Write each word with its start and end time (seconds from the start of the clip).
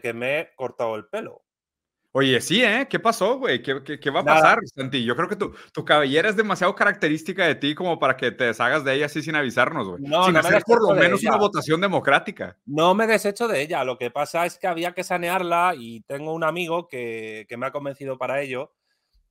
que 0.00 0.12
me 0.12 0.40
he 0.40 0.54
cortado 0.56 0.96
el 0.96 1.06
pelo. 1.06 1.44
Oye, 2.12 2.40
sí, 2.40 2.64
¿eh? 2.64 2.86
¿Qué 2.88 2.98
pasó, 2.98 3.38
güey? 3.38 3.62
¿Qué, 3.62 4.10
va 4.10 4.20
a 4.20 4.24
pasar, 4.24 4.58
Santi? 4.74 5.04
Yo 5.04 5.14
creo 5.14 5.28
que 5.28 5.36
tu, 5.36 5.54
tu, 5.72 5.84
cabellera 5.84 6.30
es 6.30 6.36
demasiado 6.36 6.74
característica 6.74 7.46
de 7.46 7.54
ti 7.54 7.74
como 7.74 7.98
para 7.98 8.16
que 8.16 8.32
te 8.32 8.44
deshagas 8.44 8.82
de 8.82 8.94
ella 8.94 9.06
así 9.06 9.22
sin 9.22 9.36
avisarnos, 9.36 9.86
güey. 9.86 10.02
No, 10.02 10.24
sin 10.24 10.32
no 10.32 10.40
hacer 10.40 10.62
por 10.64 10.82
lo 10.82 10.94
menos 10.98 11.22
una 11.22 11.36
votación 11.36 11.80
democrática. 11.80 12.56
No 12.64 12.94
me 12.94 13.06
deshecho 13.06 13.46
de 13.46 13.60
ella. 13.60 13.84
Lo 13.84 13.98
que 13.98 14.10
pasa 14.10 14.46
es 14.46 14.58
que 14.58 14.66
había 14.66 14.94
que 14.94 15.04
sanearla 15.04 15.74
y 15.76 16.00
tengo 16.02 16.32
un 16.32 16.44
amigo 16.44 16.88
que, 16.88 17.46
que 17.46 17.56
me 17.58 17.66
ha 17.66 17.72
convencido 17.72 18.16
para 18.16 18.40
ello. 18.40 18.72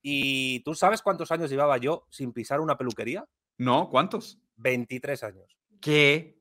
¿Y 0.04 0.62
tú 0.62 0.76
sabes 0.76 1.02
cuántos 1.02 1.32
años 1.32 1.50
llevaba 1.50 1.78
yo 1.78 2.06
sin 2.12 2.32
pisar 2.32 2.62
una 2.62 2.78
peluquería? 2.78 3.26
No, 3.58 3.90
¿cuántos? 3.90 4.40
23 4.58 5.24
años. 5.24 5.58
¿Qué? 5.82 6.37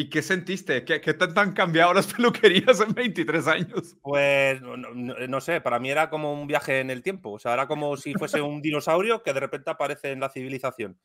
¿Y 0.00 0.08
qué 0.08 0.22
sentiste? 0.22 0.82
¿Qué, 0.82 0.98
qué 1.02 1.12
tan, 1.12 1.38
han 1.38 1.52
cambiado 1.52 1.92
las 1.92 2.06
peluquerías 2.14 2.80
en 2.80 2.94
23 2.94 3.46
años? 3.46 3.98
Pues 4.00 4.58
no, 4.62 5.40
sé, 5.42 5.60
para 5.60 5.78
mí 5.78 5.90
era 5.90 6.08
como 6.08 6.32
un 6.32 6.46
viaje 6.46 6.80
en 6.80 6.88
el 6.88 7.02
tiempo. 7.02 7.32
O 7.32 7.38
sea, 7.38 7.52
era 7.52 7.66
como 7.66 7.98
si 7.98 8.14
fuese 8.14 8.40
un 8.40 8.62
dinosaurio 8.62 9.22
que 9.22 9.34
de 9.34 9.40
repente 9.40 9.70
aparece 9.70 10.12
en 10.12 10.20
la 10.20 10.30
civilización. 10.30 10.98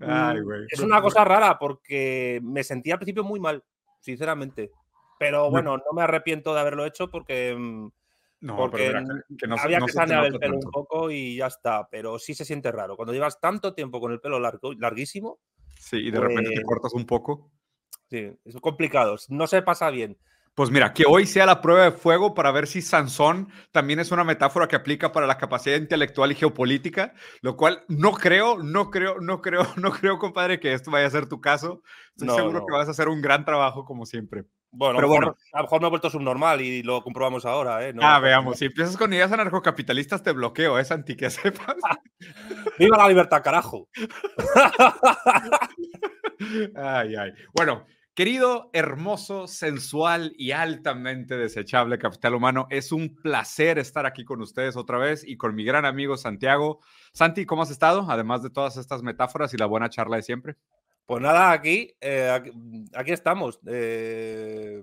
Ay, 0.00 0.40
mm, 0.40 0.66
es 0.68 0.80
una 0.80 1.00
cosa 1.00 1.24
rara 1.24 1.56
porque 1.56 2.40
me 2.42 2.64
sentía 2.64 2.94
al 2.94 2.98
principio 2.98 3.22
muy 3.22 3.38
mal, 3.38 3.62
sinceramente. 4.00 4.72
Pero 5.20 5.48
bueno, 5.48 5.76
no 5.76 5.92
me 5.94 6.02
arrepiento 6.02 6.52
de 6.52 6.60
haberlo 6.60 6.84
hecho 6.84 7.08
porque. 7.08 7.54
Mm, 7.56 7.90
no, 8.40 8.56
porque 8.56 8.92
que, 9.38 9.46
no, 9.46 9.54
había 9.56 9.78
que 9.78 9.92
sanear 9.92 10.26
el 10.26 10.38
pelo 10.40 10.56
un 10.56 10.70
poco 10.72 11.12
y 11.12 11.36
ya 11.36 11.46
está. 11.46 11.86
Pero 11.88 12.18
sí 12.18 12.34
se 12.34 12.44
siente 12.44 12.72
raro. 12.72 12.96
Cuando 12.96 13.12
llevas 13.12 13.40
tanto 13.40 13.72
tiempo 13.72 14.00
con 14.00 14.10
el 14.10 14.20
pelo 14.20 14.40
largo, 14.40 14.72
larguísimo. 14.74 15.38
Sí, 15.78 15.98
y 15.98 16.10
de 16.10 16.18
repente 16.18 16.50
te 16.50 16.56
pues 16.56 16.66
cortas 16.66 16.92
un 16.92 17.06
poco. 17.06 17.52
Sí, 18.08 18.32
es 18.44 18.56
complicado. 18.60 19.16
No 19.28 19.46
se 19.46 19.62
pasa 19.62 19.90
bien. 19.90 20.16
Pues 20.56 20.70
mira, 20.70 20.94
que 20.94 21.04
hoy 21.06 21.26
sea 21.26 21.44
la 21.44 21.60
prueba 21.60 21.84
de 21.84 21.92
fuego 21.92 22.32
para 22.32 22.50
ver 22.50 22.66
si 22.66 22.80
Sansón 22.80 23.50
también 23.72 24.00
es 24.00 24.10
una 24.10 24.24
metáfora 24.24 24.68
que 24.68 24.74
aplica 24.74 25.12
para 25.12 25.26
la 25.26 25.36
capacidad 25.36 25.76
intelectual 25.76 26.32
y 26.32 26.34
geopolítica, 26.34 27.12
lo 27.42 27.58
cual 27.58 27.84
no 27.88 28.12
creo, 28.12 28.62
no 28.62 28.90
creo, 28.90 29.20
no 29.20 29.42
creo, 29.42 29.60
no 29.76 29.90
creo, 29.90 30.18
compadre, 30.18 30.58
que 30.58 30.72
esto 30.72 30.90
vaya 30.90 31.08
a 31.08 31.10
ser 31.10 31.28
tu 31.28 31.42
caso. 31.42 31.82
Estoy 32.16 32.34
seguro 32.34 32.64
que 32.64 32.72
vas 32.72 32.88
a 32.88 32.92
hacer 32.92 33.08
un 33.08 33.20
gran 33.20 33.44
trabajo 33.44 33.84
como 33.84 34.06
siempre. 34.06 34.44
Bueno, 34.70 34.96
Pero 34.96 35.08
bueno, 35.08 35.36
a 35.52 35.58
lo 35.58 35.64
mejor 35.64 35.80
me 35.82 35.88
he 35.88 35.90
vuelto 35.90 36.08
subnormal 36.08 36.62
y 36.62 36.82
lo 36.82 37.02
comprobamos 37.02 37.44
ahora. 37.44 37.86
¿eh? 37.86 37.92
ah, 38.00 38.18
veamos, 38.18 38.58
si 38.58 38.64
empiezas 38.64 38.96
con 38.96 39.12
ideas 39.12 39.32
anarcocapitalistas 39.32 40.22
te 40.22 40.32
bloqueo, 40.32 40.78
es 40.78 40.90
¿eh, 40.90 40.94
anti 40.94 41.16
que 41.16 41.28
sepas. 41.28 41.76
¡Viva 42.78 42.96
la 42.96 43.08
libertad, 43.08 43.42
carajo! 43.42 43.90
ay, 46.74 47.16
ay. 47.16 47.32
Bueno, 47.54 47.86
Querido, 48.16 48.70
hermoso, 48.72 49.46
sensual 49.46 50.32
y 50.38 50.52
altamente 50.52 51.36
desechable 51.36 51.98
capital 51.98 52.34
humano, 52.34 52.66
es 52.70 52.90
un 52.90 53.14
placer 53.14 53.78
estar 53.78 54.06
aquí 54.06 54.24
con 54.24 54.40
ustedes 54.40 54.74
otra 54.74 54.96
vez 54.96 55.22
y 55.22 55.36
con 55.36 55.54
mi 55.54 55.66
gran 55.66 55.84
amigo 55.84 56.16
Santiago. 56.16 56.80
Santi, 57.12 57.44
¿cómo 57.44 57.60
has 57.60 57.70
estado? 57.70 58.06
Además 58.08 58.42
de 58.42 58.48
todas 58.48 58.78
estas 58.78 59.02
metáforas 59.02 59.52
y 59.52 59.58
la 59.58 59.66
buena 59.66 59.90
charla 59.90 60.16
de 60.16 60.22
siempre. 60.22 60.56
Pues 61.04 61.20
nada, 61.20 61.52
aquí, 61.52 61.92
eh, 62.00 62.56
aquí, 62.94 63.12
estamos, 63.12 63.60
eh, 63.66 64.82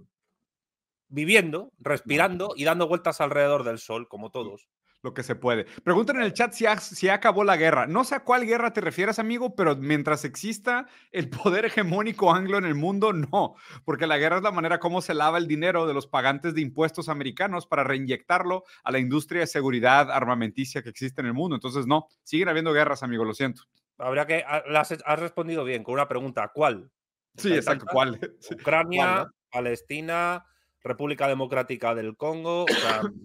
viviendo, 1.07 1.71
respirando 1.79 2.53
y 2.55 2.65
dando 2.65 2.87
vueltas 2.87 3.19
alrededor 3.19 3.63
del 3.63 3.79
sol, 3.79 4.07
como 4.07 4.29
todos 4.29 4.69
lo 5.03 5.13
que 5.13 5.21
se 5.21 5.35
puede. 5.35 5.65
Preguntan 5.83 6.15
en 6.15 6.23
el 6.23 6.33
chat 6.33 6.53
si, 6.53 6.65
si 6.79 7.09
acabó 7.09 7.43
la 7.43 7.57
guerra. 7.57 7.85
No 7.85 8.05
sé 8.05 8.15
a 8.15 8.23
cuál 8.23 8.45
guerra 8.45 8.71
te 8.71 8.81
refieres, 8.81 9.19
amigo, 9.19 9.53
pero 9.53 9.75
mientras 9.75 10.23
exista 10.23 10.87
el 11.11 11.29
poder 11.29 11.65
hegemónico 11.65 12.33
anglo 12.33 12.57
en 12.57 12.65
el 12.65 12.73
mundo, 12.73 13.11
no, 13.11 13.55
porque 13.83 14.07
la 14.07 14.17
guerra 14.17 14.37
es 14.37 14.43
la 14.43 14.51
manera 14.51 14.79
como 14.79 15.01
se 15.01 15.13
lava 15.13 15.37
el 15.37 15.47
dinero 15.47 15.85
de 15.85 15.93
los 15.93 16.07
pagantes 16.07 16.55
de 16.55 16.61
impuestos 16.61 17.09
americanos 17.09 17.67
para 17.67 17.83
reinyectarlo 17.83 18.63
a 18.83 18.91
la 18.91 18.99
industria 18.99 19.41
de 19.41 19.47
seguridad 19.47 20.09
armamenticia 20.09 20.81
que 20.81 20.89
existe 20.89 21.21
en 21.21 21.27
el 21.27 21.33
mundo. 21.33 21.55
Entonces, 21.55 21.85
no, 21.85 22.07
siguen 22.23 22.47
habiendo 22.47 22.71
guerras, 22.71 23.03
amigo, 23.03 23.25
lo 23.25 23.33
siento. 23.33 23.63
Habría 23.97 24.25
que, 24.25 24.43
ah, 24.47 24.63
has, 24.73 25.19
respondido 25.19 25.65
bien 25.65 25.83
con 25.83 25.95
una 25.95 26.07
pregunta, 26.07 26.49
¿cuál? 26.53 26.89
Sí, 27.35 27.53
exacto, 27.53 27.85
¿cuál? 27.91 28.19
Ucrania, 28.51 29.27
Palestina, 29.51 30.45
República 30.81 31.27
Democrática 31.27 31.93
del 31.93 32.15
Congo, 32.15 32.65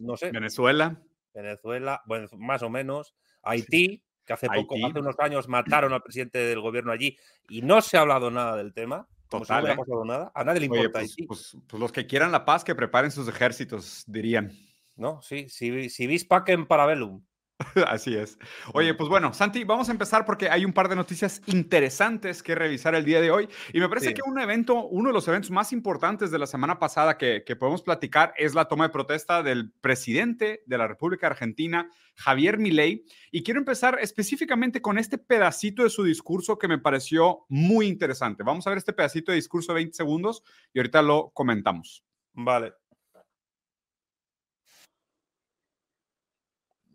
no 0.01 0.17
sé. 0.17 0.33
Venezuela. 0.33 1.01
Venezuela, 1.43 2.03
bueno, 2.07 2.29
más 2.37 2.63
o 2.63 2.71
menos, 2.71 3.15
Haití, 3.43 4.03
que 4.25 4.33
hace 4.33 4.49
poco, 4.49 4.77
hace 4.85 4.99
unos 4.99 5.19
años 5.19 5.49
mataron 5.49 5.93
al 5.93 6.03
presidente 6.03 6.39
del 6.39 6.61
gobierno 6.61 6.93
allí 6.93 7.17
y 7.49 7.63
no 7.63 7.81
se 7.81 7.97
ha 7.97 8.01
hablado 8.01 8.31
nada 8.31 8.57
del 8.57 8.75
tema. 8.75 9.09
Como 9.29 9.45
si 9.45 9.53
no 9.53 9.67
¿eh? 9.67 9.77
pasado 9.77 10.05
nada. 10.05 10.33
A 10.35 10.45
nadie 10.45 10.61
le 10.61 10.67
importa 10.67 11.01
pues, 11.01 11.17
pues, 11.27 11.57
pues, 11.67 11.81
los 11.81 11.93
que 11.93 12.07
quieran 12.07 12.33
la 12.33 12.45
paz, 12.45 12.65
que 12.65 12.75
preparen 12.75 13.11
sus 13.11 13.29
ejércitos, 13.29 14.05
dirían. 14.07 14.53
No, 14.97 15.21
sí, 15.23 15.49
si, 15.49 15.91
si 15.91 16.07
vis 16.07 16.25
pacem 16.25 16.67
para 16.67 16.87
velum. 16.87 17.23
Así 17.89 18.15
es. 18.15 18.39
Oye, 18.73 18.95
pues 18.95 19.09
bueno, 19.09 19.35
Santi, 19.35 19.65
vamos 19.65 19.89
a 19.89 19.93
empezar 19.93 20.25
porque 20.25 20.49
hay 20.49 20.65
un 20.65 20.73
par 20.73 20.89
de 20.89 20.95
noticias 20.95 21.43
interesantes 21.47 22.43
que 22.43 22.55
revisar 22.55 22.95
el 22.95 23.05
día 23.05 23.21
de 23.21 23.31
hoy. 23.31 23.49
Y 23.73 23.81
me 23.81 23.89
parece 23.89 24.15
que 24.15 24.23
un 24.25 24.39
evento, 24.39 24.87
uno 24.87 25.09
de 25.09 25.13
los 25.13 25.27
eventos 25.27 25.51
más 25.51 25.73
importantes 25.73 26.31
de 26.31 26.39
la 26.39 26.47
semana 26.47 26.79
pasada 26.79 27.19
que, 27.19 27.43
podemos 27.59 27.83
platicar 27.83 28.33
es 28.37 28.55
la 28.55 28.67
toma 28.67 28.85
de 28.85 28.91
protesta 28.91 29.43
del 29.43 29.73
presidente 29.81 30.63
de 30.67 30.79
la 30.79 30.87
República 30.87 31.27
Argentina, 31.27 31.91
Javier 32.15 32.59
Milei. 32.59 33.05
Y 33.33 33.43
quiero 33.43 33.59
empezar 33.59 33.99
específicamente 34.01 34.81
con 34.81 34.97
este 34.97 35.19
pedacito 35.19 35.83
de 35.83 35.91
su 35.91 36.05
discurso 36.05 36.59
que 36.59 36.69
me 36.69 36.79
pareció 36.79 37.45
muy 37.49 37.89
interesante. 37.89 38.45
Vamos 38.45 38.67
a 38.67 38.71
ver 38.71 38.79
este 38.79 38.93
pedacito 38.93 39.33
de 39.33 39.37
discurso 39.37 39.73
de 39.73 39.81
20 39.81 39.97
segundos 39.97 40.45
y 40.73 40.79
ahorita 40.79 41.03
lo 41.03 41.31
comentamos. 41.35 42.05
Vale. 42.33 42.75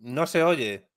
No 0.03 0.27
se 0.27 0.43
oye. 0.43 0.87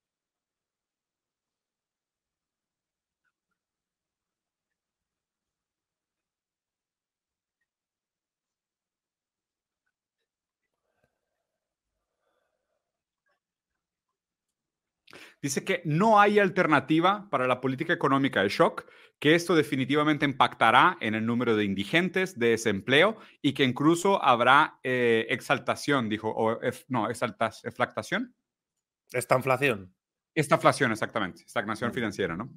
Dice 15.42 15.64
que 15.64 15.82
no 15.84 16.18
hay 16.20 16.38
alternativa 16.38 17.28
para 17.30 17.46
la 17.46 17.60
política 17.60 17.92
económica 17.92 18.42
de 18.42 18.48
shock, 18.48 18.84
que 19.18 19.34
esto 19.34 19.54
definitivamente 19.54 20.24
impactará 20.24 20.96
en 21.00 21.14
el 21.14 21.24
número 21.26 21.56
de 21.56 21.64
indigentes, 21.64 22.38
de 22.38 22.50
desempleo 22.50 23.16
y 23.42 23.52
que 23.54 23.64
incluso 23.64 24.22
habrá 24.22 24.78
eh, 24.82 25.26
exaltación, 25.30 26.08
dijo, 26.08 26.58
no, 26.88 27.08
exaltación, 27.10 27.68
eflactación. 27.72 28.34
Esta 29.12 29.36
inflación. 29.36 29.94
Esta 30.34 30.56
inflación, 30.56 30.92
exactamente. 30.92 31.42
Estagnación 31.44 31.92
financiera, 31.92 32.36
¿no? 32.36 32.50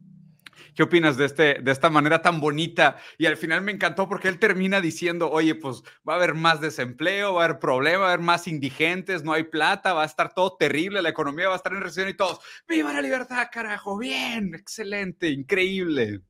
¿Qué 0.76 0.84
opinas 0.84 1.18
de, 1.18 1.26
este, 1.26 1.62
de 1.62 1.72
esta 1.72 1.90
manera 1.90 2.22
tan 2.22 2.40
bonita? 2.40 2.98
Y 3.18 3.26
al 3.26 3.38
final 3.38 3.62
me 3.62 3.72
encantó 3.72 4.08
porque 4.08 4.28
él 4.28 4.40
termina 4.40 4.82
diciendo, 4.82 5.30
oye, 5.32 5.56
pues 5.56 5.84
va 6.08 6.14
a 6.14 6.16
haber 6.18 6.34
más 6.34 6.62
desempleo, 6.62 7.36
va 7.36 7.42
a 7.42 7.46
haber 7.46 7.60
problema, 7.60 8.00
va 8.00 8.06
a 8.10 8.14
haber 8.14 8.26
más 8.26 8.48
indigentes, 8.48 9.24
no 9.24 9.34
hay 9.34 9.44
plata, 9.44 9.94
va 9.94 10.04
a 10.04 10.06
estar 10.06 10.34
todo 10.34 10.58
terrible, 10.58 11.02
la 11.02 11.10
economía 11.10 11.48
va 11.48 11.54
a 11.54 11.58
estar 11.58 11.74
en 11.74 11.82
recesión 11.82 12.10
y 12.10 12.14
todos, 12.14 12.40
¡viva 12.68 12.94
la 12.94 13.02
libertad, 13.02 13.48
carajo! 13.52 13.98
Bien, 13.98 14.54
excelente, 14.56 15.30
increíble. 15.30 16.22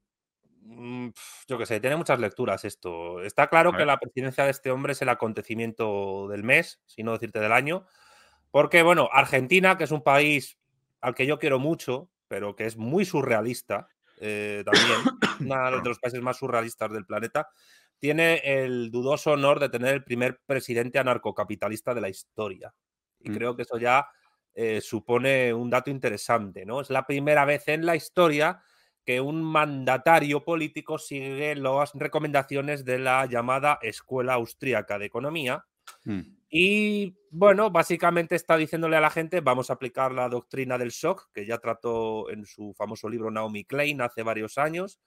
Mm, 0.61 1.09
yo 1.47 1.57
qué 1.57 1.65
sé, 1.65 1.79
tiene 1.79 1.95
muchas 1.95 2.19
lecturas 2.19 2.63
esto. 2.63 3.21
Está 3.23 3.47
claro 3.47 3.73
que 3.73 3.85
la 3.85 3.99
presidencia 3.99 4.43
de 4.43 4.51
este 4.51 4.69
hombre 4.69 4.93
es 4.93 5.01
el 5.01 5.09
acontecimiento 5.09 6.27
del 6.27 6.43
mes, 6.43 6.79
si 6.85 7.01
no 7.01 7.13
decirte 7.13 7.39
del 7.39 7.53
año. 7.53 7.87
Porque, 8.51 8.81
bueno, 8.83 9.09
Argentina, 9.11 9.77
que 9.77 9.83
es 9.83 9.91
un 9.91 10.03
país 10.03 10.57
al 11.01 11.15
que 11.15 11.25
yo 11.25 11.39
quiero 11.39 11.59
mucho, 11.59 12.09
pero 12.27 12.55
que 12.55 12.65
es 12.65 12.77
muy 12.77 13.05
surrealista 13.05 13.87
eh, 14.19 14.63
también, 14.65 15.17
uno 15.71 15.81
de 15.81 15.89
los 15.89 15.99
países 15.99 16.21
más 16.21 16.37
surrealistas 16.37 16.91
del 16.91 17.05
planeta, 17.05 17.49
tiene 17.99 18.41
el 18.43 18.91
dudoso 18.91 19.31
honor 19.31 19.59
de 19.59 19.69
tener 19.69 19.93
el 19.93 20.03
primer 20.03 20.39
presidente 20.45 20.99
anarcocapitalista 20.99 21.93
de 21.93 22.01
la 22.01 22.09
historia. 22.09 22.73
Y 23.19 23.29
mm. 23.29 23.33
creo 23.33 23.55
que 23.55 23.63
eso 23.63 23.77
ya 23.77 24.07
eh, 24.53 24.81
supone 24.81 25.53
un 25.53 25.69
dato 25.69 25.89
interesante, 25.89 26.65
¿no? 26.65 26.81
Es 26.81 26.89
la 26.89 27.05
primera 27.05 27.45
vez 27.45 27.67
en 27.67 27.85
la 27.85 27.95
historia 27.95 28.61
que 29.05 29.21
un 29.21 29.41
mandatario 29.41 30.43
político 30.43 30.97
sigue 30.97 31.55
las 31.55 31.93
recomendaciones 31.93 32.85
de 32.85 32.99
la 32.99 33.25
llamada 33.25 33.79
Escuela 33.81 34.35
Austríaca 34.35 34.99
de 34.99 35.05
Economía. 35.05 35.65
Mm. 36.03 36.38
Y 36.49 37.15
bueno, 37.29 37.69
básicamente 37.69 38.35
está 38.35 38.57
diciéndole 38.57 38.97
a 38.97 39.01
la 39.01 39.11
gente, 39.11 39.39
vamos 39.39 39.69
a 39.69 39.73
aplicar 39.73 40.11
la 40.11 40.27
doctrina 40.29 40.77
del 40.77 40.89
shock, 40.89 41.29
que 41.31 41.45
ya 41.45 41.59
trató 41.59 42.29
en 42.31 42.45
su 42.45 42.73
famoso 42.73 43.07
libro 43.07 43.29
Naomi 43.29 43.65
Klein 43.65 44.01
hace 44.01 44.23
varios 44.23 44.57
años, 44.57 44.99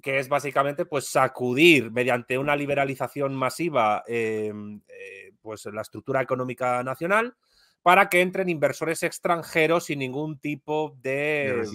que 0.00 0.20
es 0.20 0.28
básicamente 0.28 0.86
pues 0.86 1.08
sacudir 1.08 1.90
mediante 1.90 2.38
una 2.38 2.54
liberalización 2.54 3.34
masiva 3.34 4.04
em, 4.06 4.80
eh, 4.88 5.32
pues 5.42 5.66
la 5.66 5.82
estructura 5.82 6.22
económica 6.22 6.82
nacional 6.84 7.36
para 7.82 8.08
que 8.08 8.20
entren 8.20 8.48
inversores 8.48 9.02
extranjeros 9.02 9.86
sin 9.86 9.98
ningún 9.98 10.38
tipo 10.38 10.96
de, 11.02 11.66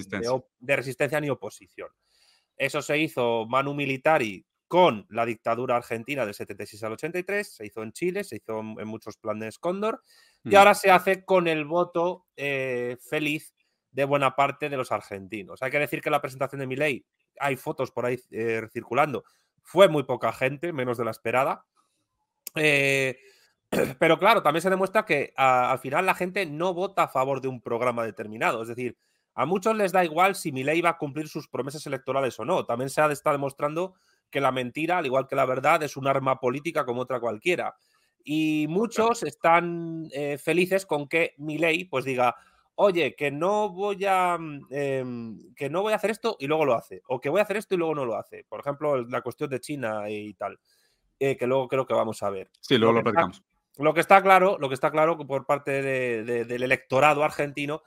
de 0.59 0.75
resistencia 0.75 1.19
ni 1.19 1.29
oposición. 1.29 1.89
Eso 2.55 2.81
se 2.81 2.97
hizo 2.97 3.45
Manu 3.45 3.73
Militari 3.73 4.45
con 4.67 5.05
la 5.09 5.25
dictadura 5.25 5.77
argentina 5.77 6.25
del 6.25 6.33
76 6.33 6.83
al 6.83 6.93
83, 6.93 7.55
se 7.55 7.65
hizo 7.65 7.83
en 7.83 7.93
Chile, 7.93 8.23
se 8.23 8.37
hizo 8.37 8.59
en 8.59 8.87
muchos 8.87 9.17
planes 9.17 9.59
Cóndor, 9.59 10.01
y 10.43 10.49
mm. 10.49 10.55
ahora 10.55 10.73
se 10.73 10.91
hace 10.91 11.23
con 11.23 11.47
el 11.47 11.65
voto 11.65 12.25
eh, 12.35 12.97
feliz 13.09 13.55
de 13.91 14.05
buena 14.05 14.35
parte 14.35 14.69
de 14.69 14.77
los 14.77 14.91
argentinos. 14.91 15.61
Hay 15.61 15.71
que 15.71 15.79
decir 15.79 16.01
que 16.01 16.09
la 16.09 16.21
presentación 16.21 16.59
de 16.59 16.67
Milei, 16.67 17.05
hay 17.39 17.55
fotos 17.55 17.91
por 17.91 18.05
ahí 18.05 18.19
eh, 18.31 18.67
circulando, 18.71 19.23
fue 19.63 19.87
muy 19.87 20.03
poca 20.03 20.31
gente, 20.33 20.73
menos 20.73 20.97
de 20.97 21.05
la 21.05 21.11
esperada. 21.11 21.65
Eh, 22.55 23.17
pero 23.99 24.19
claro, 24.19 24.43
también 24.43 24.61
se 24.61 24.69
demuestra 24.69 25.05
que 25.05 25.33
al 25.35 25.79
final 25.79 26.05
la 26.05 26.15
gente 26.15 26.45
no 26.45 26.73
vota 26.73 27.03
a 27.03 27.07
favor 27.07 27.41
de 27.41 27.47
un 27.47 27.61
programa 27.61 28.03
determinado. 28.05 28.61
Es 28.61 28.69
decir, 28.69 28.97
a 29.33 29.45
muchos 29.45 29.75
les 29.75 29.91
da 29.91 30.03
igual 30.03 30.35
si 30.35 30.51
Milei 30.51 30.81
va 30.81 30.91
a 30.91 30.97
cumplir 30.97 31.27
sus 31.27 31.47
promesas 31.47 31.85
electorales 31.85 32.39
o 32.39 32.45
no. 32.45 32.65
También 32.65 32.89
se 32.89 33.01
ha 33.01 33.11
está 33.11 33.31
demostrando 33.31 33.95
que 34.29 34.41
la 34.41 34.51
mentira, 34.51 34.97
al 34.97 35.05
igual 35.05 35.27
que 35.27 35.35
la 35.35 35.45
verdad, 35.45 35.83
es 35.83 35.97
un 35.97 36.07
arma 36.07 36.39
política 36.39 36.85
como 36.85 37.01
otra 37.01 37.19
cualquiera. 37.19 37.75
Y 38.23 38.65
muchos 38.67 39.23
están 39.23 40.07
eh, 40.11 40.37
felices 40.37 40.85
con 40.85 41.07
que 41.07 41.33
Milei 41.37 41.85
pues 41.85 42.03
diga, 42.03 42.35
oye, 42.75 43.15
que 43.15 43.31
no 43.31 43.69
voy 43.69 44.05
a 44.05 44.37
em, 44.69 45.53
que 45.55 45.69
no 45.69 45.81
voy 45.81 45.93
a 45.93 45.95
hacer 45.95 46.11
esto 46.11 46.37
y 46.39 46.47
luego 46.47 46.65
lo 46.65 46.75
hace, 46.75 47.01
o 47.07 47.19
que 47.19 47.29
voy 47.29 47.39
a 47.39 47.43
hacer 47.43 47.57
esto 47.57 47.75
y 47.75 47.77
luego 47.77 47.95
no 47.95 48.05
lo 48.05 48.15
hace. 48.15 48.45
Por 48.47 48.59
ejemplo, 48.59 49.01
la 49.07 49.21
cuestión 49.21 49.49
de 49.49 49.59
China 49.59 50.09
y 50.09 50.33
tal, 50.35 50.59
eh, 51.19 51.35
que 51.35 51.47
luego 51.47 51.67
creo 51.67 51.85
que 51.85 51.93
vamos 51.93 52.21
a 52.21 52.29
ver. 52.29 52.51
Sí, 52.59 52.77
luego 52.77 53.01
lo, 53.01 53.11
lo 53.11 53.31
Lo 53.77 53.93
que 53.93 54.01
está 54.01 54.21
claro, 54.21 54.57
lo 54.59 54.67
que 54.67 54.75
está 54.75 54.91
claro 54.91 55.17
por 55.17 55.45
parte 55.45 55.81
del 55.81 56.63
electorado 56.63 57.23
argentino 57.23 57.81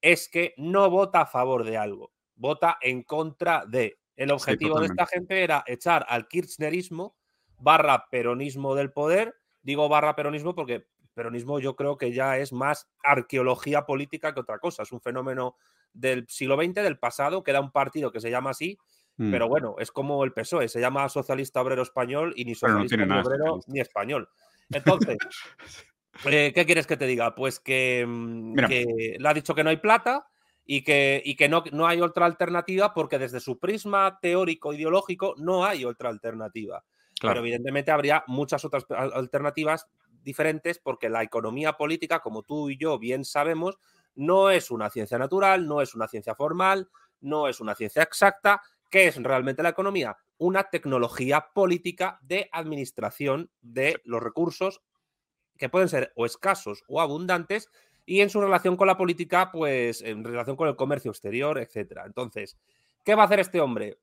es 0.00 0.28
que 0.28 0.54
no 0.56 0.90
vota 0.90 1.22
a 1.22 1.26
favor 1.26 1.64
de 1.64 1.76
algo, 1.76 2.12
vota 2.36 2.78
en 2.80 3.02
contra 3.02 3.64
de. 3.66 3.98
El 4.16 4.30
objetivo 4.30 4.80
de 4.80 4.86
esta 4.86 5.06
gente 5.06 5.42
era 5.42 5.62
echar 5.66 6.06
al 6.08 6.26
kirchnerismo 6.26 7.16
barra 7.58 8.06
peronismo 8.10 8.74
del 8.74 8.92
poder. 8.92 9.34
Digo 9.62 9.88
barra 9.88 10.16
peronismo 10.16 10.54
porque 10.54 10.86
peronismo 11.14 11.58
yo 11.60 11.76
creo 11.76 11.96
que 11.96 12.12
ya 12.12 12.38
es 12.38 12.52
más 12.52 12.88
arqueología 13.02 13.86
política 13.86 14.34
que 14.34 14.40
otra 14.40 14.58
cosa. 14.58 14.82
Es 14.82 14.92
un 14.92 15.00
fenómeno 15.00 15.56
del 15.92 16.26
siglo 16.28 16.56
XX, 16.56 16.74
del 16.74 16.98
pasado, 16.98 17.42
que 17.42 17.50
era 17.50 17.60
un 17.60 17.72
partido 17.72 18.12
que 18.12 18.20
se 18.20 18.30
llama 18.30 18.50
así, 18.50 18.78
mm. 19.16 19.30
pero 19.30 19.48
bueno, 19.48 19.76
es 19.78 19.90
como 19.90 20.22
el 20.24 20.32
PSOE, 20.32 20.68
se 20.68 20.80
llama 20.80 21.08
Socialista 21.08 21.62
Obrero 21.62 21.82
Español 21.82 22.34
y 22.36 22.44
ni 22.44 22.54
Socialista 22.54 23.20
Obrero 23.20 23.60
ni 23.66 23.80
Español. 23.80 24.28
Entonces, 24.70 25.16
eh, 26.26 26.52
¿qué 26.54 26.66
quieres 26.66 26.86
que 26.86 26.98
te 26.98 27.06
diga? 27.06 27.34
Pues 27.34 27.60
que, 27.60 28.04
mm, 28.06 28.54
que 28.68 29.16
le 29.18 29.28
ha 29.28 29.34
dicho 29.34 29.54
que 29.54 29.64
no 29.64 29.70
hay 29.70 29.78
plata, 29.78 30.26
y 30.66 30.82
que, 30.82 31.22
y 31.24 31.36
que 31.36 31.48
no, 31.48 31.62
no, 31.72 31.86
hay 31.86 32.00
otra 32.00 32.26
alternativa 32.26 32.92
porque 32.92 33.18
desde 33.18 33.40
su 33.40 33.58
prisma 33.58 34.18
teórico 34.20 34.74
ideológico 34.74 35.34
no 35.38 35.64
hay 35.64 35.84
otra 35.84 36.08
alternativa. 36.08 36.84
Pero 37.20 37.40
evidentemente 37.40 37.90
habría 37.90 38.24
muchas 38.26 38.64
otras 38.64 38.84
alternativas 38.90 39.86
diferentes 40.22 40.78
porque 40.78 41.08
la 41.08 41.22
economía 41.22 41.74
política, 41.74 42.20
como 42.20 42.42
tú 42.42 42.68
y 42.68 42.76
yo 42.76 42.98
bien 42.98 43.24
sabemos, 43.24 43.78
no 44.16 44.50
es 44.50 44.70
una 44.70 44.90
ciencia 44.90 45.18
natural, 45.18 45.66
no 45.66 45.80
es 45.80 45.94
una 45.94 46.08
ciencia 46.08 46.34
formal, 46.34 46.90
no 47.20 47.48
es 47.48 47.60
una 47.60 47.74
ciencia 47.74 48.02
exacta. 48.02 48.60
¿Qué 48.90 49.06
es 49.06 49.22
realmente 49.22 49.62
la 49.62 49.70
economía? 49.70 50.16
Una 50.36 50.64
tecnología 50.64 51.48
política 51.54 52.18
de 52.22 52.48
administración 52.52 53.50
de 53.62 54.00
los 54.04 54.22
recursos 54.22 54.82
que 55.56 55.68
pueden 55.68 55.88
ser 55.88 56.12
o 56.16 56.26
escasos 56.26 56.84
o 56.86 57.00
abundantes 57.00 57.70
y 58.06 58.20
en 58.20 58.30
su 58.30 58.40
relación 58.40 58.76
con 58.76 58.86
la 58.86 58.96
política, 58.96 59.50
pues 59.50 60.00
en 60.00 60.24
relación 60.24 60.56
con 60.56 60.68
el 60.68 60.76
comercio 60.76 61.10
exterior, 61.10 61.58
etcétera. 61.58 62.04
Entonces, 62.06 62.56
¿qué 63.04 63.16
va 63.16 63.24
a 63.24 63.26
hacer 63.26 63.40
este 63.40 63.60
hombre 63.60 63.98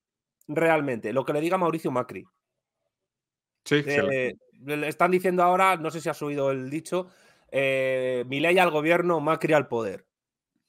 realmente? 0.47 1.13
Lo 1.13 1.23
que 1.23 1.33
le 1.33 1.39
diga 1.41 1.57
Mauricio 1.57 1.89
Macri. 1.89 2.25
Sí, 3.63 3.81
eh, 3.87 4.35
Le 4.65 4.87
están 4.89 5.11
diciendo 5.11 5.41
ahora, 5.41 5.77
no 5.77 5.89
sé 5.89 6.01
si 6.01 6.09
has 6.09 6.21
oído 6.21 6.51
el 6.51 6.69
dicho, 6.69 7.07
eh, 7.49 8.25
ley 8.27 8.57
al 8.57 8.71
gobierno, 8.71 9.21
Macri 9.21 9.53
al 9.53 9.69
poder. 9.69 10.05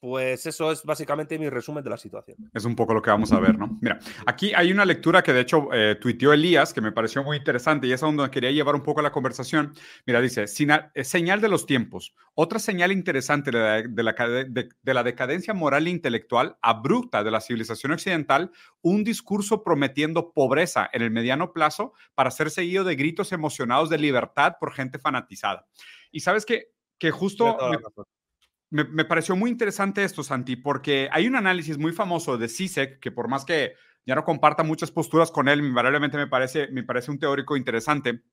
Pues 0.05 0.45
eso 0.45 0.71
es 0.71 0.85
básicamente 0.85 1.39
mi 1.39 1.49
resumen 1.49 1.83
de 1.83 1.89
la 1.89 1.97
situación. 1.97 2.37
Es 2.53 2.67
un 2.67 2.77
poco 2.77 2.93
lo 2.93 3.01
que 3.01 3.09
vamos 3.09 3.33
a 3.33 3.41
ver, 3.41 3.57
¿no? 3.57 3.79
Mira, 3.81 3.99
aquí 4.27 4.53
hay 4.55 4.71
una 4.71 4.85
lectura 4.85 5.23
que 5.23 5.33
de 5.33 5.41
hecho 5.41 5.73
eh, 5.73 5.97
tuiteó 5.99 6.35
Elías, 6.35 6.75
que 6.75 6.83
me 6.83 6.93
pareció 6.93 7.25
muy 7.25 7.39
interesante 7.39 7.87
y 7.87 7.93
es 7.93 8.03
a 8.03 8.07
donde 8.07 8.31
quería 8.31 8.51
llevar 8.51 8.75
un 8.75 8.83
poco 8.83 9.01
la 9.01 9.11
conversación. 9.11 9.73
Mira, 10.05 10.21
dice, 10.21 10.45
eh, 10.45 11.05
señal 11.05 11.41
de 11.41 11.49
los 11.49 11.65
tiempos. 11.65 12.15
Otra 12.35 12.59
señal 12.59 12.93
interesante 12.93 13.51
de 13.51 14.03
la, 14.03 14.13
de 14.13 14.95
la 14.95 15.03
decadencia 15.03 15.55
moral 15.55 15.87
e 15.87 15.91
intelectual 15.91 16.59
abrupta 16.61 17.25
de 17.25 17.31
la 17.31 17.41
civilización 17.41 17.93
occidental, 17.93 18.51
un 18.83 19.05
discurso 19.05 19.65
prometiendo 19.65 20.35
pobreza 20.35 20.87
en 20.93 21.01
el 21.01 21.13
mediano 21.13 21.55
plazo 21.55 21.95
para 22.15 22.31
ser 22.31 22.51
seguido 22.51 22.85
de 22.85 22.95
gritos 22.95 23.33
emocionados 23.33 23.89
de 23.89 23.97
libertad 23.97 24.57
por 24.61 24.75
gente 24.75 24.99
fanatizada. 24.99 25.67
Y 26.13 26.21
sabes 26.21 26.45
que, 26.45 26.73
que 26.99 27.11
justo 27.11 27.57
me, 28.75 29.05
pareció 29.05 29.37
muy 29.37 29.51
interesante 29.51 30.03
esto, 30.03 30.25
Santi, 30.25 30.57
porque 30.57 31.09
hay 31.13 31.29
un 31.29 31.37
análisis 31.37 31.79
muy 31.79 31.93
famoso 31.93 32.37
de 32.37 32.49
CISEC, 32.49 32.99
que 32.99 33.13
por 33.13 33.29
más 33.29 33.45
que 33.45 33.75
ya 34.05 34.17
no 34.17 34.25
comparta 34.25 34.65
muchas 34.65 34.91
posturas 34.91 35.31
con 35.31 35.49
él, 35.49 35.61
invariablemente 35.61 36.17
me 36.17 36.27
parece, 36.27 36.67
me 36.73 36.83
parece 36.83 37.13
un 37.13 37.21
teórico 37.21 37.57
interesante. 37.57 38.25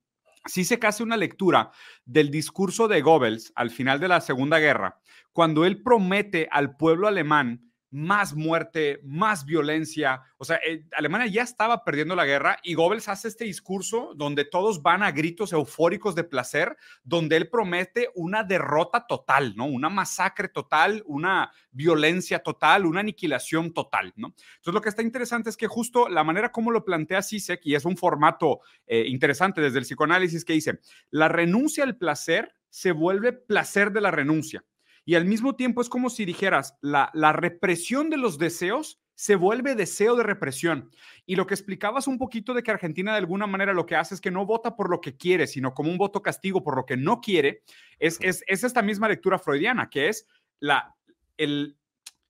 CISEC 0.47 0.83
hace 0.85 1.03
una 1.03 1.15
lectura 1.15 1.69
del 2.05 2.31
discurso 2.31 2.88
de 2.88 3.01
Goebbels 3.01 3.53
al 3.55 3.69
final 3.69 3.99
de 3.99 4.07
la 4.07 4.19
Segunda 4.19 4.57
Guerra, 4.57 4.99
cuando 5.31 5.63
él 5.63 5.83
promete 5.83 6.47
al 6.51 6.75
pueblo 6.75 7.07
alemán 7.07 7.70
más 7.91 8.33
muerte, 8.33 9.01
más 9.03 9.45
violencia. 9.45 10.21
O 10.38 10.45
sea, 10.45 10.59
eh, 10.65 10.85
Alemania 10.93 11.27
ya 11.27 11.43
estaba 11.43 11.83
perdiendo 11.83 12.15
la 12.15 12.25
guerra 12.25 12.57
y 12.63 12.73
Goebbels 12.73 13.09
hace 13.09 13.27
este 13.27 13.43
discurso 13.43 14.13
donde 14.15 14.45
todos 14.45 14.81
van 14.81 15.03
a 15.03 15.11
gritos 15.11 15.51
eufóricos 15.51 16.15
de 16.15 16.23
placer, 16.23 16.77
donde 17.03 17.35
él 17.35 17.49
promete 17.49 18.09
una 18.15 18.43
derrota 18.43 19.05
total, 19.05 19.55
¿no? 19.57 19.65
Una 19.65 19.89
masacre 19.89 20.47
total, 20.47 21.03
una 21.05 21.51
violencia 21.71 22.39
total, 22.39 22.85
una 22.85 23.01
aniquilación 23.01 23.73
total, 23.73 24.13
¿no? 24.15 24.27
Entonces, 24.27 24.73
lo 24.73 24.81
que 24.81 24.89
está 24.89 25.01
interesante 25.01 25.49
es 25.49 25.57
que 25.57 25.67
justo 25.67 26.07
la 26.07 26.23
manera 26.23 26.51
como 26.51 26.71
lo 26.71 26.85
plantea 26.85 27.21
Sisek, 27.21 27.61
y 27.65 27.75
es 27.75 27.83
un 27.83 27.97
formato 27.97 28.61
eh, 28.88 29.05
interesante 29.07 29.59
desde 29.59 29.79
el 29.79 29.85
psicoanálisis 29.85 30.45
que 30.45 30.53
dice, 30.53 30.79
la 31.09 31.27
renuncia 31.27 31.83
al 31.83 31.97
placer 31.97 32.55
se 32.69 32.93
vuelve 32.93 33.33
placer 33.33 33.91
de 33.91 34.01
la 34.01 34.11
renuncia. 34.11 34.63
Y 35.06 35.15
al 35.15 35.25
mismo 35.25 35.56
tiempo 35.56 35.81
es 35.81 35.89
como 35.89 36.09
si 36.09 36.25
dijeras, 36.25 36.77
la, 36.81 37.09
la 37.13 37.33
represión 37.33 38.09
de 38.09 38.18
los 38.18 38.38
deseos 38.38 39.01
se 39.15 39.36
vuelve 39.36 39.75
deseo 39.75 40.15
de 40.15 40.24
represión. 40.24 40.89
Y 41.25 41.36
lo 41.36 41.45
que 41.45 41.53
explicabas 41.53 42.07
un 42.07 42.18
poquito 42.18 42.53
de 42.53 42.63
que 42.63 42.71
Argentina 42.71 43.12
de 43.12 43.19
alguna 43.19 43.45
manera 43.45 43.74
lo 43.74 43.86
que 43.86 43.95
hace 43.95 44.15
es 44.15 44.21
que 44.21 44.31
no 44.31 44.45
vota 44.45 44.75
por 44.75 44.89
lo 44.89 45.00
que 45.00 45.15
quiere, 45.15 45.45
sino 45.45 45.74
como 45.74 45.92
un 45.92 45.98
voto 45.98 46.21
castigo 46.21 46.63
por 46.63 46.75
lo 46.75 46.86
que 46.86 46.98
no 46.98 47.21
quiere, 47.21 47.62
es, 48.00 48.18
es, 48.21 48.44
es 48.48 48.63
esta 48.63 48.81
misma 48.81 49.07
lectura 49.07 49.38
freudiana, 49.38 49.89
que 49.89 50.10
es 50.10 50.27
la, 50.60 50.96
el, 51.38 51.77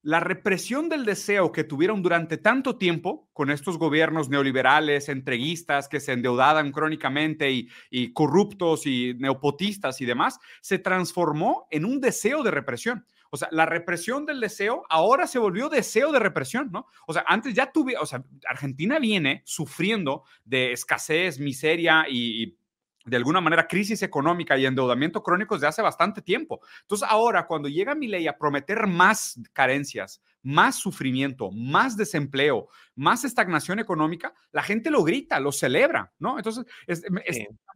la 0.03 0.20
represión 0.20 0.89
del 0.89 1.05
deseo 1.05 1.51
que 1.51 1.63
tuvieron 1.63 2.01
durante 2.01 2.38
tanto 2.38 2.77
tiempo 2.77 3.29
con 3.34 3.51
estos 3.51 3.77
gobiernos 3.77 4.29
neoliberales, 4.29 5.10
entreguistas, 5.10 5.88
que 5.88 6.00
se 6.00 6.13
endeudaban 6.13 6.72
crónicamente 6.72 7.51
y, 7.51 8.13
corruptos 8.13 8.88
y 8.88 9.13
neopotistas 9.20 10.01
y 10.01 10.05
demás, 10.05 10.39
se 10.62 10.79
transformó 10.79 11.67
en 11.70 11.86
un 11.86 12.01
deseo 12.01 12.41
de 12.41 12.51
represión. 12.51 13.05
O 13.29 13.38
sea, 13.38 13.48
la 13.51 13.65
represión 13.65 14.25
del 14.25 14.41
deseo 14.41 14.84
ahora 14.89 15.25
se 15.25 15.39
volvió 15.39 15.70
deseo 15.70 16.12
de 16.12 16.20
represión, 16.20 16.70
¿no? 16.72 16.88
O 17.08 17.13
sea, 17.13 17.24
antes 17.27 17.53
ya 17.53 17.72
tuve, 17.72 17.96
o 17.98 18.05
sea, 18.05 18.24
Argentina 18.46 19.00
viene 19.00 19.41
sufriendo 19.46 20.24
de 20.43 20.74
escasez, 20.74 21.39
miseria 21.39 22.05
y 22.10 22.58
de 23.05 23.17
alguna 23.17 23.41
manera 23.41 23.67
crisis 23.67 24.01
económica 24.03 24.58
y 24.58 24.65
endeudamiento 24.65 25.24
crónico 25.24 25.55
desde 25.55 25.67
hace 25.67 25.81
bastante 25.81 26.22
tiempo. 26.22 26.62
Entonces 26.81 27.08
ahora 27.10 27.48
cuando 27.48 27.70
llega 27.70 27.96
mi 27.96 28.08
ley 28.08 28.27
a 28.27 28.38
prometer 28.38 28.88
más 28.88 29.39
carencias, 29.53 30.22
más 30.43 30.75
sufrimiento, 30.75 31.51
más 31.51 31.98
desempleo, 31.98 32.67
más 32.96 33.24
estagnación 33.24 33.79
económica, 33.79 34.34
la 34.51 34.63
gente 34.63 34.89
lo 34.89 35.03
grita, 35.03 35.39
lo 35.39 35.51
celebra, 35.51 36.12
¿no? 36.20 36.38
Entonces 36.38 36.65
es, 36.88 37.03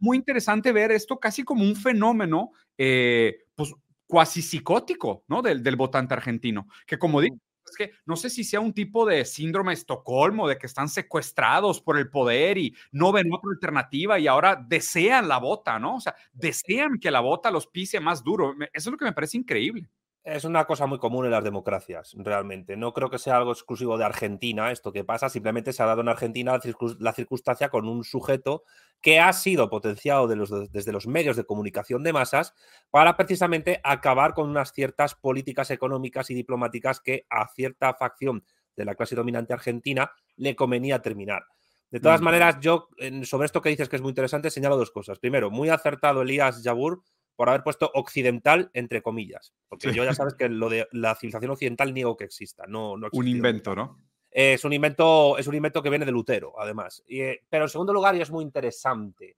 muy 0.00 0.16
interesante 0.16 0.72
ver 0.72 0.92
esto 0.92 1.18
casi 1.18 1.42
como 1.42 1.62
un 1.62 1.76
fenómeno, 1.76 2.52
eh, 2.76 3.44
pues 3.54 3.72
cuasi 4.06 4.42
psicótico, 4.42 5.24
¿no? 5.28 5.42
Del, 5.42 5.62
del 5.62 5.76
votante 5.76 6.14
argentino, 6.14 6.68
que 6.86 6.98
como 6.98 7.20
digo, 7.20 7.36
es 7.70 7.76
que 7.76 7.92
no 8.04 8.16
sé 8.16 8.30
si 8.30 8.44
sea 8.44 8.60
un 8.60 8.72
tipo 8.72 9.06
de 9.06 9.24
síndrome 9.24 9.70
de 9.70 9.74
Estocolmo, 9.74 10.48
de 10.48 10.58
que 10.58 10.66
están 10.66 10.88
secuestrados 10.88 11.80
por 11.80 11.98
el 11.98 12.10
poder 12.10 12.58
y 12.58 12.74
no 12.92 13.12
ven 13.12 13.32
otra 13.32 13.50
alternativa 13.54 14.18
y 14.18 14.26
ahora 14.26 14.56
desean 14.56 15.28
la 15.28 15.38
bota, 15.38 15.78
¿no? 15.78 15.96
O 15.96 16.00
sea, 16.00 16.14
desean 16.32 16.98
que 16.98 17.10
la 17.10 17.20
bota 17.20 17.50
los 17.50 17.66
pise 17.66 18.00
más 18.00 18.22
duro. 18.22 18.54
Eso 18.72 18.90
es 18.90 18.92
lo 18.92 18.96
que 18.96 19.04
me 19.04 19.12
parece 19.12 19.38
increíble. 19.38 19.88
Es 20.26 20.44
una 20.44 20.64
cosa 20.64 20.86
muy 20.86 20.98
común 20.98 21.24
en 21.24 21.30
las 21.30 21.44
democracias, 21.44 22.12
realmente. 22.18 22.76
No 22.76 22.92
creo 22.92 23.08
que 23.08 23.18
sea 23.18 23.36
algo 23.36 23.52
exclusivo 23.52 23.96
de 23.96 24.06
Argentina 24.06 24.72
esto 24.72 24.92
que 24.92 25.04
pasa. 25.04 25.28
Simplemente 25.28 25.72
se 25.72 25.84
ha 25.84 25.86
dado 25.86 26.00
en 26.00 26.08
Argentina 26.08 26.58
la 26.98 27.12
circunstancia 27.12 27.68
con 27.68 27.86
un 27.86 28.02
sujeto 28.02 28.64
que 29.00 29.20
ha 29.20 29.32
sido 29.32 29.70
potenciado 29.70 30.26
desde 30.26 30.92
los 30.92 31.06
medios 31.06 31.36
de 31.36 31.44
comunicación 31.44 32.02
de 32.02 32.12
masas 32.12 32.54
para 32.90 33.16
precisamente 33.16 33.80
acabar 33.84 34.34
con 34.34 34.50
unas 34.50 34.72
ciertas 34.72 35.14
políticas 35.14 35.70
económicas 35.70 36.28
y 36.28 36.34
diplomáticas 36.34 36.98
que 36.98 37.24
a 37.30 37.46
cierta 37.46 37.94
facción 37.94 38.44
de 38.74 38.84
la 38.84 38.96
clase 38.96 39.14
dominante 39.14 39.52
argentina 39.52 40.10
le 40.34 40.56
convenía 40.56 41.02
terminar. 41.02 41.44
De 41.88 42.00
todas 42.00 42.20
maneras, 42.20 42.58
yo 42.58 42.88
sobre 43.22 43.46
esto 43.46 43.62
que 43.62 43.68
dices 43.68 43.88
que 43.88 43.94
es 43.94 44.02
muy 44.02 44.10
interesante, 44.10 44.50
señalo 44.50 44.76
dos 44.76 44.90
cosas. 44.90 45.20
Primero, 45.20 45.52
muy 45.52 45.68
acertado 45.68 46.22
Elías 46.22 46.64
Yabur 46.64 47.04
por 47.36 47.48
haber 47.48 47.62
puesto 47.62 47.90
occidental 47.94 48.70
entre 48.74 49.02
comillas, 49.02 49.54
porque 49.68 49.92
yo 49.92 50.04
ya 50.04 50.14
sabes 50.14 50.34
que 50.34 50.48
lo 50.48 50.68
de 50.68 50.88
la 50.92 51.14
civilización 51.14 51.52
occidental 51.52 51.94
niego 51.94 52.16
que 52.16 52.24
exista, 52.24 52.64
no, 52.66 52.96
no 52.96 53.08
Un 53.12 53.28
invento, 53.28 53.76
¿no? 53.76 54.00
Es 54.30 54.64
un 54.64 54.72
invento, 54.72 55.38
es 55.38 55.46
un 55.46 55.54
invento 55.54 55.82
que 55.82 55.88
viene 55.88 56.04
de 56.04 56.12
Lutero, 56.12 56.60
además. 56.60 57.02
Eh, 57.08 57.42
pero 57.48 57.64
en 57.64 57.70
segundo 57.70 57.94
lugar, 57.94 58.16
y 58.16 58.20
es 58.20 58.30
muy 58.30 58.44
interesante, 58.44 59.36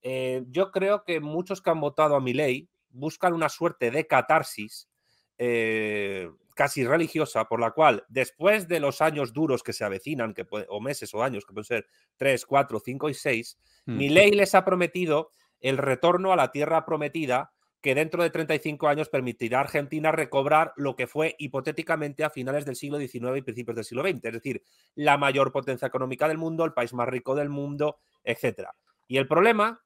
eh, 0.00 0.44
yo 0.48 0.70
creo 0.70 1.04
que 1.04 1.20
muchos 1.20 1.60
que 1.60 1.70
han 1.70 1.80
votado 1.80 2.14
a 2.16 2.20
mi 2.20 2.32
ley 2.32 2.68
buscan 2.90 3.34
una 3.34 3.48
suerte 3.48 3.90
de 3.90 4.06
catarsis 4.06 4.88
eh, 5.36 6.30
casi 6.54 6.84
religiosa, 6.84 7.44
por 7.44 7.60
la 7.60 7.70
cual, 7.70 8.04
después 8.08 8.66
de 8.66 8.80
los 8.80 9.00
años 9.00 9.32
duros 9.32 9.62
que 9.62 9.72
se 9.72 9.84
avecinan, 9.84 10.34
que 10.34 10.46
o 10.50 10.80
meses 10.80 11.14
o 11.14 11.22
años, 11.22 11.44
que 11.44 11.52
pueden 11.52 11.64
ser 11.64 11.86
3, 12.16 12.46
4, 12.46 12.80
5 12.80 13.10
y 13.10 13.14
6, 13.14 13.58
mi 13.86 14.08
mm. 14.08 14.12
ley 14.12 14.30
les 14.32 14.54
ha 14.54 14.64
prometido 14.64 15.30
el 15.60 15.78
retorno 15.78 16.32
a 16.32 16.36
la 16.36 16.50
tierra 16.52 16.84
prometida 16.84 17.52
que 17.80 17.94
dentro 17.94 18.22
de 18.22 18.30
35 18.30 18.88
años 18.88 19.08
permitirá 19.08 19.58
a 19.58 19.62
Argentina 19.62 20.10
recobrar 20.10 20.72
lo 20.76 20.96
que 20.96 21.06
fue 21.06 21.36
hipotéticamente 21.38 22.24
a 22.24 22.30
finales 22.30 22.64
del 22.64 22.76
siglo 22.76 22.98
XIX 22.98 23.36
y 23.36 23.42
principios 23.42 23.76
del 23.76 23.84
siglo 23.84 24.02
XX, 24.02 24.24
es 24.24 24.32
decir, 24.32 24.62
la 24.94 25.16
mayor 25.16 25.52
potencia 25.52 25.86
económica 25.86 26.26
del 26.26 26.38
mundo, 26.38 26.64
el 26.64 26.72
país 26.72 26.92
más 26.92 27.08
rico 27.08 27.34
del 27.34 27.48
mundo, 27.48 27.98
etc. 28.24 28.68
Y 29.06 29.16
el 29.16 29.28
problema 29.28 29.80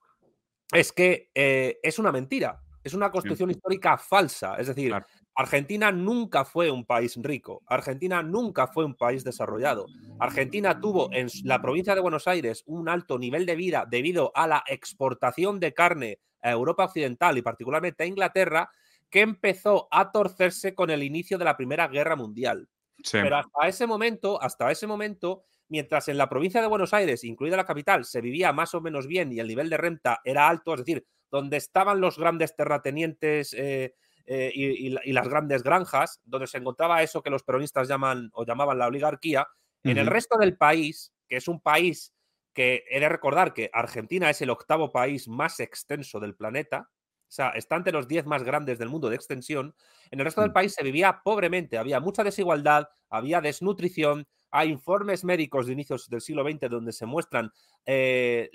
es 0.72 0.92
que 0.92 1.30
eh, 1.34 1.78
es 1.82 1.98
una 1.98 2.12
mentira, 2.12 2.62
es 2.82 2.94
una 2.94 3.10
construcción 3.10 3.50
histórica 3.50 3.98
falsa, 3.98 4.56
es 4.56 4.68
decir, 4.68 4.94
Argentina 5.34 5.90
nunca 5.90 6.44
fue 6.44 6.70
un 6.70 6.84
país 6.84 7.16
rico, 7.20 7.62
Argentina 7.66 8.22
nunca 8.22 8.66
fue 8.66 8.84
un 8.84 8.94
país 8.94 9.24
desarrollado. 9.24 9.86
Argentina 10.18 10.80
tuvo 10.80 11.10
en 11.12 11.28
la 11.44 11.62
provincia 11.62 11.94
de 11.94 12.00
Buenos 12.00 12.28
Aires 12.28 12.62
un 12.66 12.88
alto 12.88 13.18
nivel 13.18 13.46
de 13.46 13.56
vida 13.56 13.86
debido 13.90 14.30
a 14.34 14.46
la 14.46 14.62
exportación 14.66 15.58
de 15.58 15.72
carne 15.72 16.18
a 16.42 16.50
Europa 16.50 16.84
Occidental 16.84 17.38
y 17.38 17.42
particularmente 17.42 18.02
a 18.02 18.06
Inglaterra, 18.06 18.70
que 19.08 19.20
empezó 19.20 19.88
a 19.90 20.10
torcerse 20.10 20.74
con 20.74 20.90
el 20.90 21.02
inicio 21.02 21.38
de 21.38 21.44
la 21.44 21.56
Primera 21.56 21.88
Guerra 21.88 22.16
Mundial. 22.16 22.68
Pero 23.10 23.36
hasta 23.36 23.68
ese 23.68 23.86
momento, 23.86 24.40
hasta 24.40 24.70
ese 24.70 24.86
momento, 24.86 25.44
mientras 25.68 26.08
en 26.08 26.18
la 26.18 26.28
provincia 26.28 26.60
de 26.60 26.68
Buenos 26.68 26.92
Aires, 26.92 27.24
incluida 27.24 27.56
la 27.56 27.64
capital, 27.64 28.04
se 28.04 28.20
vivía 28.20 28.52
más 28.52 28.74
o 28.74 28.80
menos 28.80 29.06
bien 29.06 29.32
y 29.32 29.40
el 29.40 29.48
nivel 29.48 29.70
de 29.70 29.76
renta 29.76 30.20
era 30.24 30.48
alto, 30.48 30.74
es 30.74 30.80
decir, 30.80 31.06
donde 31.30 31.56
estaban 31.56 32.00
los 32.00 32.18
grandes 32.18 32.54
terratenientes 32.54 33.54
eh, 33.54 33.94
eh, 34.26 34.50
y, 34.54 35.12
las 35.12 35.28
grandes 35.28 35.62
granjas, 35.62 36.20
donde 36.24 36.46
se 36.46 36.58
encontraba 36.58 37.02
eso 37.02 37.22
que 37.22 37.30
los 37.30 37.42
peronistas 37.42 37.88
llaman 37.88 38.30
o 38.34 38.44
llamaban 38.44 38.78
la 38.78 38.86
oligarquía, 38.86 39.46
en 39.84 39.98
el 39.98 40.06
resto 40.06 40.38
del 40.38 40.56
país, 40.56 41.12
que 41.28 41.36
es 41.36 41.48
un 41.48 41.60
país 41.60 42.14
que 42.52 42.84
he 42.88 43.00
de 43.00 43.08
recordar 43.08 43.52
que 43.52 43.70
Argentina 43.72 44.30
es 44.30 44.40
el 44.42 44.50
octavo 44.50 44.92
país 44.92 45.26
más 45.26 45.58
extenso 45.58 46.20
del 46.20 46.36
planeta, 46.36 46.88
o 46.90 47.34
sea, 47.34 47.48
está 47.50 47.76
entre 47.76 47.92
los 47.92 48.06
diez 48.06 48.26
más 48.26 48.42
grandes 48.42 48.78
del 48.78 48.90
mundo 48.90 49.08
de 49.08 49.16
extensión, 49.16 49.74
en 50.10 50.20
el 50.20 50.26
resto 50.26 50.42
del 50.42 50.52
país 50.52 50.74
se 50.74 50.84
vivía 50.84 51.22
pobremente, 51.24 51.78
había 51.78 51.98
mucha 51.98 52.22
desigualdad, 52.22 52.88
había 53.08 53.40
desnutrición, 53.40 54.28
hay 54.52 54.68
informes 54.68 55.24
médicos 55.24 55.66
de 55.66 55.72
inicios 55.72 56.08
del 56.08 56.20
siglo 56.20 56.44
XX 56.44 56.70
donde 56.70 56.92
se 56.92 57.06
muestran 57.06 57.50
eh, 57.86 58.50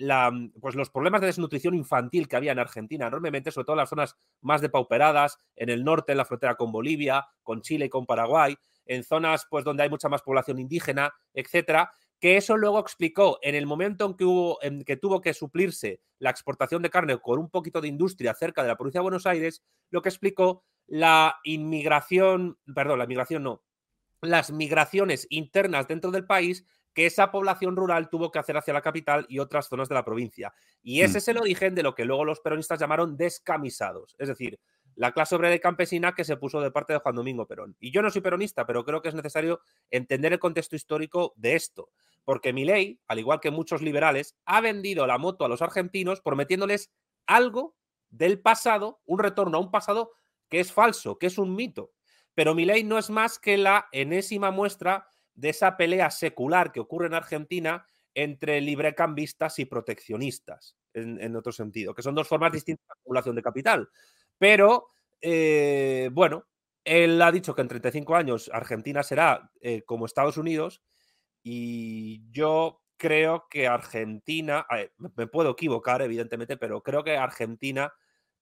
pues 0.61 0.75
los 0.75 0.91
problemas 0.91 1.21
de 1.21 1.27
desnutrición 1.27 1.73
infantil 1.73 2.27
que 2.27 2.35
había 2.35 2.51
en 2.51 2.59
Argentina 2.59 3.07
enormemente, 3.07 3.51
sobre 3.51 3.65
todo 3.65 3.73
en 3.73 3.79
las 3.79 3.89
zonas 3.89 4.15
más 4.41 4.61
depauperadas, 4.61 5.39
en 5.55 5.69
el 5.69 5.83
norte, 5.83 6.11
en 6.11 6.19
la 6.19 6.25
frontera 6.25 6.55
con 6.55 6.71
Bolivia, 6.71 7.25
con 7.41 7.61
Chile 7.61 7.85
y 7.85 7.89
con 7.89 8.05
Paraguay, 8.05 8.55
en 8.85 9.03
zonas 9.03 9.47
pues 9.49 9.65
donde 9.65 9.83
hay 9.83 9.89
mucha 9.89 10.07
más 10.07 10.21
población 10.21 10.59
indígena, 10.59 11.13
etcétera, 11.33 11.91
que 12.19 12.37
eso 12.37 12.57
luego 12.57 12.79
explicó 12.79 13.39
en 13.41 13.55
el 13.55 13.65
momento 13.65 14.05
en 14.05 14.15
que, 14.15 14.67
en 14.67 14.83
que 14.83 14.97
tuvo 14.97 15.19
que 15.19 15.33
suplirse 15.33 16.01
la 16.19 16.29
exportación 16.29 16.83
de 16.83 16.91
carne 16.91 17.17
con 17.19 17.39
un 17.39 17.49
poquito 17.49 17.81
de 17.81 17.87
industria 17.87 18.35
cerca 18.35 18.61
de 18.61 18.69
la 18.69 18.77
provincia 18.77 18.99
de 18.99 19.03
Buenos 19.03 19.25
Aires, 19.25 19.63
lo 19.89 20.01
que 20.03 20.09
explicó 20.09 20.63
la 20.85 21.39
inmigración, 21.43 22.57
perdón, 22.73 22.99
la 22.99 23.05
inmigración 23.05 23.43
no, 23.43 23.63
las 24.21 24.51
migraciones 24.51 25.27
internas 25.29 25.87
dentro 25.87 26.11
del 26.11 26.25
país 26.25 26.65
que 26.93 27.05
esa 27.05 27.31
población 27.31 27.75
rural 27.75 28.09
tuvo 28.09 28.31
que 28.31 28.39
hacer 28.39 28.57
hacia 28.57 28.73
la 28.73 28.81
capital 28.81 29.27
y 29.29 29.37
otras 29.37 29.67
zonas 29.67 29.87
de 29.87 29.93
la 29.93 30.03
provincia. 30.03 30.51
Y 30.81 31.01
ese 31.01 31.13
mm. 31.13 31.17
es 31.17 31.27
el 31.27 31.37
origen 31.37 31.75
de 31.75 31.83
lo 31.83 31.93
que 31.93 32.05
luego 32.05 32.25
los 32.25 32.39
peronistas 32.39 32.79
llamaron 32.79 33.15
descamisados, 33.15 34.15
es 34.17 34.27
decir, 34.29 34.59
la 34.95 35.11
clase 35.11 35.35
obrera 35.35 35.53
y 35.53 35.59
campesina 35.59 36.15
que 36.15 36.23
se 36.23 36.37
puso 36.37 36.59
de 36.59 36.71
parte 36.71 36.93
de 36.93 36.99
Juan 36.99 37.13
Domingo 37.13 37.45
Perón. 37.45 37.77
Y 37.79 37.91
yo 37.91 38.01
no 38.01 38.09
soy 38.09 38.21
peronista, 38.21 38.65
pero 38.65 38.83
creo 38.83 39.03
que 39.03 39.09
es 39.09 39.15
necesario 39.15 39.61
entender 39.91 40.33
el 40.33 40.39
contexto 40.39 40.75
histórico 40.75 41.33
de 41.37 41.55
esto, 41.55 41.91
porque 42.25 42.51
mi 42.51 42.65
ley, 42.65 42.99
al 43.07 43.19
igual 43.19 43.39
que 43.39 43.51
muchos 43.51 43.83
liberales, 43.83 44.35
ha 44.45 44.59
vendido 44.59 45.05
la 45.05 45.19
moto 45.19 45.45
a 45.45 45.49
los 45.49 45.61
argentinos 45.61 46.21
prometiéndoles 46.21 46.91
algo 47.27 47.75
del 48.09 48.41
pasado, 48.41 49.01
un 49.05 49.19
retorno 49.19 49.57
a 49.57 49.61
un 49.61 49.69
pasado 49.69 50.13
que 50.49 50.59
es 50.59 50.71
falso, 50.71 51.19
que 51.19 51.27
es 51.27 51.37
un 51.37 51.55
mito. 51.55 51.91
Pero 52.37 52.53
mi 52.53 52.65
ley 52.65 52.83
no 52.83 52.99
es 52.99 53.09
más 53.09 53.39
que 53.39 53.57
la 53.57 53.87
enésima 53.91 54.51
muestra 54.51 55.07
de 55.33 55.49
esa 55.49 55.75
pelea 55.75 56.11
secular 56.11 56.71
que 56.71 56.79
ocurre 56.79 57.07
en 57.07 57.15
Argentina 57.15 57.83
entre 58.13 58.61
librecambistas 58.61 59.57
y 59.57 59.65
proteccionistas, 59.65 60.77
en, 60.93 61.35
otro 61.35 61.51
sentido, 61.51 61.95
que 61.95 62.03
son 62.03 62.13
dos 62.13 62.27
formas 62.27 62.51
distintas 62.51 62.85
de 62.85 62.93
acumulación 62.93 63.35
de 63.35 63.41
capital. 63.41 63.89
Pero, 64.37 64.89
eh, 65.19 66.11
bueno, 66.13 66.45
él 66.83 67.19
ha 67.23 67.31
dicho 67.31 67.55
que 67.55 67.61
en 67.61 67.69
35 67.69 68.15
años 68.15 68.51
Argentina 68.53 69.01
será 69.01 69.51
eh, 69.59 69.81
como 69.81 70.05
Estados 70.05 70.37
Unidos 70.37 70.83
y 71.41 72.21
yo 72.29 72.83
creo 72.97 73.47
que 73.49 73.65
Argentina, 73.65 74.67
me 75.15 75.25
puedo 75.25 75.49
equivocar 75.49 76.03
evidentemente, 76.03 76.55
pero 76.55 76.83
creo 76.83 77.03
que 77.03 77.17
Argentina 77.17 77.91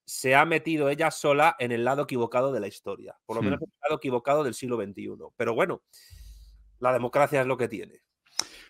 se 0.06 0.36
ha 0.36 0.46
metido 0.46 0.90
ella 0.90 1.12
sola 1.12 1.56
en 1.60 1.72
el 1.72 1.84
lado 1.84 2.04
equivocado 2.04 2.52
de 2.52 2.60
la 2.60 2.68
historia, 2.68 3.18
por 3.26 3.38
lo 3.38 3.42
menos 3.42 3.62
en 3.62 3.68
el 3.68 3.80
lado 3.82 3.98
equivocado 3.98 4.44
del 4.44 4.54
siglo 4.54 4.78
XXI. 4.78 5.16
Pero 5.36 5.56
bueno, 5.56 5.82
la 6.80 6.94
democracia 6.94 7.42
es 7.42 7.48
lo 7.48 7.58
que 7.58 7.68
tiene. 7.68 8.02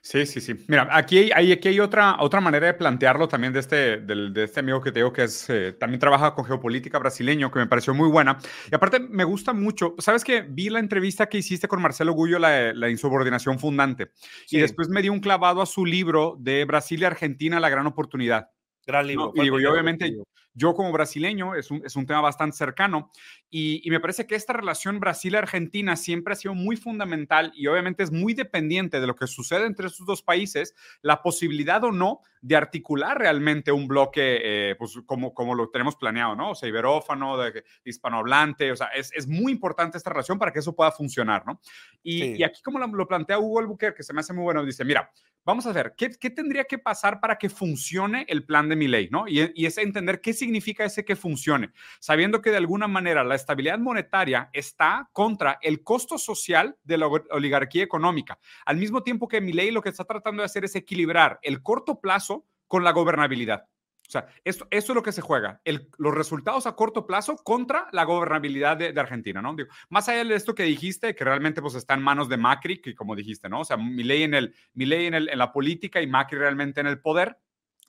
Sí, 0.02 0.28
sí, 0.28 0.40
sí. 0.40 0.54
Mira, 0.68 0.88
aquí 0.92 1.32
hay, 1.32 1.52
aquí 1.52 1.68
hay 1.68 1.80
otra, 1.80 2.18
otra 2.20 2.40
manera 2.40 2.68
de 2.68 2.76
plantearlo 2.76 3.28
también 3.28 3.52
de 3.52 3.60
este, 3.60 3.98
de 3.98 4.44
este 4.44 4.60
amigo 4.60 4.80
que 4.80 4.92
te 4.92 5.00
digo 5.00 5.12
que 5.12 5.24
es, 5.24 5.50
eh, 5.50 5.74
también 5.74 6.00
trabaja 6.00 6.36
con 6.36 6.46
geopolítica 6.46 7.00
brasileño, 7.00 7.50
que 7.50 7.58
me 7.58 7.66
pareció 7.66 7.92
muy 7.96 8.08
buena. 8.08 8.38
Y 8.72 8.76
aparte 8.76 9.00
me 9.00 9.24
gusta 9.24 9.52
mucho, 9.52 9.96
¿sabes 9.98 10.24
que 10.24 10.42
Vi 10.42 10.70
la 10.70 10.78
entrevista 10.78 11.26
que 11.26 11.40
hiciste 11.40 11.68
con 11.68 11.82
Marcelo 11.82 12.14
Gullo, 12.14 12.38
la, 12.38 12.72
la 12.74 12.92
insubordinación 12.92 13.58
fundante, 13.58 14.12
y 14.52 14.60
después 14.60 14.90
me 14.90 15.02
dio 15.02 15.12
un 15.12 15.22
clavado 15.22 15.60
a 15.64 15.66
su 15.66 15.88
libro 15.88 16.36
de 16.40 16.66
Brasil 16.66 17.02
y 17.02 17.06
Argentina, 17.06 17.60
la 17.60 17.70
gran 17.70 17.88
oportunidad. 17.88 18.52
Gran 18.86 19.08
libro. 19.08 19.32
y 19.34 19.42
digo, 19.42 19.60
yo 19.60 19.72
obviamente, 19.72 20.16
yo 20.56 20.74
como 20.74 20.92
brasileño, 20.92 21.54
es 21.54 21.70
un, 21.70 21.86
es 21.86 21.96
un 21.96 22.06
tema 22.06 22.22
bastante 22.22 22.58
cercano 22.58 23.12
y, 23.58 23.80
y, 23.88 23.90
me 23.90 24.02
parece 24.02 24.28
que 24.28 24.36
esta 24.36 24.52
relación 24.52 25.00
Brasil-Argentina 25.00 25.96
siempre 25.96 26.34
ha 26.34 26.36
sido 26.36 26.54
muy 26.54 26.76
fundamental 26.76 27.54
y 27.56 27.68
obviamente 27.68 28.04
es 28.04 28.12
muy 28.12 28.34
dependiente 28.34 29.00
de 29.00 29.08
lo 29.08 29.16
que 29.16 29.28
sucede 29.28 29.66
entre 29.66 29.88
estos 29.88 30.06
dos 30.06 30.22
países, 30.22 30.76
la 31.02 31.22
posibilidad 31.22 31.82
o 31.86 31.94
no 31.94 32.20
de 32.46 32.56
articular 32.56 33.18
realmente 33.18 33.72
un 33.72 33.88
bloque 33.88 34.40
eh, 34.44 34.76
pues 34.76 35.00
como, 35.08 35.34
como 35.34 35.56
lo 35.56 35.70
tenemos 35.70 35.96
planeado, 35.96 36.36
¿no? 36.36 36.52
O 36.52 36.56
sea, 36.56 36.70
iberófano, 36.70 37.38
de, 37.38 37.64
hispanohablante, 37.86 38.72
o 38.72 38.76
sea, 38.76 38.88
es, 38.88 39.12
es, 39.16 39.26
muy 39.26 39.52
importante 39.52 39.98
esta 39.98 40.12
relación 40.12 40.38
para 40.38 40.52
que 40.52 40.60
eso 40.60 40.76
pueda 40.76 40.92
funcionar, 40.92 41.44
¿no? 41.48 41.60
Y, 42.04 42.36
y 42.36 42.44
aquí 42.44 42.62
como 42.62 42.78
lo, 42.78 42.86
lo, 42.86 43.08
plantea 43.08 43.40
Hugo 43.40 43.60
Albuquerque, 43.60 43.98
que 43.98 44.04
se 44.04 44.14
me 44.14 44.20
hace 44.20 44.34
muy 44.34 44.44
bueno, 44.44 44.64
dice, 44.64 44.86
mira, 44.86 45.10
vamos 45.44 45.66
a 45.66 45.74
ver, 45.74 45.96
¿qué, 45.98 46.12
¿qué, 46.20 46.30
tendría 46.30 46.66
que 46.66 46.78
pasar 46.78 47.20
para 47.20 47.38
que 47.38 47.50
funcione 47.50 48.26
el 48.28 48.46
plan 48.46 48.70
de 48.70 48.76
mi 48.76 48.88
ley, 48.88 49.10
¿no? 49.10 49.28
Y, 49.28 49.52
y 49.56 49.66
es 49.66 49.80
entender 49.80 50.22
qué 50.22 50.34
significa 50.34 50.86
ese 50.86 51.04
que 51.04 51.16
funcione, 51.16 51.72
sabiendo 52.00 52.42
que 52.44 52.52
de 52.52 52.58
alguna 52.58 52.88
manera 52.88 53.24
la 53.24 53.34
estabilidad 53.46 53.78
monetaria 53.78 54.50
está 54.52 55.08
contra 55.14 55.60
el 55.62 55.84
costo 55.84 56.18
social 56.18 56.76
de 56.84 56.98
la 56.98 57.08
oligarquía 57.08 57.84
económica, 57.84 58.40
al 58.66 58.78
mismo 58.78 59.04
tiempo 59.04 59.28
que 59.28 59.40
mi 59.40 59.54
ley 59.54 59.70
lo 59.70 59.82
que 59.82 59.90
está 59.90 60.04
tratando 60.04 60.42
de 60.42 60.46
hacer 60.46 60.66
es 60.66 60.76
equilibrar 60.76 61.40
el 61.44 61.62
corto 61.62 62.02
plazo 62.02 62.46
con 62.68 62.84
la 62.84 62.92
gobernabilidad. 62.92 63.68
O 64.08 64.12
sea, 64.12 64.28
esto, 64.44 64.68
es 64.70 64.88
lo 64.90 65.02
que 65.02 65.12
se 65.12 65.22
juega, 65.22 65.62
los 65.98 66.14
resultados 66.14 66.68
a 66.68 66.76
corto 66.76 67.08
plazo 67.08 67.38
contra 67.38 67.88
la 67.92 68.04
gobernabilidad 68.04 68.78
de, 68.78 69.00
Argentina, 69.00 69.42
¿no? 69.42 69.56
Digo, 69.56 69.70
más 69.90 70.08
allá 70.08 70.24
de 70.24 70.36
esto 70.36 70.54
que 70.54 70.64
dijiste, 70.64 71.16
que 71.16 71.24
realmente 71.24 71.62
pues 71.62 71.74
está 71.76 71.96
en 71.96 72.04
manos 72.04 72.30
de 72.30 72.38
Macri, 72.38 72.82
que 72.82 72.94
como 72.94 73.16
dijiste, 73.16 73.50
¿no? 73.50 73.62
O 73.62 73.66
sea, 73.66 73.78
mi 73.78 74.04
ley 74.04 74.24
en, 74.24 74.36
el, 74.36 74.56
mi 74.74 74.86
ley 74.86 75.08
en, 75.08 75.16
el, 75.16 75.30
en 75.30 75.38
la 75.40 75.52
política 75.52 76.02
y 76.02 76.08
Macri 76.08 76.38
realmente 76.38 76.82
en 76.82 76.88
el 76.88 77.00
poder, 77.00 77.38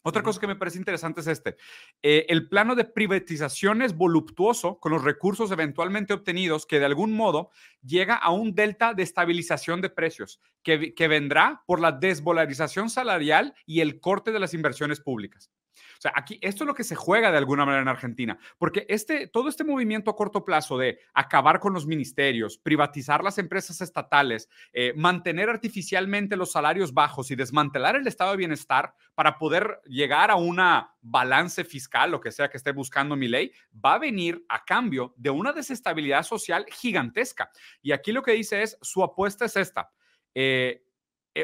otra 0.08 0.22
cosa 0.22 0.38
que 0.38 0.46
me 0.46 0.54
parece 0.54 0.78
interesante 0.78 1.20
es 1.20 1.26
este. 1.26 1.56
Eh, 2.00 2.26
el 2.28 2.48
plano 2.48 2.76
de 2.76 2.84
privatización 2.84 3.82
es 3.82 3.96
voluptuoso 3.96 4.78
con 4.78 4.92
los 4.92 5.02
recursos 5.02 5.50
eventualmente 5.50 6.14
obtenidos 6.14 6.64
que 6.64 6.78
de 6.78 6.84
algún 6.84 7.12
modo 7.12 7.50
llega 7.84 8.14
a 8.14 8.30
un 8.30 8.54
delta 8.54 8.94
de 8.94 9.02
estabilización 9.02 9.80
de 9.80 9.90
precios 9.90 10.40
que, 10.62 10.94
que 10.94 11.08
vendrá 11.08 11.64
por 11.66 11.80
la 11.80 11.90
desvolarización 11.90 12.88
salarial 12.88 13.52
y 13.66 13.80
el 13.80 13.98
corte 13.98 14.30
de 14.30 14.38
las 14.38 14.54
inversiones 14.54 15.00
públicas. 15.00 15.50
O 15.98 16.00
sea, 16.00 16.12
aquí 16.14 16.38
esto 16.42 16.64
es 16.64 16.68
lo 16.68 16.74
que 16.74 16.84
se 16.84 16.94
juega 16.94 17.30
de 17.30 17.38
alguna 17.38 17.64
manera 17.64 17.82
en 17.82 17.88
Argentina, 17.88 18.38
porque 18.58 18.86
este, 18.88 19.26
todo 19.28 19.48
este 19.48 19.64
movimiento 19.64 20.10
a 20.10 20.16
corto 20.16 20.44
plazo 20.44 20.78
de 20.78 20.98
acabar 21.14 21.60
con 21.60 21.72
los 21.72 21.86
ministerios, 21.86 22.58
privatizar 22.58 23.22
las 23.22 23.38
empresas 23.38 23.80
estatales, 23.80 24.48
eh, 24.72 24.92
mantener 24.96 25.48
artificialmente 25.48 26.36
los 26.36 26.52
salarios 26.52 26.92
bajos 26.92 27.30
y 27.30 27.36
desmantelar 27.36 27.96
el 27.96 28.06
estado 28.06 28.32
de 28.32 28.36
bienestar 28.38 28.94
para 29.14 29.38
poder 29.38 29.80
llegar 29.86 30.30
a 30.30 30.36
una 30.36 30.94
balance 31.00 31.64
fiscal, 31.64 32.10
lo 32.10 32.20
que 32.20 32.32
sea 32.32 32.48
que 32.48 32.56
esté 32.56 32.72
buscando 32.72 33.16
mi 33.16 33.28
ley, 33.28 33.52
va 33.72 33.94
a 33.94 33.98
venir 33.98 34.44
a 34.48 34.64
cambio 34.64 35.14
de 35.16 35.30
una 35.30 35.52
desestabilidad 35.52 36.22
social 36.22 36.66
gigantesca. 36.70 37.50
Y 37.82 37.92
aquí 37.92 38.12
lo 38.12 38.22
que 38.22 38.32
dice 38.32 38.62
es, 38.62 38.76
su 38.82 39.02
apuesta 39.02 39.44
es 39.44 39.56
esta. 39.56 39.90
Eh, 40.34 40.85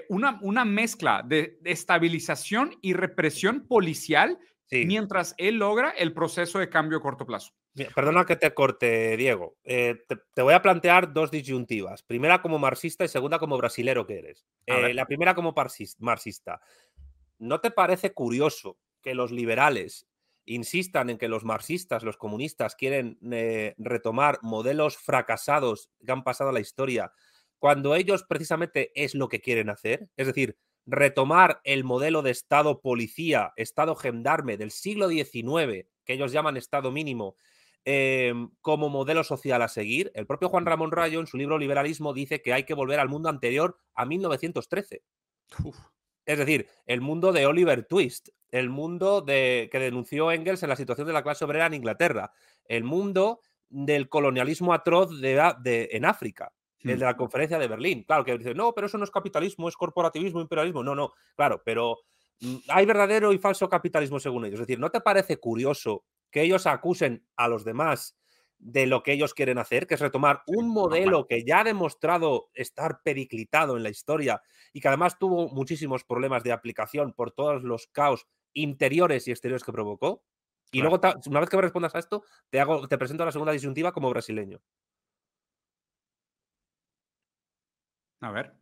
una, 0.09 0.39
una 0.43 0.65
mezcla 0.65 1.23
de, 1.25 1.59
estabilización 1.65 2.77
y 2.81 2.95
represión 2.95 3.67
policial 3.67 4.39
mientras 4.87 5.35
él 5.39 5.57
logra 5.57 5.91
el 5.91 6.13
proceso 6.13 6.59
de 6.59 6.69
cambio 6.69 6.99
a 6.99 7.03
corto 7.03 7.27
plazo. 7.27 7.53
perdona 7.95 8.25
que 8.25 8.37
te 8.37 8.55
corte, 8.55 9.17
Diego. 9.17 9.57
Eh, 9.65 9.97
te, 10.35 10.43
voy 10.43 10.55
a 10.55 10.63
plantear 10.63 11.13
dos 11.13 11.31
disyuntivas. 11.31 12.03
Primera 12.03 12.41
como 12.41 12.59
marxista 12.59 13.05
y 13.05 13.09
segunda 13.09 13.39
como 13.39 13.59
brasilero 13.59 14.07
que 14.07 14.19
eres. 14.19 14.47
Eh, 14.67 14.95
la 14.95 15.07
primera 15.07 15.35
como 15.35 15.55
marxista. 15.99 16.61
¿No 17.39 17.61
te 17.61 17.71
parece 17.71 18.13
curioso 18.13 18.79
que 19.03 19.15
los 19.15 19.31
liberales 19.31 20.07
insistan 20.45 21.11
en 21.11 21.19
que 21.19 21.29
los 21.29 21.45
marxistas, 21.45 22.03
los 22.03 22.17
comunistas 22.17 22.75
quieren 22.75 23.19
retomar 23.79 24.39
modelos 24.43 24.97
fracasados 24.97 25.91
que 26.05 26.13
han 26.13 26.25
pasado 26.25 26.51
a 26.51 26.53
la 26.53 26.61
historia 26.61 27.13
cuando 27.63 27.95
ellos 27.95 28.25
precisamente 28.25 28.91
es 28.97 29.15
lo 29.15 29.29
que 29.29 29.41
quieren 29.41 29.71
hacer, 29.71 30.09
es 30.17 30.27
decir, 30.27 30.59
retomar 30.85 31.61
el 31.63 31.85
modelo 31.85 32.21
de 32.23 32.33
Estado 32.33 32.81
policía, 32.81 33.53
Estado 33.55 33.95
gendarme 33.95 34.57
del 34.57 34.73
siglo 34.73 35.09
XIX, 35.09 35.87
que 36.05 36.15
ellos 36.15 36.33
llaman 36.33 36.57
Estado 36.57 36.91
mínimo, 36.91 37.37
em, 37.85 38.51
como 38.63 38.89
modelo 38.89 39.23
social 39.23 39.63
a 39.63 39.69
seguir. 39.69 40.11
El 40.17 40.27
propio 40.27 40.49
Juan 40.49 40.67
Ramón 40.67 40.91
Rayo, 40.91 41.21
en 41.21 41.29
su 41.29 41.37
libro 41.37 41.57
Liberalismo, 41.57 42.13
dice 42.13 42.43
que 42.43 42.53
hay 42.53 42.65
que 42.65 42.75
volver 42.75 42.99
al 42.99 43.09
mundo 43.09 43.29
anterior 43.29 43.79
a 43.95 44.07
1913. 44.07 45.05
Es 46.27 46.39
decir, 46.39 46.67
el 46.87 47.01
mundo 47.01 47.31
de 47.31 47.47
Oliver 47.47 47.85
Twist, 47.85 48.31
el 48.51 48.71
mundo 48.71 49.21
de, 49.21 49.69
que 49.71 49.79
denunció 49.79 50.33
Engels 50.33 50.65
en 50.65 50.69
la 50.69 50.75
situación 50.75 51.07
de 51.07 51.13
la 51.13 51.23
clase 51.23 51.45
obrera 51.45 51.67
en 51.67 51.75
Inglaterra, 51.75 52.33
el 52.65 52.83
mundo 52.83 53.39
del 53.69 54.09
colonialismo 54.09 54.75
atroz 54.75 55.21
de, 55.21 55.89
en 55.93 56.05
África 56.05 56.53
el 56.85 56.99
de 56.99 57.05
la 57.05 57.17
conferencia 57.17 57.59
de 57.59 57.69
Berlín. 57.69 58.05
Claro, 58.05 58.25
que 58.25 58.37
dice, 58.37 58.55
no, 58.55 58.73
pero 58.73 58.87
eso 58.87 58.99
no 58.99 59.05
es 59.05 59.11
capitalismo, 59.11 59.69
es 59.69 59.77
corporativismo, 59.77 60.41
imperialismo. 60.41 60.83
No, 60.83 60.95
no, 60.95 61.13
claro, 61.37 61.63
pero 61.65 61.99
mm, 62.41 62.57
hay 62.69 62.87
verdadero 62.87 63.33
y 63.33 63.39
falso 63.39 63.69
capitalismo 63.69 64.19
según 64.21 64.45
ellos. 64.45 64.61
Es 64.61 64.67
decir, 64.67 64.81
¿no 64.81 64.91
te 64.91 65.01
parece 65.01 65.39
curioso 65.39 66.05
que 66.31 66.43
ellos 66.43 66.67
acusen 66.67 67.27
a 67.37 67.49
los 67.49 67.65
demás 67.65 68.17
de 68.59 68.87
lo 68.87 69.03
que 69.03 69.13
ellos 69.13 69.35
quieren 69.35 69.59
hacer, 69.59 69.87
que 69.87 69.95
es 69.95 70.01
retomar 70.01 70.43
un 70.47 70.69
modelo 70.69 71.27
que 71.27 71.45
ya 71.45 71.61
ha 71.61 71.65
demostrado 71.65 72.49
estar 72.55 73.03
periclitado 73.03 73.77
en 73.77 73.83
la 73.83 73.91
historia 73.91 74.41
y 74.73 74.81
que 74.81 74.89
además 74.89 75.19
tuvo 75.19 75.49
muchísimos 75.49 76.05
problemas 76.05 76.45
de 76.45 76.53
aplicación 76.53 77.13
por 77.13 77.33
todos 77.33 77.65
los 77.65 77.89
caos 77.89 78.27
interiores 78.53 79.27
y 79.27 79.33
exteriores 79.33 79.65
que 79.65 79.73
provocó? 79.73 80.23
Y 80.71 80.81
luego, 80.81 81.01
una 81.27 81.41
vez 81.41 81.51
que 81.51 81.57
me 81.57 81.63
respondas 81.63 81.95
a 81.95 81.99
esto, 81.99 82.25
te, 82.49 82.61
hago, 82.61 82.89
te 82.89 82.97
presento 82.97 83.25
la 83.25 83.33
segunda 83.33 83.53
disyuntiva 83.53 83.93
como 83.93 84.09
brasileño. 84.09 84.63
A 88.23 88.31
ver. 88.31 88.55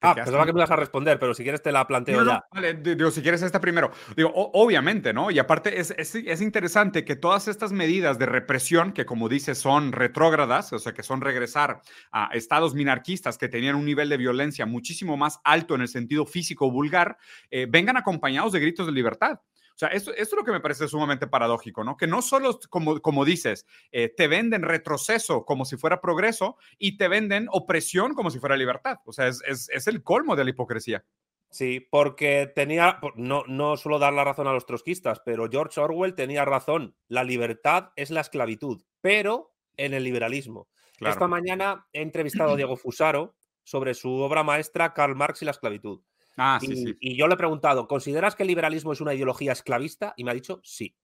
Ah, 0.00 0.14
pensaba 0.14 0.44
que 0.44 0.52
me 0.52 0.62
a 0.62 0.76
responder, 0.76 1.18
pero 1.18 1.32
si 1.32 1.42
quieres 1.42 1.62
te 1.62 1.72
la 1.72 1.86
planteo 1.86 2.22
ya. 2.24 2.44
vale, 2.52 2.74
digo, 2.74 3.10
si 3.10 3.22
quieres 3.22 3.40
esta 3.40 3.60
primero. 3.60 3.90
Digo, 4.14 4.30
obviamente, 4.34 5.14
¿no? 5.14 5.30
Y 5.30 5.38
aparte 5.38 5.80
es, 5.80 5.94
es, 5.96 6.40
interesante 6.42 7.06
que 7.06 7.16
todas 7.16 7.48
estas 7.48 7.72
medidas 7.72 8.18
de 8.18 8.26
represión, 8.26 8.92
que 8.92 9.06
como 9.06 9.30
dices 9.30 9.56
son 9.56 9.92
retrógradas, 9.92 10.72
o 10.74 10.78
sea, 10.78 10.92
que 10.92 11.02
son 11.02 11.22
regresar 11.22 11.80
a 12.12 12.28
estados 12.34 12.74
minarquistas 12.74 13.38
que 13.38 13.48
tenían 13.48 13.76
un 13.76 13.86
nivel 13.86 14.10
de 14.10 14.18
violencia 14.18 14.66
muchísimo 14.66 15.16
más 15.16 15.40
alto 15.42 15.74
en 15.74 15.80
el 15.80 15.88
sentido 15.88 16.26
físico 16.26 16.70
vulgar, 16.70 17.16
eh, 17.50 17.66
vengan 17.68 17.96
acompañados 17.96 18.52
de 18.52 18.60
gritos 18.60 18.86
de 18.86 18.92
libertad. 18.92 19.40
O 19.74 19.76
sea, 19.76 19.88
esto, 19.88 20.14
es 20.14 20.32
lo 20.32 20.44
que 20.44 20.52
me 20.52 20.60
parece 20.60 20.86
sumamente 20.86 21.26
paradójico, 21.26 21.82
¿no? 21.82 21.96
Que 21.96 22.06
no 22.06 22.22
solo, 22.22 22.60
como, 22.70 23.00
como 23.00 23.24
dices, 23.24 23.66
eh, 23.90 24.08
te 24.08 24.28
venden 24.28 24.62
retroceso 24.62 25.44
como 25.44 25.64
si 25.64 25.76
fuera 25.76 26.00
progreso 26.00 26.56
y 26.78 26.96
te 26.96 27.08
venden 27.08 27.48
opresión 27.50 28.14
como 28.14 28.30
si 28.30 28.38
fuera 28.38 28.56
libertad. 28.56 28.98
O 29.04 29.12
sea, 29.12 29.26
es, 29.26 29.42
es, 29.44 29.86
el 29.88 30.04
colmo 30.04 30.36
de 30.36 30.44
la 30.44 30.50
hipocresía. 30.50 31.04
Sí, 31.50 31.80
porque 31.80 32.52
tenía, 32.54 33.00
no, 33.16 33.42
no 33.48 33.76
suelo 33.76 33.98
dar 33.98 34.12
la 34.12 34.22
razón 34.22 34.46
a 34.46 34.52
los 34.52 34.64
trotskistas, 34.64 35.20
pero 35.24 35.48
George 35.50 35.80
Orwell 35.80 36.14
tenía 36.14 36.44
razón. 36.44 36.96
La 37.08 37.24
libertad 37.24 37.90
es 37.96 38.10
la 38.10 38.20
esclavitud, 38.20 38.84
pero 39.00 39.54
en 39.76 39.92
el 39.92 40.04
liberalismo. 40.04 40.68
Esta 41.00 41.26
mañana 41.26 41.86
he 41.92 42.02
entrevistado 42.02 42.52
a 42.52 42.56
Diego 42.56 42.76
Fusaro 42.76 43.34
sobre 43.64 43.94
su 43.94 44.10
obra 44.10 44.44
maestra 44.44 44.94
Karl 44.94 45.16
Marx 45.16 45.42
y 45.42 45.44
la 45.44 45.50
esclavitud. 45.50 46.00
Ah, 46.36 46.58
y, 46.62 47.16
yo 47.16 47.28
le 47.28 47.34
he 47.34 47.38
preguntado, 47.38 47.86
¿consideras 47.86 48.34
que 48.34 48.42
el 48.42 48.48
liberalismo 48.48 48.92
es 48.92 49.00
una 49.00 49.14
ideología 49.14 49.52
esclavista? 49.52 50.14
Y 50.16 50.24
me 50.24 50.30
ha 50.30 50.34
dicho 50.34 50.60
sí. 50.64 50.96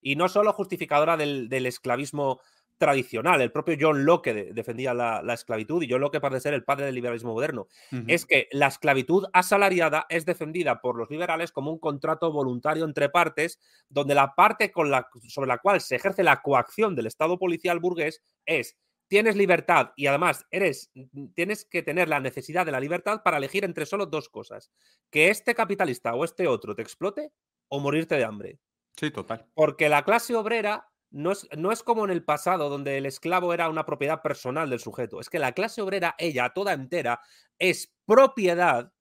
Y 0.00 0.16
no 0.16 0.28
solo 0.28 0.52
justificadora 0.52 1.16
del, 1.16 1.48
esclavismo 1.66 2.40
tradicional, 2.76 3.40
el 3.40 3.52
propio 3.52 3.76
John 3.80 4.04
Locke 4.04 4.52
defendía 4.52 4.92
la, 4.92 5.22
esclavitud 5.32 5.82
y 5.82 5.88
John 5.88 6.00
Locke 6.00 6.20
parece 6.20 6.42
ser 6.42 6.54
el 6.54 6.64
padre 6.64 6.86
del 6.86 6.96
liberalismo 6.96 7.32
moderno, 7.32 7.68
es 8.08 8.26
que 8.26 8.48
la 8.50 8.66
esclavitud 8.66 9.24
asalariada 9.32 10.06
es 10.08 10.26
defendida 10.26 10.80
por 10.80 10.96
los 10.96 11.08
liberales 11.08 11.52
como 11.52 11.70
un 11.70 11.78
contrato 11.78 12.32
voluntario 12.32 12.84
entre 12.84 13.08
partes, 13.08 13.60
donde 13.88 14.14
la 14.14 14.34
parte 14.34 14.72
con 14.72 14.90
la, 14.90 15.08
sobre 15.28 15.48
la 15.48 15.58
cual 15.58 15.80
se 15.80 15.96
ejerce 15.96 16.24
la 16.24 16.42
coacción 16.42 16.96
del 16.96 17.06
Estado 17.06 17.38
policial 17.38 17.78
burgués 17.78 18.22
es 18.44 18.76
tienes 19.08 19.36
libertad 19.36 19.92
y 19.96 20.06
además 20.06 20.46
eres, 20.50 20.90
mm, 20.94 21.28
tienes 21.34 21.64
que 21.64 21.82
tener 21.82 22.08
la 22.08 22.20
necesidad 22.20 22.66
de 22.66 22.72
la 22.72 22.80
libertad 22.80 23.22
para 23.22 23.36
elegir 23.36 23.64
entre 23.64 23.86
solo 23.86 24.06
dos 24.06 24.28
cosas. 24.28 24.70
Que 25.10 25.28
este 25.28 25.54
capitalista 25.54 26.14
o 26.14 26.24
este 26.24 26.46
otro 26.46 26.74
te 26.74 26.82
explote 26.82 27.32
o 27.68 27.80
morirte 27.80 28.16
de 28.16 28.24
hambre. 28.24 28.58
Sí, 28.96 29.10
total. 29.10 29.46
Porque 29.54 29.88
la 29.88 30.04
clase 30.04 30.34
obrera 30.34 30.88
no 31.10 31.32
es, 31.32 31.48
no 31.56 31.72
es 31.72 31.82
como 31.82 32.04
en 32.04 32.10
el 32.10 32.24
pasado 32.24 32.68
donde 32.68 32.98
el 32.98 33.06
esclavo 33.06 33.54
era 33.54 33.68
una 33.68 33.86
propiedad 33.86 34.22
personal 34.22 34.68
del 34.70 34.80
sujeto. 34.80 35.20
Es 35.20 35.30
que 35.30 35.38
la 35.38 35.52
clase 35.52 35.82
obrera, 35.82 36.14
ella, 36.18 36.50
toda 36.50 36.72
entera, 36.72 37.20
es 37.58 37.92
propiedad 38.04 38.92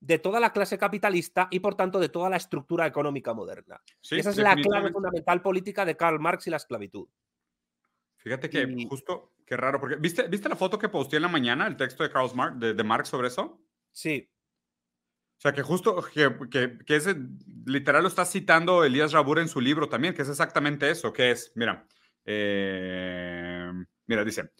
de 0.00 0.18
toda 0.18 0.40
la 0.40 0.52
clase 0.52 0.78
capitalista 0.78 1.48
y 1.50 1.60
por 1.60 1.74
tanto 1.74 2.00
de 2.00 2.08
toda 2.08 2.30
la 2.30 2.38
estructura 2.38 2.86
económica 2.86 3.34
moderna. 3.34 3.80
Esa 4.02 4.30
es 4.30 4.36
la 4.38 4.56
clave 4.56 4.90
fundamental 4.90 5.42
política 5.42 5.84
de 5.84 5.96
Karl 5.96 6.18
Marx 6.18 6.46
y 6.46 6.50
la 6.50 6.56
esclavitud. 6.56 7.06
Fíjate 8.20 8.50
que 8.50 8.86
justo, 8.88 9.32
qué 9.46 9.56
raro, 9.56 9.80
porque 9.80 9.96
¿viste, 9.96 10.28
¿viste 10.28 10.48
la 10.48 10.56
foto 10.56 10.78
que 10.78 10.88
posteé 10.88 11.16
en 11.16 11.22
la 11.22 11.28
mañana, 11.28 11.66
el 11.66 11.76
texto 11.76 12.02
de 12.02 12.10
Karl 12.10 12.30
Marx, 12.34 12.60
de, 12.60 12.84
Marx 12.84 13.08
sobre 13.08 13.28
eso? 13.28 13.60
Sí. 13.92 14.30
O 15.38 15.40
sea, 15.40 15.52
que 15.52 15.62
justo, 15.62 16.04
que, 16.12 16.36
que, 16.50 16.78
que 16.84 16.96
ese, 16.96 17.16
literal 17.64 18.02
lo 18.02 18.08
está 18.08 18.26
citando 18.26 18.84
Elías 18.84 19.12
Rabur 19.12 19.38
en 19.38 19.48
su 19.48 19.60
libro 19.60 19.88
también, 19.88 20.12
que 20.12 20.22
es 20.22 20.28
exactamente 20.28 20.90
eso, 20.90 21.14
que 21.14 21.30
es, 21.30 21.52
mira, 21.54 21.86
eh, 22.26 23.72
mira, 24.06 24.22
dice, 24.22 24.50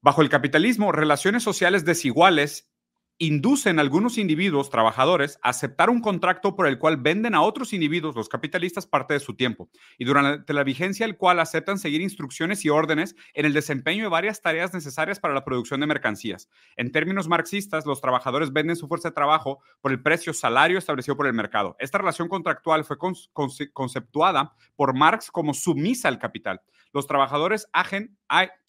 bajo 0.00 0.22
el 0.22 0.28
capitalismo, 0.28 0.92
relaciones 0.92 1.42
sociales 1.42 1.84
desiguales 1.84 2.70
inducen 3.18 3.78
a 3.78 3.82
algunos 3.82 4.18
individuos, 4.18 4.68
trabajadores, 4.68 5.38
a 5.42 5.50
aceptar 5.50 5.88
un 5.88 6.00
contrato 6.00 6.54
por 6.54 6.66
el 6.66 6.78
cual 6.78 6.98
venden 6.98 7.34
a 7.34 7.42
otros 7.42 7.72
individuos, 7.72 8.14
los 8.14 8.28
capitalistas, 8.28 8.86
parte 8.86 9.14
de 9.14 9.20
su 9.20 9.34
tiempo, 9.34 9.70
y 9.98 10.04
durante 10.04 10.52
la 10.52 10.64
vigencia 10.64 11.06
del 11.06 11.16
cual 11.16 11.40
aceptan 11.40 11.78
seguir 11.78 12.02
instrucciones 12.02 12.64
y 12.64 12.68
órdenes 12.68 13.16
en 13.32 13.46
el 13.46 13.54
desempeño 13.54 14.04
de 14.04 14.10
varias 14.10 14.42
tareas 14.42 14.74
necesarias 14.74 15.18
para 15.18 15.34
la 15.34 15.44
producción 15.44 15.80
de 15.80 15.86
mercancías. 15.86 16.48
En 16.76 16.92
términos 16.92 17.28
marxistas, 17.28 17.86
los 17.86 18.00
trabajadores 18.00 18.52
venden 18.52 18.76
su 18.76 18.86
fuerza 18.86 19.08
de 19.08 19.14
trabajo 19.14 19.60
por 19.80 19.92
el 19.92 20.02
precio 20.02 20.34
salario 20.34 20.78
establecido 20.78 21.16
por 21.16 21.26
el 21.26 21.32
mercado. 21.32 21.76
Esta 21.78 21.98
relación 21.98 22.28
contractual 22.28 22.84
fue 22.84 22.98
conceptuada 22.98 24.54
por 24.74 24.94
Marx 24.94 25.30
como 25.30 25.54
sumisa 25.54 26.08
al 26.08 26.18
capital 26.18 26.60
los 26.96 27.06
trabajadores 27.06 27.68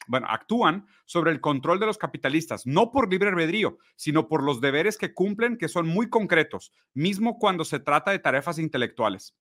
bueno, 0.07 0.27
actúan 0.29 0.87
sobre 1.05 1.31
el 1.31 1.41
control 1.41 1.79
de 1.79 1.85
los 1.85 1.97
capitalistas, 1.97 2.65
no 2.65 2.91
por 2.91 3.09
libre 3.09 3.29
albedrío, 3.29 3.77
sino 3.95 4.27
por 4.27 4.43
los 4.43 4.61
deberes 4.61 4.97
que 4.97 5.13
cumplen 5.13 5.57
que 5.57 5.67
son 5.67 5.87
muy 5.87 6.09
concretos, 6.09 6.73
mismo 6.93 7.37
cuando 7.39 7.65
se 7.65 7.79
trata 7.79 8.11
de 8.11 8.19
tarefas 8.19 8.59
intelectuales. 8.59 9.35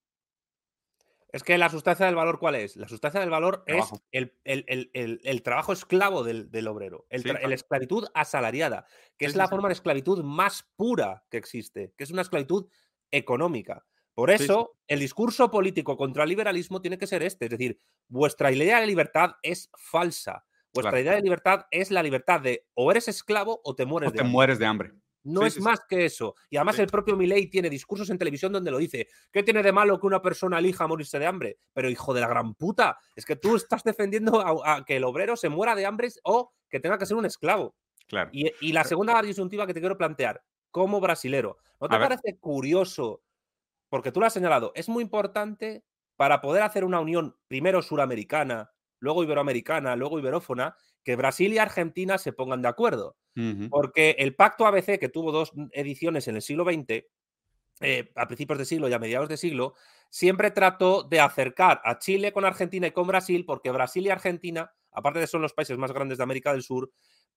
Es 1.33 1.43
que 1.43 1.57
la 1.57 1.69
sustancia 1.69 2.05
del 2.05 2.15
valor, 2.15 2.39
¿cuál 2.39 2.55
es? 2.55 2.77
La 2.77 2.87
sustancia 2.87 3.19
del 3.19 3.29
valor 3.29 3.63
es 3.67 3.91
el, 4.11 5.43
trabajo 5.43 5.73
esclavo 5.73 6.23
del, 6.23 6.67
obrero, 6.67 7.05
el, 7.09 7.51
esclavitud 7.51 8.07
asalariada, 8.13 8.85
que 9.17 9.25
es 9.25 9.35
la 9.35 9.47
forma 9.47 9.67
de 9.67 9.73
esclavitud 9.73 10.23
más 10.23 10.67
pura 10.77 11.25
que 11.29 11.37
existe, 11.37 11.93
que 11.97 12.05
es 12.05 12.11
una 12.11 12.21
esclavitud 12.21 12.67
económica. 13.11 13.85
Por 14.17 14.31
eso, 14.31 14.75
el 14.87 14.99
discurso 14.99 15.51
político 15.51 15.95
contra 15.95 16.23
el 16.23 16.29
liberalismo 16.29 16.81
tiene 16.81 16.97
que 16.97 17.05
ser 17.05 17.21
este, 17.21 17.45
es 17.45 17.51
decir, 17.51 17.77
vuestra 18.07 18.51
idea 18.51 18.81
de 18.81 18.87
libertad 18.87 19.33
es 19.43 19.69
falsa. 19.77 20.43
Vuestra 20.73 20.99
idea 20.99 21.13
de 21.13 21.21
libertad 21.21 21.67
es 21.69 21.91
la 21.91 22.01
libertad 22.01 22.41
de 22.41 22.65
o 22.73 22.89
eres 22.89 23.07
esclavo 23.07 23.61
o 23.63 23.75
te 23.75 23.85
mueres 23.85 24.11
de 24.11 24.21
hambre. 24.21 24.31
mueres 24.31 24.57
de 24.57 24.65
hambre. 24.65 24.91
No 25.21 25.45
es 25.45 25.59
más 25.59 25.81
que 25.87 26.05
eso. 26.05 26.33
Y 26.49 26.57
además 26.57 26.79
el 26.79 26.87
propio 26.87 27.15
Milei 27.15 27.45
tiene 27.45 27.69
discursos 27.69 28.09
en 28.09 28.17
televisión 28.17 28.51
donde 28.51 28.71
lo 28.71 28.79
dice. 28.79 29.07
¿Qué 29.31 29.43
tiene 29.43 29.61
de 29.61 29.71
malo 29.71 29.99
que 29.99 30.07
una 30.07 30.23
persona 30.23 30.57
elija 30.57 30.87
morirse 30.87 31.19
de 31.19 31.27
hambre? 31.27 31.59
Pero 31.71 31.87
hijo 31.87 32.11
de 32.15 32.21
la 32.21 32.27
gran 32.27 32.55
puta, 32.55 32.97
es 33.15 33.23
que 33.23 33.35
tú 33.35 33.55
estás 33.55 33.83
defendiendo 33.83 34.39
a, 34.65 34.83
que 34.83 34.95
el 34.95 35.03
obrero 35.03 35.35
se 35.35 35.49
muera 35.49 35.75
de 35.75 35.85
hambre 35.85 36.09
o 36.23 36.55
que 36.67 36.79
tenga 36.79 36.97
que 36.97 37.05
ser 37.05 37.17
un 37.17 37.27
esclavo. 37.27 37.75
Claro. 38.07 38.31
Y, 38.33 38.71
la 38.71 38.83
segunda 38.83 39.21
disyuntiva 39.21 39.67
que 39.67 39.75
te 39.75 39.79
quiero 39.79 39.95
plantear, 39.95 40.41
como 40.71 40.99
brasilero, 40.99 41.59
¿no 41.79 41.87
te 41.87 41.99
parece 41.99 42.39
curioso? 42.39 43.21
Porque 43.89 44.11
tú 44.11 44.19
lo 44.19 44.25
has 44.25 44.33
señalado, 44.33 44.71
es 44.75 44.89
muy 44.89 45.03
importante 45.03 45.83
para 46.15 46.41
poder 46.41 46.63
hacer 46.63 46.83
una 46.83 46.99
unión 46.99 47.37
primero 47.47 47.81
suramericana, 47.81 48.71
luego 48.99 49.23
iberoamericana, 49.23 49.95
luego 49.95 50.19
iberófona, 50.19 50.75
que 51.03 51.15
Brasil 51.15 51.53
y 51.53 51.57
Argentina 51.57 52.17
se 52.17 52.33
pongan 52.33 52.61
de 52.61 52.67
acuerdo. 52.67 53.15
Porque 53.69 54.15
el 54.17 54.35
pacto 54.35 54.65
ABC, 54.65 54.97
que 54.99 55.09
tuvo 55.09 55.31
dos 55.31 55.53
ediciones 55.71 56.27
en 56.27 56.37
el 56.37 56.41
siglo 56.41 56.65
XX, 56.65 57.05
eh, 57.81 58.11
a 58.15 58.25
principios 58.25 58.57
de 58.57 58.65
siglo 58.65 58.89
y 58.89 58.93
a 58.93 58.99
mediados 58.99 59.29
de 59.29 59.37
siglo, 59.37 59.75
siempre 60.09 60.49
trató 60.49 61.03
de 61.03 61.19
acercar 61.19 61.79
a 61.83 61.99
Chile 61.99 62.33
con 62.33 62.45
Argentina 62.45 62.87
y 62.87 62.91
con 62.91 63.05
Brasil, 63.05 63.45
porque 63.45 63.69
Brasil 63.69 64.07
y 64.07 64.09
Argentina, 64.09 64.71
aparte 64.91 65.19
de 65.19 65.27
ser 65.27 65.39
los 65.39 65.53
países 65.53 65.77
más 65.77 65.91
grandes 65.91 66.17
de 66.17 66.23
América 66.23 66.51
del 66.51 66.63
Sur, 66.63 66.91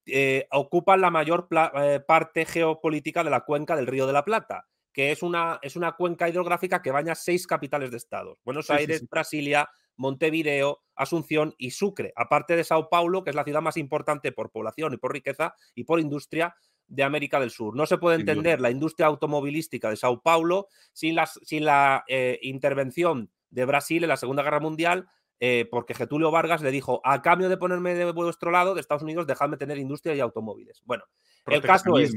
eh, 0.06 0.46
ocupan 0.50 1.02
la 1.02 1.10
mayor 1.10 1.46
eh, 1.76 2.00
parte 2.06 2.46
geopolítica 2.46 3.22
de 3.22 3.30
la 3.30 3.42
cuenca 3.42 3.76
del 3.76 3.86
Río 3.86 4.06
de 4.06 4.14
la 4.14 4.24
Plata, 4.24 4.66
que 4.92 5.12
es 5.12 5.22
una, 5.22 5.59
es 5.62 5.76
una 5.76 5.92
cuenca 5.92 6.29
hidrográfica 6.29 6.83
que 6.83 6.90
baña 6.90 7.14
seis 7.14 7.46
capitales 7.46 7.90
de 7.90 7.96
estados: 7.96 8.38
Buenos 8.44 8.70
Aires, 8.70 9.07
Brasilia, 9.09 9.68
Montevideo, 9.96 10.83
Asunción 10.94 11.55
y 11.59 11.70
Sucre, 11.72 12.12
aparte 12.16 12.57
de 12.57 12.64
Sao 12.64 12.88
Paulo, 12.88 13.22
que 13.22 13.31
es 13.31 13.37
la 13.37 13.44
ciudad 13.44 13.62
más 13.62 13.76
importante 13.76 14.33
por 14.33 14.50
población 14.50 14.94
y 14.94 14.96
por 14.96 15.12
riqueza 15.12 15.55
y 15.74 15.85
por 15.85 16.00
industria 16.00 16.55
de 16.87 17.05
América 17.05 17.38
del 17.38 17.50
Sur. 17.50 17.76
No 17.76 17.87
se 17.87 17.98
puede 17.98 18.16
entender 18.16 18.61
la 18.61 18.70
industria 18.70 19.07
automovilística 19.07 19.88
de 19.90 19.96
Sao 19.96 20.22
Paulo 20.22 20.68
sin, 20.92 21.16
sin 21.42 21.64
la 21.64 22.05
eh, 22.09 22.38
intervención 22.42 23.31
de 23.50 23.64
Brasil 23.64 24.03
en 24.03 24.09
la 24.09 24.16
Segunda 24.16 24.42
Guerra 24.42 24.61
Mundial, 24.61 25.09
eh, 25.38 25.66
porque 25.70 25.94
Getulio 25.94 26.31
Vargas 26.31 26.62
le 26.62 26.70
dijo, 26.70 27.00
a 27.05 27.22
cambio 27.22 27.48
de 27.48 27.57
ponerme 27.57 27.94
de 27.94 28.11
vuestro 28.12 28.50
lado, 28.50 28.74
de 28.74 28.81
Estados 28.81 29.03
Unidos, 29.03 29.26
dejadme 29.26 29.57
tener 29.57 29.79
industria 29.79 30.14
y 30.14 30.20
automóviles. 30.20 30.83
Bueno, 30.85 31.05
el 31.46 31.62
caso 31.62 31.96
es, 31.98 32.14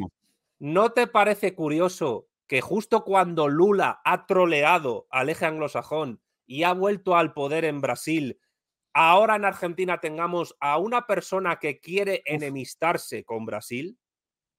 ¿no 0.59 0.91
te 0.91 1.07
parece 1.07 1.53
curioso 1.53 2.27
que 2.53 2.61
justo 2.61 3.03
cuando 3.03 3.47
Lula 3.47 3.99
ha 4.05 4.27
troleado 4.27 5.07
al 5.09 5.29
eje 5.29 5.47
anglosajón 5.47 6.21
y 6.45 6.61
ha 6.61 6.73
vuelto 6.73 7.15
al 7.15 7.33
poder 7.33 7.65
en 7.65 7.81
Brasil, 7.81 8.39
ahora 8.93 9.37
en 9.37 9.45
Argentina 9.45 9.99
tengamos 9.99 10.55
a 10.59 10.77
una 10.77 11.07
persona 11.07 11.57
que 11.57 11.79
quiere 11.79 12.21
enemistarse 12.27 13.23
con 13.23 13.47
Brasil. 13.47 13.97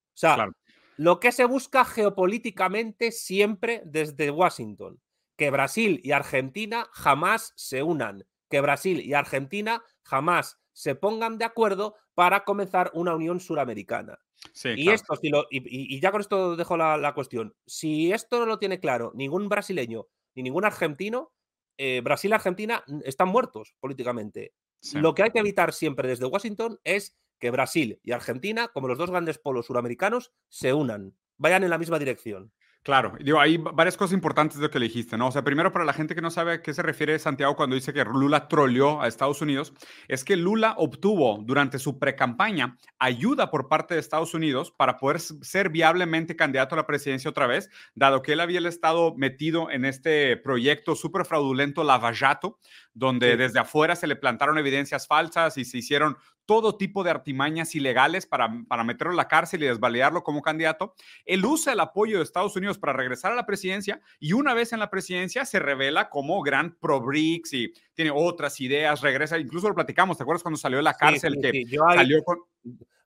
O 0.08 0.16
sea, 0.16 0.48
lo 0.96 1.20
que 1.20 1.30
se 1.30 1.44
busca 1.44 1.84
geopolíticamente 1.84 3.12
siempre 3.12 3.80
desde 3.84 4.32
Washington, 4.32 5.00
que 5.36 5.52
Brasil 5.52 6.00
y 6.02 6.10
Argentina 6.10 6.88
jamás 6.94 7.52
se 7.54 7.84
unan, 7.84 8.26
que 8.50 8.60
Brasil 8.60 9.02
y 9.02 9.14
Argentina 9.14 9.84
jamás 10.02 10.58
se 10.72 10.96
pongan 10.96 11.38
de 11.38 11.44
acuerdo 11.44 11.94
para 12.14 12.44
comenzar 12.44 12.90
una 12.94 13.14
unión 13.14 13.40
suramericana. 13.40 14.18
y 14.64 14.90
esto, 14.90 15.18
y, 15.50 16.00
ya 16.00 16.10
con 16.10 16.20
esto 16.20 16.56
dejo 16.56 16.76
la, 16.76 16.96
la, 16.96 17.14
cuestión. 17.14 17.54
Si 17.66 18.12
esto 18.12 18.40
no 18.40 18.46
lo 18.46 18.58
tiene 18.58 18.78
claro 18.78 19.12
ningún 19.14 19.48
brasileño 19.48 20.06
ni 20.34 20.42
ningún 20.42 20.64
argentino, 20.64 21.32
eh, 21.76 22.00
Brasil 22.02 22.30
y 22.30 22.34
Argentina 22.34 22.84
están 23.04 23.28
muertos 23.28 23.74
políticamente. 23.80 24.54
Lo 24.92 25.14
que 25.14 25.22
hay 25.22 25.30
que 25.30 25.38
evitar 25.38 25.72
siempre 25.72 26.08
desde 26.08 26.26
Washington 26.26 26.78
es 26.84 27.16
que 27.38 27.50
Brasil 27.50 28.00
y 28.02 28.12
Argentina, 28.12 28.68
como 28.68 28.86
los 28.86 28.98
dos 28.98 29.10
grandes 29.10 29.38
polos 29.38 29.66
suramericanos, 29.66 30.32
se 30.48 30.74
unan, 30.74 31.16
vayan 31.38 31.64
en 31.64 31.70
la 31.70 31.78
misma 31.78 31.98
dirección. 31.98 32.52
Claro, 32.84 33.14
digo, 33.18 33.40
hay 33.40 33.56
varias 33.56 33.96
cosas 33.96 34.12
importantes 34.12 34.58
de 34.58 34.64
lo 34.64 34.70
que 34.70 34.78
le 34.78 34.84
dijiste, 34.84 35.16
¿no? 35.16 35.28
O 35.28 35.32
sea, 35.32 35.42
primero, 35.42 35.72
para 35.72 35.86
la 35.86 35.94
gente 35.94 36.14
que 36.14 36.20
no 36.20 36.30
sabe 36.30 36.52
a 36.52 36.60
qué 36.62 36.74
se 36.74 36.82
refiere 36.82 37.18
Santiago 37.18 37.56
cuando 37.56 37.76
dice 37.76 37.94
que 37.94 38.04
Lula 38.04 38.46
troleó 38.46 39.00
a 39.00 39.08
Estados 39.08 39.40
Unidos, 39.40 39.72
es 40.06 40.22
que 40.22 40.36
Lula 40.36 40.74
obtuvo 40.76 41.38
durante 41.42 41.78
su 41.78 41.98
precampaña 41.98 42.76
ayuda 42.98 43.50
por 43.50 43.68
parte 43.68 43.94
de 43.94 44.00
Estados 44.00 44.34
Unidos 44.34 44.70
para 44.70 44.98
poder 44.98 45.18
ser 45.20 45.70
viablemente 45.70 46.36
candidato 46.36 46.74
a 46.74 46.76
la 46.76 46.86
presidencia 46.86 47.30
otra 47.30 47.46
vez, 47.46 47.70
dado 47.94 48.20
que 48.20 48.34
él 48.34 48.40
había 48.40 48.60
estado 48.68 49.14
metido 49.16 49.70
en 49.70 49.86
este 49.86 50.36
proyecto 50.36 50.94
súper 50.94 51.24
fraudulento 51.24 51.84
Lavallato, 51.84 52.58
donde 52.92 53.38
desde 53.38 53.60
afuera 53.60 53.96
se 53.96 54.06
le 54.06 54.16
plantaron 54.16 54.58
evidencias 54.58 55.06
falsas 55.06 55.56
y 55.56 55.64
se 55.64 55.78
hicieron 55.78 56.18
todo 56.46 56.76
tipo 56.76 57.04
de 57.04 57.10
artimañas 57.10 57.74
ilegales 57.74 58.26
para, 58.26 58.52
para 58.68 58.84
meterlo 58.84 59.12
en 59.12 59.16
la 59.16 59.28
cárcel 59.28 59.62
y 59.62 59.66
desvalidarlo 59.66 60.22
como 60.22 60.42
candidato. 60.42 60.94
Él 61.24 61.44
usa 61.44 61.72
el 61.72 61.80
apoyo 61.80 62.18
de 62.18 62.24
Estados 62.24 62.56
Unidos 62.56 62.78
para 62.78 62.92
regresar 62.92 63.32
a 63.32 63.36
la 63.36 63.46
presidencia 63.46 64.00
y 64.18 64.32
una 64.32 64.54
vez 64.54 64.72
en 64.72 64.80
la 64.80 64.90
presidencia 64.90 65.44
se 65.44 65.58
revela 65.58 66.10
como 66.10 66.42
gran 66.42 66.76
pro-BRICS 66.78 67.52
y 67.54 67.72
tiene 67.94 68.10
otras 68.14 68.60
ideas, 68.60 69.00
regresa, 69.00 69.38
incluso 69.38 69.68
lo 69.68 69.74
platicamos, 69.74 70.16
¿te 70.16 70.22
acuerdas 70.22 70.42
cuando 70.42 70.58
salió 70.58 70.78
de 70.78 70.84
la 70.84 70.94
cárcel? 70.94 71.38
que 71.40 71.64
salió 71.94 72.22
con... 72.22 72.38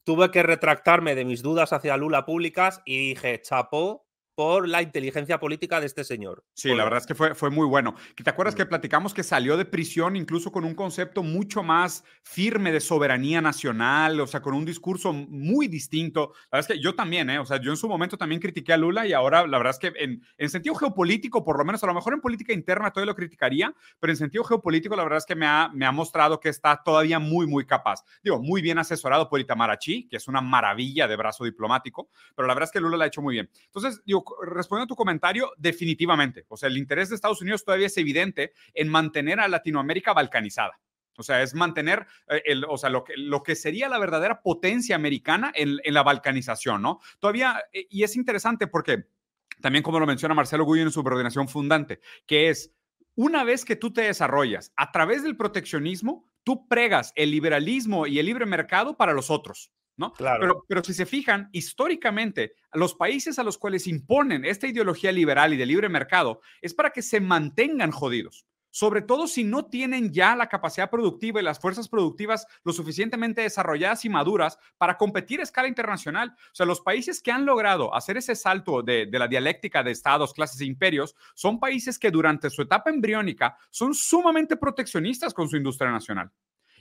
Tuve 0.04 0.30
que 0.30 0.42
retractarme 0.42 1.14
de 1.14 1.26
mis 1.26 1.42
dudas 1.42 1.72
hacia 1.74 1.98
Lula 1.98 2.24
públicas 2.24 2.80
y 2.86 3.10
dije, 3.10 3.42
chapó, 3.42 4.07
por 4.38 4.68
la 4.68 4.82
inteligencia 4.82 5.40
política 5.40 5.80
de 5.80 5.86
este 5.86 6.04
señor. 6.04 6.44
Sí, 6.54 6.72
la 6.72 6.84
verdad 6.84 7.00
es 7.00 7.06
que 7.06 7.16
fue, 7.16 7.34
fue 7.34 7.50
muy 7.50 7.66
bueno. 7.66 7.96
¿Te 8.14 8.30
acuerdas 8.30 8.54
que 8.54 8.64
platicamos 8.66 9.12
que 9.12 9.24
salió 9.24 9.56
de 9.56 9.64
prisión 9.64 10.14
incluso 10.14 10.52
con 10.52 10.64
un 10.64 10.76
concepto 10.76 11.24
mucho 11.24 11.64
más 11.64 12.04
firme 12.22 12.70
de 12.70 12.78
soberanía 12.78 13.40
nacional, 13.40 14.20
o 14.20 14.28
sea, 14.28 14.40
con 14.40 14.54
un 14.54 14.64
discurso 14.64 15.12
muy 15.12 15.66
distinto? 15.66 16.34
La 16.52 16.58
verdad 16.58 16.70
es 16.70 16.76
que 16.76 16.80
yo 16.80 16.94
también, 16.94 17.30
¿eh? 17.30 17.40
O 17.40 17.46
sea, 17.46 17.60
yo 17.60 17.72
en 17.72 17.76
su 17.76 17.88
momento 17.88 18.16
también 18.16 18.40
critiqué 18.40 18.72
a 18.72 18.76
Lula 18.76 19.08
y 19.08 19.12
ahora 19.12 19.44
la 19.44 19.58
verdad 19.58 19.72
es 19.72 19.80
que 19.80 20.00
en, 20.00 20.22
en 20.36 20.48
sentido 20.48 20.76
geopolítico, 20.76 21.42
por 21.42 21.58
lo 21.58 21.64
menos, 21.64 21.82
a 21.82 21.88
lo 21.88 21.94
mejor 21.94 22.14
en 22.14 22.20
política 22.20 22.52
interna 22.52 22.92
todavía 22.92 23.10
lo 23.10 23.16
criticaría, 23.16 23.74
pero 23.98 24.12
en 24.12 24.18
sentido 24.18 24.44
geopolítico 24.44 24.94
la 24.94 25.02
verdad 25.02 25.18
es 25.18 25.26
que 25.26 25.34
me 25.34 25.46
ha, 25.46 25.68
me 25.74 25.84
ha 25.84 25.90
mostrado 25.90 26.38
que 26.38 26.50
está 26.50 26.80
todavía 26.84 27.18
muy, 27.18 27.48
muy 27.48 27.66
capaz. 27.66 28.04
Digo, 28.22 28.40
muy 28.40 28.62
bien 28.62 28.78
asesorado 28.78 29.28
por 29.28 29.40
Itamar 29.40 29.76
que 29.80 30.06
es 30.12 30.28
una 30.28 30.40
maravilla 30.40 31.08
de 31.08 31.16
brazo 31.16 31.42
diplomático, 31.42 32.08
pero 32.36 32.46
la 32.46 32.54
verdad 32.54 32.68
es 32.68 32.72
que 32.72 32.80
Lula 32.80 32.96
lo 32.96 33.02
ha 33.02 33.08
hecho 33.08 33.20
muy 33.20 33.34
bien. 33.34 33.50
Entonces, 33.66 34.00
digo, 34.04 34.27
respondiendo 34.42 34.84
a 34.84 34.94
tu 34.94 34.96
comentario, 34.96 35.52
definitivamente. 35.56 36.44
O 36.48 36.56
sea, 36.56 36.68
el 36.68 36.78
interés 36.78 37.08
de 37.08 37.14
Estados 37.14 37.42
Unidos 37.42 37.64
todavía 37.64 37.86
es 37.86 37.96
evidente 37.96 38.52
en 38.74 38.88
mantener 38.88 39.40
a 39.40 39.48
Latinoamérica 39.48 40.12
balcanizada. 40.12 40.80
O 41.18 41.22
sea, 41.22 41.42
es 41.42 41.54
mantener 41.54 42.06
eh, 42.28 42.42
el, 42.46 42.64
o 42.64 42.78
sea, 42.78 42.90
lo, 42.90 43.04
que, 43.04 43.14
lo 43.16 43.42
que 43.42 43.56
sería 43.56 43.88
la 43.88 43.98
verdadera 43.98 44.40
potencia 44.40 44.94
americana 44.94 45.52
en, 45.54 45.78
la 45.84 46.02
balcanización, 46.02 46.80
¿no? 46.80 47.00
Todavía, 47.18 47.60
eh, 47.72 47.86
y 47.90 48.04
es 48.04 48.16
interesante 48.16 48.68
porque 48.68 49.06
también 49.60 49.82
como 49.82 49.98
lo 49.98 50.06
menciona 50.06 50.34
Marcelo 50.34 50.64
Gullo 50.64 50.82
en 50.82 50.90
su 50.90 51.00
subordinación 51.00 51.48
fundante, 51.48 52.00
que 52.26 52.48
es 52.48 52.72
una 53.16 53.42
vez 53.42 53.64
que 53.64 53.74
tú 53.74 53.92
te 53.92 54.02
desarrollas 54.02 54.72
a 54.76 54.92
través 54.92 55.24
del 55.24 55.36
proteccionismo, 55.36 56.24
tú 56.44 56.68
pregas 56.68 57.12
el 57.16 57.32
liberalismo 57.32 58.06
y 58.06 58.20
el 58.20 58.26
libre 58.26 58.46
mercado 58.46 58.96
para 58.96 59.12
los 59.12 59.28
otros. 59.28 59.72
¿No? 59.98 60.14
Claro. 60.14 60.40
Pero, 60.40 60.64
pero 60.66 60.84
si 60.84 60.94
se 60.94 61.04
fijan, 61.04 61.50
históricamente, 61.52 62.54
los 62.72 62.94
países 62.94 63.38
a 63.38 63.42
los 63.42 63.58
cuales 63.58 63.86
imponen 63.86 64.46
esta 64.46 64.66
ideología 64.66 65.12
liberal 65.12 65.52
y 65.52 65.58
de 65.58 65.66
libre 65.66 65.90
mercado 65.90 66.40
es 66.62 66.72
para 66.72 66.90
que 66.90 67.02
se 67.02 67.20
mantengan 67.20 67.90
jodidos 67.90 68.46
sobre 68.70 69.02
todo 69.02 69.26
si 69.26 69.44
no 69.44 69.66
tienen 69.66 70.12
ya 70.12 70.36
la 70.36 70.48
capacidad 70.48 70.90
productiva 70.90 71.40
y 71.40 71.44
las 71.44 71.58
fuerzas 71.58 71.88
productivas 71.88 72.46
lo 72.64 72.72
suficientemente 72.72 73.42
desarrolladas 73.42 74.04
y 74.04 74.08
maduras 74.08 74.58
para 74.76 74.96
competir 74.96 75.40
a 75.40 75.42
escala 75.42 75.68
internacional. 75.68 76.34
O 76.36 76.54
sea, 76.54 76.66
los 76.66 76.80
países 76.80 77.22
que 77.22 77.32
han 77.32 77.46
logrado 77.46 77.94
hacer 77.94 78.16
ese 78.16 78.36
salto 78.36 78.82
de, 78.82 79.06
de, 79.06 79.18
la 79.18 79.28
dialéctica 79.28 79.82
de 79.82 79.90
estados, 79.90 80.32
clases 80.32 80.60
e 80.60 80.64
imperios 80.66 81.14
son 81.34 81.58
países 81.58 81.98
que 81.98 82.10
durante 82.10 82.50
su 82.50 82.62
etapa 82.62 82.90
embriónica 82.90 83.56
son 83.70 83.94
sumamente 83.94 84.56
proteccionistas 84.56 85.34
con 85.34 85.48
su 85.48 85.56
industria 85.56 85.90
nacional. 85.90 86.30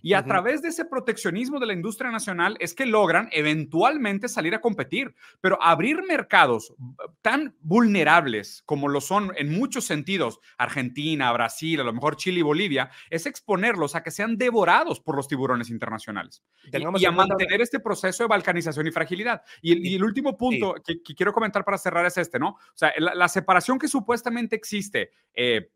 Y 0.01 0.13
a 0.13 0.23
través 0.23 0.61
de 0.61 0.69
ese 0.69 0.85
proteccionismo 0.85 1.59
de 1.59 1.65
la 1.65 1.73
industria 1.73 2.11
nacional 2.11 2.57
es 2.59 2.73
que 2.73 2.85
logran 2.85 3.29
eventualmente 3.31 4.27
salir 4.27 4.55
a 4.55 4.61
competir. 4.61 5.15
Pero 5.41 5.61
abrir 5.61 6.03
mercados 6.03 6.73
tan 7.21 7.55
vulnerables 7.61 8.63
como 8.65 8.87
lo 8.87 9.01
son 9.01 9.31
en 9.37 9.51
muchos 9.51 9.85
sentidos 9.85 10.39
Argentina, 10.57 11.31
Brasil, 11.31 11.79
a 11.81 11.83
lo 11.83 11.93
mejor 11.93 12.17
Chile 12.17 12.39
y 12.39 12.43
Bolivia, 12.43 12.89
es 13.09 13.25
exponerlos 13.25 13.95
a 13.95 14.03
que 14.03 14.11
sean 14.11 14.37
devorados 14.37 14.99
por 14.99 15.15
los 15.15 15.27
tiburones 15.27 15.69
internacionales. 15.69 16.43
y, 16.71 17.05
a 17.05 17.11
mantener 17.11 17.61
este 17.61 17.79
proceso 17.79 18.23
de 18.23 18.27
balcanización 18.27 18.87
y 18.87 18.91
fragilidad. 18.91 19.41
Y, 19.61 19.95
el 19.95 20.03
último 20.03 20.37
punto 20.37 20.75
que, 20.85 21.01
quiero 21.01 21.33
comentar 21.33 21.63
para 21.63 21.77
cerrar 21.77 22.05
es 22.05 22.17
este, 22.17 22.39
¿no? 22.39 22.49
O 22.49 22.75
sea, 22.75 22.93
la, 22.97 23.27
separación 23.27 23.79
que 23.79 23.87
supuestamente 23.87 24.55
existe. 24.55 25.11
Eh, 25.33 25.69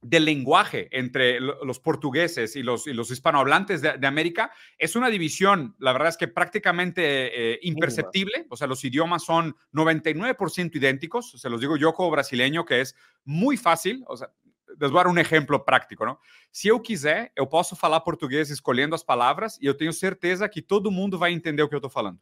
del 0.00 0.24
lenguaje 0.24 0.88
entre 0.92 1.40
los 1.40 1.80
portugueses 1.80 2.54
y 2.56 2.62
los, 2.62 2.86
los 2.86 3.10
hispanohablantes 3.10 3.82
de, 3.82 4.06
América 4.06 4.52
es 4.78 4.94
una 4.94 5.08
división, 5.08 5.74
la 5.78 5.92
verdad 5.92 6.10
es 6.10 6.16
que 6.16 6.28
prácticamente 6.28 7.52
eh, 7.54 7.58
imperceptible, 7.62 8.46
o 8.48 8.56
sea, 8.56 8.68
los 8.68 8.84
idiomas 8.84 9.24
son 9.24 9.56
99% 9.72 10.76
idénticos, 10.76 11.32
se 11.32 11.50
los 11.50 11.60
digo 11.60 11.76
yo 11.76 11.92
como 11.94 12.10
brasileño, 12.10 12.64
que 12.64 12.80
es 12.80 12.94
muy 13.24 13.56
fácil, 13.56 14.04
o 14.06 14.16
sea, 14.16 14.30
les 14.78 14.90
voy 14.90 15.00
a 15.00 15.04
dar 15.04 15.08
un 15.08 15.18
ejemplo 15.18 15.64
práctico, 15.64 16.06
¿no? 16.06 16.20
Si 16.50 16.68
yo 16.68 16.80
quiser, 16.82 17.32
eu 17.34 17.48
posso 17.48 17.74
falar 17.74 18.00
português 18.00 18.50
escolhendo 18.50 18.94
as 18.94 19.02
palavras 19.02 19.58
e 19.60 19.66
eu 19.66 19.76
tenho 19.76 19.92
certeza 19.92 20.48
que 20.48 20.62
todo 20.62 20.90
mundo 20.90 21.18
vai 21.18 21.32
entender 21.32 21.62
o 21.62 21.68
que 21.68 21.74
eu 21.74 21.78
estou 21.78 21.90
falando. 21.90 22.20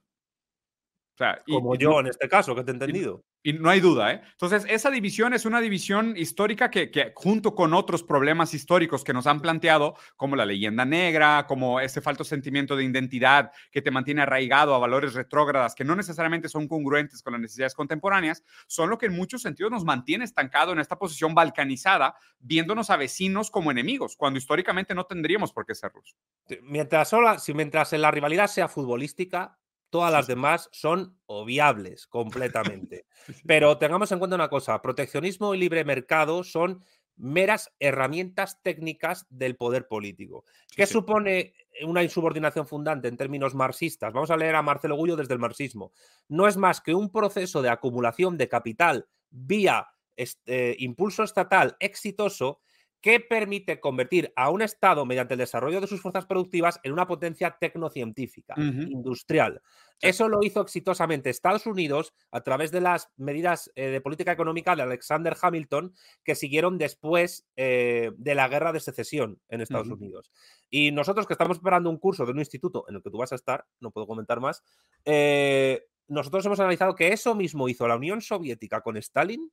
Como 1.46 1.74
yo 1.76 2.00
en 2.00 2.08
este 2.08 2.28
caso, 2.28 2.54
que 2.54 2.62
te 2.62 2.70
he 2.70 2.74
entendido. 2.74 3.24
Y 3.42 3.52
no 3.52 3.70
hay 3.70 3.78
duda, 3.78 4.12
¿eh? 4.12 4.22
Entonces, 4.32 4.66
esa 4.68 4.90
división 4.90 5.32
es 5.32 5.44
una 5.44 5.60
división 5.60 6.16
histórica 6.16 6.68
que, 6.68 7.12
junto 7.14 7.54
con 7.54 7.74
otros 7.74 8.02
problemas 8.02 8.52
históricos 8.54 9.04
que 9.04 9.12
nos 9.12 9.28
han 9.28 9.40
planteado, 9.40 9.94
como 10.16 10.34
la 10.34 10.44
leyenda 10.44 10.84
negra, 10.84 11.46
como 11.46 11.78
ese 11.78 12.00
falto 12.00 12.24
sentimiento 12.24 12.74
de 12.74 12.82
identidad 12.84 13.52
que 13.70 13.82
te 13.82 13.92
mantiene 13.92 14.22
arraigado 14.22 14.74
a 14.74 14.78
valores 14.78 15.14
retrógradas 15.14 15.76
que 15.76 15.84
no 15.84 15.94
necesariamente 15.94 16.48
son 16.48 16.66
congruentes 16.66 17.22
con 17.22 17.34
las 17.34 17.40
necesidades 17.40 17.74
contemporáneas, 17.74 18.42
son 18.66 18.90
lo 18.90 18.98
que 18.98 19.06
en 19.06 19.14
muchos 19.14 19.42
sentidos 19.42 19.70
nos 19.70 19.84
mantiene 19.84 20.24
estancado 20.24 20.72
en 20.72 20.80
esta 20.80 20.98
posición 20.98 21.32
balcanizada, 21.34 22.16
viéndonos 22.40 22.90
a 22.90 22.96
vecinos 22.96 23.52
como 23.52 23.70
enemigos, 23.70 24.16
cuando 24.16 24.38
históricamente 24.38 24.92
no 24.92 25.04
tendríamos 25.04 25.52
por 25.52 25.64
qué 25.64 25.76
serlos. 25.76 26.16
Mientras, 26.62 27.14
si 27.38 27.54
mientras 27.54 27.92
la 27.92 28.10
rivalidad 28.10 28.48
sea 28.48 28.66
futbolística, 28.66 29.56
Todas 29.90 30.12
las 30.12 30.26
demás 30.26 30.68
son 30.72 31.18
obviables 31.26 32.06
completamente. 32.06 33.06
Pero 33.46 33.78
tengamos 33.78 34.10
en 34.12 34.18
cuenta 34.18 34.36
una 34.36 34.48
cosa, 34.48 34.80
proteccionismo 34.82 35.54
y 35.54 35.58
libre 35.58 35.84
mercado 35.84 36.44
son 36.44 36.84
meras 37.16 37.74
herramientas 37.80 38.60
técnicas 38.62 39.26
del 39.30 39.56
poder 39.56 39.88
político. 39.88 40.44
¿Qué 40.74 40.86
supone 40.86 41.54
una 41.84 42.02
insubordinación 42.02 42.66
fundante 42.66 43.08
en 43.08 43.16
términos 43.16 43.54
marxistas? 43.54 44.12
Vamos 44.12 44.30
a 44.30 44.36
leer 44.36 44.54
a 44.54 44.62
Marcelo 44.62 44.96
Gullo 44.96 45.16
desde 45.16 45.34
el 45.34 45.40
marxismo. 45.40 45.92
No 46.28 46.46
es 46.46 46.56
más 46.56 46.80
que 46.80 46.94
un 46.94 47.10
proceso 47.10 47.62
de 47.62 47.70
acumulación 47.70 48.36
de 48.36 48.48
capital 48.48 49.08
vía 49.30 49.88
este, 50.16 50.76
impulso 50.78 51.22
estatal 51.22 51.76
exitoso 51.80 52.60
que 53.00 53.20
permite 53.20 53.80
convertir 53.80 54.32
a 54.36 54.50
un 54.50 54.62
Estado, 54.62 55.04
mediante 55.06 55.34
el 55.34 55.38
desarrollo 55.38 55.80
de 55.80 55.86
sus 55.86 56.00
fuerzas 56.00 56.26
productivas, 56.26 56.80
en 56.82 56.92
una 56.92 57.06
potencia 57.06 57.56
tecnocientífica, 57.60 58.54
industrial. 58.56 59.62
Eso 60.00 60.28
lo 60.28 60.42
hizo 60.42 60.60
exitosamente 60.60 61.30
Estados 61.30 61.66
Unidos 61.66 62.12
a 62.30 62.42
través 62.42 62.70
de 62.70 62.82
las 62.82 63.08
medidas 63.16 63.70
eh, 63.76 63.86
de 63.86 64.00
política 64.00 64.32
económica 64.32 64.76
de 64.76 64.82
Alexander 64.82 65.34
Hamilton 65.40 65.94
que 66.22 66.34
siguieron 66.34 66.76
después 66.76 67.46
eh, 67.56 68.12
de 68.16 68.34
la 68.34 68.48
guerra 68.48 68.72
de 68.72 68.80
secesión 68.80 69.40
en 69.48 69.62
Estados 69.62 69.88
Unidos. 69.88 70.32
Y 70.68 70.90
nosotros 70.90 71.26
que 71.26 71.32
estamos 71.32 71.58
preparando 71.58 71.88
un 71.88 71.98
curso 71.98 72.26
de 72.26 72.32
un 72.32 72.40
instituto 72.40 72.84
en 72.88 72.96
el 72.96 73.02
que 73.02 73.10
tú 73.10 73.18
vas 73.18 73.32
a 73.32 73.36
estar, 73.36 73.66
no 73.80 73.90
puedo 73.90 74.06
comentar 74.06 74.40
más, 74.40 74.62
eh, 75.04 75.86
nosotros 76.08 76.44
hemos 76.46 76.60
analizado 76.60 76.94
que 76.94 77.08
eso 77.08 77.34
mismo 77.34 77.68
hizo 77.68 77.88
la 77.88 77.96
Unión 77.96 78.20
Soviética 78.20 78.82
con 78.82 78.96
Stalin 78.96 79.50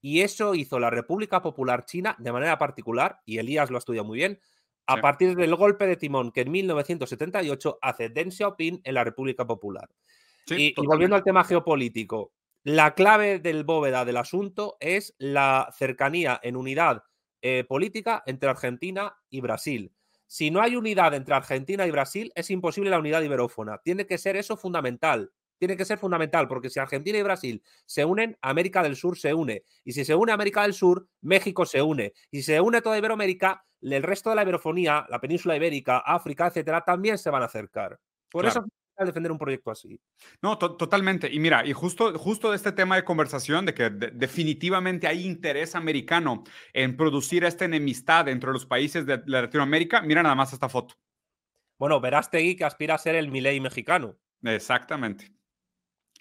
y 0.00 0.20
eso 0.20 0.54
hizo 0.54 0.78
la 0.78 0.90
República 0.90 1.42
Popular 1.42 1.84
China 1.84 2.16
de 2.18 2.32
manera 2.32 2.58
particular, 2.58 3.20
y 3.24 3.38
Elías 3.38 3.70
lo 3.70 3.76
ha 3.76 3.80
estudiado 3.80 4.06
muy 4.06 4.18
bien, 4.18 4.40
a 4.86 5.00
partir 5.00 5.36
del 5.36 5.54
golpe 5.54 5.86
de 5.86 5.96
timón 5.96 6.32
que 6.32 6.40
en 6.40 6.50
1978 6.50 7.78
hace 7.80 8.08
Deng 8.08 8.32
Xiaoping 8.32 8.80
en 8.82 8.94
la 8.94 9.04
República 9.04 9.46
Popular. 9.46 9.88
y, 10.48 10.74
volviendo 10.74 11.14
al 11.14 11.22
tema 11.22 11.44
geopolítico, 11.44 12.32
la 12.64 12.94
clave 12.94 13.38
del 13.38 13.64
bóveda 13.64 14.04
del 14.04 14.16
asunto 14.16 14.76
es 14.80 15.14
la 15.18 15.72
cercanía 15.76 16.40
en 16.42 16.56
unidad 16.56 17.04
eh, 17.40 17.64
política 17.68 18.22
entre 18.26 18.50
Argentina 18.50 19.16
y 19.30 19.40
Brasil. 19.40 19.94
Si 20.26 20.50
no 20.50 20.60
hay 20.60 20.76
unidad 20.76 21.14
entre 21.14 21.34
Argentina 21.34 21.86
y 21.86 21.90
Brasil, 21.90 22.32
es 22.34 22.50
imposible 22.50 22.90
la 22.90 22.98
unidad 22.98 23.22
iberófona. 23.22 23.78
Tiene 23.82 24.06
que 24.06 24.18
ser 24.18 24.36
eso 24.36 24.56
fundamental 24.56 25.32
tiene 25.60 25.76
que 25.76 25.84
ser 25.84 25.98
fundamental, 25.98 26.48
porque 26.48 26.70
si 26.70 26.80
Argentina 26.80 27.18
y 27.18 27.22
Brasil 27.22 27.62
se 27.84 28.04
unen, 28.04 28.36
América 28.40 28.82
del 28.82 28.96
Sur 28.96 29.18
se 29.18 29.34
une. 29.34 29.62
Y 29.84 29.92
si 29.92 30.06
se 30.06 30.14
une 30.14 30.32
América 30.32 30.62
del 30.62 30.72
Sur, 30.72 31.06
México 31.20 31.66
se 31.66 31.82
une. 31.82 32.14
Y 32.30 32.38
si 32.38 32.42
se 32.44 32.60
une 32.62 32.80
toda 32.80 32.96
Iberoamérica, 32.96 33.64
el 33.82 34.02
resto 34.02 34.30
de 34.30 34.36
la 34.36 34.42
iberofonía, 34.42 35.06
la 35.10 35.20
península 35.20 35.56
ibérica, 35.56 35.98
África, 35.98 36.46
etcétera, 36.46 36.82
también 36.82 37.18
se 37.18 37.28
van 37.28 37.42
a 37.42 37.46
acercar. 37.46 38.00
Por 38.30 38.46
eso 38.46 38.64
es 38.96 39.06
defender 39.06 39.30
un 39.32 39.38
proyecto 39.38 39.70
así. 39.70 40.00
No, 40.40 40.56
totalmente. 40.56 41.30
Y 41.30 41.38
mira, 41.38 41.66
y 41.66 41.74
justo, 41.74 42.18
justo 42.18 42.50
de 42.50 42.56
este 42.56 42.72
tema 42.72 42.96
de 42.96 43.04
conversación, 43.04 43.66
de 43.66 43.74
que 43.74 43.90
definitivamente 43.90 45.06
hay 45.06 45.26
interés 45.26 45.74
americano 45.74 46.44
en 46.72 46.96
producir 46.96 47.44
esta 47.44 47.66
enemistad 47.66 48.28
entre 48.28 48.50
los 48.50 48.64
países 48.64 49.04
de 49.04 49.22
Latinoamérica, 49.26 50.00
mira 50.00 50.22
nada 50.22 50.34
más 50.34 50.54
esta 50.54 50.70
foto. 50.70 50.94
Bueno, 51.78 52.00
verás 52.00 52.30
Tegui 52.30 52.56
que 52.56 52.64
aspira 52.64 52.94
a 52.94 52.98
ser 52.98 53.14
el 53.14 53.30
Milei 53.30 53.60
mexicano. 53.60 54.16
Exactamente 54.42 55.39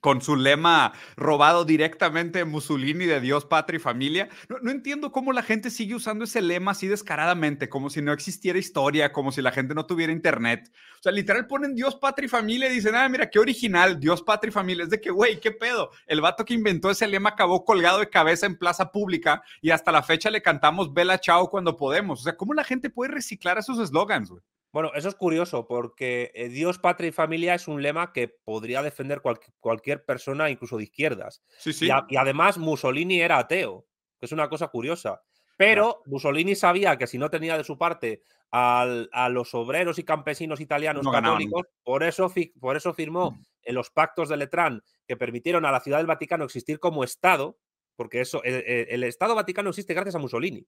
con 0.01 0.21
su 0.21 0.35
lema 0.35 0.93
robado 1.15 1.65
directamente 1.65 2.39
de 2.39 2.45
Mussolini 2.45 3.05
de 3.05 3.21
Dios, 3.21 3.45
patria 3.45 3.77
y 3.77 3.79
familia. 3.79 4.29
No, 4.62 4.71
entiendo 4.71 5.12
cómo 5.12 5.33
la 5.33 5.43
gente 5.43 5.69
sigue 5.69 5.95
usando 5.95 6.25
ese 6.25 6.41
lema 6.41 6.71
así 6.71 6.88
descaradamente, 6.88 7.69
como 7.69 7.89
si 7.89 8.01
no 8.01 8.13
existiera 8.13 8.59
historia, 8.59 9.12
como 9.12 9.31
si 9.31 9.41
la 9.41 9.51
gente 9.51 9.75
no 9.75 9.85
tuviera 9.85 10.12
internet. 10.12 10.71
O 10.99 11.03
sea, 11.03 11.12
literal 11.12 11.47
ponen 11.47 11.75
Dios, 11.75 11.95
patria 11.95 12.25
y 12.25 12.29
familia 12.29 12.69
y 12.69 12.75
dicen, 12.75 12.95
ah, 12.95 13.07
mira, 13.09 13.29
qué 13.29 13.39
original, 13.39 13.99
Dios, 13.99 14.21
patria 14.21 14.49
y 14.49 14.53
familia. 14.53 14.83
Es 14.83 14.89
de 14.89 15.01
que, 15.01 15.12
güey, 15.12 15.39
qué 15.39 15.51
pedo. 15.51 15.91
El 16.07 16.21
vato 16.21 16.45
que 16.45 16.53
inventó 16.53 16.89
ese 16.89 17.07
lema 17.07 17.29
acabó 17.29 17.65
colgado 17.65 17.99
de 17.99 18.09
cabeza 18.09 18.45
en 18.45 18.57
plaza 18.57 18.91
pública 18.91 19.41
y 19.62 19.71
hasta 19.71 19.91
la 19.91 20.03
fecha 20.03 20.29
le 20.29 20.41
cantamos 20.41 20.93
Bella 20.93 21.19
Chao 21.19 21.49
cuando 21.49 21.75
podemos. 21.75 22.21
O 22.21 22.23
sea, 22.23 22.35
¿cómo 22.35 22.53
la 22.53 22.63
gente 22.63 22.89
puede 22.89 23.12
reciclar 23.12 23.57
esos 23.57 23.79
eslogans, 23.79 24.29
güey? 24.29 24.43
Bueno, 24.71 24.91
eso 24.93 25.10
es 25.10 25.15
curioso 25.15 25.67
porque 25.67 26.32
eh, 26.36 26.49
Dios, 26.49 26.77
patria 26.77 27.10
y 27.10 27.12
familia 27.12 27.55
es 27.55 27.67
un 27.67 27.82
lema 27.82 28.13
que 28.13 28.27
podría 28.27 28.84
defender 28.84 29.21
cualquier 29.60 30.05
persona, 30.05 30.49
incluso 30.49 30.77
de 30.77 30.84
izquierdas. 30.84 31.41
Sí, 31.58 31.73
sí. 31.73 31.89
Y, 32.10 32.15
además 32.15 32.58
Mussolini 32.58 33.21
era 33.21 33.39
ateo, 33.39 33.88
que 34.19 34.27
es 34.27 34.32
una 34.32 34.47
cosa 34.49 34.67
curiosa. 34.67 35.21
Pero 35.58 36.03
Mussolini 36.05 36.55
sabía 36.55 36.97
que 36.97 37.08
si 37.08 37.17
no 37.17 37.29
tenía 37.29 37.58
de 37.58 37.63
su 37.63 37.77
parte 37.77 38.21
a 38.51 39.29
los 39.29 39.53
obreros 39.53 39.99
y 39.99 40.03
campesinos 40.03 40.62
italianos 40.62 41.05
católicos, 41.12 41.67
por 41.84 42.03
eso, 42.03 42.32
por 42.60 42.77
eso 42.77 42.93
firmó 42.93 43.32
mm. 43.32 43.45
en 43.63 43.75
los 43.75 43.89
pactos 43.89 44.29
de 44.29 44.38
Letrán 44.38 44.82
que 45.08 45.17
permitieron 45.17 45.65
a 45.65 45.71
la 45.71 45.82
Ciudad 45.82 45.97
del 45.97 46.08
Vaticano 46.08 46.45
existir 46.45 46.79
como 46.79 47.03
Estado, 47.03 47.60
porque 47.95 48.21
eso, 48.21 48.41
el, 48.43 49.03
Estado 49.03 49.36
Vaticano 49.36 49.69
existe 49.69 49.93
gracias 49.93 50.15
a 50.15 50.19
Mussolini. 50.19 50.65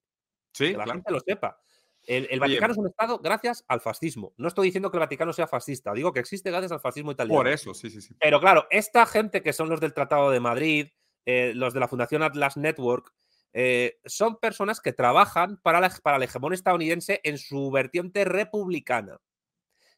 Sí, 0.52 0.72
que 0.72 0.76
la 0.76 0.86
gente 0.86 1.10
lo 1.10 1.20
sepa. 1.20 1.58
El, 2.04 2.40
Vaticano 2.40 2.72
es 2.72 2.78
un 2.78 2.88
Estado 2.88 3.18
gracias 3.18 3.64
al 3.68 3.80
fascismo. 3.80 4.34
No 4.36 4.48
estoy 4.48 4.66
diciendo 4.66 4.90
que 4.90 4.96
el 4.96 5.00
Vaticano 5.00 5.32
sea 5.32 5.46
fascista, 5.46 5.92
digo 5.92 6.12
que 6.12 6.20
existe 6.20 6.50
gracias 6.50 6.72
al 6.72 6.80
fascismo 6.80 7.12
italiano. 7.12 7.38
Por 7.38 7.48
eso, 7.48 7.74
sí, 7.74 7.90
sí, 7.90 8.00
sí. 8.00 8.14
Pero 8.18 8.40
claro, 8.40 8.66
esta 8.70 9.06
gente 9.06 9.42
que 9.42 9.52
son 9.52 9.68
los 9.68 9.80
del 9.80 9.94
Tratado 9.94 10.30
de 10.30 10.40
Madrid, 10.40 10.88
eh, 11.24 11.52
los 11.54 11.74
de 11.74 11.80
la 11.80 11.88
Fundación 11.88 12.22
Atlas 12.22 12.56
Network, 12.56 13.12
eh, 13.52 14.00
son 14.04 14.38
personas 14.38 14.80
que 14.80 14.92
trabajan 14.92 15.58
para, 15.58 15.88
para 16.02 16.16
el 16.16 16.22
hegemón 16.22 16.54
estadounidense 16.54 17.20
en 17.22 17.38
su 17.38 17.70
vertiente 17.70 18.24
republicana. 18.24 19.20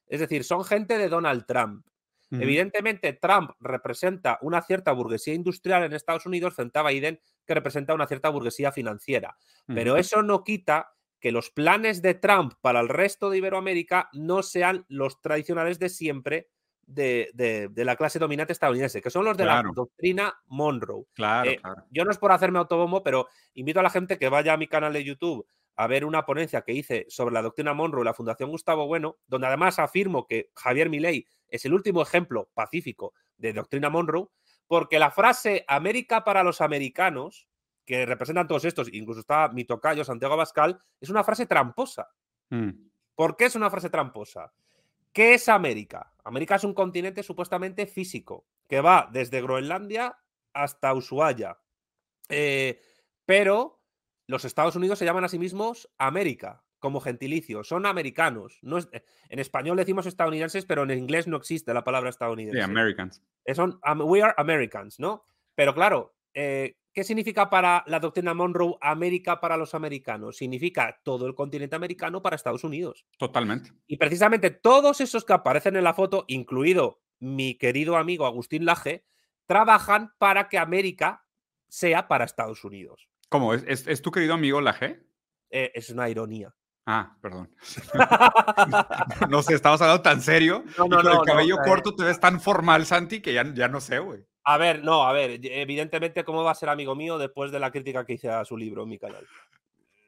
Es 0.07 0.21
decir, 0.21 0.45
son 0.45 0.65
gente 0.65 0.99
de 0.99 1.09
Donald 1.09 1.47
Trump. 1.47 1.87
Evidentemente, 2.31 3.13
Trump 3.13 3.53
representa 3.61 4.39
una 4.43 4.61
cierta 4.61 4.91
burguesía 4.91 5.35
industrial 5.35 5.85
en 5.85 5.93
Estados 5.93 6.27
Unidos 6.27 6.55
frente 6.55 6.81
a 6.81 6.83
Biden, 6.83 7.21
que 7.47 7.55
representa 7.55 7.95
una 7.95 8.09
cierta 8.09 8.29
burguesía 8.29 8.73
financiera. 8.73 9.37
Pero 9.69 9.97
eso 9.97 10.21
no 10.21 10.43
quita 10.43 10.95
que 11.25 11.33
los 11.33 11.49
planes 11.49 12.03
de 12.03 12.13
Trump 12.13 12.53
para 12.61 12.81
el 12.81 12.89
resto 12.91 13.31
de 13.31 13.39
Iberoamérica 13.39 14.11
no 14.13 14.43
sean 14.43 14.85
los 14.89 15.23
tradicionales 15.23 15.79
de 15.79 15.89
siempre 15.89 16.51
de, 16.83 17.71
la 17.75 17.97
clase 17.97 18.19
dominante 18.19 18.53
estadounidense, 18.53 19.01
que 19.01 19.09
son 19.09 19.25
los 19.25 19.35
de 19.35 19.47
la 19.47 19.63
doctrina 19.75 20.35
Monroe. 20.49 21.07
Eh, 21.47 21.59
yo 21.89 22.05
no 22.05 22.11
es 22.11 22.19
por 22.19 22.31
hacerme 22.31 22.59
autobombo, 22.59 23.03
pero 23.03 23.29
invito 23.55 23.81
a 23.81 23.83
la 23.83 23.89
gente 23.89 24.19
que 24.19 24.29
vaya 24.29 24.53
a 24.53 24.59
mi 24.59 24.67
canal 24.67 24.93
de 24.93 25.03
YouTube 25.03 25.49
a 25.77 25.87
ver 25.87 26.05
una 26.05 26.27
ponencia 26.27 26.61
que 26.61 26.75
hice 26.75 27.07
sobre 27.09 27.33
la 27.33 27.41
doctrina 27.41 27.73
Monroe 27.73 28.03
y 28.03 28.05
la 28.05 28.13
Fundación 28.13 28.51
Gustavo 28.51 28.87
Bueno, 28.87 29.17
donde 29.27 29.47
además 29.47 29.79
afirmo 29.79 30.27
que 30.27 30.51
Javier 30.55 30.91
Milei 30.91 31.27
es 31.49 31.65
el 31.65 31.73
último 31.73 32.03
ejemplo 32.03 32.51
pacífico 32.53 33.15
de 33.39 33.55
doctrina 33.55 33.89
Monroe, 33.89 34.29
porque 34.67 34.99
la 34.99 35.11
frase 35.11 35.65
América 35.69 36.23
para 36.23 36.43
los 36.43 36.61
americanos 36.61 37.49
que 37.85 38.07
representan 38.07 38.47
todos 38.47 38.65
estos, 38.65 38.93
incluso 38.93 39.21
está 39.21 39.49
mi 39.49 39.65
tocayo 39.65 40.05
Santiago 40.05 40.35
Abascal, 40.35 40.81
es 41.01 41.11
una 41.11 41.25
frase 41.25 41.47
tramposa. 41.47 42.09
Mm. 42.51 42.71
¿Por 43.15 43.37
qué 43.37 43.47
es 43.47 43.55
una 43.55 43.71
frase 43.71 43.91
tramposa? 43.91 44.53
¿Qué 45.13 45.35
es 45.35 45.49
América? 45.49 46.13
América 46.25 46.57
es 46.57 46.65
un 46.65 46.75
continente 46.75 47.23
supuestamente 47.23 47.87
físico, 47.87 48.47
que 48.69 48.81
va 48.81 49.09
desde 49.13 49.43
Groenlandia 49.43 50.19
hasta 50.53 50.95
Ushuaia. 50.95 51.59
Eh, 52.29 52.81
pero 53.27 53.81
los 54.27 54.45
Estados 54.45 54.77
Unidos 54.77 54.99
se 54.99 55.05
llaman 55.05 55.25
a 55.25 55.29
sí 55.29 55.39
mismos 55.39 55.91
América, 55.99 56.65
como 56.79 57.01
gentilicio. 57.01 57.63
Son 57.63 57.87
americanos. 57.87 58.59
No 58.63 58.79
en 58.79 59.39
español 59.39 59.77
decimos 59.77 60.07
estadounidenses, 60.07 60.65
pero 60.65 60.83
en 60.83 60.91
inglés 60.93 61.27
no 61.29 61.37
existe 61.37 61.75
la 61.75 61.85
palabra 61.85 62.11
estadounidense. 62.11 62.59
Sí, 62.59 62.65
Americans. 62.65 63.23
Son, 63.55 63.79
we 64.05 64.23
are 64.23 64.35
Americans, 64.37 64.99
¿no? 64.99 65.25
Pero 65.55 65.75
claro, 65.75 66.15
eh, 66.33 66.77
¿Qué 66.95 67.03
significa 67.03 67.51
para 67.51 67.83
la 67.89 67.99
doctrina 67.99 68.35
Monroe 68.35 68.77
América 68.81 69.41
para 69.41 69.57
los 69.57 69.75
americanos? 69.75 70.37
Significa 70.37 71.01
todo 71.03 71.27
el 71.27 71.35
continente 71.35 71.75
americano 71.75 72.23
para 72.23 72.37
Estados 72.37 72.63
Unidos. 72.63 73.05
Totalmente. 73.19 73.73
Y 73.89 73.97
precisamente 73.97 74.51
todos 74.51 75.01
esos 75.01 75.25
que 75.25 75.33
aparecen 75.33 75.75
en 75.75 75.83
la 75.83 75.93
foto, 75.93 76.25
incluido 76.29 77.03
mi 77.19 77.59
querido 77.59 77.97
amigo 77.97 78.27
Agustín 78.27 78.65
Laje, 78.65 79.05
trabajan 79.47 80.15
para 80.19 80.49
que 80.49 80.57
América 80.57 81.27
sea 81.69 82.07
para 82.07 82.25
Estados 82.25 82.63
Unidos. 82.63 83.09
¿Cómo? 83.29 83.55
¿Es, 83.55 84.01
tu 84.01 84.13
querido 84.13 84.35
amigo 84.35 84.61
Laje? 84.61 85.05
Eh, 85.51 85.73
es 85.75 85.91
una 85.91 86.09
ironía. 86.09 86.55
Ah, 86.87 87.17
perdón. 87.21 87.53
no 89.31 89.43
sé, 89.43 89.55
estabas 89.55 89.81
hablando 89.83 90.03
tan 90.03 90.21
serio. 90.21 90.63
No, 90.79 90.87
no, 90.87 91.03
no. 91.03 91.13
El 91.23 91.27
cabello 91.27 91.57
corto 91.65 91.97
te 91.97 92.05
ves 92.05 92.21
tan 92.21 92.41
formal, 92.41 92.87
Santi, 92.87 93.21
que 93.21 93.33
ya, 93.33 93.53
ya 93.53 93.67
no 93.67 93.81
sé, 93.81 93.99
güey. 93.99 94.25
A 94.45 94.59
ver, 94.59 94.85
no, 94.85 95.05
a 95.05 95.13
ver, 95.13 95.41
evidentemente, 95.43 96.25
¿cómo 96.25 96.45
va 96.45 96.51
a 96.51 96.55
ser 96.55 96.69
amigo 96.69 96.95
mío 96.95 97.19
después 97.19 97.51
de 97.51 97.61
la 97.61 97.71
crítica 97.71 98.05
que 98.05 98.15
hice 98.15 98.29
a 98.29 98.45
su 98.45 98.57
libro 98.57 98.83
en 98.83 98.89
mi 98.91 98.99
canal? 98.99 99.27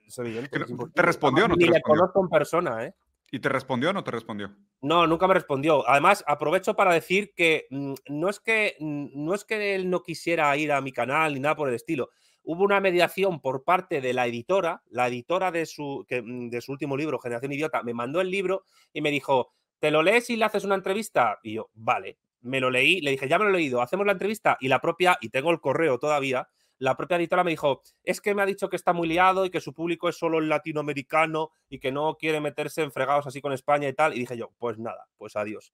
Es 0.07 0.19
evidente. 0.19 0.59
¿Te 0.95 1.03
respondió 1.03 1.47
o 1.47 1.49
no 1.49 1.57
te 1.57 1.65
Ni 1.65 1.71
le 1.71 1.81
conozco 1.81 2.21
en 2.23 2.29
persona, 2.29 2.85
¿eh? 2.85 2.95
¿Y 3.31 3.41
te 3.41 3.49
respondió 3.49 3.91
o 3.91 3.93
no 3.93 4.05
te 4.05 4.13
respondió? 4.13 4.55
No, 4.83 5.07
nunca 5.07 5.27
me 5.27 5.35
respondió. 5.35 5.89
Además, 5.89 6.23
aprovecho 6.29 6.75
para 6.75 6.93
decir 6.93 7.33
que 7.35 7.67
mm, 7.71 7.95
no 8.11 8.29
es 8.29 8.39
que 8.39 8.77
mm, 8.79 9.09
no 9.15 9.35
es 9.35 9.45
que 9.45 9.75
él 9.75 9.91
no 9.91 10.03
quisiera 10.03 10.57
ir 10.57 10.71
a 10.71 10.81
mi 10.81 10.93
canal 10.93 11.35
ni 11.35 11.41
nada 11.41 11.57
por 11.57 11.69
el 11.69 11.75
estilo 11.75 12.11
hubo 12.47 12.65
una 12.65 12.81
mediación 12.81 13.41
por 13.41 13.65
parte 13.65 14.01
de 14.01 14.15
la 14.15 14.27
editora, 14.27 14.83
la 14.89 15.09
editora 15.09 15.51
de 15.51 15.67
su, 15.67 16.07
mm, 16.09 16.49
de 16.49 16.61
su 16.61 16.73
último 16.73 16.97
libro, 16.97 17.19
Generación 17.19 17.53
Idiota, 17.53 17.83
me 17.83 17.93
mandó 17.93 18.21
el 18.21 18.31
libro 18.31 18.65
y 18.93 19.03
me 19.03 19.11
dijo, 19.11 19.53
¿te 19.81 19.91
lo 19.91 20.03
lees 20.03 20.31
y 20.31 20.37
le 20.37 20.45
haces 20.45 20.65
una 20.65 20.77
entrevista? 20.77 21.39
Y 21.43 21.55
yo, 21.55 21.71
vale, 21.75 22.19
me 22.47 22.61
lo 22.61 22.71
leí, 22.71 23.01
le 23.01 23.11
dije, 23.13 23.29
ya 23.29 23.39
me 23.39 23.45
lo 23.45 23.51
he 23.51 23.55
leído, 23.55 23.83
hacemos 23.83 24.07
la 24.07 24.13
entrevista 24.13 24.57
y 24.61 24.69
la 24.69 24.81
propia, 24.81 25.19
y 25.21 25.29
tengo 25.29 25.51
el 25.51 25.61
correo 25.61 25.99
todavía, 25.99 26.49
la 26.79 26.97
propia 26.97 27.17
editora 27.17 27.43
me 27.43 27.51
dijo, 27.51 27.83
es 28.03 28.21
que 28.21 28.35
me 28.35 28.43
ha 28.43 28.47
dicho 28.47 28.69
que 28.69 28.77
está 28.77 28.93
muy 28.93 29.09
liado 29.09 29.47
y 29.47 29.51
que 29.51 29.61
su 29.61 29.73
público 29.73 30.09
es 30.09 30.17
solo 30.19 30.39
el 30.39 30.49
latinoamericano 30.49 31.51
y 31.71 31.79
que 31.79 31.91
no 31.91 32.17
quiere 32.17 32.41
meterse 32.41 32.83
en 32.83 32.93
fregados 32.93 33.27
así 33.27 33.41
con 33.41 33.53
España 33.53 33.89
y 33.89 33.95
tal. 33.95 34.15
Y 34.15 34.21
dije 34.21 34.37
yo, 34.37 34.53
pues 34.59 34.79
nada, 34.79 35.09
pues 35.17 35.37
adiós. 35.37 35.73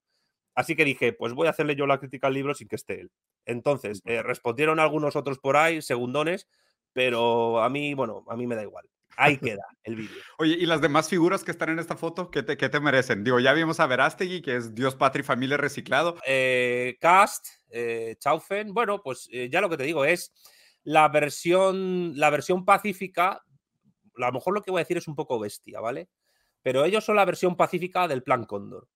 Así 0.55 0.75
que 0.75 0.85
dije, 0.85 1.13
pues 1.13 1.33
voy 1.33 1.47
a 1.47 1.49
hacerle 1.49 1.75
yo 1.75 1.87
la 1.87 1.99
crítica 1.99 2.27
al 2.27 2.33
libro 2.33 2.53
sin 2.53 2.67
que 2.67 2.75
esté 2.75 3.01
él. 3.01 3.11
Entonces, 3.45 4.01
eh, 4.05 4.21
respondieron 4.23 4.79
algunos 4.79 5.15
otros 5.15 5.39
por 5.39 5.57
ahí, 5.57 5.81
segundones, 5.81 6.47
pero 6.93 7.61
a 7.61 7.69
mí, 7.69 7.93
bueno, 7.95 8.23
a 8.29 8.37
mí 8.37 8.47
me 8.47 8.55
da 8.55 8.63
igual. 8.63 8.87
Ahí 9.17 9.37
queda 9.37 9.65
el 9.83 9.95
vídeo. 9.95 10.21
Oye, 10.37 10.55
¿y 10.59 10.65
las 10.65 10.81
demás 10.81 11.09
figuras 11.09 11.43
que 11.43 11.51
están 11.51 11.69
en 11.69 11.79
esta 11.79 11.95
foto, 11.95 12.31
qué 12.31 12.43
te, 12.43 12.57
qué 12.57 12.69
te 12.69 12.79
merecen? 12.79 13.23
Digo, 13.23 13.39
ya 13.39 13.53
vimos 13.53 13.79
a 13.79 13.87
Verástegui, 13.87 14.41
que 14.41 14.55
es 14.55 14.73
Dios, 14.73 14.95
Patria 14.95 15.21
y 15.21 15.25
Familia 15.25 15.57
reciclado. 15.57 16.17
Eh, 16.25 16.97
Cast, 16.99 17.47
eh, 17.69 18.15
Chaufen, 18.19 18.73
bueno, 18.73 19.01
pues 19.03 19.27
eh, 19.31 19.49
ya 19.51 19.61
lo 19.61 19.69
que 19.69 19.77
te 19.77 19.83
digo 19.83 20.05
es 20.05 20.33
la 20.83 21.07
versión, 21.09 22.17
la 22.17 22.29
versión 22.29 22.65
pacífica, 22.65 23.31
a 23.31 24.25
lo 24.27 24.31
mejor 24.31 24.53
lo 24.53 24.61
que 24.61 24.71
voy 24.71 24.79
a 24.79 24.83
decir 24.83 24.97
es 24.97 25.07
un 25.07 25.15
poco 25.15 25.39
bestia, 25.39 25.79
¿vale? 25.79 26.09
Pero 26.61 26.85
ellos 26.85 27.03
son 27.03 27.15
la 27.15 27.25
versión 27.25 27.55
pacífica 27.55 28.07
del 28.07 28.23
Plan 28.23 28.45
Cóndor. 28.45 28.87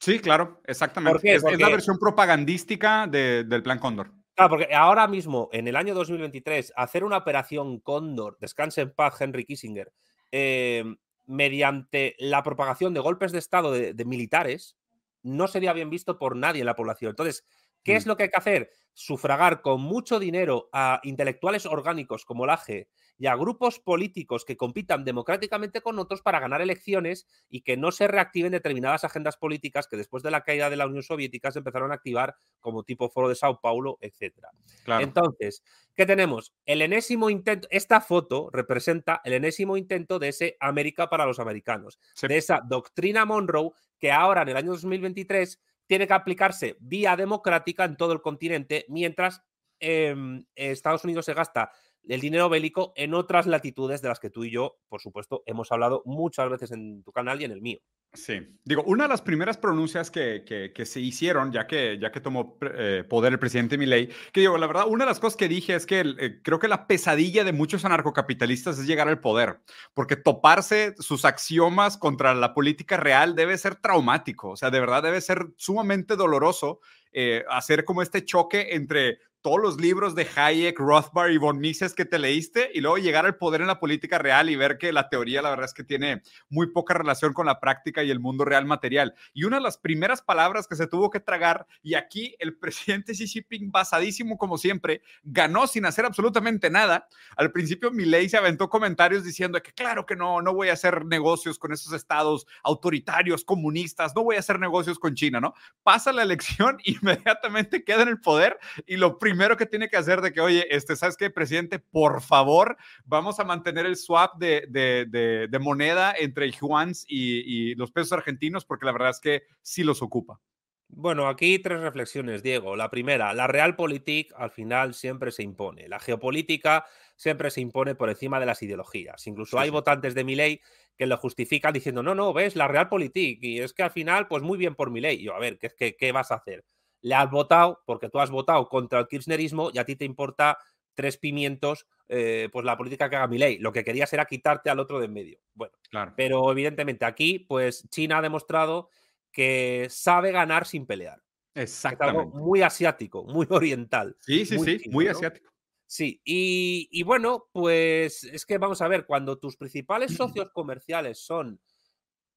Sí, 0.00 0.18
claro, 0.18 0.62
exactamente. 0.64 1.34
Es, 1.34 1.42
la 1.42 1.68
versión 1.68 1.98
propagandística 1.98 3.06
del 3.06 3.62
Plan 3.62 3.78
Cóndor. 3.78 4.12
Claro, 4.34 4.50
porque 4.50 4.74
ahora 4.74 5.06
mismo, 5.06 5.48
en 5.52 5.68
el 5.68 5.76
año 5.76 5.94
2023, 5.94 6.72
hacer 6.76 7.04
una 7.04 7.18
operación 7.18 7.80
Cóndor, 7.80 8.38
descanse 8.40 8.80
en 8.82 8.92
paz 8.92 9.20
Henry 9.20 9.44
Kissinger, 9.44 9.92
em, 10.30 10.96
mediante 11.26 12.16
la 12.18 12.42
propagación 12.42 12.94
de 12.94 13.00
golpes 13.00 13.32
de 13.32 13.38
Estado 13.38 13.72
de, 13.72 14.04
militares, 14.04 14.76
no 15.22 15.46
sería 15.46 15.72
bien 15.72 15.90
visto 15.90 16.18
por 16.18 16.36
nadie 16.36 16.60
en 16.60 16.66
la 16.66 16.74
población. 16.74 17.10
Entonces, 17.10 17.44
¿qué 17.84 17.96
es 17.96 18.06
mm. 18.06 18.08
lo 18.08 18.16
que 18.16 18.22
hay 18.24 18.28
que 18.30 18.38
hacer? 18.38 18.70
Sufragar 18.94 19.60
con 19.60 19.80
mucho 19.80 20.18
dinero 20.18 20.68
a 20.72 21.00
intelectuales 21.04 21.66
orgánicos 21.66 22.24
como 22.24 22.46
la 22.46 22.54
AGE 22.54 22.88
y 23.20 23.26
a 23.26 23.36
grupos 23.36 23.78
políticos 23.78 24.46
que 24.46 24.56
compitan 24.56 25.04
democráticamente 25.04 25.82
con 25.82 25.98
otros 25.98 26.22
para 26.22 26.40
ganar 26.40 26.62
elecciones 26.62 27.26
y 27.50 27.60
que 27.60 27.76
no 27.76 27.92
se 27.92 28.08
reactiven 28.08 28.50
determinadas 28.50 29.04
agendas 29.04 29.36
políticas 29.36 29.86
que 29.86 29.98
después 29.98 30.22
de 30.22 30.30
la 30.30 30.40
caída 30.40 30.70
de 30.70 30.76
la 30.76 30.86
Unión 30.86 31.02
Soviética 31.02 31.50
se 31.50 31.58
empezaron 31.58 31.92
a 31.92 31.96
activar 31.96 32.34
como 32.60 32.82
tipo 32.82 33.10
Foro 33.10 33.28
de 33.28 33.34
Sao 33.34 33.60
Paulo, 33.60 33.98
etc. 34.00 34.46
Entonces, 34.86 35.62
¿qué 35.94 36.06
tenemos? 36.06 36.54
El 36.64 36.80
enésimo 36.80 37.28
intento, 37.28 37.68
esta 37.70 38.00
foto 38.00 38.48
representa 38.50 39.20
el 39.22 39.34
enésimo 39.34 39.76
intento 39.76 40.18
de 40.18 40.28
ese 40.28 40.56
América 40.58 41.10
para 41.10 41.26
los 41.26 41.38
americanos, 41.38 42.00
de 42.22 42.38
esa 42.38 42.62
doctrina 42.66 43.26
Monroe 43.26 43.72
que 43.98 44.10
ahora 44.10 44.42
en 44.42 44.48
el 44.48 44.56
año 44.56 44.70
2023 44.70 45.60
tiene 45.86 46.06
que 46.06 46.14
aplicarse 46.14 46.78
vía 46.80 47.16
democrática 47.16 47.84
en 47.84 47.98
todo 47.98 48.14
el 48.14 48.22
continente, 48.22 48.86
mientras 48.88 49.42
em, 49.78 50.42
Estados 50.54 51.04
Unidos 51.04 51.26
se 51.26 51.34
gasta 51.34 51.70
el 52.08 52.20
dinero 52.20 52.48
bélico 52.48 52.92
en 52.96 53.14
otras 53.14 53.46
latitudes 53.46 54.02
de 54.02 54.08
las 54.08 54.20
que 54.20 54.30
tú 54.30 54.44
y 54.44 54.50
yo, 54.50 54.78
por 54.88 55.00
supuesto, 55.00 55.42
hemos 55.46 55.70
hablado 55.72 56.02
muchas 56.04 56.48
veces 56.50 56.72
en 56.72 57.02
tu 57.02 57.12
canal 57.12 57.40
y 57.40 57.44
en 57.44 57.52
el 57.52 57.60
mío. 57.60 57.78
Sí, 58.12 58.40
digo, 58.64 58.82
una 58.82 59.04
de 59.04 59.08
las 59.08 59.22
primeras 59.22 59.56
pronuncias 59.56 60.10
que, 60.10 60.42
que, 60.74 60.84
se 60.84 60.98
hicieron, 60.98 61.52
ya 61.52 61.68
que, 61.68 61.96
ya 62.00 62.10
que 62.10 62.20
tomó 62.20 62.58
eh, 62.62 63.04
poder 63.08 63.32
el 63.32 63.38
presidente 63.38 63.78
Milei, 63.78 64.08
que 64.32 64.40
digo, 64.40 64.58
la 64.58 64.66
verdad, 64.66 64.88
una 64.88 65.04
de 65.04 65.10
las 65.10 65.20
cosas 65.20 65.36
que 65.36 65.46
dije 65.46 65.76
es 65.76 65.86
que 65.86 66.00
eh, 66.00 66.40
creo 66.42 66.58
que 66.58 66.66
la 66.66 66.88
pesadilla 66.88 67.44
de 67.44 67.52
muchos 67.52 67.84
anarcocapitalistas 67.84 68.80
es 68.80 68.86
llegar 68.88 69.06
al 69.06 69.20
poder, 69.20 69.60
porque 69.94 70.16
toparse 70.16 70.96
sus 70.98 71.24
axiomas 71.24 71.96
contra 71.96 72.34
la 72.34 72.52
política 72.52 72.96
real 72.96 73.36
debe 73.36 73.56
ser 73.58 73.76
traumático, 73.76 74.50
o 74.50 74.56
sea, 74.56 74.70
de 74.72 74.80
verdad 74.80 75.04
debe 75.04 75.20
ser 75.20 75.46
sumamente 75.56 76.16
doloroso 76.16 76.80
eh, 77.12 77.44
hacer 77.48 77.84
como 77.84 78.02
este 78.02 78.24
choque 78.24 78.68
entre 78.70 79.18
todos 79.42 79.60
los 79.60 79.80
libros 79.80 80.14
de 80.14 80.28
Hayek, 80.36 80.78
Rothbard 80.78 81.30
y 81.30 81.38
von 81.38 81.58
Mises 81.58 81.94
que 81.94 82.04
te 82.04 82.18
leíste 82.18 82.70
y 82.74 82.80
luego 82.80 82.98
llegar 82.98 83.24
al 83.24 83.36
poder 83.36 83.62
en 83.62 83.68
la 83.68 83.80
política 83.80 84.18
real 84.18 84.50
y 84.50 84.56
ver 84.56 84.76
que 84.76 84.92
la 84.92 85.08
teoría 85.08 85.40
la 85.40 85.50
verdad 85.50 85.64
es 85.66 85.74
que 85.74 85.84
tiene 85.84 86.22
muy 86.48 86.66
poca 86.72 86.94
relación 86.94 87.32
con 87.32 87.46
la 87.46 87.58
práctica 87.58 88.02
y 88.02 88.10
el 88.10 88.20
mundo 88.20 88.44
real 88.44 88.66
material. 88.66 89.14
Y 89.32 89.44
una 89.44 89.56
de 89.56 89.62
las 89.62 89.78
primeras 89.78 90.20
palabras 90.20 90.66
que 90.66 90.76
se 90.76 90.86
tuvo 90.86 91.08
que 91.10 91.20
tragar 91.20 91.66
y 91.82 91.94
aquí 91.94 92.36
el 92.38 92.56
presidente 92.58 93.12
Xi 93.12 93.26
Jinping 93.26 93.70
basadísimo 93.70 94.36
como 94.36 94.58
siempre 94.58 95.02
ganó 95.22 95.66
sin 95.66 95.86
hacer 95.86 96.04
absolutamente 96.04 96.68
nada. 96.68 97.08
Al 97.36 97.50
principio 97.50 97.90
Milei 97.90 98.28
se 98.28 98.36
aventó 98.36 98.68
comentarios 98.68 99.24
diciendo 99.24 99.62
que 99.62 99.72
claro 99.72 100.04
que 100.04 100.16
no, 100.16 100.42
no 100.42 100.52
voy 100.52 100.68
a 100.68 100.74
hacer 100.74 101.06
negocios 101.06 101.58
con 101.58 101.72
esos 101.72 101.94
estados 101.94 102.46
autoritarios, 102.62 103.44
comunistas, 103.44 104.14
no 104.14 104.22
voy 104.22 104.36
a 104.36 104.40
hacer 104.40 104.58
negocios 104.58 104.98
con 104.98 105.14
China, 105.14 105.40
¿no? 105.40 105.54
Pasa 105.82 106.12
la 106.12 106.22
elección, 106.22 106.78
inmediatamente 106.84 107.84
queda 107.84 108.02
en 108.02 108.08
el 108.08 108.20
poder 108.20 108.58
y 108.86 108.96
lo 108.96 109.18
primero 109.18 109.29
primero 109.30 109.56
que 109.56 109.66
tiene 109.66 109.88
que 109.88 109.96
hacer 109.96 110.20
de 110.20 110.32
que, 110.32 110.40
oye, 110.40 110.66
este, 110.74 110.96
¿sabes 110.96 111.16
qué, 111.16 111.30
presidente? 111.30 111.78
Por 111.78 112.20
favor, 112.20 112.76
vamos 113.04 113.38
a 113.38 113.44
mantener 113.44 113.86
el 113.86 113.96
swap 113.96 114.36
de, 114.38 114.66
de, 114.68 115.06
de, 115.48 115.58
moneda 115.60 116.12
entre 116.18 116.50
yuans 116.50 117.04
y, 117.06 117.70
y 117.70 117.74
los 117.76 117.92
pesos 117.92 118.12
argentinos, 118.12 118.64
porque 118.64 118.86
la 118.86 118.92
verdad 118.92 119.10
es 119.10 119.20
que 119.20 119.44
sí 119.62 119.84
los 119.84 120.02
ocupa. 120.02 120.40
Bueno, 120.88 121.28
aquí 121.28 121.60
tres 121.60 121.80
reflexiones, 121.80 122.42
Diego. 122.42 122.74
La 122.74 122.90
primera, 122.90 123.32
la 123.32 123.46
realpolitik 123.46 124.32
al 124.36 124.50
final 124.50 124.94
siempre 124.94 125.30
se 125.30 125.44
impone. 125.44 125.88
La 125.88 126.00
geopolítica 126.00 126.84
siempre 127.14 127.52
se 127.52 127.60
impone 127.60 127.94
por 127.94 128.10
encima 128.10 128.40
de 128.40 128.46
las 128.46 128.60
ideologías. 128.62 129.28
Incluso 129.28 129.60
hay 129.60 129.70
votantes 129.70 130.16
de 130.16 130.24
mi 130.24 130.34
ley 130.34 130.60
que 130.96 131.06
lo 131.06 131.16
justifican 131.16 131.72
diciendo, 131.72 132.02
no, 132.02 132.16
no, 132.16 132.32
ves, 132.32 132.56
la 132.56 132.66
realpolitik. 132.66 133.38
Y 133.44 133.60
es 133.60 133.72
que 133.72 133.84
al 133.84 133.92
final, 133.92 134.26
pues 134.26 134.42
muy 134.42 134.58
bien 134.58 134.74
por 134.74 134.90
mi 134.90 135.00
ley. 135.00 135.22
Yo, 135.22 135.36
a 135.36 135.38
ver, 135.38 135.58
¿qué, 135.58 135.70
qué, 135.78 135.94
qué 135.96 136.10
vas 136.10 136.32
a 136.32 136.36
hacer? 136.36 136.64
Le 137.02 137.14
has 137.14 137.30
votado, 137.30 137.82
porque 137.86 138.08
tú 138.08 138.20
has 138.20 138.30
votado 138.30 138.68
contra 138.68 139.00
el 139.00 139.08
kirchnerismo 139.08 139.70
y 139.72 139.78
a 139.78 139.84
ti 139.84 139.96
te 139.96 140.04
importa 140.04 140.58
tres 140.94 141.16
pimientos, 141.16 141.86
eh, 142.08 142.48
pues 142.52 142.64
la 142.64 142.76
política 142.76 143.08
que 143.08 143.16
haga 143.16 143.26
mi 143.26 143.38
ley. 143.38 143.58
Lo 143.58 143.72
que 143.72 143.84
querías 143.84 144.12
era 144.12 144.26
quitarte 144.26 144.70
al 144.70 144.80
otro 144.80 144.98
de 144.98 145.06
en 145.06 145.12
medio. 145.12 145.38
Bueno, 145.54 145.72
claro. 145.88 146.12
pero 146.16 146.50
evidentemente 146.50 147.04
aquí, 147.04 147.38
pues 147.38 147.88
China 147.88 148.18
ha 148.18 148.22
demostrado 148.22 148.90
que 149.32 149.86
sabe 149.88 150.32
ganar 150.32 150.66
sin 150.66 150.86
pelear. 150.86 151.22
Exactamente. 151.54 152.20
Es 152.20 152.26
algo 152.26 152.38
muy 152.38 152.62
asiático, 152.62 153.24
muy 153.24 153.46
oriental. 153.48 154.16
Sí, 154.20 154.44
sí, 154.44 154.58
sí, 154.58 154.90
muy 154.90 155.08
asiático. 155.08 155.50
Sí, 155.86 156.20
y, 156.24 156.88
y, 156.92 157.02
bueno, 157.02 157.48
pues 157.50 158.22
es 158.22 158.46
que 158.46 158.58
vamos 158.58 158.80
a 158.80 158.86
ver, 158.86 159.06
cuando 159.06 159.38
tus 159.38 159.56
principales 159.56 160.12
socios 160.16 160.50
comerciales 160.50 161.18
son 161.18 161.60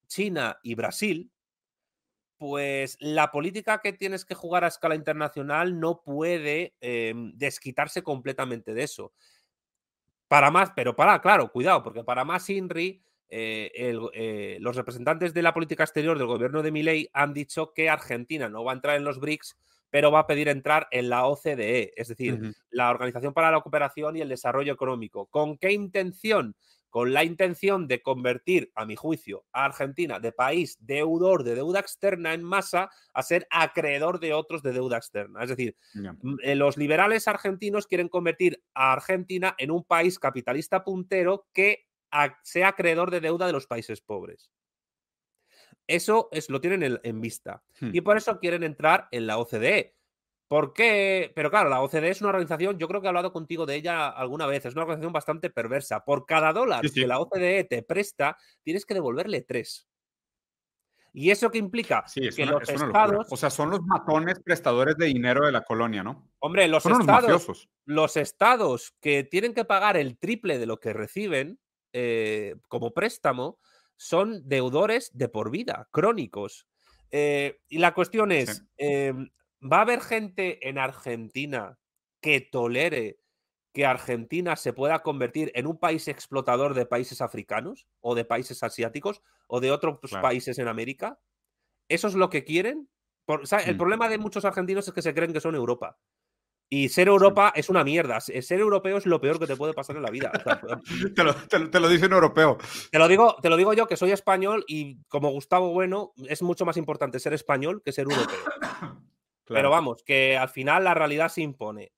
China 0.07 0.57
y 0.63 0.75
Brasil, 0.75 1.32
pues 2.43 2.97
la 2.99 3.31
política 3.31 3.79
que 3.79 3.93
tienes 3.93 4.25
que 4.25 4.35
jugar 4.35 4.65
a 4.65 4.67
escala 4.67 4.95
internacional 4.95 5.79
no 5.79 6.01
puede 6.03 6.75
em, 6.81 7.31
desquitarse 7.37 8.03
completamente 8.03 8.73
de 8.73 8.83
eso. 8.83 9.13
Para 10.27 10.51
más, 10.51 10.73
pero 10.75 10.93
para, 10.93 11.21
claro, 11.21 11.53
cuidado, 11.53 11.81
porque 11.83 12.03
para 12.03 12.25
más 12.25 12.49
INRI, 12.49 13.01
eh, 13.29 13.71
eh, 14.13 14.57
los 14.59 14.75
representantes 14.75 15.33
de 15.33 15.41
la 15.41 15.53
política 15.53 15.85
exterior 15.85 16.17
del 16.17 16.27
gobierno 16.27 16.61
de 16.61 16.73
Milei 16.73 17.09
han 17.13 17.33
dicho 17.33 17.71
que 17.71 17.89
Argentina 17.89 18.49
no 18.49 18.65
va 18.65 18.73
a 18.73 18.75
entrar 18.75 18.97
en 18.97 19.05
los 19.05 19.21
BRICS, 19.21 19.57
pero 19.89 20.11
va 20.11 20.19
a 20.19 20.27
pedir 20.27 20.49
entrar 20.49 20.89
en 20.91 21.07
la 21.07 21.25
OCDE, 21.25 21.93
es 21.95 22.09
decir, 22.09 22.53
la 22.71 22.89
Organización 22.89 23.33
para 23.33 23.51
la 23.51 23.61
Cooperación 23.61 24.17
y 24.17 24.21
el 24.21 24.27
Desarrollo 24.27 24.73
Económico. 24.73 25.27
¿Con 25.27 25.57
qué 25.57 25.71
intención? 25.71 26.57
Con 26.93 27.11
la 27.11 27.23
intención 27.23 27.87
de 27.87 28.03
convertir, 28.03 28.71
a 28.75 28.85
mi 28.85 28.95
juicio, 28.95 29.47
a 29.51 29.65
Argentina 29.65 30.19
de 30.19 30.31
país 30.31 30.77
deudor 30.79 31.43
de 31.43 31.55
deuda 31.55 31.79
externa 31.79 32.35
en 32.35 32.43
masa 32.43 32.91
a 33.15 33.23
ser 33.23 33.47
acreedor 33.49 34.19
de 34.19 34.35
otros 34.35 34.61
de 34.61 34.73
deuda 34.73 34.97
externa. 34.97 35.41
Es 35.41 35.49
decir, 35.49 35.75
eh, 36.43 36.53
los 36.53 36.77
liberales 36.77 37.27
argentinos 37.27 37.87
quieren 37.87 38.09
convertir 38.09 38.63
a 38.75 38.93
Argentina 38.93 39.55
en 39.57 39.71
un 39.71 39.83
país 39.83 40.19
capitalista 40.19 40.83
puntero 40.83 41.47
que 41.51 41.87
sea 42.43 42.67
acreedor 42.67 43.09
de 43.09 43.21
deuda 43.21 43.47
de 43.47 43.53
los 43.53 43.65
países 43.65 43.99
pobres. 43.99 44.51
Eso 45.87 46.29
es, 46.31 46.47
lo 46.51 46.61
tienen 46.61 46.99
en, 47.01 47.21
vista. 47.21 47.63
Hmm. 47.79 47.89
Y 47.91 48.01
por 48.01 48.17
eso 48.17 48.37
quieren 48.39 48.61
entrar 48.61 49.07
en 49.09 49.25
la 49.25 49.39
OCDE 49.39 49.95
¿Por 50.53 50.71
qué? 50.71 51.31
Pero 51.33 51.49
claro, 51.49 51.67
la 51.67 51.81
OCDE 51.81 52.09
es 52.09 52.21
una 52.21 52.29
organización, 52.29 52.77
yo 52.77 52.87
creo 52.87 53.01
que 53.01 53.07
he 53.07 53.09
hablado 53.09 53.33
contigo 53.33 53.65
de 53.65 53.73
ella 53.73 54.07
alguna 54.07 54.45
vez, 54.45 54.63
es 54.63 54.73
una 54.73 54.83
organización 54.83 55.11
bastante 55.11 55.49
perversa. 55.49 56.05
Por 56.05 56.27
cada 56.27 56.53
dólar 56.53 56.87
que 56.91 57.07
la 57.07 57.17
OCDE 57.17 57.63
te 57.63 57.81
presta, 57.81 58.37
tienes 58.61 58.85
que 58.85 58.93
devolverle 58.93 59.41
tres. 59.41 59.87
¿Y 61.11 61.31
eso 61.31 61.49
qué 61.49 61.57
implica? 61.57 62.05
que 62.13 62.45
los 62.45 62.69
estados. 62.69 63.25
O 63.31 63.35
sea, 63.35 63.49
son 63.49 63.71
los 63.71 63.81
matones 63.81 64.39
prestadores 64.41 64.95
de 64.95 65.07
dinero 65.07 65.43
de 65.43 65.51
la 65.51 65.63
colonia, 65.63 66.03
¿no? 66.03 66.29
Hombre, 66.37 66.67
los 66.67 66.85
estados. 66.85 67.67
Los, 67.85 68.15
estados 68.15 68.93
que 69.01 69.23
tienen 69.23 69.55
que 69.55 69.65
pagar 69.65 69.97
el 69.97 70.19
triple 70.19 70.59
de 70.59 70.67
lo 70.67 70.79
que 70.79 70.93
reciben 70.93 71.57
eh, 71.93 72.57
como 72.67 72.93
préstamo 72.93 73.57
son 73.97 74.47
deudores 74.47 75.09
de 75.15 75.29
por 75.29 75.49
vida, 75.49 75.89
crónicos. 75.89 76.67
Eh, 77.09 77.59
y 77.69 77.79
la 77.79 77.95
cuestión 77.95 78.31
es: 78.31 78.63
em, 78.77 79.31
¿va 79.63 79.77
a 79.77 79.81
haber 79.81 80.01
gente 80.01 80.67
en 80.67 80.77
Argentina 80.77 81.77
que 82.21 82.41
tolere 82.41 83.19
que 83.73 83.85
Argentina 83.85 84.55
se 84.55 84.71
pueda 84.71 85.01
convertir 85.01 85.51
en 85.55 85.65
un 85.65 85.79
país 85.79 86.07
explotador 86.07 86.75
de 86.75 86.85
países 86.85 87.21
africanos 87.21 87.87
o 88.01 88.13
de 88.13 88.23
países 88.23 88.61
asiáticos 88.61 89.21
o 89.47 89.59
de 89.59 89.71
otros 89.71 89.99
países 90.21 90.59
en 90.59 90.67
América? 90.67 91.19
¿Eso 91.89 92.07
es 92.07 92.13
lo 92.13 92.29
que 92.29 92.43
quieren? 92.43 92.87
El 93.27 93.75
mm. 93.75 93.77
problema 93.77 94.09
de 94.09 94.17
muchos 94.17 94.45
argentinos 94.45 94.87
es 94.87 94.93
que 94.93 95.01
se 95.01 95.13
creen 95.13 95.33
que 95.33 95.41
son 95.41 95.55
Europa. 95.55 95.97
Y 96.69 96.89
ser 96.89 97.07
Europa 97.07 97.53
es 97.55 97.69
una 97.69 97.83
mierda. 97.83 98.19
Ser 98.19 98.59
europeo 98.59 98.97
es 98.97 99.05
lo 99.05 99.21
peor 99.21 99.39
que 99.39 99.45
te 99.45 99.55
puede 99.55 99.73
pasar 99.73 99.95
en 99.95 100.01
la 100.01 100.09
vida. 100.09 100.31
te, 101.15 101.23
lo, 101.23 101.35
te, 101.35 101.79
lo, 101.79 101.87
dice 101.87 102.07
un 102.07 102.13
europeo. 102.13 102.57
Te 102.91 102.97
lo, 102.97 103.07
digo, 103.07 103.37
te 103.41 103.49
lo 103.49 103.57
digo 103.57 103.73
yo, 103.73 103.87
que 103.87 103.97
soy 103.97 104.11
español 104.11 104.63
y 104.67 105.03
como 105.03 105.29
Gustavo 105.29 105.71
Bueno, 105.71 106.13
es 106.27 106.41
mucho 106.41 106.65
más 106.65 106.77
importante 106.77 107.19
ser 107.19 107.33
español 107.33 107.81
que 107.83 107.91
ser 107.91 108.05
europeo. 108.05 108.39
Pero 109.45 109.69
vamos, 109.69 110.03
que 110.03 110.37
al 110.37 110.49
final 110.49 110.83
la 110.83 110.93
realidad 110.93 111.29
se 111.29 111.41
impone. 111.41 111.91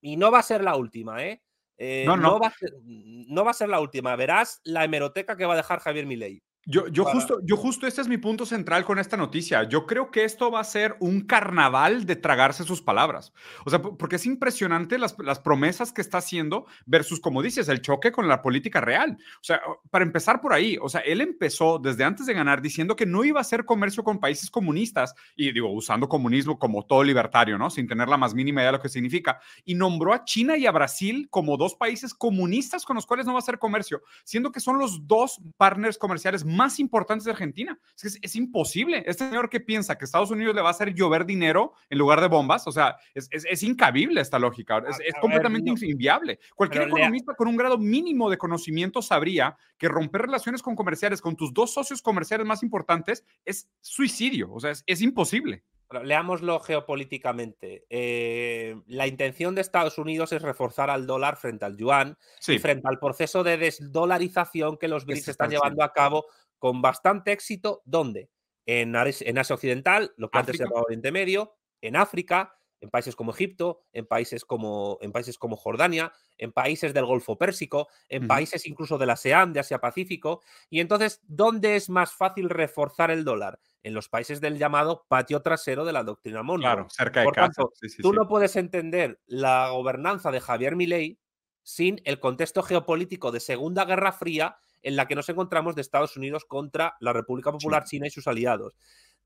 Y 0.00 0.16
no 0.16 0.30
va 0.30 0.40
a 0.40 0.42
ser 0.42 0.62
la 0.62 0.76
última, 0.76 1.24
¿eh? 1.24 1.42
eh 1.76 2.04
no, 2.06 2.16
no. 2.16 2.38
va 2.38 2.48
a 2.48 2.52
ser, 2.52 2.70
no, 2.84 3.44
va 3.44 3.50
a 3.50 3.54
ser, 3.54 3.68
la 3.68 3.80
última. 3.80 4.14
Verás 4.16 4.60
la 4.64 4.84
hemeroteca 4.84 5.36
que 5.36 5.46
va 5.46 5.54
a 5.54 5.56
dejar 5.56 5.80
Javier 5.80 6.06
Milei. 6.06 6.42
Yo, 6.64 6.86
yo, 6.86 7.04
justo, 7.04 7.40
yo 7.42 7.56
justo 7.56 7.88
este 7.88 8.02
es 8.02 8.06
mi 8.06 8.18
punto 8.18 8.46
central 8.46 8.84
con 8.84 9.00
esta 9.00 9.16
noticia. 9.16 9.64
Yo 9.64 9.84
creo 9.84 10.12
que 10.12 10.22
esto 10.22 10.48
va 10.48 10.60
a 10.60 10.64
ser 10.64 10.96
un 11.00 11.22
carnaval 11.22 12.06
de 12.06 12.14
tragarse 12.14 12.62
sus 12.62 12.80
palabras. 12.80 13.32
O 13.64 13.70
sea, 13.70 13.82
porque 13.82 14.14
es 14.14 14.26
impresionante 14.26 14.96
las, 14.96 15.16
las 15.18 15.40
promesas 15.40 15.92
que 15.92 16.00
está 16.00 16.18
haciendo 16.18 16.66
versus, 16.86 17.18
como 17.18 17.42
dices, 17.42 17.68
el 17.68 17.82
choque 17.82 18.12
con 18.12 18.28
la 18.28 18.42
política 18.42 18.80
real. 18.80 19.18
O 19.40 19.44
sea, 19.44 19.60
para 19.90 20.04
empezar 20.04 20.40
por 20.40 20.52
ahí, 20.52 20.78
o 20.80 20.88
sea, 20.88 21.00
él 21.00 21.20
empezó 21.20 21.80
desde 21.80 22.04
antes 22.04 22.26
de 22.26 22.34
ganar 22.34 22.62
diciendo 22.62 22.94
que 22.94 23.06
no 23.06 23.24
iba 23.24 23.40
a 23.40 23.42
hacer 23.42 23.64
comercio 23.64 24.04
con 24.04 24.20
países 24.20 24.48
comunistas 24.48 25.16
y 25.34 25.50
digo, 25.52 25.72
usando 25.72 26.08
comunismo 26.08 26.60
como 26.60 26.86
todo 26.86 27.02
libertario, 27.02 27.58
¿no? 27.58 27.70
Sin 27.70 27.88
tener 27.88 28.08
la 28.08 28.16
más 28.16 28.34
mínima 28.34 28.60
idea 28.60 28.70
de 28.70 28.78
lo 28.78 28.82
que 28.82 28.88
significa. 28.88 29.40
Y 29.64 29.74
nombró 29.74 30.12
a 30.12 30.24
China 30.24 30.56
y 30.56 30.66
a 30.66 30.70
Brasil 30.70 31.26
como 31.28 31.56
dos 31.56 31.74
países 31.74 32.14
comunistas 32.14 32.84
con 32.84 32.94
los 32.94 33.06
cuales 33.06 33.26
no 33.26 33.32
va 33.32 33.38
a 33.38 33.42
hacer 33.42 33.58
comercio, 33.58 34.02
siendo 34.22 34.52
que 34.52 34.60
son 34.60 34.78
los 34.78 35.08
dos 35.08 35.40
partners 35.56 35.98
comerciales 35.98 36.44
más 36.54 36.78
importantes 36.78 37.24
de 37.24 37.32
Argentina. 37.32 37.78
Es, 38.02 38.18
es, 38.20 38.36
imposible. 38.36 39.02
Este 39.06 39.28
señor 39.28 39.48
que 39.48 39.60
piensa 39.60 39.96
que 39.96 40.04
Estados 40.04 40.30
Unidos 40.30 40.54
le 40.54 40.62
va 40.62 40.68
a 40.68 40.72
hacer 40.72 40.94
llover 40.94 41.26
dinero 41.26 41.72
en 41.90 41.98
lugar 41.98 42.20
de 42.20 42.28
bombas, 42.28 42.66
o 42.66 42.72
sea, 42.72 42.96
es, 43.14 43.28
es 43.30 43.62
incabible 43.62 44.20
esta 44.20 44.38
lógica. 44.38 44.82
Es, 44.88 45.14
completamente 45.20 45.72
inviable. 45.86 46.38
Cualquier 46.54 46.84
economista 46.84 47.34
con 47.34 47.48
un 47.48 47.56
grado 47.56 47.78
mínimo 47.78 48.30
de 48.30 48.38
conocimiento 48.38 49.02
sabría 49.02 49.56
que 49.78 49.88
romper 49.88 50.22
relaciones 50.22 50.62
con 50.62 50.76
comerciales 50.76 51.20
con 51.20 51.36
tus 51.36 51.52
dos 51.52 51.72
socios 51.72 52.02
comerciales 52.02 52.46
más 52.46 52.62
importantes 52.62 53.24
es 53.44 53.68
suicidio. 53.80 54.52
O 54.52 54.60
sea, 54.60 54.72
es, 54.86 55.02
imposible. 55.02 55.64
Leámoslo 56.04 56.58
geopolíticamente. 56.60 57.84
Eh, 57.90 58.80
la 58.86 59.06
intención 59.06 59.54
de 59.54 59.60
Estados 59.60 59.98
Unidos 59.98 60.32
es 60.32 60.40
reforzar 60.40 60.88
al 60.88 61.06
dólar 61.06 61.36
frente 61.36 61.66
al 61.66 61.76
yuan 61.76 62.16
y 62.48 62.58
frente 62.58 62.88
al 62.88 62.98
proceso 62.98 63.44
de 63.44 63.58
desdolarización 63.58 64.78
que 64.78 64.88
los 64.88 65.04
BRICS 65.04 65.28
están 65.28 65.50
llevando 65.50 65.84
a 65.84 65.92
cabo 65.92 66.26
con 66.62 66.80
bastante 66.80 67.32
éxito. 67.32 67.82
¿Dónde? 67.84 68.30
En, 68.66 68.94
en 68.94 69.38
Asia 69.38 69.54
Occidental, 69.56 70.12
lo 70.16 70.30
que 70.30 70.38
antes 70.38 70.56
se 70.56 70.62
llamaba 70.62 70.82
Oriente 70.82 71.10
Medio, 71.10 71.56
en 71.80 71.96
África, 71.96 72.54
en 72.80 72.88
países 72.88 73.16
como 73.16 73.32
Egipto, 73.32 73.80
en 73.92 74.06
países 74.06 74.44
como, 74.44 74.96
en 75.00 75.10
países 75.10 75.38
como 75.38 75.56
Jordania, 75.56 76.12
en 76.38 76.52
países 76.52 76.94
del 76.94 77.04
Golfo 77.04 77.36
Pérsico, 77.36 77.88
en 78.08 78.28
países 78.28 78.64
incluso 78.64 78.96
de 78.96 79.06
la 79.06 79.14
ASEAN, 79.14 79.52
de 79.52 79.58
Asia 79.58 79.80
Pacífico. 79.80 80.40
Y 80.70 80.78
entonces, 80.78 81.20
¿dónde 81.24 81.74
es 81.74 81.90
más 81.90 82.12
fácil 82.12 82.48
reforzar 82.48 83.10
el 83.10 83.24
dólar? 83.24 83.58
En 83.82 83.92
los 83.92 84.08
países 84.08 84.40
del 84.40 84.56
llamado 84.56 85.04
patio 85.08 85.42
trasero 85.42 85.84
de 85.84 85.92
la 85.92 86.04
doctrina 86.04 86.44
Monroe. 86.44 86.74
Claro, 86.74 86.86
cerca 86.90 87.22
de 87.22 87.32
casa. 87.32 87.64
tú 88.00 88.12
no 88.12 88.28
puedes 88.28 88.54
entender 88.54 89.20
la 89.26 89.70
gobernanza 89.70 90.30
de 90.30 90.40
Javier 90.40 90.76
Milei 90.76 91.18
sin 91.64 92.00
el 92.04 92.20
contexto 92.20 92.62
geopolítico 92.62 93.32
de 93.32 93.40
Segunda 93.40 93.84
Guerra 93.84 94.12
Fría 94.12 94.58
en 94.82 94.96
la 94.96 95.06
que 95.06 95.14
nos 95.14 95.28
encontramos 95.28 95.74
de 95.74 95.82
Estados 95.82 96.16
Unidos 96.16 96.44
contra 96.44 96.96
la 97.00 97.12
República 97.12 97.52
Popular 97.52 97.84
China 97.84 98.06
y 98.06 98.10
sus 98.10 98.26
aliados. 98.26 98.76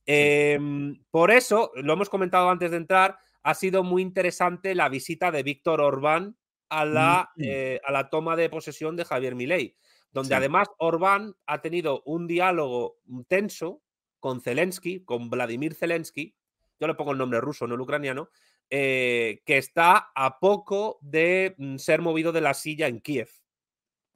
Em, 0.05 1.03
por 1.11 1.31
eso, 1.31 1.73
lo 1.75 1.93
hemos 1.93 2.09
comentado 2.09 2.49
antes 2.49 2.71
de 2.71 2.77
entrar, 2.77 3.19
ha 3.43 3.55
sido 3.55 3.83
muy 3.83 4.03
interesante 4.03 4.75
la 4.75 4.89
visita 4.89 5.31
de 5.31 5.43
Víctor 5.43 5.81
Orbán 5.81 6.37
a 6.69 6.85
la, 6.85 7.31
mm. 7.37 7.43
eh, 7.45 7.81
a 7.85 7.93
la 7.93 8.09
toma 8.11 8.37
de 8.37 8.49
posesión 8.49 8.97
de 8.97 9.05
Javier 9.05 9.35
Milei, 9.35 9.77
donde 10.13 10.35
además 10.35 10.69
Orbán 10.79 11.35
ha 11.47 11.61
tenido 11.61 12.03
un 12.07 12.27
diálogo 12.27 12.99
tenso 13.29 13.83
con 14.21 14.41
Zelensky, 14.41 15.05
con 15.05 15.31
Vladimir 15.31 15.75
Zelensky, 15.75 16.35
yo 16.79 16.87
le 16.87 16.95
pongo 16.95 17.13
el 17.13 17.19
nombre 17.19 17.41
ruso, 17.41 17.67
no 17.67 17.75
el 17.75 17.81
ucraniano, 17.81 18.29
eh, 18.69 19.43
que 19.45 19.59
está 19.59 20.11
a 20.15 20.39
poco 20.39 20.99
de 21.01 21.55
mm, 21.57 21.77
ser 21.77 22.01
movido 22.01 22.33
de 22.33 22.41
la 22.41 22.55
silla 22.55 22.89
en 22.89 23.01
Kiev 23.01 23.31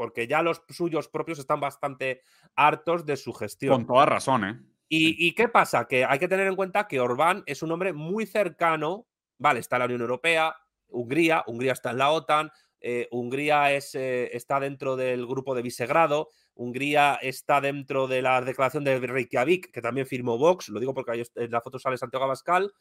porque 0.01 0.27
ya 0.27 0.41
los 0.41 0.63
suyos 0.71 1.09
propios 1.09 1.39
están 1.39 1.61
bastante 1.61 2.23
hartos 2.57 3.05
de 3.05 3.19
su 3.19 3.35
gestión. 3.35 3.75
Con 3.75 3.87
toda 3.87 4.07
razón, 4.07 4.45
¿eh? 4.45 4.59
¿Y, 4.89 5.35
qué 5.35 5.47
pasa? 5.49 5.87
Que 5.87 6.07
hay 6.07 6.19
que 6.19 6.27
tener 6.27 6.47
en 6.47 6.57
cuenta 6.57 6.89
que 6.89 7.01
Orbán 7.01 7.43
es 7.45 7.63
un 7.63 7.71
hombre 7.71 7.93
muy 7.93 8.25
cercano, 8.25 9.07
vale, 9.37 9.61
está 9.61 9.77
en 9.77 9.81
la 9.81 9.85
Unión 9.85 10.01
Europea, 10.01 10.57
Hungría, 10.89 11.45
Hungría 11.47 11.73
está 11.73 11.91
en 11.91 11.99
la 11.99 12.13
OTAN, 12.13 12.51
eh, 12.81 13.09
Hungría 13.11 13.75
es, 13.75 13.95
eh, 13.95 14.35
está 14.35 14.59
dentro 14.59 14.97
del 14.97 15.27
grupo 15.27 15.55
de 15.55 15.61
Visegrado, 15.61 16.31
Hungría 16.55 17.19
está 17.21 17.61
dentro 17.61 18.09
de 18.09 18.23
la 18.23 18.41
declaración 18.41 18.85
de 18.85 18.99
Reykjavik, 19.01 19.71
que 19.71 19.83
también 19.83 20.07
firmó 20.07 20.39
Vox, 20.39 20.71
lo 20.71 20.81
digo 20.81 20.95
porque 20.95 21.13
ahí 21.13 21.23
en 21.35 21.51
la 21.51 21.61
foto 21.61 21.79
sale 21.79 21.99
Santiago 21.99 22.25
Abascal, 22.25 22.73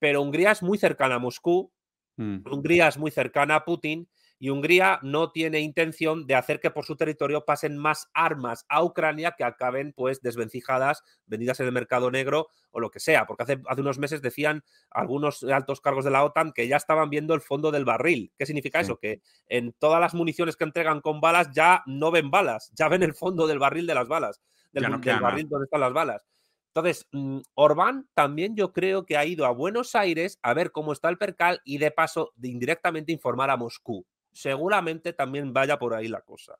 pero 0.00 0.22
Hungría 0.22 0.50
es 0.50 0.60
muy 0.60 0.76
cercana 0.76 1.14
a 1.14 1.18
Moscú, 1.20 1.72
mm. 2.16 2.38
Hungría 2.50 2.88
es 2.88 2.98
muy 2.98 3.12
cercana 3.12 3.54
a 3.54 3.64
Putin 3.64 4.08
y 4.44 4.50
Hungría 4.50 4.98
no 5.00 5.30
tiene 5.30 5.60
intención 5.60 6.26
de 6.26 6.34
hacer 6.34 6.60
que 6.60 6.70
por 6.70 6.84
su 6.84 6.96
territorio 6.96 7.46
pasen 7.46 7.78
más 7.78 8.10
armas 8.12 8.66
a 8.68 8.84
Ucrania 8.84 9.32
que 9.38 9.42
acaben 9.42 9.94
pues 9.96 10.20
desvencijadas, 10.20 11.02
vendidas 11.24 11.60
en 11.60 11.66
el 11.66 11.72
mercado 11.72 12.10
negro 12.10 12.48
o 12.70 12.78
lo 12.78 12.90
que 12.90 13.00
sea, 13.00 13.24
porque 13.24 13.44
hace, 13.44 13.62
hace 13.66 13.80
unos 13.80 13.98
meses 13.98 14.20
decían 14.20 14.62
algunos 14.90 15.44
altos 15.44 15.80
cargos 15.80 16.04
de 16.04 16.10
la 16.10 16.22
OTAN 16.22 16.52
que 16.52 16.68
ya 16.68 16.76
estaban 16.76 17.08
viendo 17.08 17.32
el 17.32 17.40
fondo 17.40 17.70
del 17.70 17.86
barril. 17.86 18.34
¿Qué 18.36 18.44
significa 18.44 18.80
eso? 18.80 18.98
Que 18.98 19.22
en 19.48 19.72
todas 19.78 19.98
las 19.98 20.12
municiones 20.12 20.56
que 20.56 20.64
entregan 20.64 21.00
con 21.00 21.22
balas 21.22 21.50
ya 21.50 21.82
no 21.86 22.10
ven 22.10 22.30
balas, 22.30 22.70
ya 22.74 22.88
ven 22.88 23.02
el 23.02 23.14
fondo 23.14 23.46
del 23.46 23.58
barril 23.58 23.86
de 23.86 23.94
las 23.94 24.08
balas, 24.08 24.42
del, 24.72 24.90
barril 24.90 25.48
donde 25.48 25.64
están 25.64 25.80
las 25.80 25.94
balas. 25.94 26.22
Entonces, 26.74 27.08
mm, 27.12 27.38
Orbán 27.54 28.10
también 28.12 28.56
yo 28.56 28.74
creo 28.74 29.06
que 29.06 29.16
ha 29.16 29.24
ido 29.24 29.46
a 29.46 29.52
Buenos 29.52 29.94
Aires 29.94 30.38
a 30.42 30.52
ver 30.52 30.70
cómo 30.70 30.92
está 30.92 31.08
el 31.08 31.16
percal 31.16 31.62
y 31.64 31.78
de 31.78 31.90
paso 31.90 32.34
de 32.36 32.48
indirectamente 32.48 33.10
informar 33.10 33.48
a 33.48 33.56
Moscú 33.56 34.04
seguramente 34.34 35.12
también 35.12 35.52
vaya 35.52 35.78
por 35.78 35.94
ahí 35.94 36.08
la 36.08 36.20
cosa. 36.20 36.58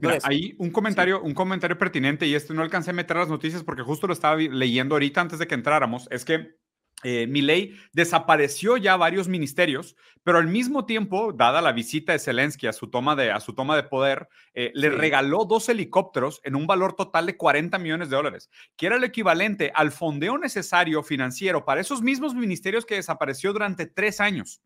Mira, 0.00 0.18
hay 0.22 0.54
un 0.58 0.70
comentario, 0.70 1.22
un 1.22 1.34
comentario 1.34 1.78
pertinente 1.78 2.26
y 2.26 2.34
este 2.34 2.52
no 2.52 2.62
alcancé 2.62 2.90
a 2.90 2.94
meter 2.94 3.16
las 3.16 3.28
noticias 3.28 3.62
porque 3.62 3.82
justo 3.82 4.06
lo 4.06 4.12
estaba 4.12 4.36
leyendo 4.36 4.94
ahorita 4.94 5.20
antes 5.20 5.38
de 5.38 5.46
que 5.46 5.54
entráramos, 5.54 6.08
es 6.10 6.24
que 6.24 6.56
eh, 7.04 7.72
desapareció 7.92 8.76
ya 8.76 8.96
varios 8.96 9.26
ministerios, 9.26 9.96
pero 10.22 10.38
al 10.38 10.46
mismo 10.46 10.86
tiempo, 10.86 11.32
dada 11.32 11.60
la 11.60 11.72
visita 11.72 12.12
de 12.12 12.20
Zelensky 12.20 12.68
a 12.68 12.72
su 12.72 12.88
toma 12.90 13.16
de, 13.16 13.32
a 13.32 13.40
su 13.40 13.54
toma 13.54 13.74
de 13.74 13.82
poder, 13.82 14.28
eh, 14.54 14.70
le 14.74 14.88
regaló 14.88 15.44
dos 15.44 15.68
helicópteros 15.68 16.40
en 16.44 16.54
un 16.54 16.66
valor 16.66 16.94
total 16.94 17.26
de 17.26 17.36
40 17.36 17.78
millones 17.78 18.08
de 18.08 18.16
dólares, 18.16 18.50
que 18.76 18.86
era 18.86 18.96
el 18.96 19.04
equivalente 19.04 19.72
al 19.74 19.90
fondeo 19.90 20.38
necesario 20.38 21.02
financiero 21.02 21.64
para 21.64 21.80
esos 21.80 22.02
mismos 22.02 22.34
ministerios 22.34 22.86
que 22.86 22.94
desapareció 22.94 23.52
durante 23.52 23.86
tres 23.86 24.20
años. 24.20 24.62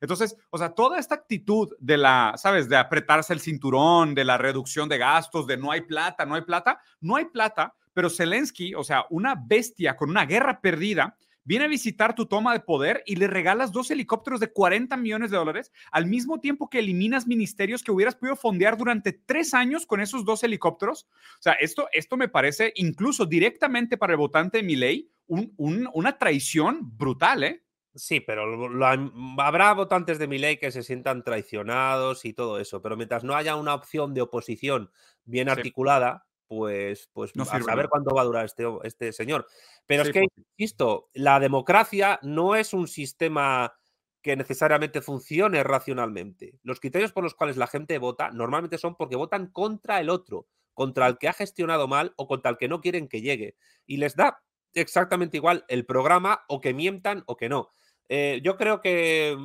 Entonces, 0.00 0.36
o 0.50 0.58
sea, 0.58 0.70
toda 0.70 0.98
esta 0.98 1.14
actitud 1.14 1.74
de 1.80 1.96
la, 1.96 2.34
¿sabes? 2.36 2.68
De 2.68 2.76
apretarse 2.76 3.32
el 3.32 3.40
cinturón, 3.40 4.14
de 4.14 4.24
la 4.24 4.38
reducción 4.38 4.88
de 4.88 4.98
gastos, 4.98 5.46
de 5.46 5.56
no 5.56 5.70
hay 5.70 5.82
plata, 5.82 6.24
no 6.24 6.34
hay 6.34 6.42
plata, 6.42 6.80
no 7.00 7.16
hay 7.16 7.26
plata, 7.26 7.74
pero 7.92 8.10
Zelensky, 8.10 8.74
o 8.74 8.84
sea, 8.84 9.06
una 9.10 9.34
bestia 9.34 9.96
con 9.96 10.10
una 10.10 10.24
guerra 10.24 10.60
perdida, 10.60 11.16
viene 11.48 11.64
a 11.64 11.68
visitar 11.68 12.14
tu 12.14 12.26
toma 12.26 12.52
de 12.52 12.60
poder 12.60 13.02
y 13.06 13.16
le 13.16 13.26
regalas 13.26 13.72
dos 13.72 13.90
helicópteros 13.90 14.38
de 14.38 14.52
40 14.52 14.94
millones 14.98 15.30
de 15.30 15.38
dólares 15.38 15.72
al 15.90 16.04
mismo 16.06 16.40
tiempo 16.40 16.68
que 16.68 16.80
eliminas 16.80 17.26
ministerios 17.26 17.82
que 17.82 17.90
hubieras 17.90 18.16
podido 18.16 18.36
fondear 18.36 18.76
durante 18.76 19.14
tres 19.14 19.54
años 19.54 19.86
con 19.86 20.02
esos 20.02 20.26
dos 20.26 20.44
helicópteros. 20.44 21.04
O 21.04 21.42
sea, 21.42 21.54
esto, 21.54 21.88
esto 21.90 22.18
me 22.18 22.28
parece 22.28 22.74
incluso 22.76 23.24
directamente 23.24 23.96
para 23.96 24.12
el 24.12 24.18
votante 24.18 24.58
de 24.58 24.62
mi 24.62 24.76
ley 24.76 25.10
una 25.26 26.18
traición 26.18 26.80
brutal, 26.98 27.44
¿eh? 27.44 27.62
Sí, 27.94 28.20
pero 28.20 28.44
habrá 29.38 29.72
votantes 29.74 30.18
de 30.18 30.28
mi 30.28 30.38
ley 30.38 30.58
que 30.58 30.70
se 30.70 30.82
sientan 30.82 31.24
traicionados 31.24 32.24
y 32.24 32.32
todo 32.32 32.58
eso, 32.60 32.80
pero 32.82 32.96
mientras 32.96 33.24
no 33.24 33.34
haya 33.34 33.56
una 33.56 33.74
opción 33.74 34.14
de 34.14 34.22
oposición 34.22 34.90
bien 35.24 35.48
articulada, 35.48 36.26
pues, 36.46 37.10
pues 37.12 37.32
a 37.36 37.60
saber 37.62 37.88
cuánto 37.88 38.14
va 38.14 38.22
a 38.22 38.24
durar 38.24 38.44
este, 38.44 38.64
este 38.84 39.12
señor. 39.12 39.46
Pero 39.86 40.02
es 40.02 40.10
que, 40.10 40.20
pues 40.34 40.46
insisto, 40.56 41.10
la 41.12 41.40
democracia 41.40 42.18
no 42.22 42.56
es 42.56 42.72
un 42.72 42.88
sistema 42.88 43.74
que 44.22 44.36
necesariamente 44.36 45.00
funcione 45.00 45.62
racionalmente. 45.62 46.58
Los 46.62 46.80
criterios 46.80 47.12
por 47.12 47.24
los 47.24 47.34
cuales 47.34 47.56
la 47.56 47.66
gente 47.66 47.98
vota 47.98 48.30
normalmente 48.30 48.78
son 48.78 48.96
porque 48.96 49.16
votan 49.16 49.48
contra 49.48 50.00
el 50.00 50.10
otro, 50.10 50.48
contra 50.74 51.06
el 51.06 51.18
que 51.18 51.28
ha 51.28 51.32
gestionado 51.32 51.86
mal 51.86 52.14
o 52.16 52.26
contra 52.26 52.50
el 52.50 52.56
que 52.56 52.68
no 52.68 52.80
quieren 52.80 53.08
que 53.08 53.20
llegue. 53.20 53.56
Y 53.86 53.98
les 53.98 54.16
da 54.16 54.42
exactamente 54.80 55.36
igual 55.36 55.64
el 55.68 55.86
programa 55.86 56.44
o 56.48 56.60
que 56.60 56.74
mientan 56.74 57.24
o 57.26 57.36
que 57.36 57.48
no. 57.48 57.70
Eh, 58.08 58.40
yo 58.42 58.56
creo 58.56 58.80
que 58.80 59.36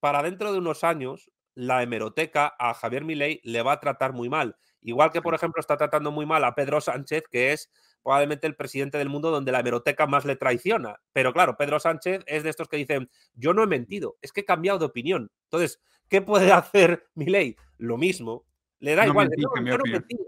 para 0.00 0.22
dentro 0.22 0.52
de 0.52 0.58
unos 0.58 0.84
años 0.84 1.30
la 1.54 1.82
hemeroteca 1.82 2.54
a 2.58 2.74
Javier 2.74 3.04
Milei 3.04 3.40
le 3.44 3.62
va 3.62 3.72
a 3.72 3.80
tratar 3.80 4.12
muy 4.12 4.28
mal. 4.28 4.56
Igual 4.82 5.10
que, 5.10 5.22
por 5.22 5.34
ejemplo, 5.34 5.60
está 5.60 5.76
tratando 5.76 6.10
muy 6.10 6.26
mal 6.26 6.44
a 6.44 6.54
Pedro 6.54 6.80
Sánchez, 6.80 7.24
que 7.30 7.52
es 7.52 7.70
probablemente 8.02 8.46
el 8.46 8.54
presidente 8.54 8.98
del 8.98 9.08
mundo 9.08 9.30
donde 9.30 9.50
la 9.50 9.60
hemeroteca 9.60 10.06
más 10.06 10.26
le 10.26 10.36
traiciona. 10.36 11.00
Pero 11.12 11.32
claro, 11.32 11.56
Pedro 11.56 11.80
Sánchez 11.80 12.22
es 12.26 12.42
de 12.42 12.50
estos 12.50 12.68
que 12.68 12.76
dicen, 12.76 13.10
yo 13.34 13.54
no 13.54 13.62
he 13.62 13.66
mentido, 13.66 14.18
es 14.20 14.30
que 14.32 14.42
he 14.42 14.44
cambiado 14.44 14.78
de 14.78 14.84
opinión. 14.84 15.30
Entonces, 15.44 15.80
¿qué 16.08 16.20
puede 16.20 16.52
hacer 16.52 17.06
Milei? 17.14 17.56
Lo 17.78 17.96
mismo. 17.96 18.44
Le 18.80 18.94
da 18.94 19.06
igual. 19.06 19.30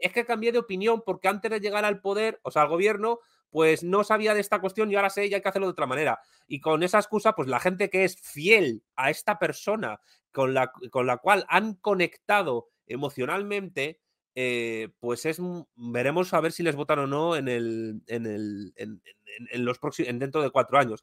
es 0.01 0.13
que 0.13 0.25
cambié 0.25 0.53
de 0.53 0.59
opinión 0.59 1.03
porque 1.05 1.29
antes 1.29 1.51
de 1.51 1.61
llegar 1.61 1.85
al 1.85 2.01
poder, 2.01 2.41
o 2.43 2.51
sea, 2.51 2.63
al 2.63 2.69
gobierno, 2.69 3.19
pues 3.57 3.83
no 3.83 4.05
sabía 4.05 4.35
de 4.35 4.41
esta 4.41 4.61
cuestión 4.61 4.91
y 4.91 4.97
ahora 4.97 5.09
sé 5.09 5.29
y 5.29 5.33
hay 5.33 5.41
que 5.41 5.49
hacerlo 5.49 5.69
de 5.69 5.73
otra 5.73 5.87
manera. 5.87 6.21
Y 6.47 6.61
con 6.61 6.83
esa 6.83 6.99
excusa, 6.99 7.33
pues 7.33 7.49
la 7.49 7.59
gente 7.59 7.89
que 7.89 8.05
es 8.05 8.21
fiel 8.21 8.83
a 8.97 9.09
esta 9.09 9.39
persona 9.39 9.99
con 10.31 10.53
la, 10.53 10.71
con 10.91 11.07
la 11.07 11.17
cual 11.17 11.47
han 11.49 11.77
conectado 11.77 12.69
emocionalmente, 12.87 13.99
eh, 14.35 14.91
pues 15.01 15.25
es 15.25 15.41
veremos 15.75 16.35
a 16.35 16.41
ver 16.43 16.53
si 16.53 16.65
les 16.65 16.77
votan 16.77 16.99
o 16.99 17.07
no 17.07 17.35
en 17.35 17.49
el 17.49 18.03
en, 18.09 18.27
el, 18.27 18.75
en, 18.77 19.65
los 19.65 19.79
próximos 19.79 20.19
dentro 20.19 20.43
de 20.43 20.51
cuatro 20.51 20.79
años 20.79 21.03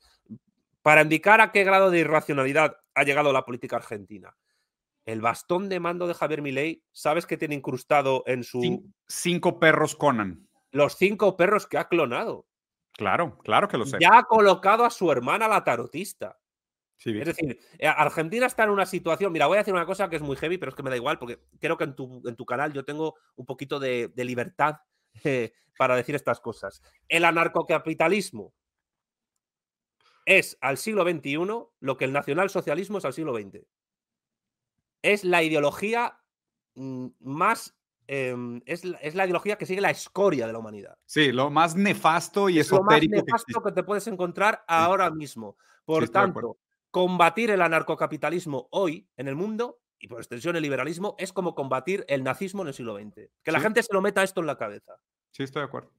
para 0.84 1.02
indicar 1.02 1.42
a 1.42 1.52
qué 1.52 1.64
grado 1.64 1.90
de 1.90 2.02
irracionalidad 2.02 2.78
ha 2.94 3.04
llegado 3.04 3.34
la 3.34 3.46
política 3.46 3.78
argentina. 3.78 4.38
El 5.06 5.22
bastón 5.22 5.70
de 5.70 5.80
mando 5.80 6.06
de 6.06 6.14
Javier 6.14 6.44
Milei, 6.44 6.84
¿sabes 6.92 7.26
que 7.26 7.36
tiene 7.36 7.56
incrustado 7.56 8.24
en 8.28 8.44
su 8.44 8.94
cinco 9.08 9.60
perros 9.60 9.96
Conan? 9.96 10.48
Los 10.74 10.98
cinco 10.98 11.38
perros 11.38 11.66
que 11.68 11.78
ha 11.78 11.88
clonado. 11.88 12.48
Claro, 12.92 13.38
claro 13.40 13.70
que 13.70 13.78
lo 13.78 13.86
sé. 13.86 13.98
Ya 14.02 14.18
ha 14.18 14.24
colocado 14.24 14.84
a 14.84 14.90
su 14.90 15.10
hermana 15.12 15.48
la 15.48 15.64
tarotista. 15.64 16.38
Es 17.06 17.26
decir, 17.26 17.60
eh, 17.78 17.88
Argentina 17.88 18.46
está 18.46 18.64
en 18.64 18.70
una 18.70 18.86
situación. 18.86 19.32
Mira, 19.32 19.48
voy 19.48 19.56
a 19.56 19.62
decir 19.62 19.74
una 19.74 19.86
cosa 19.86 20.10
que 20.10 20.16
es 20.16 20.22
muy 20.22 20.36
heavy, 20.38 20.58
pero 20.58 20.70
es 20.70 20.76
que 20.76 20.84
me 20.84 20.90
da 20.90 20.96
igual, 20.96 21.20
porque 21.20 21.40
creo 21.60 21.78
que 21.78 21.84
en 21.84 21.96
tu, 21.96 22.22
en 22.26 22.36
tu 22.36 22.46
canal 22.46 22.72
yo 22.72 22.86
tengo 22.86 23.16
un 23.36 23.46
poquito 23.46 23.80
de, 23.80 24.12
libertad 24.16 24.78
eh, 25.24 25.54
para 25.78 25.96
decir 25.96 26.16
estas 26.16 26.40
cosas. 26.40 26.82
El 27.08 27.26
anarcocapitalismo 27.26 28.54
es 30.26 30.58
al 30.62 30.78
siglo 30.78 31.04
XXI 31.04 31.36
lo 31.80 31.98
que 31.98 32.06
el 32.06 32.14
nacionalsocialismo 32.14 33.00
es 33.00 33.06
al 33.06 33.14
siglo 33.14 33.36
XX. 33.36 33.66
Es 35.02 35.24
la 35.26 35.44
ideología 35.44 36.20
mm, 36.76 37.08
más. 37.20 37.76
Em, 38.08 38.62
es, 38.66 38.84
la, 38.84 39.26
ideología 39.26 39.58
que 39.58 39.66
sigue 39.66 39.82
la 39.82 39.90
escoria 39.90 40.46
de 40.48 40.54
la 40.54 40.60
humanidad. 40.60 40.98
Sí, 41.06 41.32
lo 41.32 41.50
más 41.50 41.76
nefasto 41.76 42.50
y 42.50 42.60
esotérico. 42.60 43.16
Lo 43.16 43.22
más 43.22 43.26
nefasto 43.26 43.64
que, 43.64 43.72
te 43.72 43.84
puedes 43.84 44.08
encontrar 44.08 44.64
ahora 44.68 45.10
mismo. 45.10 45.58
Por 45.86 46.10
tanto, 46.10 46.58
combatir 46.92 47.52
el 47.52 47.62
anarcocapitalismo 47.62 48.68
hoy 48.72 49.08
en 49.18 49.28
el 49.28 49.36
mundo 49.36 49.80
y 50.00 50.08
por 50.08 50.20
extensión 50.20 50.56
el 50.56 50.64
liberalismo 50.64 51.16
es 51.18 51.32
como 51.32 51.56
combatir 51.56 52.04
el 52.10 52.24
nazismo 52.24 52.62
en 52.64 52.70
el 52.70 52.74
siglo 52.74 52.98
XX. 52.98 53.30
Que 53.42 53.52
la 53.52 53.62
gente 53.62 53.82
se 53.82 53.94
lo 53.94 54.02
meta 54.02 54.22
esto 54.22 54.42
en 54.42 54.48
la 54.48 54.58
cabeza. 54.58 54.98
Sí, 55.32 55.44
estoy 55.44 55.62
de 55.62 55.68
acuerdo. 55.68 55.92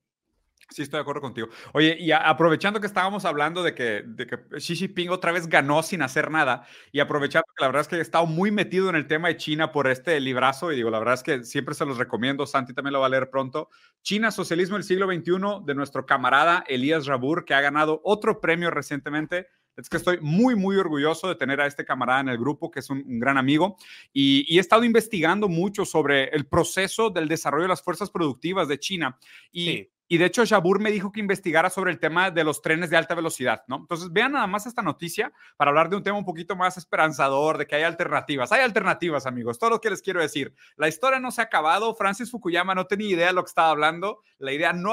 Sí, 0.71 0.83
estoy 0.83 0.99
de 0.99 1.03
acuerdo 1.03 1.21
contigo. 1.21 1.49
Oye, 1.73 1.97
y 1.99 2.11
aprovechando 2.13 2.81
que 2.81 2.87
estábamos 2.87 3.25
hablando 3.25 3.63
de 3.63 3.75
que, 3.75 4.03
de 4.07 4.27
que 4.27 4.39
Xi 4.59 4.75
Jinping 4.75 5.11
otra 5.11 5.31
vez 5.31 5.49
ganó 5.49 5.83
sin 5.83 6.03
hacer 6.03 6.31
nada, 6.31 6.67
y 6.91 7.01
aprovechando 7.01 7.47
que 7.57 7.63
la 7.63 7.69
verdad 7.69 7.83
es 7.83 7.89
que 7.89 7.97
he 7.97 8.01
estado 8.01 8.27
muy 8.27 8.51
metido 8.51 8.89
en 8.89 8.97
el 8.97 9.07
tema 9.07 9.29
de 9.29 9.37
China 9.37 9.73
por 9.73 9.87
este 9.87 10.19
librazo, 10.21 10.73
y 10.73 10.77
digo, 10.77 10.91
la 10.91 10.99
verdad 10.99 11.15
es 11.15 11.23
que 11.23 11.45
siempre 11.45 11.75
se 11.75 11.85
los 11.85 11.99
recomiendo, 11.99 12.47
Santi 12.47 12.73
también 12.73 12.95
lo 12.95 13.01
va 13.01 13.07
a 13.07 13.11
leer 13.11 13.31
pronto. 13.31 13.69
China, 14.03 14.31
Socialismo 14.31 14.77
del 14.77 14.85
siglo 14.85 15.07
XXI, 15.07 15.65
de 15.65 15.75
nuestro 15.75 16.07
camarada 16.07 16.65
Elías 16.67 17.07
Rabur, 17.07 17.45
que 17.45 17.55
ha 17.55 17.61
ganado 17.61 18.01
otro 18.05 18.41
premio 18.41 18.71
recientemente 18.71 19.49
es 19.77 19.89
que 19.89 19.97
estoy 19.97 20.19
muy, 20.21 20.55
muy 20.55 20.77
orgulloso 20.77 21.29
de 21.29 21.35
tener 21.35 21.61
a 21.61 21.67
este 21.67 21.85
camarada 21.85 22.21
en 22.21 22.29
el 22.29 22.39
grupo, 22.39 22.71
que 22.71 22.81
es 22.81 22.91
un, 22.91 23.03
gran 23.19 23.37
amigo, 23.37 23.77
y, 24.13 24.57
he 24.57 24.61
estado 24.61 24.85
investigando 24.85 25.49
mucho 25.49 25.85
sobre 25.85 26.29
el 26.29 26.47
proceso 26.47 27.11
del 27.11 27.29
desarrollo 27.29 27.65
de 27.65 27.69
las 27.69 27.83
fuerzas 27.83 28.11
productivas 28.11 28.69
de 28.69 28.79
China. 28.79 29.19
Y 29.53 29.89
y 30.07 30.19
de 30.19 30.27
hecho, 30.27 30.45
Jabur 30.47 30.81
me 30.81 30.91
dijo 30.91 31.11
que 31.13 31.21
investigara 31.21 31.71
sobre 31.71 31.91
el 31.91 31.99
tema 31.99 32.31
de 32.31 32.45
los 32.45 32.61
trenes 32.61 32.91
de 32.91 32.97
alta 32.97 33.15
velocidad, 33.15 33.63
¿no? 33.69 33.77
Entonces, 33.77 34.13
vean 34.13 34.33
nada 34.33 34.47
más 34.47 34.67
esta 34.67 34.83
noticia 34.83 35.33
para 35.57 35.71
hablar 35.71 35.89
de 35.89 35.97
un 35.97 36.03
tema 36.03 36.19
un 36.19 36.27
poquito 36.27 36.57
más 36.57 36.77
esperanzador, 36.77 37.57
de 37.57 37.67
que 37.67 37.77
hay 37.77 37.85
alternativas. 37.85 38.53
Hay 38.53 38.61
alternativas, 38.61 39.25
amigos. 39.25 39.59
Todo 39.59 39.71
lo 39.71 39.81
que 39.81 39.89
les 39.89 40.03
quiero 40.03 40.21
decir. 40.21 40.55
La 40.77 40.89
historia 40.89 41.21
no 41.21 41.31
se 41.31 41.41
ha 41.41 41.45
acabado. 41.45 41.95
Francis 41.95 42.31
Fukuyama 42.31 42.75
no 42.75 42.87
tenía 42.87 43.09
idea 43.09 43.27
de 43.29 43.33
lo 43.33 43.45
que 43.45 43.49
estaba 43.49 43.71
hablando. 43.71 44.21
La, 44.39 44.53
idea 44.53 44.75
no 44.75 44.93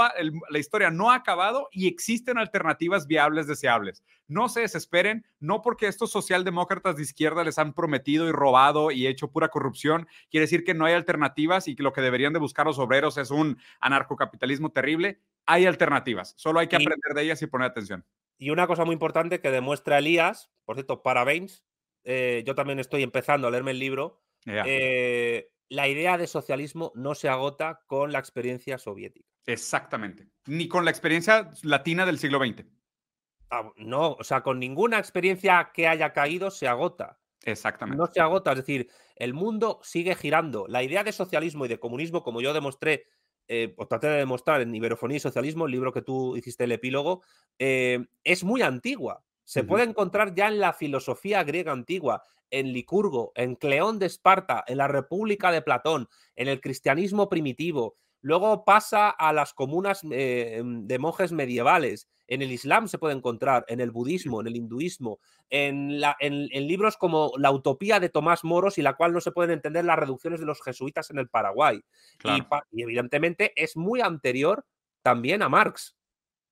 la 0.49 0.59
historia 0.59 0.91
no 0.91 1.11
ha 1.11 1.15
acabado 1.15 1.67
y 1.71 1.87
existen 1.87 2.37
alternativas 2.37 3.05
viables, 3.05 3.47
deseables. 3.47 4.03
No 4.31 4.49
se 4.49 4.61
desesperen, 4.61 5.25
no 5.39 5.61
porque 5.61 5.87
estos 5.87 6.11
socialdemócratas 6.11 6.95
de 6.95 7.03
izquierda 7.03 7.43
les 7.43 7.59
han 7.59 7.73
prometido 7.73 8.27
y 8.27 8.31
robado 8.31 8.91
y 8.91 9.07
hecho 9.07 9.31
pura 9.31 9.49
corrupción, 9.49 10.07
quiere 10.29 10.45
decir 10.45 10.63
que 10.63 10.73
no 10.73 10.85
hay 10.85 10.93
alternativas 10.93 11.67
y 11.67 11.75
que 11.75 11.83
lo 11.83 11.93
que 11.93 12.01
deberían 12.01 12.33
de 12.33 12.39
buscar 12.39 12.65
los 12.65 12.79
obreros 12.79 13.17
es 13.17 13.29
un 13.31 13.57
anarcocapitalismo 13.79 14.71
terrible 14.71 15.19
hay 15.45 15.65
alternativas, 15.65 16.33
solo 16.37 16.59
hay 16.59 16.67
que 16.67 16.75
aprender 16.75 17.13
de 17.13 17.23
ellas 17.23 17.41
y 17.41 17.47
poner 17.47 17.69
atención. 17.69 18.05
Y 18.37 18.49
una 18.49 18.67
cosa 18.67 18.85
muy 18.85 18.93
importante 18.93 19.39
que 19.39 19.51
demuestra 19.51 19.99
Elías, 19.99 20.49
por 20.65 20.75
cierto, 20.75 21.03
parabéns, 21.03 21.63
eh, 22.03 22.43
yo 22.45 22.55
también 22.55 22.79
estoy 22.79 23.03
empezando 23.03 23.47
a 23.47 23.51
leerme 23.51 23.71
el 23.71 23.79
libro, 23.79 24.23
eh, 24.45 25.51
la 25.69 25.87
idea 25.87 26.17
de 26.17 26.27
socialismo 26.27 26.91
no 26.95 27.13
se 27.15 27.29
agota 27.29 27.81
con 27.85 28.11
la 28.11 28.19
experiencia 28.19 28.77
soviética. 28.77 29.27
Exactamente, 29.45 30.27
ni 30.45 30.67
con 30.67 30.85
la 30.85 30.91
experiencia 30.91 31.51
latina 31.63 32.05
del 32.05 32.17
siglo 32.17 32.39
XX. 32.39 32.65
Ah, 33.51 33.69
no, 33.75 34.13
o 34.13 34.23
sea, 34.23 34.41
con 34.41 34.59
ninguna 34.59 34.97
experiencia 34.97 35.71
que 35.73 35.87
haya 35.87 36.13
caído 36.13 36.49
se 36.49 36.67
agota. 36.67 37.19
Exactamente. 37.43 37.97
No 37.97 38.07
se 38.07 38.21
agota, 38.21 38.51
es 38.51 38.59
decir, 38.59 38.89
el 39.15 39.33
mundo 39.33 39.79
sigue 39.83 40.15
girando. 40.15 40.67
La 40.69 40.83
idea 40.83 41.03
de 41.03 41.11
socialismo 41.11 41.65
y 41.65 41.67
de 41.67 41.79
comunismo, 41.79 42.23
como 42.23 42.41
yo 42.41 42.53
demostré 42.53 43.07
eh, 43.49 43.73
o 43.77 43.87
traté 43.87 44.07
de 44.07 44.19
demostrar 44.19 44.61
en 44.61 44.73
Iberofonía 44.73 45.17
y 45.17 45.19
Socialismo, 45.19 45.65
el 45.65 45.71
libro 45.73 45.91
que 45.91 46.01
tú 46.01 46.37
hiciste 46.37 46.63
el 46.63 46.71
epílogo, 46.71 47.23
eh, 47.59 48.05
es 48.23 48.45
muy 48.45 48.61
antigua. 48.61 49.23
Se 49.43 49.65
puede 49.65 49.83
encontrar 49.83 50.33
ya 50.33 50.47
en 50.47 50.59
la 50.59 50.71
filosofía 50.71 51.43
griega 51.43 51.73
antigua, 51.73 52.23
en 52.51 52.71
Licurgo, 52.71 53.33
en 53.35 53.55
Cleón 53.55 53.99
de 53.99 54.05
Esparta, 54.05 54.63
en 54.65 54.77
la 54.77 54.87
República 54.87 55.51
de 55.51 55.61
Platón, 55.61 56.07
en 56.37 56.47
el 56.47 56.61
cristianismo 56.61 57.27
primitivo. 57.27 57.97
Luego 58.21 58.63
pasa 58.63 59.09
a 59.09 59.33
las 59.33 59.53
comunas 59.53 60.01
eh, 60.09 60.61
de 60.63 60.99
monjes 60.99 61.33
medievales 61.33 62.07
en 62.31 62.41
el 62.41 62.51
Islam 62.53 62.87
se 62.87 62.97
puede 62.97 63.13
encontrar, 63.13 63.65
en 63.67 63.81
el 63.81 63.91
budismo, 63.91 64.39
en 64.39 64.47
el 64.47 64.55
hinduismo, 64.55 65.19
en, 65.49 65.99
la, 65.99 66.15
en, 66.21 66.47
libros 66.65 66.95
como 66.95 67.33
La 67.37 67.51
utopía 67.51 67.99
de 67.99 68.07
Tomás 68.07 68.45
Moros 68.45 68.77
y 68.77 68.81
la 68.81 68.93
cual 68.93 69.11
no 69.11 69.19
se 69.19 69.33
pueden 69.33 69.51
entender 69.51 69.83
las 69.83 69.99
reducciones 69.99 70.39
de 70.39 70.45
los 70.45 70.63
jesuitas 70.63 71.09
en 71.09 71.17
el 71.17 71.27
Paraguay. 71.27 71.83
Y, 72.23 72.81
evidentemente 72.81 73.51
es 73.61 73.75
muy 73.75 73.99
anterior 73.99 74.65
también 75.01 75.41
a 75.41 75.49
Marx. 75.49 75.97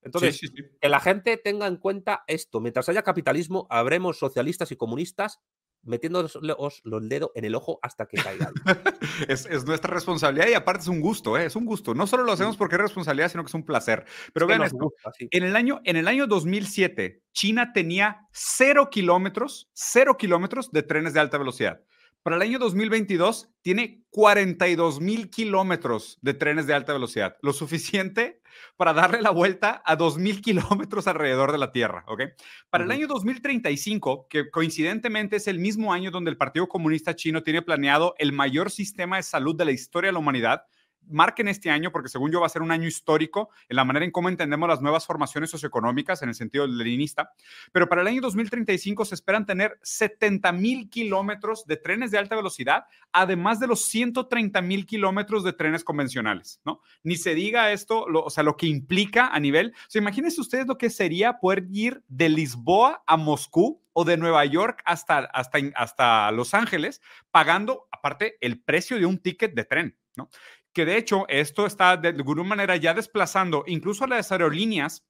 Entonces, 0.02 0.42
que 0.82 0.90
la 0.90 1.00
gente 1.00 1.38
tenga 1.38 1.66
en 1.66 1.78
cuenta 1.78 2.26
esto. 2.28 2.60
Mientras 2.60 2.90
haya 2.90 3.04
capitalismo, 3.04 3.66
habremos 3.70 4.20
socialistas 4.20 4.74
y 4.74 4.76
comunistas 4.76 5.40
metiéndonos 5.84 6.38
los 6.42 7.10
dedos 7.10 7.32
en 7.36 7.46
el 7.46 7.56
ojo 7.56 7.80
hasta 7.82 8.06
que 8.06 8.18
caigan. 8.18 8.54
es, 9.28 9.66
nuestra 9.66 9.94
responsabilidad 9.94 10.48
y 10.48 10.54
aparte 10.54 10.82
es 10.82 10.88
un 10.88 11.00
gusto, 11.02 11.38
¿eh? 11.38 11.46
es 11.46 11.56
un 11.56 11.66
gusto. 11.66 11.94
No 11.94 12.08
solo 12.08 12.24
lo 12.24 12.32
hacemos 12.32 12.58
porque 12.58 12.76
es 12.76 12.82
responsabilidad, 12.82 13.30
sino 13.30 13.44
que 13.44 13.50
es 13.50 13.54
un 13.54 13.66
placer. 13.66 14.06
Pero 14.34 14.48
vean 14.48 14.64
esto, 14.64 14.94
en, 15.32 15.44
el 15.44 15.56
año, 15.56 15.82
en 15.84 15.96
el 15.96 16.08
año 16.08 16.28
2007, 16.28 17.22
China 17.34 17.72
tenía 17.74 18.28
cero 18.32 18.90
kilómetros, 18.92 19.70
cero 19.74 20.18
kilómetros 20.18 20.72
de 20.72 20.84
trenes 20.84 21.14
de 21.14 21.20
alta 21.20 21.38
velocidad. 21.38 21.82
Para 22.24 22.36
el 22.36 22.42
año 22.42 22.60
2022 22.60 23.50
tiene 23.62 24.04
42 24.10 25.00
mil 25.00 25.30
kilómetros 25.30 26.20
de 26.22 26.34
trenes 26.34 26.68
de 26.68 26.74
alta 26.74 26.92
velocidad, 26.92 27.38
lo 27.42 27.54
suficiente 27.54 28.39
para 28.78 28.94
darle 28.94 29.22
la 29.22 29.32
vuelta 29.32 29.82
a 29.86 29.96
2 29.96 30.18
mil 30.18 30.42
kilómetros 30.42 31.08
alrededor 31.08 31.52
de 31.52 31.58
la 31.58 31.72
Tierra. 31.72 32.04
¿ok? 32.08 32.22
Para 32.70 32.84
el 32.84 32.92
año 32.92 33.08
2035, 33.08 34.28
que 34.30 34.50
coincidentemente 34.50 35.38
es 35.38 35.48
el 35.48 35.60
mismo 35.60 35.94
año 35.94 36.12
donde 36.12 36.32
el 36.32 36.38
Partido 36.38 36.68
Comunista 36.68 37.16
Chino 37.16 37.44
tiene 37.44 37.62
planeado 37.62 38.16
el 38.18 38.32
mayor 38.32 38.72
sistema 38.72 39.18
de 39.18 39.24
salud 39.24 39.56
de 39.56 39.66
la 39.66 39.72
historia 39.72 40.10
de 40.10 40.14
la 40.14 40.20
humanidad, 40.20 40.64
marquen 41.10 41.48
este 41.48 41.70
año, 41.70 41.92
porque 41.92 42.10
según 42.10 42.32
yo 42.32 42.40
va 42.40 42.46
a 42.46 42.50
ser 42.50 42.62
un 42.62 42.72
año 42.72 42.88
histórico 42.88 43.50
en 43.68 43.76
la 43.76 43.84
manera 43.84 44.06
en 44.06 44.12
cómo 44.12 44.30
entendemos 44.30 44.70
las 44.70 44.82
nuevas 44.82 45.06
formaciones 45.06 45.50
socioeconómicas 45.50 46.22
en 46.22 46.30
el 46.30 46.36
sentido 46.36 46.68
leninista, 46.68 47.32
pero 47.72 47.88
para 47.90 48.02
el 48.02 48.08
año 48.08 48.22
2035 48.22 49.06
se 49.06 49.16
esperan 49.16 49.46
tener 49.46 49.80
70 49.82 50.52
mil 50.52 50.90
kilómetros 50.90 51.66
de 51.66 51.78
trenes 51.78 52.12
de 52.12 52.18
alta 52.18 52.36
velocidad, 52.36 52.86
además 53.12 53.60
de 53.60 53.68
los 53.68 53.86
130 53.86 54.62
mil 54.62 54.86
kilómetros 54.86 55.44
de 55.44 55.54
trenes 55.54 55.84
convencionales, 55.84 56.62
¿no? 56.66 56.82
Ni 57.04 57.16
se 57.16 57.36
diga 57.36 57.72
esto, 57.72 58.06
o 58.06 58.30
sea, 58.30 58.44
lo 58.44 58.58
que 58.58 58.68
implica 58.68 59.28
a 59.28 59.40
nivel, 59.40 59.74
o 59.76 59.90
sea, 59.90 60.02
imagínense 60.02 60.42
ustedes 60.42 60.68
lo 60.68 60.78
que 60.78 60.90
sería 60.90 61.40
poder 61.40 61.66
ir 61.72 62.04
de 62.08 62.30
Lisboa 62.30 63.04
a 63.06 63.18
Moscú 63.18 63.82
o 63.94 64.06
de 64.06 64.18
Nueva 64.18 64.46
York 64.46 64.82
hasta, 64.86 65.20
hasta, 65.20 65.60
hasta 65.76 66.32
Los 66.32 66.54
Ángeles, 66.54 67.02
pagando 67.32 67.88
aparte 67.92 68.38
el 68.42 68.62
precio 68.62 68.98
de 68.98 69.06
un 69.06 69.20
ticket 69.20 69.54
de 69.54 69.66
tren, 69.66 69.98
¿no? 70.16 70.30
Que 70.74 70.86
de 70.86 70.98
hecho 70.98 71.26
esto 71.28 71.66
está 71.66 71.98
de 71.98 72.10
alguna 72.10 72.44
manera 72.44 72.76
ya 72.76 72.94
desplazando 72.94 73.64
incluso 73.68 74.04
a 74.04 74.08
las 74.08 74.32
aerolíneas 74.32 75.04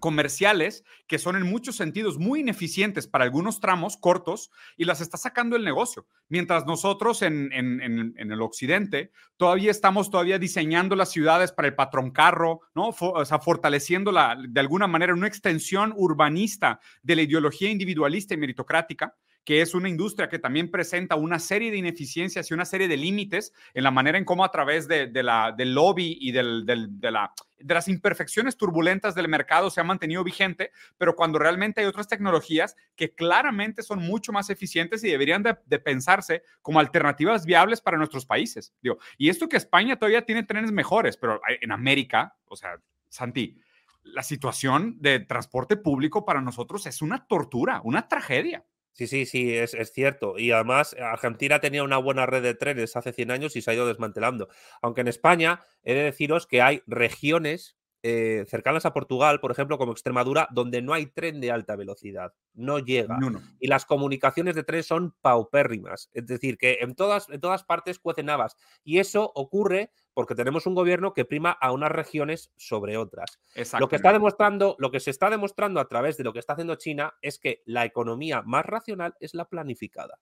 comerciales 0.00 0.82
que 1.06 1.18
son 1.18 1.36
en 1.36 1.44
muchos 1.44 1.76
sentidos 1.76 2.18
muy 2.18 2.40
ineficientes 2.40 3.06
para 3.06 3.24
algunos 3.24 3.60
tramos 3.60 3.96
cortos 3.96 4.50
y 4.76 4.84
las 4.84 5.00
está 5.00 5.16
sacando 5.16 5.54
el 5.54 5.64
negocio. 5.64 6.06
Mientras 6.28 6.66
nosotros 6.66 7.22
en, 7.22 7.52
el 7.52 8.42
occidente 8.42 9.12
todavía 9.36 9.70
estamos 9.70 10.10
todavía 10.10 10.38
diseñando 10.38 10.96
las 10.96 11.10
ciudades 11.10 11.52
para 11.52 11.68
el 11.68 11.74
patrón 11.74 12.10
carro, 12.10 12.62
¿no? 12.74 12.88
o 12.98 13.24
sea, 13.24 13.38
fortaleciendo 13.38 14.10
la, 14.10 14.36
de 14.48 14.60
alguna 14.60 14.88
manera 14.88 15.14
una 15.14 15.28
extensión 15.28 15.92
urbanista 15.96 16.80
de 17.02 17.16
la 17.16 17.22
ideología 17.22 17.70
individualista 17.70 18.34
y 18.34 18.38
meritocrática 18.38 19.14
que 19.44 19.62
es 19.62 19.74
una 19.74 19.88
industria 19.88 20.28
que 20.28 20.38
también 20.38 20.70
presenta 20.70 21.16
una 21.16 21.38
serie 21.38 21.70
de 21.70 21.78
ineficiencias 21.78 22.50
y 22.50 22.54
una 22.54 22.64
serie 22.64 22.88
de 22.88 22.96
límites 22.96 23.52
en 23.74 23.84
la 23.84 23.90
manera 23.90 24.18
en 24.18 24.24
cómo 24.24 24.44
a 24.44 24.50
través 24.50 24.86
de, 24.88 25.10
la, 25.22 25.52
del 25.56 25.74
lobby 25.74 26.18
y 26.20 26.32
de, 26.32 26.42
la, 26.42 27.32
de 27.58 27.74
las 27.74 27.88
imperfecciones 27.88 28.56
turbulentas 28.56 29.14
del 29.14 29.28
mercado 29.28 29.70
se 29.70 29.80
ha 29.80 29.84
mantenido 29.84 30.24
vigente, 30.24 30.72
pero 30.98 31.16
cuando 31.16 31.38
realmente 31.38 31.80
hay 31.80 31.86
otras 31.86 32.08
tecnologías 32.08 32.76
que 32.96 33.14
claramente 33.14 33.82
son 33.82 34.00
mucho 34.00 34.32
más 34.32 34.50
eficientes 34.50 35.02
y 35.04 35.10
deberían 35.10 35.42
de, 35.42 35.78
pensarse 35.78 36.42
como 36.62 36.80
alternativas 36.80 37.46
viables 37.46 37.80
para 37.80 37.96
nuestros 37.96 38.26
países. 38.26 38.74
Digo, 38.82 38.98
y 39.16 39.28
esto 39.30 39.48
que 39.48 39.56
España 39.56 39.96
todavía 39.96 40.24
tiene 40.24 40.42
trenes 40.42 40.72
mejores, 40.72 41.16
pero 41.16 41.40
en 41.60 41.72
América, 41.72 42.36
o 42.46 42.56
sea, 42.56 42.80
Santi, 43.08 43.58
la 44.02 44.22
situación 44.22 44.96
de 45.00 45.20
transporte 45.20 45.76
público 45.76 46.24
para 46.24 46.40
nosotros 46.40 46.86
es 46.86 47.02
una 47.02 47.26
tortura, 47.26 47.80
una 47.84 48.08
tragedia. 48.08 48.64
Sí, 48.92 49.06
sí, 49.06 49.24
sí, 49.24 49.54
es, 49.56 49.74
cierto. 49.92 50.38
Y 50.38 50.50
además, 50.50 50.94
Argentina 51.00 51.60
tenía 51.60 51.82
una 51.84 51.96
buena 51.96 52.26
red 52.26 52.42
de 52.42 52.54
trenes 52.54 52.96
hace 52.96 53.12
100 53.12 53.30
años 53.30 53.56
y 53.56 53.62
se 53.62 53.70
ha 53.70 53.74
ido 53.74 53.86
desmantelando. 53.86 54.48
Aunque 54.82 55.00
en 55.00 55.08
España 55.08 55.62
he 55.82 55.94
de 55.94 56.02
deciros 56.02 56.46
que 56.46 56.60
hay 56.60 56.82
regiones 56.86 57.76
eh, 58.02 58.46
cercanas 58.48 58.86
a 58.86 58.94
Portugal, 58.94 59.40
por 59.40 59.50
ejemplo, 59.50 59.76
como 59.76 59.92
Extremadura, 59.92 60.48
donde 60.52 60.80
no 60.80 60.94
hay 60.94 61.06
tren 61.06 61.40
de 61.40 61.50
alta 61.50 61.76
velocidad, 61.76 62.32
no 62.54 62.78
llega. 62.78 63.18
Y 63.58 63.68
las 63.68 63.84
comunicaciones 63.84 64.54
de 64.54 64.64
tren 64.64 64.82
son 64.82 65.14
paupérrimas, 65.20 66.08
es 66.14 66.26
decir, 66.26 66.56
que 66.56 66.78
en 66.80 66.94
todas, 66.94 67.28
en 67.28 67.40
todas 67.40 67.62
partes 67.64 67.98
cuecen 67.98 68.30
habas. 68.30 68.56
Y 68.84 69.00
eso 69.00 69.30
ocurre 69.34 69.92
porque 70.14 70.34
tenemos 70.34 70.66
un 70.66 70.74
gobierno 70.74 71.12
que 71.12 71.24
prima 71.24 71.50
a 71.50 71.72
unas 71.72 71.92
regiones 71.92 72.52
sobre 72.56 72.96
otras. 72.96 73.38
Lo 73.78 73.88
que 73.88 73.96
está 73.96 74.12
demostrando, 74.12 74.76
lo 74.78 74.90
que 74.90 75.00
se 75.00 75.10
está 75.10 75.28
demostrando 75.28 75.78
a 75.78 75.88
través 75.88 76.16
de 76.16 76.24
lo 76.24 76.32
que 76.32 76.38
está 76.38 76.54
haciendo 76.54 76.76
China 76.76 77.14
es 77.20 77.38
que 77.38 77.62
la 77.66 77.84
economía 77.84 78.42
más 78.42 78.64
racional 78.64 79.14
es 79.20 79.34
la 79.34 79.44
planificada. 79.44 80.18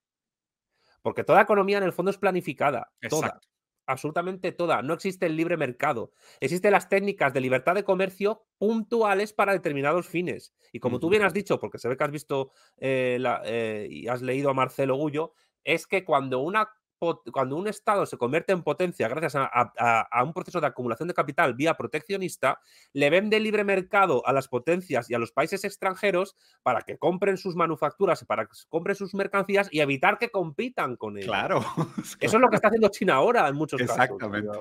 Porque 1.01 1.23
toda 1.23 1.43
economía 1.43 1.79
en 1.79 1.85
el 1.85 1.93
fondo 1.93 2.11
es 2.11 2.19
planificada, 2.19 2.93
toda 3.09 3.41
absolutamente 3.89 4.53
toda. 4.53 4.83
No 4.83 4.95
existe 4.95 5.27
el 5.27 5.37
libre 5.37 5.57
mercado. 5.57 6.13
Existen 6.41 6.73
las 6.73 6.89
técnicas 6.89 7.33
de 7.33 7.41
libertad 7.41 7.75
de 7.75 7.83
comercio 7.83 8.45
puntuales 8.59 9.33
para 9.33 9.53
determinados 9.53 10.07
fines. 10.07 10.55
Y 10.73 10.79
como 10.79 11.01
tú 11.01 11.09
bien 11.09 11.23
has 11.23 11.35
dicho, 11.35 11.59
porque 11.59 11.79
se 11.79 11.89
ve 11.89 11.97
que 11.97 12.05
has 12.05 12.11
visto 12.11 12.53
eh, 12.77 13.19
eh, 13.45 13.89
y 13.91 14.07
has 14.07 14.23
leído 14.23 14.51
a 14.51 14.55
Marcelo 14.55 14.97
Gullo, 14.97 15.33
es 15.65 15.87
que 15.87 16.05
cuando 16.05 16.41
una 16.41 16.69
cuando 17.33 17.57
un 17.57 17.69
Estado 17.69 18.07
se 18.07 18.17
convierte 18.17 18.53
en 18.53 18.63
potencia 18.63 19.09
gracias 19.09 19.35
a, 19.37 20.23
un 20.25 20.33
proceso 20.33 20.61
de 20.61 20.67
acumulación 20.67 21.09
de 21.09 21.15
capital 21.15 21.55
vía 21.55 21.75
proteccionista, 21.75 22.61
le 22.93 23.11
vende 23.11 23.41
libre 23.41 23.65
mercado 23.65 24.27
a 24.27 24.33
las 24.33 24.49
potencias 24.49 25.11
y 25.11 25.15
a 25.15 25.19
los 25.19 25.33
países 25.33 25.65
extranjeros 25.65 26.37
para 26.63 26.83
que 26.83 26.99
compren 26.99 27.37
sus 27.37 27.55
manufacturas, 27.55 28.25
para 28.25 28.47
que 28.47 28.53
compren 28.69 28.97
sus 28.97 29.15
mercancías 29.15 29.69
y 29.71 29.81
evitar 29.81 30.19
que 30.19 30.31
compitan 30.31 30.97
con 30.97 31.17
ellos. 31.17 31.29
Claro. 31.29 31.61
Eso 32.21 32.37
es 32.37 32.41
lo 32.41 32.49
que 32.49 32.57
está 32.57 32.69
haciendo 32.69 32.89
China 32.89 33.15
ahora 33.15 33.49
en 33.49 33.55
muchos 33.55 33.81
casos. 33.81 33.97
Exactamente. 33.97 34.59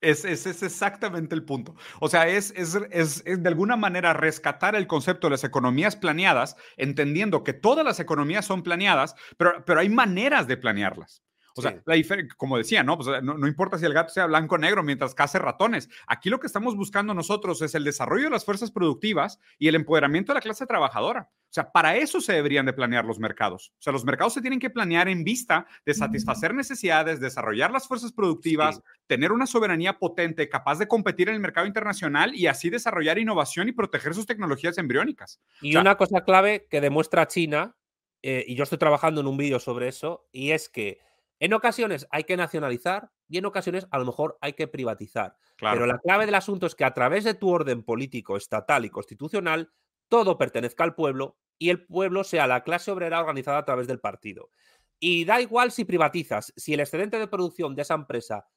Es, 0.00 0.24
es, 0.24 0.46
exactamente 0.62 1.34
el 1.34 1.44
punto. 1.44 1.74
O 2.00 2.08
sea, 2.08 2.28
es, 2.28 2.52
es, 2.56 3.24
de 3.24 3.48
alguna 3.48 3.76
manera 3.76 4.12
rescatar 4.12 4.76
el 4.76 4.86
concepto 4.86 5.26
de 5.26 5.32
las 5.32 5.42
economías 5.42 5.96
planeadas, 5.96 6.56
entendiendo 6.76 7.42
que 7.42 7.52
todas 7.52 7.84
las 7.84 7.98
economías 7.98 8.46
son 8.46 8.62
planeadas, 8.62 9.16
pero, 9.36 9.64
pero 9.64 9.80
hay 9.80 9.88
maneras 9.88 10.46
de 10.46 10.56
planearlas. 10.56 11.24
O 11.58 11.62
sea, 11.62 11.82
la 11.84 11.96
como 12.36 12.56
decía, 12.56 12.82
¿no? 12.82 12.96
Pues, 12.96 13.22
¿no? 13.22 13.46
importa 13.46 13.78
si 13.78 13.84
el 13.84 13.92
gato 13.92 14.12
sea 14.12 14.26
blanco 14.26 14.54
o 14.54 14.58
negro 14.58 14.82
mientras 14.82 15.14
case 15.14 15.38
ratones. 15.38 15.88
Aquí 16.06 16.30
lo 16.30 16.38
que 16.38 16.46
estamos 16.46 16.76
buscando 16.76 17.14
nosotros 17.14 17.60
es 17.62 17.74
el 17.74 17.84
desarrollo 17.84 18.24
de 18.24 18.30
las 18.30 18.44
fuerzas 18.44 18.70
productivas 18.70 19.40
y 19.58 19.68
el 19.68 19.74
empoderamiento 19.74 20.32
de 20.32 20.36
la 20.36 20.40
clase 20.40 20.66
trabajadora. 20.66 21.30
O 21.48 21.52
sea, 21.52 21.72
para 21.72 21.96
eso 21.96 22.20
se 22.20 22.34
deberían 22.34 22.66
de 22.66 22.74
planear 22.74 23.06
los 23.06 23.18
mercados. 23.18 23.72
O 23.78 23.82
sea, 23.82 23.92
los 23.92 24.04
mercados 24.04 24.34
se 24.34 24.42
tienen 24.42 24.60
que 24.60 24.68
planear 24.68 25.08
en 25.08 25.24
vista 25.24 25.66
de 25.86 25.94
satisfacer 25.94 26.54
necesidades, 26.54 27.20
desarrollar 27.20 27.70
las 27.70 27.88
fuerzas 27.88 28.12
productivas, 28.12 28.82
tener 29.06 29.32
una 29.32 29.46
soberanía 29.46 29.98
potente, 29.98 30.48
capaz 30.50 30.78
de 30.78 30.86
competir 30.86 31.30
en 31.30 31.36
el 31.36 31.40
mercado 31.40 31.66
internacional 31.66 32.34
y 32.34 32.46
así 32.46 32.68
desarrollar 32.68 33.18
innovación 33.18 33.68
y 33.68 33.72
proteger 33.72 34.14
sus 34.14 34.26
tecnologías 34.26 34.76
embriónicas. 34.76 35.40
Y 35.62 35.76
una 35.76 35.96
cosa 35.96 36.22
clave 36.22 36.66
que 36.70 36.82
demuestra 36.82 37.26
China, 37.26 37.74
eh, 38.22 38.44
y 38.46 38.54
yo 38.54 38.64
estoy 38.64 38.78
trabajando 38.78 39.22
en 39.22 39.26
un 39.26 39.38
vídeo 39.38 39.58
sobre 39.58 39.88
eso, 39.88 40.28
y 40.30 40.50
es 40.50 40.68
que 40.68 41.00
en 41.40 41.52
ocasiones 41.52 42.06
hay 42.10 42.24
que 42.24 42.36
nacionalizar 42.36 43.10
y 43.28 43.38
en 43.38 43.46
ocasiones 43.46 43.86
a 43.90 43.98
lo 43.98 44.04
mejor 44.04 44.38
hay 44.40 44.54
que 44.54 44.68
privatizar. 44.68 45.36
Pero 45.58 45.86
la 45.86 45.98
clave 45.98 46.26
del 46.26 46.34
asunto 46.34 46.66
es 46.66 46.74
que 46.74 46.84
a 46.84 46.94
través 46.94 47.24
de 47.24 47.34
tu 47.34 47.48
orden 47.50 47.82
político, 47.82 48.36
estatal 48.36 48.84
y 48.84 48.90
constitucional, 48.90 49.72
todo 50.08 50.38
pertenezca 50.38 50.84
al 50.84 50.94
pueblo 50.94 51.38
y 51.58 51.70
el 51.70 51.84
pueblo 51.84 52.24
sea 52.24 52.46
la 52.46 52.62
clase 52.62 52.90
obrera 52.90 53.20
organizada 53.20 53.58
a 53.58 53.64
través 53.64 53.86
del 53.86 54.00
partido. 54.00 54.50
Y 55.00 55.24
da 55.24 55.40
igual 55.40 55.70
si 55.70 55.84
privatizas, 55.84 56.52
si 56.56 56.74
el 56.74 56.80
excedente 56.80 57.18
de 57.18 57.28
producción 57.28 57.74
de 57.74 57.82
esa 57.82 57.94
empresa 57.94 58.48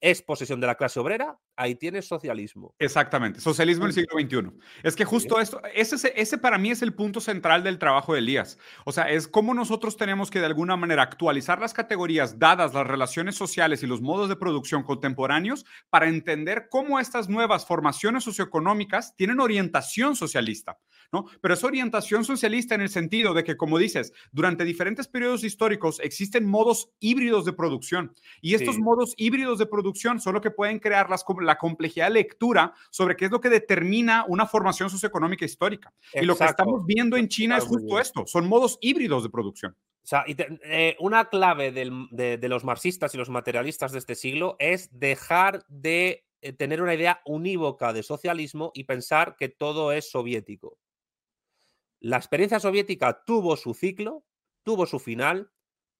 es 0.00 0.22
posesión 0.22 0.60
de 0.60 0.66
la 0.66 0.74
clase 0.74 1.00
obrera, 1.00 1.38
ahí 1.56 1.74
tienes 1.74 2.06
socialismo. 2.06 2.74
Exactamente, 2.78 3.40
socialismo 3.40 3.84
en 3.84 3.88
el 3.88 3.94
siglo 3.94 4.18
XXI. 4.18 4.58
Es 4.82 4.96
que 4.96 5.04
justo 5.04 5.40
esto, 5.40 5.60
ese, 5.74 6.12
ese 6.16 6.38
para 6.38 6.58
mí 6.58 6.70
es 6.70 6.82
el 6.82 6.94
punto 6.94 7.20
central 7.20 7.62
del 7.62 7.78
trabajo 7.78 8.12
de 8.12 8.20
Elías. 8.20 8.58
O 8.84 8.92
sea, 8.92 9.10
es 9.10 9.28
cómo 9.28 9.54
nosotros 9.54 9.96
tenemos 9.96 10.30
que 10.30 10.40
de 10.40 10.46
alguna 10.46 10.76
manera 10.76 11.02
actualizar 11.02 11.60
las 11.60 11.74
categorías 11.74 12.38
dadas 12.38 12.74
las 12.74 12.86
relaciones 12.86 13.36
sociales 13.36 13.82
y 13.82 13.86
los 13.86 14.02
modos 14.02 14.28
de 14.28 14.36
producción 14.36 14.82
contemporáneos 14.82 15.64
para 15.90 16.08
entender 16.08 16.68
cómo 16.70 16.98
estas 17.00 17.28
nuevas 17.28 17.66
formaciones 17.66 18.24
socioeconómicas 18.24 19.14
tienen 19.16 19.40
orientación 19.40 20.16
socialista. 20.16 20.78
¿no? 21.12 21.26
Pero 21.40 21.54
es 21.54 21.62
orientación 21.62 22.24
socialista 22.24 22.74
en 22.74 22.80
el 22.80 22.88
sentido 22.88 23.34
de 23.34 23.44
que, 23.44 23.56
como 23.56 23.78
dices, 23.78 24.12
durante 24.32 24.64
diferentes 24.64 25.06
periodos 25.06 25.44
históricos 25.44 26.00
existen 26.02 26.44
modos 26.44 26.90
híbridos 26.98 27.44
de 27.44 27.52
producción 27.52 28.12
y 28.40 28.54
estos 28.54 28.78
modos 28.78 29.14
híbridos 29.16 29.58
de 29.58 29.66
producción 29.66 30.20
son 30.20 30.34
lo 30.34 30.40
que 30.40 30.50
pueden 30.50 30.80
crear 30.80 31.08
las, 31.08 31.24
la 31.44 31.58
complejidad 31.58 32.06
de 32.06 32.14
lectura 32.14 32.74
sobre 32.90 33.16
qué 33.16 33.26
es 33.26 33.30
lo 33.30 33.40
que 33.40 33.48
determina 33.48 34.24
una 34.28 34.46
formación 34.46 34.90
socioeconómica 34.90 35.44
histórica. 35.44 35.92
Y 36.12 36.24
lo 36.24 36.36
que 36.36 36.44
estamos 36.44 36.84
viendo 36.86 37.16
en 37.16 37.28
China 37.28 37.56
es 37.58 37.64
justo 37.64 38.00
esto, 38.00 38.26
son 38.26 38.48
modos 38.48 38.78
híbridos 38.80 39.22
de 39.22 39.30
producción. 39.30 39.76
O 40.04 40.06
sea, 40.06 40.24
eh, 40.26 40.96
una 41.00 41.30
clave 41.30 41.72
de, 41.72 42.36
de, 42.38 42.48
los 42.50 42.62
marxistas 42.62 43.14
y 43.14 43.18
los 43.18 43.30
materialistas 43.30 43.90
de 43.90 43.98
este 43.98 44.14
siglo 44.14 44.56
es 44.58 44.90
dejar 44.92 45.64
de 45.68 46.26
eh, 46.42 46.52
tener 46.52 46.82
una 46.82 46.94
idea 46.94 47.22
unívoca 47.24 47.94
de 47.94 48.02
socialismo 48.02 48.70
y 48.74 48.84
pensar 48.84 49.34
que 49.34 49.48
todo 49.48 49.92
es 49.92 50.10
soviético. 50.10 50.78
La 52.00 52.18
experiencia 52.18 52.60
soviética 52.60 53.24
tuvo 53.24 53.56
su 53.56 53.72
ciclo, 53.72 54.26
tuvo 54.62 54.84
su 54.84 54.98
final, 54.98 55.50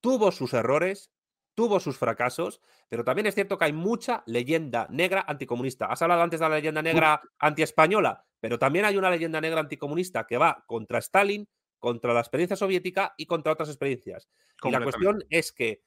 tuvo 0.03 0.33
sus 0.33 0.53
errores, 0.53 1.11
tuvo 1.55 1.81
sus 1.81 1.97
fracasos, 1.97 2.61
pero 2.89 3.05
también 3.05 3.27
es 3.27 3.35
cierto 3.35 3.59
que 3.59 3.67
hay 3.67 3.73
mucha 3.73 4.23
leyenda 4.27 4.87
negra 4.91 5.25
anticomunista. 5.27 5.87
Has 5.87 6.03
hablado 6.03 6.23
antes 6.23 6.41
de 6.41 6.49
la 6.49 6.57
leyenda 6.57 6.83
negra 6.83 7.21
antiespañola, 7.39 8.25
pero 8.41 8.59
también 8.59 8.85
hay 8.85 8.97
una 8.97 9.11
leyenda 9.11 9.41
negra 9.41 9.61
anticomunista 9.61 10.27
que 10.27 10.39
va 10.39 10.65
contra 10.67 10.99
Stalin, 10.99 11.49
contra 11.79 12.15
la 12.15 12.21
experiencia 12.21 12.57
soviética 12.57 13.15
y 13.17 13.27
contra 13.27 13.53
otras 13.53 13.69
experiencias. 13.69 14.29
Y 14.63 14.71
la 14.71 14.83
cuestión 14.83 15.25
es 15.31 15.53
que 15.53 15.83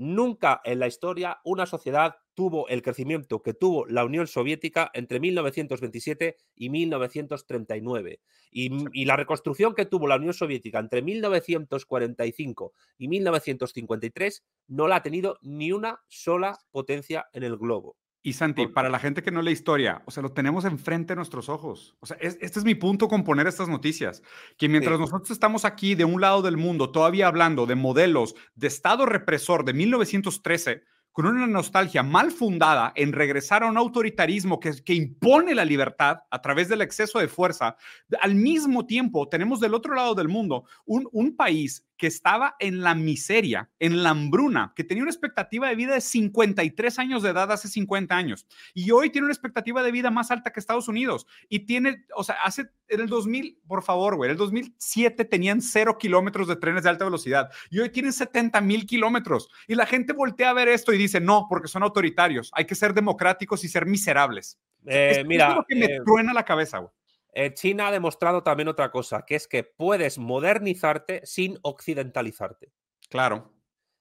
Nunca 0.00 0.60
en 0.62 0.78
la 0.78 0.86
historia 0.86 1.40
una 1.42 1.66
sociedad 1.66 2.14
tuvo 2.34 2.68
el 2.68 2.82
crecimiento 2.82 3.42
que 3.42 3.52
tuvo 3.52 3.84
la 3.86 4.04
Unión 4.04 4.28
Soviética 4.28 4.92
entre 4.94 5.18
1927 5.18 6.36
y 6.54 6.70
1939. 6.70 8.20
Y, 8.52 9.04
la 9.04 9.16
reconstrucción 9.16 9.74
que 9.74 9.86
tuvo 9.86 10.06
la 10.06 10.14
Unión 10.14 10.34
Soviética 10.34 10.78
entre 10.78 11.02
1945 11.02 12.72
y 12.96 13.08
1953 13.08 14.44
no 14.68 14.86
la 14.86 14.96
ha 14.96 15.02
tenido 15.02 15.36
ni 15.42 15.72
una 15.72 16.00
sola 16.06 16.56
potencia 16.70 17.26
en 17.32 17.42
el 17.42 17.56
globo. 17.56 17.96
Y 18.28 18.34
Santi, 18.34 18.66
para 18.66 18.90
la 18.90 18.98
gente 18.98 19.22
que 19.22 19.30
no 19.30 19.40
lee 19.40 19.52
historia, 19.52 20.02
o 20.04 20.10
sea, 20.10 20.22
lo 20.22 20.32
tenemos 20.32 20.66
enfrente 20.66 21.12
de 21.12 21.16
nuestros 21.16 21.48
ojos. 21.48 21.96
O 22.00 22.04
sea, 22.04 22.18
este 22.20 22.58
es 22.58 22.62
mi 22.62 22.74
punto 22.74 23.08
con 23.08 23.24
poner 23.24 23.46
estas 23.46 23.70
noticias, 23.70 24.22
que 24.58 24.68
mientras 24.68 25.00
nosotros 25.00 25.30
estamos 25.30 25.64
aquí 25.64 25.94
de 25.94 26.04
un 26.04 26.20
lado 26.20 26.42
del 26.42 26.58
mundo 26.58 26.90
todavía 26.90 27.26
hablando 27.26 27.64
de 27.64 27.74
modelos 27.74 28.34
de 28.54 28.66
Estado 28.66 29.06
represor 29.06 29.64
de 29.64 29.72
1913, 29.72 30.82
con 31.10 31.24
una 31.24 31.46
nostalgia 31.46 32.02
mal 32.02 32.30
fundada 32.30 32.92
en 32.96 33.14
regresar 33.14 33.62
a 33.62 33.66
un 33.66 33.78
autoritarismo 33.78 34.60
que, 34.60 34.72
que, 34.84 34.92
impone 34.92 35.54
la 35.54 35.64
libertad 35.64 36.18
a 36.30 36.42
través 36.42 36.68
del 36.68 36.82
exceso 36.82 37.20
de 37.20 37.28
fuerza, 37.28 37.78
al 38.20 38.34
mismo 38.34 38.84
tiempo 38.84 39.26
tenemos 39.26 39.58
del 39.58 39.72
otro 39.72 39.94
lado 39.94 40.14
del 40.14 40.28
mundo 40.28 40.64
un, 40.84 41.08
un 41.12 41.34
país 41.34 41.82
que 41.98 42.06
estaba 42.06 42.56
en 42.60 42.80
la 42.80 42.94
miseria, 42.94 43.70
en 43.78 44.02
la 44.02 44.10
hambruna, 44.10 44.72
que 44.74 44.84
tenía 44.84 45.02
una 45.02 45.10
expectativa 45.10 45.68
de 45.68 45.74
vida 45.74 45.94
de 45.94 46.00
53 46.00 46.98
años 46.98 47.22
de 47.22 47.30
edad 47.30 47.50
hace 47.52 47.68
50 47.68 48.16
años 48.16 48.46
y 48.72 48.90
hoy 48.92 49.10
tiene 49.10 49.26
una 49.26 49.34
expectativa 49.34 49.82
de 49.82 49.92
vida 49.92 50.10
más 50.10 50.30
alta 50.30 50.52
que 50.52 50.60
Estados 50.60 50.88
Unidos 50.88 51.26
y 51.48 51.60
tiene, 51.60 52.06
o 52.14 52.24
sea, 52.24 52.36
hace 52.44 52.70
en 52.88 53.00
el 53.00 53.08
2000, 53.08 53.60
por 53.66 53.82
favor, 53.82 54.16
güey, 54.16 54.28
en 54.28 54.32
el 54.32 54.38
2007 54.38 55.24
tenían 55.24 55.60
cero 55.60 55.98
kilómetros 55.98 56.48
de 56.48 56.56
trenes 56.56 56.84
de 56.84 56.90
alta 56.90 57.04
velocidad 57.04 57.50
y 57.68 57.80
hoy 57.80 57.90
tienen 57.90 58.12
70 58.12 58.60
mil 58.60 58.86
kilómetros 58.86 59.50
y 59.66 59.74
la 59.74 59.84
gente 59.84 60.12
voltea 60.12 60.50
a 60.50 60.54
ver 60.54 60.68
esto 60.68 60.92
y 60.92 60.98
dice, 60.98 61.20
no, 61.20 61.46
porque 61.48 61.68
son 61.68 61.82
autoritarios, 61.82 62.50
hay 62.54 62.64
que 62.64 62.76
ser 62.76 62.94
democráticos 62.94 63.64
y 63.64 63.68
ser 63.68 63.84
miserables. 63.84 64.58
Eh, 64.86 65.24
mira, 65.26 65.50
es 65.50 65.56
lo 65.56 65.64
que 65.64 65.74
me 65.74 65.86
eh, 65.86 66.00
truena 66.04 66.32
la 66.32 66.44
cabeza, 66.44 66.78
güey. 66.78 66.92
Eh, 67.32 67.54
China 67.54 67.88
ha 67.88 67.92
demostrado 67.92 68.42
también 68.42 68.68
otra 68.68 68.90
cosa, 68.90 69.24
que 69.26 69.34
es 69.34 69.46
que 69.48 69.64
puedes 69.64 70.18
modernizarte 70.18 71.20
sin 71.24 71.58
occidentalizarte. 71.62 72.72
Claro. 73.08 73.54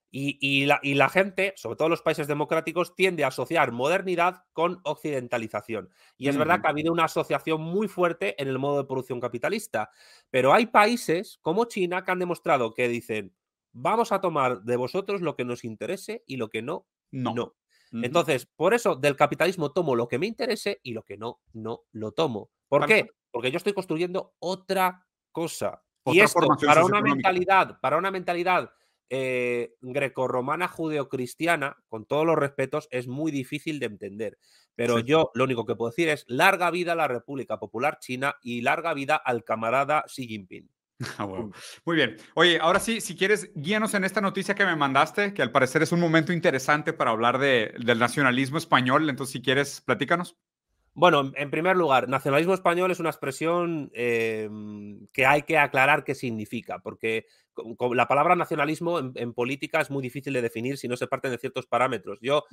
Y, 0.09 0.65
la, 0.65 1.09
gente, 1.09 1.53
sobre 1.57 1.75
todo 1.75 1.89
los 1.89 2.01
países 2.01 2.27
democráticos, 2.27 2.95
tiende 2.95 3.23
a 3.23 3.27
asociar 3.27 3.71
modernidad 3.71 4.45
con 4.53 4.79
occidentalización. 4.83 5.89
Y 6.17 6.29
es 6.29 6.37
verdad 6.37 6.61
que 6.61 6.67
ha 6.67 6.71
habido 6.71 6.91
una 6.91 7.03
asociación 7.03 7.61
muy 7.61 7.87
fuerte 7.87 8.41
en 8.41 8.47
el 8.47 8.57
modo 8.57 8.77
de 8.77 8.87
producción 8.87 9.19
capitalista. 9.19 9.91
Pero 10.31 10.53
hay 10.53 10.67
países 10.67 11.37
como 11.41 11.65
China 11.65 12.03
que 12.03 12.11
han 12.11 12.19
demostrado 12.19 12.73
que 12.73 12.87
dicen, 12.87 13.35
vamos 13.73 14.11
a 14.11 14.21
tomar 14.21 14.61
de 14.63 14.77
vosotros 14.77 15.21
lo 15.21 15.35
que 15.35 15.45
nos 15.45 15.63
interese 15.63 16.23
y 16.25 16.37
lo 16.37 16.49
que 16.49 16.61
no, 16.61 16.87
no. 17.11 17.55
Entonces, 17.91 18.47
por 18.55 18.73
eso 18.73 18.95
del 18.95 19.15
capitalismo 19.15 19.71
tomo 19.71 19.95
lo 19.95 20.07
que 20.07 20.19
me 20.19 20.27
interese 20.27 20.79
y 20.83 20.93
lo 20.93 21.03
que 21.03 21.17
no, 21.17 21.41
no 21.53 21.83
lo 21.91 22.11
tomo. 22.11 22.49
¿Por 22.67 22.85
qué? 22.85 23.09
Porque 23.31 23.51
yo 23.51 23.57
estoy 23.57 23.73
construyendo 23.73 24.35
otra 24.39 25.05
cosa. 25.31 25.83
y 26.05 26.19
esto, 26.19 26.47
para 26.65 26.85
una 26.85 27.01
mentalidad, 27.01 27.79
para 27.81 27.97
una 27.97 28.11
mentalidad 28.11 28.71
eh, 29.09 29.75
grecorromana 29.81 30.67
judeocristiana, 30.67 31.77
con 31.87 32.05
todos 32.05 32.25
los 32.25 32.37
respetos, 32.37 32.87
es 32.91 33.07
muy 33.07 33.31
difícil 33.31 33.79
de 33.79 33.85
entender. 33.85 34.37
Pero 34.75 34.99
yo 34.99 35.31
lo 35.33 35.45
único 35.45 35.65
que 35.65 35.75
puedo 35.75 35.89
decir 35.89 36.09
es 36.09 36.25
larga 36.27 36.69
vida 36.71 36.91
a 36.91 36.95
la 36.95 37.07
República 37.07 37.57
Popular 37.57 37.97
China 37.99 38.35
y 38.41 38.61
larga 38.61 38.93
vida 38.93 39.15
al 39.15 39.43
camarada 39.43 40.03
Xi 40.07 40.27
Jinping. 40.27 40.69
Ah, 41.19 41.27
muy 41.85 41.95
bien. 41.95 42.17
Oye, 42.33 42.57
ahora 42.59 42.79
sí, 42.79 43.01
si 43.01 43.15
quieres, 43.15 43.51
guíanos 43.53 43.93
en 43.93 44.03
esta 44.03 44.19
noticia 44.19 44.55
que 44.55 44.65
me 44.65 44.75
mandaste, 44.75 45.31
que 45.31 45.43
al 45.43 45.51
parecer 45.51 45.83
es 45.83 45.91
un 45.91 45.99
momento 45.99 46.33
interesante 46.33 46.91
para 46.91 47.11
hablar 47.11 47.37
del 47.37 47.99
nacionalismo 47.99 48.57
español. 48.57 49.07
Entonces, 49.07 49.33
si 49.33 49.41
quieres, 49.43 49.81
platícanos. 49.81 50.37
Bueno, 50.97 51.31
en 51.35 51.51
primer 51.51 51.77
lugar, 51.77 52.09
nacionalismo 52.09 52.55
español 52.55 52.89
es 52.89 52.99
una 52.99 53.11
expresión 53.11 53.91
em, 53.93 55.05
que 55.13 55.27
hay 55.27 55.43
que 55.43 55.59
aclarar 55.59 56.03
qué 56.03 56.15
significa, 56.15 56.79
porque 56.79 57.27
la 57.91 58.07
palabra 58.07 58.35
nacionalismo 58.35 58.97
en, 58.97 59.33
política 59.35 59.79
es 59.79 59.91
muy 59.91 60.01
difícil 60.01 60.33
de 60.33 60.41
definir 60.41 60.79
si 60.79 60.87
no 60.87 60.97
se 60.97 61.05
parten 61.05 61.29
de 61.29 61.37
ciertos 61.37 61.67
parámetros. 61.67 62.17
Yo 62.19 62.45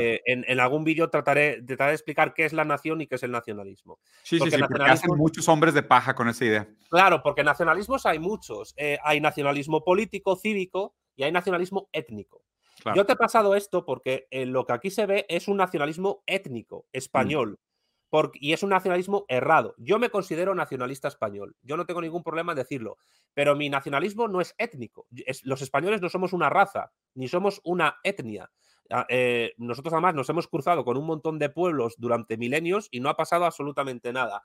eh, 0.00 0.22
en, 0.24 0.60
algún 0.60 0.82
vídeo 0.82 1.10
trataré, 1.10 1.60
de 1.60 1.74
explicar 1.74 2.32
qué 2.32 2.46
es 2.46 2.54
la 2.54 2.64
nación 2.64 3.02
y 3.02 3.06
qué 3.06 3.16
es 3.16 3.22
el 3.22 3.32
nacionalismo. 3.32 3.98
Sí, 4.22 4.38
sí, 4.38 4.50
sí, 4.50 4.62
porque 4.66 4.82
hacen 4.82 5.10
muchos 5.18 5.46
hombres 5.50 5.74
de 5.74 5.82
paja 5.82 6.14
con 6.14 6.26
esa 6.30 6.46
idea. 6.46 6.68
Claro, 6.88 7.22
porque 7.22 7.44
nacionalismos 7.44 8.06
hay 8.06 8.18
muchos. 8.18 8.72
Eh, 8.78 8.96
hay 9.04 9.20
nacionalismo 9.20 9.84
político, 9.84 10.36
cívico 10.36 10.94
y 11.16 11.24
hay 11.24 11.32
nacionalismo 11.32 11.90
étnico. 11.92 12.44
Yo 12.94 13.04
te 13.04 13.12
he 13.12 13.16
pasado 13.16 13.54
esto 13.54 13.84
porque 13.84 14.26
eh, 14.30 14.46
lo 14.46 14.64
que 14.64 14.72
aquí 14.72 14.90
se 14.90 15.04
ve 15.04 15.26
es 15.28 15.48
un 15.48 15.58
nacionalismo 15.58 16.22
étnico, 16.26 16.86
mm. 16.86 16.96
Y 18.34 18.52
es 18.52 18.62
un 18.62 18.70
nacionalismo 18.70 19.24
errado. 19.28 19.74
Yo 19.78 19.98
me 19.98 20.10
considero 20.10 20.54
nacionalista 20.54 21.08
español, 21.08 21.56
yo 21.62 21.76
no 21.76 21.86
tengo 21.86 22.00
ningún 22.00 22.22
problema 22.22 22.52
en 22.52 22.58
decirlo, 22.58 22.96
pero 23.34 23.56
mi 23.56 23.68
nacionalismo 23.68 24.28
no 24.28 24.40
es 24.40 24.54
étnico. 24.58 25.06
los 25.44 25.62
españoles 25.62 26.00
no 26.00 26.08
somos 26.08 26.32
una 26.32 26.50
raza, 26.50 26.92
ni 27.14 27.28
somos 27.28 27.60
una 27.64 27.98
etnia. 28.02 28.50
Ah, 28.90 29.06
eh, 29.08 29.54
nosotros 29.56 29.92
además 29.92 30.14
nos 30.14 30.28
hemos 30.28 30.48
cruzado 30.48 30.84
con 30.84 30.96
un 30.96 31.06
montón 31.06 31.38
de 31.38 31.48
pueblos 31.48 31.94
durante 31.96 32.36
milenios 32.36 32.88
y 32.90 32.98
no 32.98 33.08
ha 33.08 33.16
pasado 33.16 33.44
absolutamente 33.44 34.12
nada. 34.12 34.42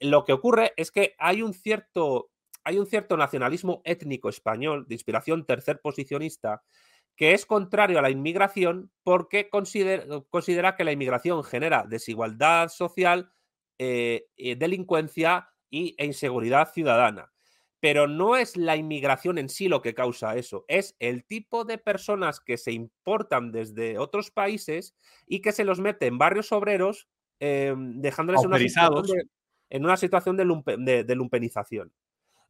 Lo 0.00 0.24
que 0.24 0.32
ocurre 0.32 0.72
es 0.76 0.90
que 0.90 1.14
hay 1.18 1.42
un 1.42 1.54
cierto 1.54 2.30
nacionalismo 3.16 3.82
étnico 3.84 4.28
español 4.28 4.86
de 4.88 4.94
inspiración 4.96 5.46
tercer 5.46 5.80
posicionista 5.80 6.62
que 7.16 7.32
es 7.32 7.46
contrario 7.46 7.98
a 7.98 8.02
la 8.02 8.10
inmigración 8.10 8.90
porque 9.02 9.48
considera, 9.48 10.76
que 10.76 10.84
la 10.84 10.92
inmigración 10.92 11.44
genera 11.44 11.84
desigualdad 11.88 12.68
social, 12.68 13.32
eh, 13.78 14.26
eh, 14.36 14.56
delincuencia 14.56 15.48
y, 15.70 15.94
e 15.98 16.06
inseguridad 16.06 16.72
ciudadana. 16.72 17.32
Pero 17.80 18.08
no 18.08 18.36
es 18.36 18.56
la 18.56 18.76
inmigración 18.76 19.38
en 19.38 19.48
sí 19.48 19.68
lo 19.68 19.82
que 19.82 19.94
causa 19.94 20.36
eso, 20.36 20.64
es 20.68 20.96
el 20.98 21.24
tipo 21.24 21.64
de 21.64 21.78
personas 21.78 22.40
que 22.40 22.56
se 22.56 22.72
importan 22.72 23.52
desde 23.52 23.98
otros 23.98 24.30
países 24.30 24.96
y 25.26 25.40
que 25.40 25.52
se 25.52 25.64
los 25.64 25.80
mete 25.80 26.06
en 26.06 26.18
barrios 26.18 26.50
obreros, 26.52 27.08
em, 27.40 28.00
dejándoles 28.00 28.42
en 28.42 29.84
una 29.84 29.96
situación 29.96 30.36
de 30.36 31.14
lumpenización. 31.14 31.92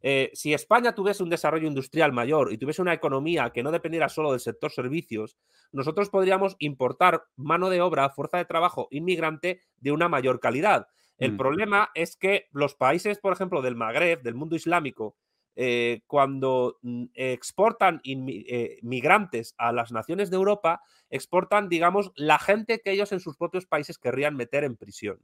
Eh, 0.07 0.31
si 0.35 0.53
España 0.53 0.95
tuviese 0.95 1.23
un 1.23 1.31
desarrollo 1.31 1.67
industrial 1.67 2.13
mayor 2.13 2.53
y 2.53 2.59
tuviese 2.59 2.83
una 2.83 2.93
economía 2.93 3.49
que 3.55 3.63
no 3.63 3.73
dependiera 3.73 4.11
solo 4.11 4.33
del 4.33 4.41
sector 4.41 4.71
servicios, 4.71 5.39
nosotros 5.73 6.11
podríamos 6.11 6.57
importar 6.59 7.25
mano 7.37 7.71
de 7.71 7.81
obra, 7.81 8.11
fuerza 8.11 8.37
de 8.37 8.45
trabajo 8.45 8.87
inmigrante 8.91 9.63
de 9.79 9.93
una 9.93 10.11
mayor 10.11 10.41
calidad. 10.41 10.89
El 11.17 11.33
mm. 11.33 11.37
problema 11.39 11.91
es 11.95 12.19
que 12.19 12.49
los 12.53 12.75
países, 12.75 13.19
por 13.19 13.33
ejemplo, 13.33 13.63
del 13.63 13.77
Magreb, 13.77 14.21
del 14.21 14.35
mundo 14.35 14.57
islámico, 14.57 15.17
eh, 15.57 16.03
cuando 16.07 16.77
mm, 16.83 17.05
exportan 17.15 18.03
eh, 18.05 18.81
migrantes 18.83 19.55
a 19.57 19.73
las 19.73 19.91
naciones 19.91 20.29
de 20.29 20.37
Europa, 20.37 20.83
exportan, 21.09 21.71
digamos, 21.71 22.13
la 22.15 22.39
gente 22.39 22.83
que 22.85 22.91
ellos 22.91 23.11
en 23.13 23.21
sus 23.21 23.39
propios 23.39 23.65
países 23.65 23.97
querrían 23.97 24.37
meter 24.37 24.65
en 24.65 24.77
prisión 24.77 25.19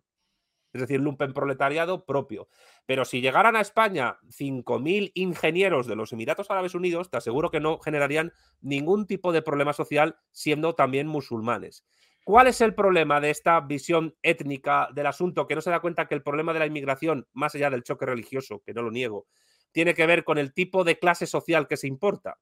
es 0.72 0.80
decir, 0.80 1.00
lumpen 1.00 1.32
proletariado 1.32 2.04
propio. 2.04 2.48
Pero 2.86 3.04
si 3.04 3.20
llegaran 3.20 3.56
a 3.56 3.60
España 3.60 4.18
5.000 4.28 5.12
ingenieros 5.14 5.86
de 5.86 5.96
los 5.96 6.12
Emiratos 6.12 6.50
Árabes 6.50 6.74
Unidos, 6.74 7.10
te 7.10 7.16
aseguro 7.16 7.50
que 7.50 7.60
no 7.60 7.78
generarían 7.78 8.32
ningún 8.60 9.06
tipo 9.06 9.32
de 9.32 9.42
problema 9.42 9.72
social 9.72 10.16
siendo 10.30 10.74
también 10.74 11.06
musulmanes. 11.06 11.84
¿Cuál 12.24 12.46
es 12.46 12.60
el 12.60 12.74
problema 12.74 13.20
de 13.20 13.30
esta 13.30 13.60
visión 13.60 14.14
étnica 14.22 14.88
del 14.94 15.06
asunto 15.06 15.46
que 15.46 15.54
no 15.54 15.60
se 15.60 15.70
da 15.70 15.80
cuenta 15.80 16.06
que 16.06 16.14
el 16.14 16.22
problema 16.22 16.52
de 16.52 16.58
la 16.60 16.66
inmigración, 16.66 17.26
más 17.32 17.54
allá 17.54 17.70
del 17.70 17.82
choque 17.82 18.06
religioso, 18.06 18.62
que 18.64 18.74
no 18.74 18.82
lo 18.82 18.90
niego, 18.90 19.26
tiene 19.72 19.94
que 19.94 20.06
ver 20.06 20.22
con 20.22 20.38
el 20.38 20.52
tipo 20.52 20.84
de 20.84 20.98
clase 20.98 21.26
social 21.26 21.66
que 21.66 21.76
se 21.76 21.88
importa? 21.88 22.38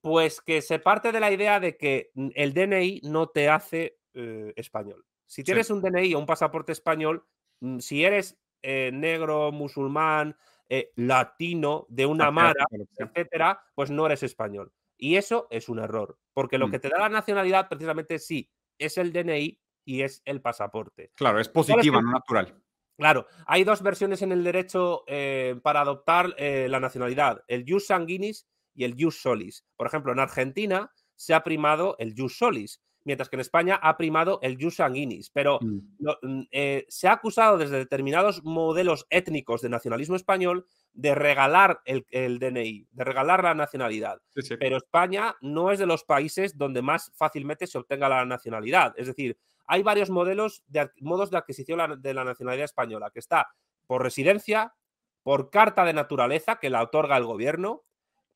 Pues 0.00 0.40
que 0.40 0.62
se 0.62 0.78
parte 0.78 1.12
de 1.12 1.20
la 1.20 1.32
idea 1.32 1.60
de 1.60 1.76
que 1.76 2.10
el 2.34 2.54
DNI 2.54 3.00
no 3.04 3.28
te 3.28 3.48
hace 3.48 3.98
eh, 4.14 4.52
español. 4.56 5.04
Si 5.26 5.44
tienes 5.44 5.70
un 5.70 5.80
DNI 5.80 6.14
o 6.14 6.18
un 6.18 6.26
pasaporte 6.26 6.72
español, 6.72 7.24
Mm, 7.24 7.37
si 7.78 8.04
eres 8.04 8.38
eh, 8.62 8.90
negro, 8.92 9.52
musulmán, 9.52 10.36
eh, 10.68 10.92
latino, 10.96 11.86
de 11.88 12.06
una 12.06 12.30
mara, 12.30 12.66
etcétera, 13.00 13.62
pues 13.74 13.90
no 13.90 14.06
eres 14.06 14.22
español. 14.22 14.72
Y 14.96 15.16
eso 15.16 15.46
es 15.50 15.68
un 15.68 15.78
error, 15.78 16.18
porque 16.34 16.58
lo 16.58 16.68
mm. 16.68 16.70
que 16.72 16.78
te 16.80 16.88
da 16.88 16.98
la 16.98 17.08
nacionalidad 17.08 17.68
precisamente 17.68 18.18
sí 18.18 18.50
es 18.78 18.98
el 18.98 19.12
DNI 19.12 19.60
y 19.84 20.02
es 20.02 20.22
el 20.24 20.40
pasaporte. 20.40 21.12
Claro, 21.14 21.40
es 21.40 21.48
positiva, 21.48 22.02
no 22.02 22.12
natural. 22.12 22.60
Claro, 22.96 23.26
hay 23.46 23.62
dos 23.62 23.80
versiones 23.80 24.22
en 24.22 24.32
el 24.32 24.42
derecho 24.42 25.04
eh, 25.06 25.58
para 25.62 25.82
adoptar 25.82 26.34
la 26.36 26.80
nacionalidad, 26.80 27.44
el 27.46 27.64
jus 27.66 27.86
sanguinis 27.86 28.48
y 28.74 28.84
el 28.84 28.96
jus 28.98 29.22
solis. 29.22 29.64
Por 29.76 29.86
ejemplo, 29.86 30.12
en 30.12 30.18
Argentina 30.18 30.90
se 31.14 31.32
ha 31.32 31.44
primado 31.44 31.94
el 31.98 32.14
jus 32.16 32.36
solis, 32.36 32.82
mientras 33.08 33.30
que 33.30 33.36
en 33.36 33.40
España 33.40 33.80
ha 33.82 33.96
primado 33.96 34.38
el 34.42 34.62
jus 34.62 34.76
sanguinis. 34.76 35.30
Pero 35.30 35.58
mm. 35.62 35.78
Mm, 36.20 36.42
eh, 36.50 36.84
se 36.90 37.08
ha 37.08 37.12
acusado 37.12 37.56
desde 37.56 37.78
determinados 37.78 38.44
modelos 38.44 39.06
étnicos 39.08 39.62
de 39.62 39.70
nacionalismo 39.70 40.14
español 40.14 40.66
de 40.92 41.14
regalar 41.14 41.80
el, 41.86 42.04
DNI, 42.38 42.86
de 42.90 43.04
regalar 43.04 43.42
la 43.42 43.54
nacionalidad. 43.54 44.20
Pero 44.60 44.76
España 44.76 45.36
no 45.40 45.72
es 45.72 45.78
de 45.78 45.86
los 45.86 46.04
países 46.04 46.58
donde 46.58 46.82
más 46.82 47.10
fácilmente 47.14 47.66
se 47.66 47.78
obtenga 47.78 48.10
la 48.10 48.26
nacionalidad. 48.26 48.92
Es 48.98 49.06
decir, 49.06 49.38
hay 49.66 49.82
varios 49.82 50.10
modelos 50.10 50.62
de, 50.66 50.90
modos 51.00 51.30
de 51.30 51.38
adquisición 51.38 52.02
de 52.02 52.12
la 52.12 52.24
nacionalidad 52.24 52.66
española, 52.66 53.10
que 53.10 53.20
está 53.20 53.48
por 53.86 54.02
residencia, 54.02 54.74
por 55.22 55.48
carta 55.48 55.86
de 55.86 55.94
naturaleza 55.94 56.56
que 56.56 56.68
la 56.68 56.82
otorga 56.82 57.16
el 57.16 57.24
gobierno, 57.24 57.84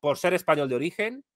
por 0.00 0.16
ser 0.16 0.32
español 0.32 0.70
de 0.70 0.76
origen, 0.76 1.26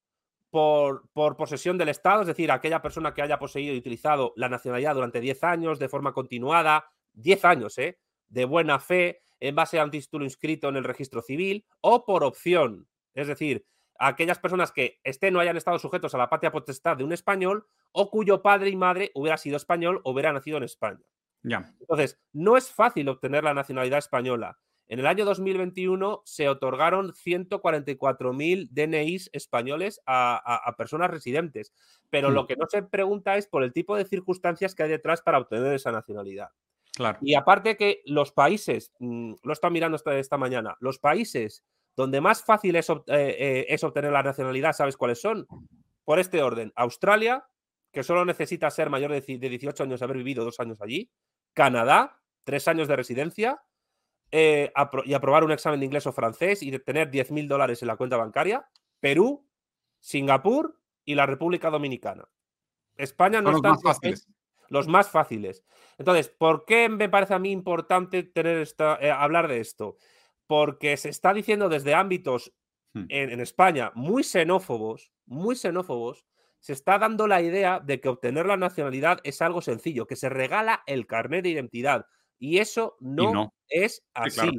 por, 0.56 1.10
por, 1.12 1.36
posesión 1.36 1.76
del 1.76 1.90
Estado, 1.90 2.22
es 2.22 2.28
decir, 2.28 2.50
aquella 2.50 2.80
persona 2.80 3.12
que 3.12 3.20
haya 3.20 3.38
poseído 3.38 3.74
y 3.74 3.78
utilizado 3.78 4.32
la 4.36 4.48
nacionalidad 4.48 4.94
durante 4.94 5.20
10 5.20 5.44
años 5.44 5.78
de 5.78 5.90
forma 5.90 6.14
continuada, 6.14 6.86
10 7.12 7.44
años, 7.44 7.76
¿eh? 7.76 7.98
De 8.28 8.46
buena 8.46 8.78
fe, 8.78 9.20
en 9.38 9.54
base 9.54 9.78
a 9.78 9.84
un 9.84 9.90
título 9.90 10.24
inscrito 10.24 10.70
en 10.70 10.76
el 10.76 10.84
registro 10.84 11.20
civil, 11.20 11.66
o 11.82 12.06
por 12.06 12.24
opción, 12.24 12.88
es 13.12 13.26
decir, 13.26 13.66
aquellas 13.98 14.38
personas 14.38 14.72
que 14.72 14.98
estén 15.04 15.36
o 15.36 15.40
hayan 15.40 15.58
estado 15.58 15.78
sujetos 15.78 16.14
a 16.14 16.18
la 16.18 16.30
patria 16.30 16.50
potestad 16.50 16.96
de 16.96 17.04
un 17.04 17.12
español 17.12 17.66
o 17.92 18.10
cuyo 18.10 18.40
padre 18.40 18.70
y 18.70 18.76
madre 18.76 19.10
hubiera 19.14 19.36
sido 19.36 19.58
español 19.58 20.00
o 20.04 20.12
hubiera 20.12 20.32
nacido 20.32 20.56
en 20.56 20.62
España. 20.62 21.04
Ya. 21.42 21.70
Entonces, 21.80 22.18
no 22.32 22.56
es 22.56 22.72
fácil 22.72 23.10
obtener 23.10 23.44
la 23.44 23.52
nacionalidad 23.52 23.98
española. 23.98 24.58
En 24.88 25.00
el 25.00 25.06
año 25.06 25.24
2021 25.24 26.22
se 26.24 26.48
otorgaron 26.48 27.12
144.000 27.12 28.68
DNIs 28.70 29.30
españoles 29.32 30.00
a, 30.06 30.74
personas 30.78 31.10
residentes, 31.10 31.72
pero 32.10 32.30
lo 32.30 32.44
hmm. 32.44 32.46
que 32.46 32.56
no 32.56 32.66
se 32.68 32.82
pregunta 32.82 33.36
es 33.36 33.46
por 33.46 33.64
el 33.64 33.72
tipo 33.72 33.96
de 33.96 34.04
circunstancias 34.04 34.74
que 34.74 34.84
hay 34.84 34.90
detrás 34.90 35.22
para 35.22 35.38
obtener 35.38 35.72
esa 35.72 35.90
nacionalidad. 35.90 36.50
Claro. 36.94 37.18
Y 37.20 37.34
aparte 37.34 37.76
que 37.76 38.02
los 38.06 38.32
países, 38.32 38.92
mm, 39.00 39.34
lo 39.42 39.50
he 39.50 39.52
estado 39.52 39.72
mirando 39.72 39.96
esta, 39.96 40.16
esta 40.16 40.38
mañana, 40.38 40.76
los 40.80 40.98
países 40.98 41.64
donde 41.96 42.20
más 42.20 42.42
fácil 42.42 42.76
es, 42.76 42.88
eh, 42.90 42.94
eh, 43.08 43.66
es 43.68 43.82
obtener 43.82 44.12
la 44.12 44.22
nacionalidad, 44.22 44.72
¿sabes 44.72 44.96
cuáles 44.96 45.20
son? 45.20 45.46
Por 46.04 46.18
este 46.18 46.42
orden, 46.42 46.72
Australia, 46.76 47.46
que 47.90 48.02
solo 48.02 48.24
necesita 48.24 48.70
ser 48.70 48.90
mayor 48.90 49.10
de 49.12 49.20
18 49.20 49.82
años 49.82 50.00
y 50.00 50.04
haber 50.04 50.18
vivido 50.18 50.44
dos 50.44 50.60
años 50.60 50.80
allí, 50.82 51.10
Canadá, 51.54 52.20
tres 52.44 52.68
años 52.68 52.86
de 52.86 52.96
residencia, 52.96 53.62
eh, 54.30 54.72
y 55.04 55.14
aprobar 55.14 55.44
un 55.44 55.52
examen 55.52 55.80
de 55.80 55.86
inglés 55.86 56.06
o 56.06 56.12
francés 56.12 56.62
y 56.62 56.76
tener 56.80 57.10
10.000 57.10 57.46
dólares 57.46 57.82
en 57.82 57.88
la 57.88 57.96
cuenta 57.96 58.16
bancaria, 58.16 58.68
Perú, 59.00 59.46
Singapur 60.00 60.80
y 61.04 61.14
la 61.14 61.26
República 61.26 61.70
Dominicana. 61.70 62.28
España 62.96 63.40
no 63.40 63.50
está 63.50 63.68
los 63.68 63.82
más 63.82 63.82
fáciles. 63.82 64.28
Los 64.68 64.88
más 64.88 65.10
fáciles. 65.10 65.64
Entonces, 65.96 66.28
¿por 66.28 66.64
qué 66.64 66.88
me 66.88 67.08
parece 67.08 67.34
a 67.34 67.38
mí 67.38 67.52
importante 67.52 68.24
tener 68.24 68.58
esta, 68.58 68.98
eh, 69.00 69.10
hablar 69.10 69.46
de 69.46 69.60
esto? 69.60 69.96
Porque 70.46 70.96
se 70.96 71.08
está 71.08 71.32
diciendo 71.32 71.68
desde 71.68 71.94
ámbitos 71.94 72.52
hmm. 72.94 73.04
en, 73.08 73.30
en 73.30 73.40
España 73.40 73.92
muy 73.94 74.24
xenófobos, 74.24 75.12
muy 75.24 75.54
xenófobos, 75.54 76.26
se 76.58 76.72
está 76.72 76.98
dando 76.98 77.28
la 77.28 77.42
idea 77.42 77.78
de 77.78 78.00
que 78.00 78.08
obtener 78.08 78.46
la 78.46 78.56
nacionalidad 78.56 79.20
es 79.22 79.40
algo 79.40 79.62
sencillo, 79.62 80.06
que 80.06 80.16
se 80.16 80.28
regala 80.28 80.82
el 80.86 81.06
carnet 81.06 81.44
de 81.44 81.50
identidad. 81.50 82.06
Y 82.38 82.58
eso 82.58 82.96
no, 83.00 83.52
es 83.68 84.04
así. 84.14 84.50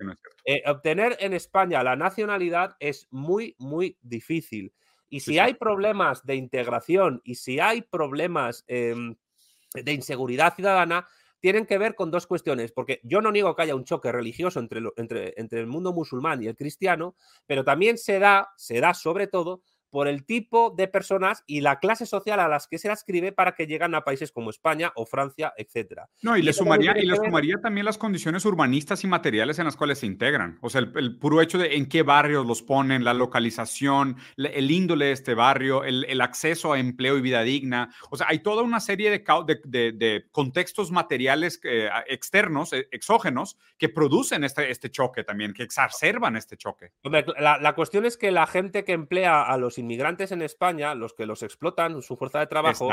Eh, 0.45 0.63
obtener 0.65 1.17
en 1.19 1.34
España 1.34 1.84
la 1.84 1.95
nacionalidad 1.95 2.75
es 2.80 3.07
muy, 3.11 3.55
muy 3.59 3.97
difícil. 4.01 4.73
Y 5.09 5.21
si 5.21 5.39
hay 5.39 5.53
problemas 5.53 6.25
de 6.25 6.36
integración 6.36 7.21
y 7.23 7.36
si 7.36 7.59
hay 7.59 7.82
problemas 7.82 8.65
em, 8.67 9.15
de 9.73 9.93
inseguridad 9.93 10.55
ciudadana, 10.55 11.07
tienen 11.39 11.65
que 11.65 11.78
ver 11.78 11.95
con 11.95 12.11
dos 12.11 12.28
cuestiones, 12.28 12.71
porque 12.71 12.99
yo 13.03 13.21
no 13.21 13.32
niego 13.32 13.55
que 13.55 13.61
haya 13.61 13.75
un 13.75 13.86
choque 13.86 14.11
religioso 14.11 14.59
entre, 14.59 14.82
entre, 14.97 15.34
entre 15.38 15.59
el 15.59 15.67
mundo 15.67 15.93
musulmán 15.93 16.41
y 16.43 16.47
el 16.47 16.55
cristiano, 16.55 17.15
pero 17.45 17.63
también 17.63 17.97
se 17.97 18.19
da, 18.19 18.49
se 18.57 18.82
da 18.82 18.93
sobre 18.93 19.28
todo 19.28 19.61
por 19.90 20.08
el 20.08 20.26
tipo 20.26 20.74
de 20.76 20.88
personas 20.88 21.44
y 21.48 21.62
la 21.62 21.80
clase 21.80 22.06
social 22.06 22.40
a 22.40 22.48
las 22.48 22.68
que 22.68 22.78
se 22.78 22.92
escribe 22.92 23.32
para 23.32 23.54
que 23.54 23.68
llegan 23.68 23.96
a 23.96 24.04
países 24.04 24.32
como 24.32 24.50
España 24.50 24.92
o 24.96 25.06
Francia, 25.06 25.54
etcétera. 25.58 26.10
No, 26.22 26.38
y, 26.38 26.42
le 26.42 26.54
sumaría, 26.54 26.98
y 26.98 27.06
le 27.06 27.16
sumaría 27.16 27.58
también 27.62 27.86
las 27.86 27.98
condiciones 27.98 28.46
urbanistas 28.46 29.04
y 29.04 29.08
materiales 29.08 29.60
en 29.60 29.66
las 29.66 29.76
cuales 29.76 30.00
se 30.00 30.06
integran. 30.06 30.58
O 30.62 30.70
sea, 30.70 30.82
el, 30.82 31.18
puro 31.18 31.42
hecho 31.42 31.58
de 31.58 31.76
en 31.76 31.88
qué 31.88 32.04
barrios 32.04 32.46
los 32.46 32.62
ponen, 32.62 33.04
la 33.04 33.14
localización, 33.14 34.18
el 34.38 34.72
índole 34.72 35.06
de 35.06 35.12
este 35.12 35.34
barrio, 35.34 35.84
el, 35.84 36.18
acceso 36.22 36.74
a 36.74 36.80
empleo 36.80 37.18
y 37.18 37.22
vida 37.22 37.44
digna. 37.44 37.94
O 38.10 38.18
sea, 38.18 38.28
hay 38.30 38.40
toda 38.40 38.64
una 38.64 38.80
serie 38.80 39.10
de, 39.12 39.24
de, 39.94 40.26
contextos 40.32 40.92
materiales 40.92 41.60
eh, 41.64 41.90
externos, 42.08 42.74
eh, 42.74 42.88
exógenos, 42.92 43.58
que 43.78 43.88
producen 43.88 44.44
este, 44.44 44.72
este 44.72 44.90
choque 44.90 45.24
también, 45.24 45.54
que 45.54 45.64
exacerban 45.64 46.36
este 46.36 46.58
choque. 46.58 46.92
la, 47.04 47.60
la 47.60 47.76
cuestión 47.76 48.06
es 48.06 48.18
que 48.18 48.32
la 48.32 48.48
gente 48.48 48.84
que 48.84 48.94
emplea 48.94 49.44
a 49.44 49.58
los 49.58 49.76
inmigrantes 49.78 50.32
en 50.32 50.41
España, 50.41 50.95
los 50.95 51.13
que 51.13 51.25
los 51.25 51.43
explotan, 51.43 52.01
su 52.01 52.15
fuerza 52.15 52.39
de 52.39 52.47
trabajo, 52.47 52.89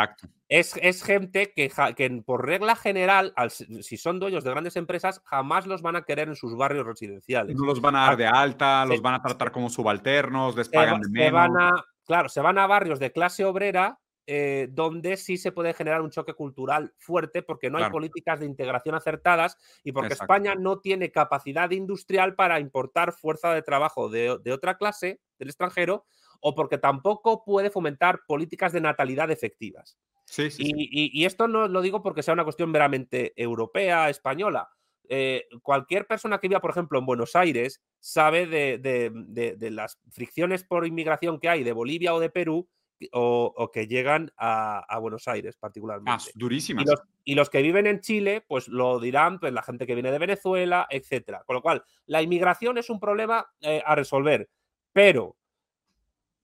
es, 0.49 0.77
es, 0.81 1.03
gente 1.03 1.53
que, 1.55 1.71
que, 1.97 2.23
por 2.25 2.47
regla 2.47 2.77
general, 2.77 3.35
si 3.81 3.97
son 3.97 4.19
dueños 4.19 4.45
de 4.45 4.51
grandes 4.51 4.77
empresas, 4.77 5.21
jamás 5.25 5.67
los 5.67 5.83
van 5.83 5.97
a 5.97 6.03
querer 6.03 6.29
en 6.29 6.37
sus 6.37 6.57
barrios 6.57 6.87
residenciales. 6.87 7.57
No 7.57 7.67
los 7.67 7.81
van 7.81 7.97
a 7.97 8.07
dar 8.07 8.17
de 8.17 8.27
alta, 8.27 8.85
los 8.85 9.03
van 9.03 9.15
a 9.15 9.23
tratar 9.23 9.53
como 9.53 9.71
subalternos, 9.71 10.57
les 10.57 10.69
pagan 10.69 11.01
de 11.01 11.09
menos. 11.09 11.33
van 11.33 11.57
a, 11.57 11.85
claro, 12.05 12.29
se 12.29 12.41
van 12.41 12.59
a 12.59 12.67
barrios 12.67 12.99
de 12.99 13.13
clase 13.13 13.45
obrera 13.45 13.99
eh, 14.27 14.69
donde 14.71 15.19
sí 15.19 15.37
se 15.37 15.53
puede 15.53 15.75
generar 15.75 16.01
un 16.01 16.09
choque 16.09 16.33
cultural 16.33 16.95
fuerte 16.97 17.43
porque 17.43 17.69
no 17.69 17.77
hay 17.77 17.91
políticas 17.91 18.41
de 18.41 18.47
integración 18.47 18.95
acertadas 18.95 19.59
y 19.83 19.93
porque 19.93 20.15
España 20.15 20.55
no 20.55 20.79
tiene 20.79 21.11
capacidad 21.11 21.71
industrial 21.73 22.35
para 22.35 22.59
importar 22.59 23.13
fuerza 23.13 23.53
de 23.53 23.61
trabajo 23.61 24.09
de, 24.09 24.39
de, 24.43 24.53
otra 24.53 24.79
clase 24.79 25.21
del 25.39 25.49
extranjero 25.49 26.07
o 26.47 26.55
porque 26.55 26.77
tampoco 26.77 27.43
puede 27.43 27.71
fomentar 27.71 28.21
políticas 28.27 28.71
de 28.75 28.83
natalidad 28.83 29.31
efectivas. 29.31 29.97
Sí, 30.27 30.51
sí, 30.51 30.71
y, 30.77 31.25
esto 31.25 31.49
no 31.49 31.69
lo 31.69 31.81
digo 31.81 32.03
porque 32.03 32.23
sea 32.23 32.35
una 32.35 32.45
cuestión 32.45 32.71
meramente 32.71 33.33
europea, 33.35 34.11
española. 34.11 34.69
Eh, 35.09 35.47
cualquier 35.63 36.07
persona 36.07 36.39
que 36.39 36.49
viva, 36.49 36.61
por 36.61 36.71
ejemplo, 36.71 36.99
en 36.99 37.07
Buenos 37.07 37.35
Aires, 37.35 37.83
sabe 37.99 38.47
de, 38.47 39.71
las 39.71 39.99
fricciones 40.11 40.65
por 40.65 40.87
inmigración 40.87 41.41
que 41.41 41.49
hay 41.49 41.65
de 41.65 41.73
Bolivia 41.73 42.15
o 42.15 42.21
de 42.21 42.29
Perú 42.29 42.69
o, 43.13 43.71
que 43.73 43.87
llegan 43.87 44.31
a, 44.37 44.99
Buenos 45.01 45.27
Aires 45.27 45.57
particularmente. 45.57 46.11
Más 46.11 46.31
durísimas. 46.35 46.85
Y 47.25 47.37
los, 47.37 47.49
que 47.49 47.63
viven 47.63 47.87
en 47.87 48.01
Chile, 48.01 48.45
pues 48.47 48.69
lo 48.69 49.01
dirán 49.01 49.41
pues, 49.41 49.55
la 49.55 49.63
gente 49.63 49.87
que 49.87 49.95
viene 49.95 50.13
de 50.13 50.19
Venezuela, 50.19 50.87
etcétera. 50.91 51.43
Con 51.47 51.55
lo 51.55 51.63
cual, 51.63 51.83
la 52.05 52.21
inmigración 52.21 52.77
es 52.77 52.91
un 52.91 53.01
problema 53.01 53.47
eh, 53.63 53.83
a 53.87 53.95
resolver, 53.95 54.51
pero 54.93 55.39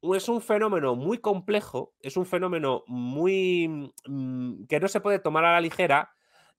es 0.02 0.28
un 0.28 0.40
fenómeno 0.40 0.94
muy 0.94 1.18
complejo, 1.18 1.94
es 2.00 2.16
un 2.16 2.26
fenómeno 2.26 2.84
muy 2.86 3.92
mm, 4.06 4.64
que 4.64 4.80
no 4.80 4.88
se 4.88 5.00
puede 5.00 5.18
tomar 5.18 5.44
a 5.44 5.52
la 5.52 5.60
ligera 5.60 6.12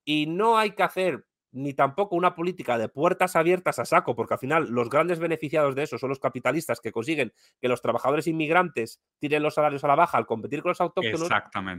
y 0.05 0.27
no 0.27 0.57
hay 0.57 0.71
que 0.71 0.83
hacer 0.83 1.25
ni 1.53 1.73
tampoco 1.73 2.15
una 2.15 2.33
política 2.33 2.77
de 2.77 2.87
puertas 2.87 3.35
abiertas 3.35 3.77
a 3.77 3.85
saco, 3.85 4.15
porque 4.15 4.35
al 4.35 4.39
final 4.39 4.69
los 4.69 4.89
grandes 4.89 5.19
beneficiados 5.19 5.75
de 5.75 5.83
eso 5.83 5.97
son 5.97 6.09
los 6.09 6.19
capitalistas 6.19 6.79
que 6.79 6.93
consiguen 6.93 7.33
que 7.59 7.67
los 7.67 7.81
trabajadores 7.81 8.27
inmigrantes 8.27 9.01
tiren 9.19 9.43
los 9.43 9.55
salarios 9.55 9.83
a 9.83 9.89
la 9.89 9.95
baja 9.95 10.17
al 10.17 10.25
competir 10.25 10.61
con 10.61 10.69
los 10.69 10.79
autóctonos, 10.79 11.29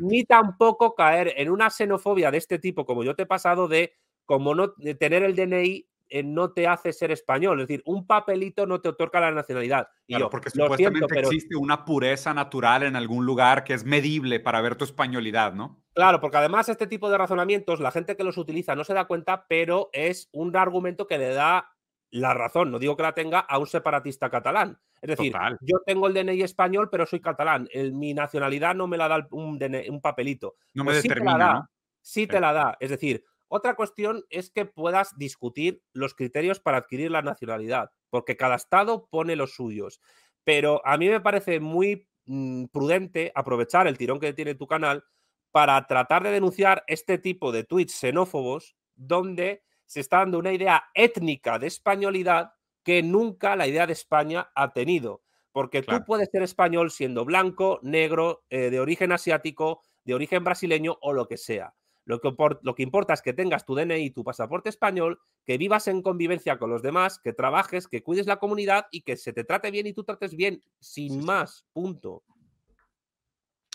ni 0.01 0.25
tampoco 0.25 0.95
caer 0.95 1.33
en 1.37 1.51
una 1.51 1.71
xenofobia 1.71 2.31
de 2.31 2.39
este 2.39 2.59
tipo, 2.59 2.85
como 2.85 3.03
yo 3.03 3.15
te 3.15 3.23
he 3.23 3.27
pasado, 3.27 3.67
de 3.67 3.95
como 4.27 4.55
no 4.55 4.73
tener 4.73 5.23
el 5.23 5.35
DNI 5.35 5.89
eh, 6.15 6.23
no 6.23 6.53
te 6.53 6.67
hace 6.67 6.93
ser 6.93 7.11
español. 7.11 7.59
Es 7.59 7.69
decir, 7.69 7.83
un 7.87 8.07
papelito 8.07 8.67
no 8.67 8.83
te 8.83 8.91
otorga 8.91 9.19
la 9.19 9.31
nacionalidad. 9.31 9.89
Y 10.07 10.19
yo, 10.19 10.29
porque 10.29 10.51
supuestamente 10.51 11.21
existe 11.21 11.57
una 11.57 11.87
pureza 11.87 12.35
natural 12.35 12.83
en 12.83 12.97
algún 12.97 13.25
lugar 13.25 13.65
que 13.65 13.73
es 13.73 13.87
medible 13.87 14.39
para 14.39 14.61
ver 14.61 14.77
tu 14.77 14.85
españolidad, 14.85 15.55
¿no? 15.55 15.83
Claro, 15.95 16.21
porque 16.21 16.37
además 16.37 16.69
este 16.69 16.87
tipo 16.87 17.09
de 17.09 17.17
razonamientos, 17.17 17.81
la 17.81 17.91
gente 17.91 18.15
que 18.15 18.25
los 18.25 18.37
utiliza 18.37 18.75
no 18.75 18.85
se 18.85 18.93
da 18.93 19.07
cuenta, 19.07 19.47
pero 19.49 19.89
es 19.95 20.29
un 20.33 20.55
argumento 20.55 21.07
que 21.07 21.17
le 21.17 21.33
da 21.33 21.73
la 22.11 22.35
razón, 22.35 22.71
no 22.71 22.79
digo 22.79 22.95
que 22.95 23.05
la 23.05 23.15
tenga, 23.15 23.41
a 23.41 23.57
un 23.57 23.67
separatista 23.67 24.29
catalán. 24.29 24.79
Es 25.01 25.09
decir, 25.09 25.33
yo 25.63 25.79
tengo 25.87 26.09
el 26.09 26.13
DNI 26.13 26.43
español, 26.43 26.91
pero 26.91 27.07
soy 27.07 27.21
catalán. 27.21 27.71
mi 27.95 28.13
nacionalidad 28.13 28.75
no 28.75 28.87
me 28.87 28.99
la 28.99 29.09
da 29.09 29.27
un, 29.31 29.59
un 29.89 30.01
papelito. 30.03 30.57
No 30.75 30.85
me 30.85 30.93
pues 30.93 31.03
determina, 31.03 31.71
Sí 32.03 32.27
te 32.27 32.41
la 32.41 32.53
da. 32.53 32.77
Es 32.81 32.91
decir, 32.91 33.25
otra 33.55 33.75
cuestión 33.75 34.25
es 34.31 34.51
que 34.51 34.65
puedas 34.65 35.19
discutir 35.19 35.83
los 35.93 36.15
criterios 36.15 36.59
para 36.59 36.79
adquirir 36.79 37.11
la 37.11 37.21
nacionalidad, 37.21 37.91
porque 38.09 38.35
cada 38.35 38.55
estado 38.55 39.09
pone 39.11 39.37
los 39.37 39.53
suyos. 39.53 40.01
Pero 40.43 40.81
a 40.87 40.97
mí 40.97 41.11
me 41.11 41.21
parece 41.21 41.61
muy 41.61 42.09
mm, 42.25 42.69
prudente 42.73 43.31
aprovechar 43.35 43.87
el 43.87 43.99
tirón 43.99 44.21
que 44.21 44.33
tiene 44.33 44.55
tu 44.55 44.67
canal 44.67 45.05
para 45.51 45.87
tratar 45.87 46.23
de 46.23 46.31
denunciar 46.31 46.83
este 46.87 47.19
tipo 47.19 47.53
de 47.53 47.65
tweets 47.65 47.93
xenófobos 47.93 48.75
donde 48.95 49.63
se 49.85 50.01
está 50.01 50.21
dando 50.21 50.39
una 50.39 50.55
idea 50.55 50.85
étnica 50.95 51.59
de 51.59 51.67
españolidad 51.67 52.55
que 52.83 53.03
nunca 53.03 53.55
la 53.55 53.67
idea 53.67 53.87
de 53.87 53.93
España 53.93 54.51
ha 54.55 54.73
tenido. 54.73 55.25
Porque 55.53 55.83
tú 55.83 56.03
puedes 56.07 56.31
ser 56.31 56.43
español 56.43 56.91
siendo 56.91 57.27
blanco, 57.27 57.81
negro, 57.83 58.47
eh, 58.49 58.71
de 58.71 58.81
origen 58.81 59.13
asiático, 59.13 59.83
de 60.05 60.15
origen 60.15 60.43
brasileño 60.43 60.97
o 61.03 61.13
lo 61.13 61.29
que 61.29 61.37
sea. 61.37 61.75
Lo 62.05 62.21
que, 62.21 62.35
lo 62.63 62.75
que 62.75 62.83
importa 62.83 63.15
es 63.15 63.23
que 63.23 63.33
tengas 63.33 63.65
tu 63.65 63.75
DNI 63.75 64.05
y 64.05 64.11
tu 64.11 64.25
pasaporte 64.25 64.69
español, 64.69 65.21
que 65.45 65.59
vivas 65.59 65.87
en 65.89 66.03
convivencia 66.03 66.59
con 66.59 66.71
los 66.71 66.83
demás, 66.83 67.21
que 67.23 67.33
trabajes, 67.33 67.87
que 67.87 68.03
cuides 68.03 68.27
la 68.27 68.39
comunidad 68.39 68.87
y 68.91 69.03
que 69.03 69.17
se 69.17 69.33
te 69.33 69.45
trate 69.45 69.71
bien 69.71 69.87
y 69.87 69.93
tú 69.93 70.05
trates 70.05 70.35
bien, 70.35 70.63
sin 70.81 71.25
más, 71.25 71.67
punto. 71.73 72.25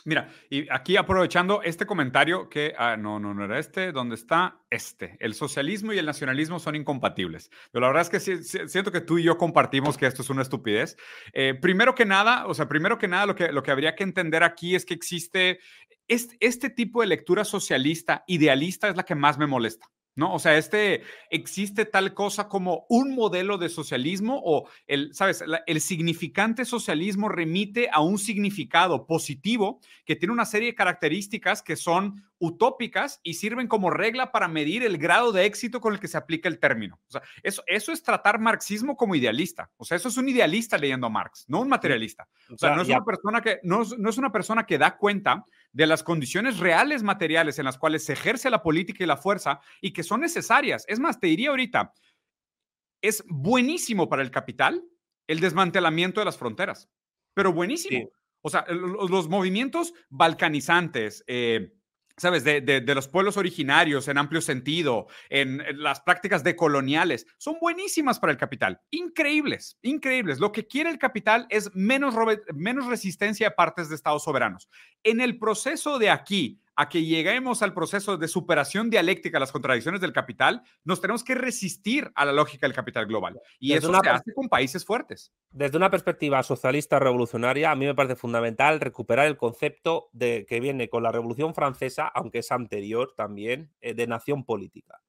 Mira, 0.08 0.30
y 0.49 0.72
aquí 0.72 0.95
aprovechando 0.95 1.62
este 1.64 1.86
comentario 1.86 2.47
que, 2.47 2.74
ah, 2.78 2.95
no, 2.95 3.20
no, 3.20 3.34
no 3.34 3.43
era 3.43 3.60
este, 3.60 3.91
¿dónde 3.91 4.16
está? 4.16 4.62
Este. 4.70 5.18
El 5.20 5.34
socialismo 5.34 5.91
y 5.91 5.97
el 5.97 6.05
nacionalismo 6.05 6.60
son 6.60 6.78
incompatibles. 6.78 7.51
Pero 7.74 7.82
la 7.82 7.88
verdad 7.88 8.10
es 8.14 8.24
que 8.24 8.41
siento 8.70 8.93
que 8.93 9.01
tú 9.01 9.18
y 9.18 9.24
yo 9.24 9.38
compartimos 9.38 9.97
que 9.97 10.05
esto 10.05 10.22
es 10.22 10.30
una 10.30 10.43
estupidez. 10.43 10.95
Eh, 11.34 11.55
primero 11.62 11.93
que 11.93 12.05
nada, 12.05 12.47
o 12.47 12.53
sea, 12.53 12.70
primero 12.70 12.97
que 12.97 13.10
nada, 13.10 13.26
lo 13.26 13.36
que, 13.36 13.51
lo 13.51 13.64
que 13.64 13.72
habría 13.72 13.95
que 13.95 14.05
entender 14.05 14.43
aquí 14.43 14.76
es 14.76 14.86
que 14.86 14.93
existe 14.93 15.60
este, 16.08 16.38
este 16.39 16.70
tipo 16.70 17.01
de 17.01 17.08
lectura 17.08 17.43
socialista, 17.43 18.24
idealista, 18.28 18.88
es 18.88 18.95
la 18.95 19.03
que 19.03 19.16
más 19.16 19.38
me 19.38 19.45
molesta. 19.45 19.89
¿No? 20.18 20.34
O 20.34 20.39
sea, 20.39 20.57
este, 20.57 21.03
existe 21.30 21.86
tal 21.86 22.13
cosa 22.13 22.49
como 22.49 22.86
un 22.89 23.15
modelo 23.15 23.57
de 23.57 23.70
socialismo 23.70 24.41
o 24.43 24.68
el, 24.88 25.13
¿sabes? 25.13 25.43
el 25.68 25.80
significante 25.80 26.65
socialismo 26.65 27.30
remite 27.30 27.89
a 27.91 28.01
un 28.01 28.18
significado 28.18 29.05
positivo 29.05 29.80
que 30.05 30.15
tiene 30.15 30.34
una 30.34 30.45
serie 30.45 30.70
de 30.70 30.76
características 30.76 31.61
que 31.61 31.76
son 31.76 32.24
utópicas 32.39 33.20
y 33.24 33.36
sirven 33.36 33.68
como 33.68 33.89
regla 33.89 34.32
para 34.32 34.47
medir 34.47 34.84
el 34.84 34.97
grado 34.97 35.32
de 35.32 35.45
éxito 35.45 35.82
con 35.82 35.93
el 35.93 35.99
que 35.99 36.07
se 36.07 36.18
aplica 36.18 36.49
el 36.49 36.59
término. 36.59 36.99
O 37.07 37.11
sea, 37.11 37.22
eso, 37.43 37.63
eso 37.68 37.91
es 37.91 38.03
tratar 38.03 38.39
marxismo 38.39 38.95
como 38.95 39.15
idealista. 39.15 39.70
O 39.78 39.86
sea, 39.86 39.97
eso 39.97 40.09
es 40.09 40.18
un 40.18 40.30
idealista 40.30 40.78
leyendo 40.78 41.07
a 41.07 41.09
Marx, 41.11 41.45
no 41.47 41.61
un 41.61 41.70
materialista. 41.70 42.28
O 42.51 42.57
sea, 42.57 42.76
no 42.76 42.82
es, 42.82 42.89
una 42.89 43.03
persona 43.03 43.41
que, 43.41 43.59
no, 43.63 43.84
no 43.97 44.09
es 44.09 44.18
una 44.18 44.32
persona 44.32 44.65
que 44.65 44.78
da 44.78 44.97
cuenta 44.97 45.45
de 45.78 45.86
las 45.86 46.01
condiciones 46.01 46.57
reales 46.57 47.03
materiales 47.03 47.59
en 47.59 47.65
las 47.65 47.78
cuales 47.78 48.03
se 48.03 48.13
ejerce 48.13 48.49
la 48.49 48.63
política 48.63 49.03
y 49.03 49.07
la 49.07 49.15
fuerza 49.15 49.59
y 49.80 49.93
que 49.93 50.01
son 50.01 50.21
necesarias. 50.21 50.84
Es 50.88 50.99
más, 50.99 51.19
te 51.19 51.28
diría 51.28 51.51
ahorita, 51.51 51.93
es 52.99 53.23
buenísimo 53.28 54.09
para 54.09 54.23
el 54.23 54.32
capital 54.32 54.84
el 55.28 55.39
desmantelamiento 55.39 56.19
de 56.19 56.25
las 56.25 56.36
fronteras, 56.36 56.89
pero 57.36 57.53
buenísimo. 57.53 58.09
O 58.41 58.49
sea, 58.49 58.65
los, 58.69 59.30
movimientos 59.30 59.93
balcanizantes, 60.09 61.23
eh, 61.28 61.75
¿sabes? 62.18 62.43
De, 62.43 62.82
los 62.95 63.07
pueblos 63.07 63.38
originarios 63.38 64.07
en 64.07 64.18
amplio 64.18 64.41
sentido, 64.41 65.07
en, 65.30 65.63
las 65.82 66.01
prácticas 66.01 66.43
decoloniales, 66.43 67.28
son 67.38 67.57
buenísimas 67.61 68.20
para 68.20 68.32
el 68.32 68.38
capital. 68.38 68.82
Increíbles, 68.89 69.78
increíbles. 69.82 70.39
Lo 70.39 70.51
que 70.51 70.68
quiere 70.68 70.89
el 70.89 70.97
capital 70.97 71.45
es 71.49 71.74
menos, 71.76 72.15
menos 72.53 72.88
resistencia 72.88 73.49
a 73.49 73.55
partes 73.55 73.89
de 73.89 73.95
estados 73.95 74.24
soberanos. 74.24 74.70
En 75.03 75.22
el 75.22 75.38
proceso 75.38 75.99
de 75.99 76.09
aquí 76.09 76.59
a 76.78 76.89
que 76.89 77.03
lleguemos 77.03 77.63
al 77.63 77.73
proceso 77.73 78.17
de 78.17 78.28
superación 78.28 78.91
dialéctica 78.91 79.38
a 79.38 79.39
las 79.39 79.51
contradicciones 79.51 79.99
del 79.99 80.13
capital, 80.13 80.61
nos 80.84 81.01
tenemos 81.01 81.23
que 81.23 81.34
resistir 81.34 82.11
a 82.13 82.23
la 82.23 82.32
lógica 82.32 82.67
del 82.67 82.75
capital 82.75 83.07
global. 83.07 83.41
Y 83.59 83.73
eso 83.73 83.91
se 83.91 84.09
hace 84.09 84.34
con 84.34 84.47
países 84.47 84.86
fuertes. 84.86 85.34
Desde 85.49 85.75
una 85.75 85.89
perspectiva 85.89 86.43
socialista 86.43 86.99
revolucionaria, 86.99 87.71
a 87.71 87.75
mí 87.75 87.88
me 87.88 87.95
parece 87.95 88.15
fundamental 88.15 88.80
recuperar 88.80 89.25
el 89.25 89.38
concepto 89.38 90.09
de, 90.13 90.45
que 90.47 90.59
viene 90.59 90.88
con 90.88 91.01
la 91.01 91.11
Revolución 91.11 91.55
Francesa, 91.55 92.07
aunque 92.07 92.39
es 92.39 92.51
anterior 92.51 93.15
también, 93.17 93.73
eh, 93.82 93.95
de 93.95 94.05
nación 94.05 94.45
política. 94.45 95.01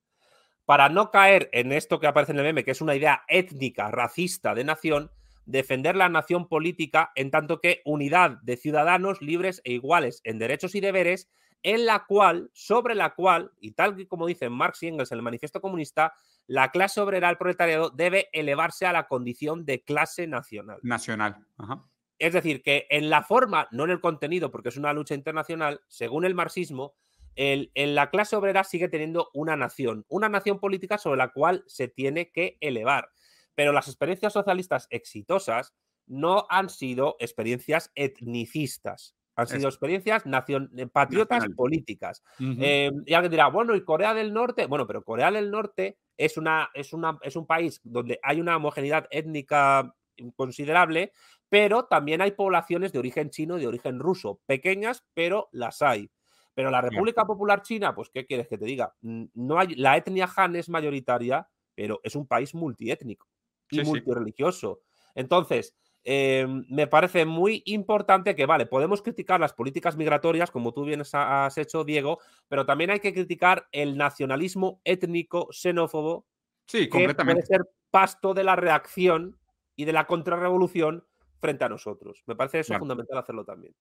Para 0.65 0.89
no 0.89 1.11
caer 1.11 1.51
en 1.53 1.73
esto 1.73 2.01
que 2.01 2.07
aparece 2.07 2.33
en 2.33 2.39
el 2.39 2.45
meme, 2.45 2.65
que 2.65 2.71
es 2.71 2.81
una 2.81 2.97
idea 2.97 3.25
étnica, 3.29 3.91
racista 3.91 4.55
de 4.55 4.65
nación, 4.65 5.11
defender 5.45 5.97
la 5.97 6.09
nación 6.09 6.49
política 6.49 7.13
en 7.15 7.31
tanto 7.31 7.61
que 7.61 7.83
unidad 7.85 8.39
de 8.43 8.57
ciudadanos 8.57 9.21
libres 9.21 9.61
e 9.65 9.73
iguales 9.73 10.23
en 10.25 10.39
derechos 10.39 10.75
y 10.75 10.81
deberes 10.81 11.29
en 11.63 11.87
la 11.87 12.07
cual, 12.07 12.51
sobre 12.53 12.95
la 12.95 13.15
cual, 13.15 13.53
y 13.61 13.73
tal 13.73 14.07
como 14.07 14.27
dicen 14.27 14.53
Marx 14.53 14.83
y 14.83 14.89
Engels 14.89 15.13
en 15.13 15.19
el 15.19 15.23
Manifiesto 15.23 15.61
Comunista, 15.61 16.15
la 16.47 16.71
clase 16.71 17.01
obrera, 17.01 17.29
el 17.29 17.37
proletariado, 17.37 17.91
debe 17.91 18.29
elevarse 18.33 18.87
a 18.87 18.93
la 18.93 19.07
condición 19.07 19.65
de 19.65 19.83
clase 19.83 20.27
nacional. 20.27 20.79
Nacional. 20.83 21.47
Es 22.19 22.33
decir, 22.33 22.63
que 22.63 22.87
en 22.91 23.11
la 23.11 23.23
forma, 23.23 23.69
no 23.71 23.85
en 23.85 23.91
el 23.91 24.01
contenido, 24.01 24.51
porque 24.51 24.71
es 24.71 24.77
una 24.77 24.93
lucha 24.93 25.15
internacional, 25.15 25.81
según 25.89 26.25
el 26.25 26.35
marxismo, 26.35 26.95
en 27.37 27.95
la 27.95 28.11
clase 28.11 28.35
obrera 28.35 28.65
sigue 28.65 28.89
teniendo 28.89 29.31
una 29.33 29.55
nación, 29.57 30.05
una 30.09 30.29
nación 30.29 30.59
política 30.59 30.99
sobre 30.99 31.19
la 31.19 31.33
cual 31.33 31.63
se 31.69 31.87
tiene 31.87 32.33
que 32.33 32.57
elevar. 32.61 33.11
Pero 33.55 33.73
las 33.73 33.87
experiencias 33.87 34.33
socialistas 34.33 34.89
exitosas 34.91 35.75
no 36.07 36.47
han 36.49 36.69
sido 36.71 37.17
experiencias 37.21 37.93
etnicistas. 37.95 39.15
Han 39.39 39.47
sido 39.47 39.69
experiencias 39.69 40.27
nacion 40.27 40.69
eh, 40.77 40.89
patriotas 40.89 41.47
políticas. 41.57 42.25
Eh, 42.41 42.91
y 43.07 43.15
alguien 43.15 43.31
dirá, 43.31 43.47
bueno, 43.49 43.77
¿y 43.77 43.85
Corea 43.85 44.13
del 44.13 44.33
Norte? 44.33 44.67
Bueno, 44.67 44.87
pero 44.87 45.05
Corea 45.05 45.31
del 45.31 45.51
Norte 45.51 45.97
es, 46.17 46.37
una, 46.37 46.71
es, 46.75 46.93
una, 46.93 47.19
es 47.23 47.37
un 47.37 47.47
país 47.47 47.81
donde 47.85 48.19
hay 48.23 48.41
una 48.41 48.57
homogeneidad 48.57 49.07
étnica 49.11 49.95
considerable, 50.35 51.13
pero 51.49 51.85
también 51.85 52.21
hay 52.21 52.33
poblaciones 52.33 52.93
de 52.93 52.99
origen 52.99 53.31
chino 53.31 53.57
y 53.57 53.61
de 53.61 53.69
origen 53.69 54.01
ruso, 54.01 54.41
pequeñas, 54.45 55.07
pero 55.15 55.49
las 55.53 55.83
hay. 55.83 56.11
Pero 56.55 56.73
la 56.73 56.81
República 56.81 57.25
Popular 57.25 57.63
China, 57.63 57.95
pues, 57.95 58.11
¿qué 58.11 58.27
quieres 58.27 58.49
que 58.49 58.59
te 58.59 58.65
diga? 58.65 58.93
No 59.03 59.61
hay, 59.61 59.77
la 59.77 59.97
etnia 59.97 60.29
Han 60.37 60.57
es 60.57 60.69
mayoritaria, 60.69 61.49
pero 61.77 62.01
es 62.03 62.17
un 62.17 62.27
país 62.27 62.53
multiétnico 62.57 63.29
y 63.71 63.83
multireligioso. 63.83 64.81
Entonces, 65.15 65.77
Em, 66.11 66.65
me 66.71 66.87
parece 66.87 67.27
muy 67.27 67.63
importante 67.67 68.35
que, 68.35 68.47
vale, 68.47 68.65
podemos 68.65 69.03
criticar 69.03 69.41
las 69.41 69.53
políticas 69.53 69.95
migratorias, 69.99 70.51
como 70.51 70.73
tú 70.73 70.85
bien 70.87 71.03
has 71.13 71.59
hecho, 71.59 71.85
Diego, 71.85 72.19
pero 72.49 72.65
también 72.65 72.89
hay 72.89 73.01
que 73.01 73.13
criticar 73.13 73.69
el 73.73 73.99
nacionalismo 73.99 74.81
étnico 74.85 75.49
xenófobo. 75.53 76.25
Sí, 76.65 76.89
completamente. 76.89 77.43
puede 77.43 77.47
ser 77.47 77.71
pasto 77.91 78.33
de 78.33 78.43
la 78.43 78.57
reacción 78.57 79.39
y 79.77 79.85
de 79.85 79.93
la 79.93 80.07
contrarrevolución 80.07 81.05
frente 81.41 81.65
a 81.65 81.69
nosotros. 81.69 82.23
Me 82.27 82.35
parece 82.35 82.61
eso 82.61 82.77
fundamental 82.79 83.19
hacerlo 83.19 83.45
también. 83.45 83.75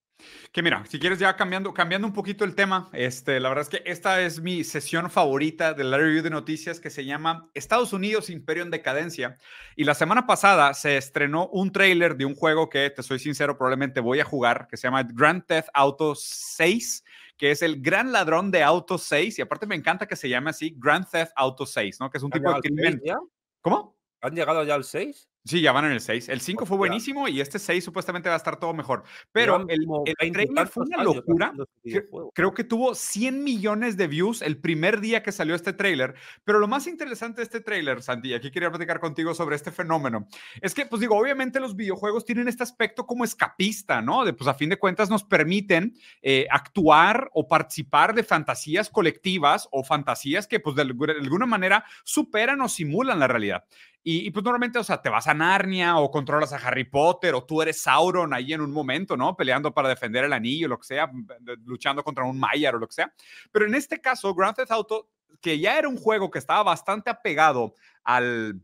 Que 0.52 0.62
mira, 0.62 0.86
si 0.86 1.00
quieres 1.00 1.20
ya 1.20 1.36
cambiando, 1.36 1.74
cambiando 1.74 2.08
un 2.08 2.14
poquito 2.14 2.46
el 2.46 2.56
tema, 2.56 2.90
este, 2.94 3.40
la 3.40 3.50
verdad 3.50 3.64
es 3.64 3.70
que 3.70 3.90
esta 3.90 4.22
es 4.22 4.42
mi 4.42 4.64
sesión 4.64 5.10
favorita 5.10 5.74
de 5.74 5.84
la 5.84 5.98
review 5.98 6.24
de 6.24 6.30
noticias 6.30 6.80
que 6.80 6.90
se 6.90 7.06
llama 7.06 7.50
Estados 7.54 7.94
Unidos, 7.94 8.30
Imperio 8.30 8.64
en 8.64 8.72
Decadencia. 8.72 9.38
Y 9.76 9.84
la 9.84 9.96
semana 9.96 10.28
pasada 10.28 10.74
se 10.74 10.98
estrenó 10.98 11.48
un 11.48 11.72
tráiler 11.72 12.16
de 12.16 12.26
un 12.26 12.36
juego 12.36 12.70
que, 12.70 12.90
te 12.90 13.04
soy 13.04 13.20
sincero, 13.20 13.58
probablemente 13.58 14.00
voy 14.00 14.20
a 14.20 14.26
jugar, 14.26 14.68
que 14.70 14.78
se 14.78 14.88
llama 14.88 15.04
Grand 15.04 15.46
Theft 15.46 15.70
Auto 15.74 16.14
6 16.16 17.04
que 17.38 17.52
es 17.52 17.62
el 17.62 17.82
gran 17.82 18.12
ladrón 18.12 18.50
de 18.50 18.64
Auto 18.64 18.98
6, 18.98 19.38
y 19.38 19.42
aparte 19.44 19.68
me 19.68 19.76
encanta 19.76 20.08
que 20.08 20.16
se 20.16 20.28
llame 20.28 20.50
así 20.50 20.76
Grand 20.76 21.08
Theft 21.08 21.32
Auto 21.36 21.68
6, 21.68 22.00
¿no? 22.00 22.10
Que 22.10 22.18
es 22.18 22.24
un 22.24 22.32
tipo 22.32 22.52
de 22.52 22.60
crimen. 22.62 23.00
¿Cómo? 23.62 23.96
¿Han 24.22 24.36
llegado 24.36 24.64
ya 24.64 24.74
al 24.74 24.84
6? 24.84 25.30
Sí, 25.48 25.62
ya 25.62 25.72
van 25.72 25.86
en 25.86 25.94
el 25.94 26.02
6. 26.02 26.28
El 26.28 26.42
5 26.42 26.66
fue 26.66 26.76
buenísimo 26.76 27.28
y 27.30 27.40
este 27.40 27.58
6 27.58 27.84
supuestamente 27.84 28.28
va 28.28 28.36
a 28.36 28.38
estar 28.38 28.60
todo 28.60 28.74
mejor. 28.74 29.04
Pero 29.32 29.66
el, 29.70 29.88
el 30.06 30.32
trailer 30.34 30.68
fue 30.68 30.84
una 30.84 31.04
locura. 31.04 31.54
Creo 32.34 32.54
que 32.54 32.66
tuvo 32.66 32.94
100 32.94 33.44
millones 33.44 33.96
de 33.96 34.08
views 34.08 34.42
el 34.42 34.58
primer 34.58 35.00
día 35.00 35.24
que 35.24 35.32
salió 35.32 35.56
este 35.56 35.72
trailer. 35.72 36.16
Pero 36.44 36.60
lo 36.60 36.68
más 36.68 36.86
interesante 36.86 37.38
de 37.38 37.44
este 37.44 37.62
trailer, 37.62 38.02
Santi, 38.02 38.34
aquí 38.34 38.52
quería 38.52 38.70
platicar 38.70 39.00
contigo 39.00 39.34
sobre 39.34 39.56
este 39.56 39.72
fenómeno, 39.72 40.28
es 40.62 40.74
que, 40.74 40.86
pues 40.86 41.00
digo, 41.00 41.18
obviamente 41.18 41.60
los 41.60 41.76
videojuegos 41.76 42.26
tienen 42.26 42.48
este 42.48 42.64
aspecto 42.64 43.06
como 43.06 43.24
escapista, 43.24 44.02
¿no? 44.02 44.26
De, 44.26 44.34
pues 44.34 44.48
a 44.48 44.54
fin 44.54 44.70
de 44.70 44.78
cuentas 44.78 45.10
nos 45.10 45.24
permiten 45.24 45.94
eh, 46.22 46.48
actuar 46.50 47.30
o 47.34 47.48
participar 47.48 48.14
de 48.14 48.24
fantasías 48.24 48.90
colectivas 48.90 49.70
o 49.72 49.84
fantasías 49.84 50.48
que, 50.48 50.60
pues 50.60 50.76
de 50.76 50.82
alguna 50.82 51.46
manera 51.46 51.86
superan 52.04 52.60
o 52.62 52.68
simulan 52.68 53.20
la 53.20 53.28
realidad. 53.28 53.64
Y, 54.10 54.32
pues 54.32 54.42
normalmente, 54.46 54.80
o 54.80 54.86
sea, 54.86 55.02
te 55.02 55.10
vas 55.10 55.28
a 55.28 55.34
Narnia 55.34 55.98
o 55.98 56.10
controlas 56.10 56.54
a 56.54 56.66
Harry 56.66 56.86
Potter 56.86 57.36
o 57.36 57.44
tú 57.44 57.62
eres 57.62 57.82
Sauron 57.82 58.34
ahí 58.34 58.54
en 58.54 58.62
un 58.62 58.72
momento, 58.72 59.18
¿no? 59.18 59.36
Peleando 59.36 59.74
para 59.74 59.90
defender 59.90 60.24
el 60.24 60.32
anillo, 60.32 60.70
lo 60.70 60.80
que 60.80 60.86
sea, 60.86 61.12
luchando 61.66 62.06
contra 62.06 62.24
un 62.24 62.40
Maiar 62.40 62.76
o 62.76 62.80
lo 62.80 62.88
que 62.88 62.94
sea. 62.94 63.14
Pero 63.52 63.66
en 63.66 63.76
este 63.76 64.00
caso, 64.00 64.34
Grand 64.34 64.56
Theft 64.56 64.72
Auto, 64.72 65.10
que 65.42 65.60
ya 65.60 65.78
era 65.78 65.90
un 65.90 65.98
juego 65.98 66.32
que 66.32 66.40
estaba 66.40 66.64
bastante 66.64 67.10
apegado 67.10 67.76
al, 68.06 68.62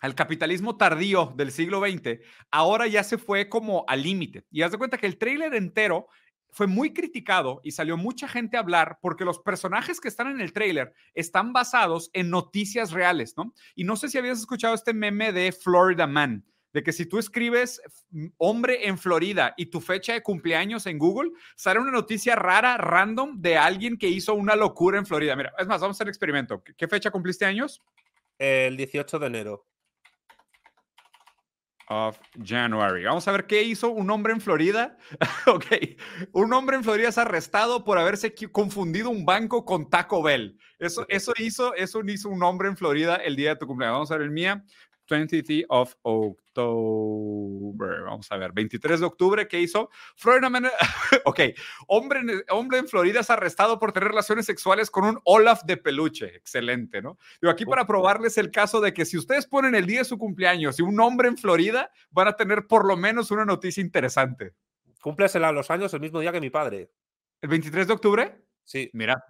al 0.00 0.14
capitalismo 0.14 0.78
tardío 0.78 1.34
del 1.36 1.52
siglo 1.52 1.80
XX, 1.80 2.20
ahora 2.50 2.86
ya 2.86 3.04
se 3.04 3.18
fue 3.18 3.50
como 3.50 3.84
al 3.88 4.02
límite. 4.02 4.46
Y 4.50 4.62
haz 4.62 4.72
de 4.72 4.78
cuenta 4.78 4.96
que 4.96 5.06
el 5.06 5.18
tráiler 5.18 5.54
entero 5.54 6.08
fue 6.50 6.66
muy 6.66 6.92
criticado 6.92 7.60
y 7.62 7.72
salió 7.72 7.96
mucha 7.96 8.28
gente 8.28 8.56
a 8.56 8.60
hablar 8.60 8.98
porque 9.00 9.24
los 9.24 9.38
personajes 9.38 10.00
que 10.00 10.08
están 10.08 10.28
en 10.28 10.40
el 10.40 10.52
tráiler 10.52 10.92
están 11.14 11.52
basados 11.52 12.10
en 12.12 12.30
noticias 12.30 12.92
reales, 12.92 13.34
¿no? 13.36 13.54
Y 13.74 13.84
no 13.84 13.96
sé 13.96 14.08
si 14.08 14.18
habías 14.18 14.38
escuchado 14.38 14.74
este 14.74 14.94
meme 14.94 15.32
de 15.32 15.52
Florida 15.52 16.06
Man, 16.06 16.44
de 16.72 16.82
que 16.82 16.92
si 16.92 17.06
tú 17.06 17.18
escribes 17.18 17.80
hombre 18.36 18.88
en 18.88 18.98
Florida 18.98 19.54
y 19.56 19.66
tu 19.66 19.80
fecha 19.80 20.12
de 20.12 20.22
cumpleaños 20.22 20.86
en 20.86 20.98
Google, 20.98 21.30
sale 21.56 21.80
una 21.80 21.90
noticia 21.90 22.36
rara, 22.36 22.76
random, 22.76 23.40
de 23.40 23.56
alguien 23.56 23.96
que 23.96 24.08
hizo 24.08 24.34
una 24.34 24.56
locura 24.56 24.98
en 24.98 25.06
Florida. 25.06 25.36
Mira, 25.36 25.52
es 25.58 25.66
más, 25.66 25.80
vamos 25.80 25.94
a 25.94 25.98
hacer 25.98 26.06
el 26.06 26.10
experimento. 26.10 26.62
¿Qué 26.76 26.88
fecha 26.88 27.10
cumpliste 27.10 27.44
años? 27.44 27.82
El 28.38 28.76
18 28.76 29.18
de 29.18 29.26
enero 29.26 29.66
of 31.88 32.18
January. 32.42 33.04
Vamos 33.04 33.26
a 33.28 33.32
ver 33.32 33.46
qué 33.46 33.62
hizo 33.62 33.90
un 33.90 34.10
hombre 34.10 34.32
en 34.32 34.40
Florida. 34.40 34.96
ok, 35.46 35.66
un 36.32 36.52
hombre 36.52 36.76
en 36.76 36.84
Florida 36.84 37.08
es 37.08 37.18
arrestado 37.18 37.84
por 37.84 37.98
haberse 37.98 38.34
confundido 38.52 39.10
un 39.10 39.24
banco 39.24 39.64
con 39.64 39.88
Taco 39.88 40.22
Bell. 40.22 40.58
Eso, 40.78 41.06
eso, 41.08 41.32
hizo, 41.38 41.74
eso 41.74 42.00
hizo 42.06 42.28
un 42.28 42.42
hombre 42.42 42.68
en 42.68 42.76
Florida 42.76 43.16
el 43.16 43.36
día 43.36 43.50
de 43.50 43.56
tu 43.56 43.66
cumpleaños. 43.66 43.96
Vamos 43.96 44.10
a 44.10 44.16
ver 44.16 44.24
el 44.24 44.30
mía. 44.30 44.64
20th 45.08 45.64
of 45.68 45.94
October. 46.02 48.02
Vamos 48.02 48.30
a 48.30 48.36
ver, 48.36 48.52
23 48.52 49.00
de 49.00 49.06
octubre, 49.06 49.48
¿qué 49.48 49.60
hizo? 49.60 49.90
Florida 50.16 50.48
ok, 51.24 51.40
hombre, 51.86 52.20
hombre 52.50 52.78
en 52.78 52.88
Florida 52.88 53.20
es 53.20 53.30
arrestado 53.30 53.78
por 53.78 53.92
tener 53.92 54.08
relaciones 54.08 54.46
sexuales 54.46 54.90
con 54.90 55.04
un 55.04 55.20
Olaf 55.24 55.62
de 55.64 55.76
peluche. 55.76 56.36
Excelente, 56.36 57.02
¿no? 57.02 57.18
Yo 57.40 57.50
aquí 57.50 57.64
para 57.64 57.86
probarles 57.86 58.38
el 58.38 58.50
caso 58.50 58.80
de 58.80 58.92
que 58.92 59.04
si 59.04 59.16
ustedes 59.16 59.46
ponen 59.46 59.74
el 59.74 59.86
día 59.86 60.00
de 60.00 60.04
su 60.04 60.18
cumpleaños 60.18 60.78
y 60.78 60.82
un 60.82 60.98
hombre 61.00 61.28
en 61.28 61.36
Florida, 61.36 61.90
van 62.10 62.28
a 62.28 62.36
tener 62.36 62.66
por 62.66 62.86
lo 62.86 62.96
menos 62.96 63.30
una 63.30 63.44
noticia 63.44 63.80
interesante. 63.80 64.54
Cúmplesela 65.00 65.52
los 65.52 65.70
años 65.70 65.94
el 65.94 66.00
mismo 66.00 66.20
día 66.20 66.32
que 66.32 66.40
mi 66.40 66.50
padre. 66.50 66.90
¿El 67.40 67.48
23 67.48 67.86
de 67.86 67.92
octubre? 67.92 68.44
Sí. 68.64 68.90
Mira, 68.92 69.24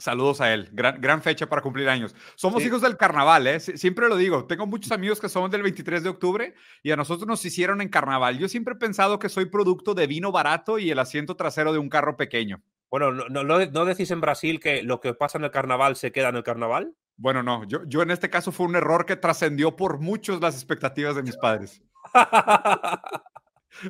Saludos 0.00 0.40
a 0.40 0.52
él. 0.52 0.68
Gran, 0.72 1.00
gran 1.00 1.22
fecha 1.22 1.46
para 1.46 1.60
cumplir 1.60 1.88
años. 1.88 2.14
Somos 2.34 2.64
hijos 2.64 2.80
del 2.80 2.96
carnaval, 2.96 3.46
¿eh? 3.46 3.60
siempre 3.60 4.08
lo 4.08 4.16
digo. 4.16 4.46
Tengo 4.46 4.66
muchos 4.66 4.90
amigos 4.92 5.20
que 5.20 5.28
son 5.28 5.50
del 5.50 5.62
23 5.62 6.02
de 6.02 6.08
octubre 6.08 6.54
y 6.82 6.90
a 6.90 6.96
nosotros 6.96 7.26
nos 7.26 7.44
hicieron 7.44 7.82
en 7.82 7.90
carnaval. 7.90 8.38
Yo 8.38 8.48
siempre 8.48 8.74
he 8.74 8.78
pensado 8.78 9.18
que 9.18 9.28
soy 9.28 9.44
producto 9.44 9.94
de 9.94 10.06
vino 10.06 10.32
barato 10.32 10.78
y 10.78 10.90
el 10.90 10.98
asiento 10.98 11.36
trasero 11.36 11.72
de 11.72 11.78
un 11.78 11.90
carro 11.90 12.16
pequeño. 12.16 12.62
Bueno, 12.90 13.12
¿no, 13.12 13.44
no, 13.44 13.84
decís 13.84 14.10
en 14.10 14.20
Brasil 14.20 14.58
que 14.58 14.82
lo 14.82 15.00
que 15.00 15.14
pasa 15.14 15.38
en 15.38 15.44
el 15.44 15.50
carnaval 15.50 15.96
se 15.96 16.10
queda 16.10 16.30
en 16.30 16.36
el 16.36 16.42
carnaval? 16.42 16.94
Bueno, 17.16 17.42
no. 17.42 17.64
Yo, 17.64 17.84
yo 17.86 18.02
en 18.02 18.10
este 18.10 18.30
caso 18.30 18.50
fue 18.50 18.66
un 18.66 18.76
error 18.76 19.06
que 19.06 19.16
trascendió 19.16 19.76
por 19.76 20.00
muchos 20.00 20.40
las 20.40 20.54
expectativas 20.54 21.14
de 21.14 21.22
mis 21.22 21.36
padres. 21.36 21.82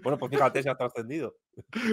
Bueno, 0.02 0.18
pues 0.18 0.30
fíjate, 0.30 0.62
se 0.62 0.70
ha 0.70 0.74
trascendido. 0.74 1.36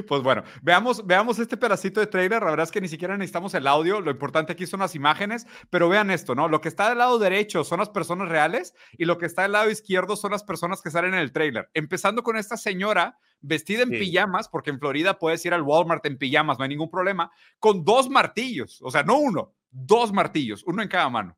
Pues 0.08 0.22
bueno, 0.22 0.44
veamos, 0.62 1.06
veamos 1.06 1.40
este 1.40 1.58
pedacito 1.58 2.00
de 2.00 2.08
trailer. 2.08 2.42
La 2.42 2.52
verdad 2.52 2.66
es 2.66 2.72
que 2.72 2.82
ni 2.82 2.88
siquiera 2.88 3.18
necesitamos 3.18 3.54
el 3.54 3.68
audio. 3.68 4.02
Lo 4.02 4.12
importante 4.12 4.54
aquí 4.54 4.66
son 4.66 4.80
las 4.80 4.96
imágenes. 4.96 5.48
Pero 5.70 5.90
vean 5.90 6.12
esto, 6.12 6.36
¿no? 6.36 6.48
Lo 6.48 6.62
que 6.62 6.70
está 6.70 6.90
del 6.90 7.00
lado 7.00 7.20
derecho 7.20 7.64
son 7.64 7.80
las 7.80 7.90
personas 7.90 8.30
reales 8.30 8.74
y 8.94 9.06
lo 9.06 9.18
que 9.18 9.26
está 9.26 9.44
del 9.44 9.54
lado 9.54 9.70
izquierdo 9.70 10.16
son 10.16 10.32
las 10.32 10.44
personas 10.44 10.82
que 10.82 10.92
salen 10.92 11.14
en 11.14 11.20
el 11.20 11.32
trailer. 11.32 11.70
Empezando 11.74 12.24
con 12.24 12.38
esta 12.38 12.58
señora 12.58 13.18
vestida 13.42 13.84
en 13.84 13.90
pijamas, 13.90 14.50
porque 14.50 14.70
en 14.72 14.80
Florida 14.80 15.18
puedes 15.18 15.46
ir 15.46 15.54
al 15.54 15.62
Walmart 15.62 16.06
en 16.06 16.18
pijamas, 16.18 16.58
no 16.58 16.64
hay 16.64 16.70
ningún 16.70 16.90
problema, 16.90 17.32
con 17.60 17.84
dos 17.84 18.10
martillos. 18.10 18.80
O 18.82 18.92
sea, 18.92 19.04
no 19.04 19.18
uno, 19.18 19.54
dos 19.70 20.12
martillos, 20.12 20.64
uno 20.66 20.82
en 20.82 20.90
cada 20.90 21.10
mano. 21.10 21.38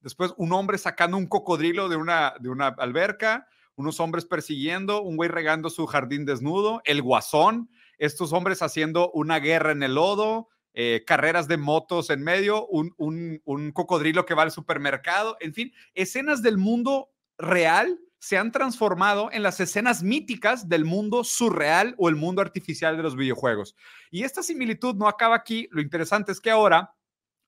Después, 0.00 0.34
un 0.36 0.52
hombre 0.52 0.76
sacando 0.76 1.16
un 1.16 1.26
cocodrilo 1.26 1.88
de 1.88 1.96
una, 1.96 2.34
de 2.38 2.50
una 2.50 2.68
alberca 2.68 3.46
unos 3.76 4.00
hombres 4.00 4.24
persiguiendo, 4.24 5.02
un 5.02 5.16
güey 5.16 5.28
regando 5.28 5.70
su 5.70 5.86
jardín 5.86 6.24
desnudo, 6.24 6.80
el 6.84 7.02
guasón, 7.02 7.70
estos 7.98 8.32
hombres 8.32 8.62
haciendo 8.62 9.10
una 9.12 9.38
guerra 9.38 9.72
en 9.72 9.82
el 9.82 9.94
lodo, 9.94 10.48
eh, 10.74 11.04
carreras 11.06 11.46
de 11.46 11.56
motos 11.56 12.10
en 12.10 12.22
medio, 12.22 12.66
un, 12.66 12.94
un, 12.96 13.70
cocodrilo 13.72 14.26
que 14.26 14.34
va 14.34 14.42
al 14.42 14.50
supermercado, 14.50 15.36
en 15.40 15.54
fin, 15.54 15.72
escenas 15.94 16.42
del 16.42 16.58
mundo 16.58 17.10
real 17.38 18.00
se 18.18 18.38
han 18.38 18.50
transformado 18.50 19.30
en 19.30 19.42
las 19.42 19.60
escenas 19.60 20.02
míticas 20.02 20.68
del 20.68 20.84
mundo 20.84 21.22
surreal 21.24 21.94
o 21.98 22.08
el 22.08 22.16
mundo 22.16 22.40
artificial 22.40 22.96
de 22.96 23.02
los 23.02 23.16
videojuegos. 23.16 23.76
Y 24.10 24.24
esta 24.24 24.42
similitud 24.42 24.96
no 24.96 25.06
acaba 25.06 25.36
aquí, 25.36 25.68
lo 25.70 25.80
interesante 25.80 26.32
es 26.32 26.40
que 26.40 26.50
ahora 26.50 26.94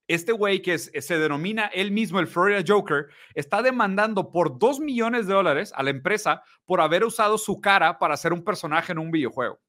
este 0.08 0.32
güey 0.32 0.62
que 0.62 0.78
se 0.78 1.18
denomina 1.18 1.66
él 1.66 1.90
mismo 1.90 2.20
el 2.20 2.26
Florida 2.26 2.62
Joker 2.66 3.06
está 3.34 3.62
demandando 3.62 4.30
por 4.30 4.58
2 4.58 4.80
millones 4.80 5.26
de 5.26 5.34
dólares 5.34 5.72
a 5.74 5.82
la 5.82 5.90
empresa 5.90 6.42
por 6.64 6.80
haber 6.80 7.04
usado 7.04 7.38
su 7.38 7.60
cara 7.60 7.98
para 7.98 8.14
hacer 8.14 8.32
un 8.32 8.44
personaje 8.44 8.92
en 8.92 8.98
un 8.98 9.10
videojuego. 9.10 9.60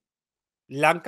¿Le 0.67 0.85
han, 0.85 0.99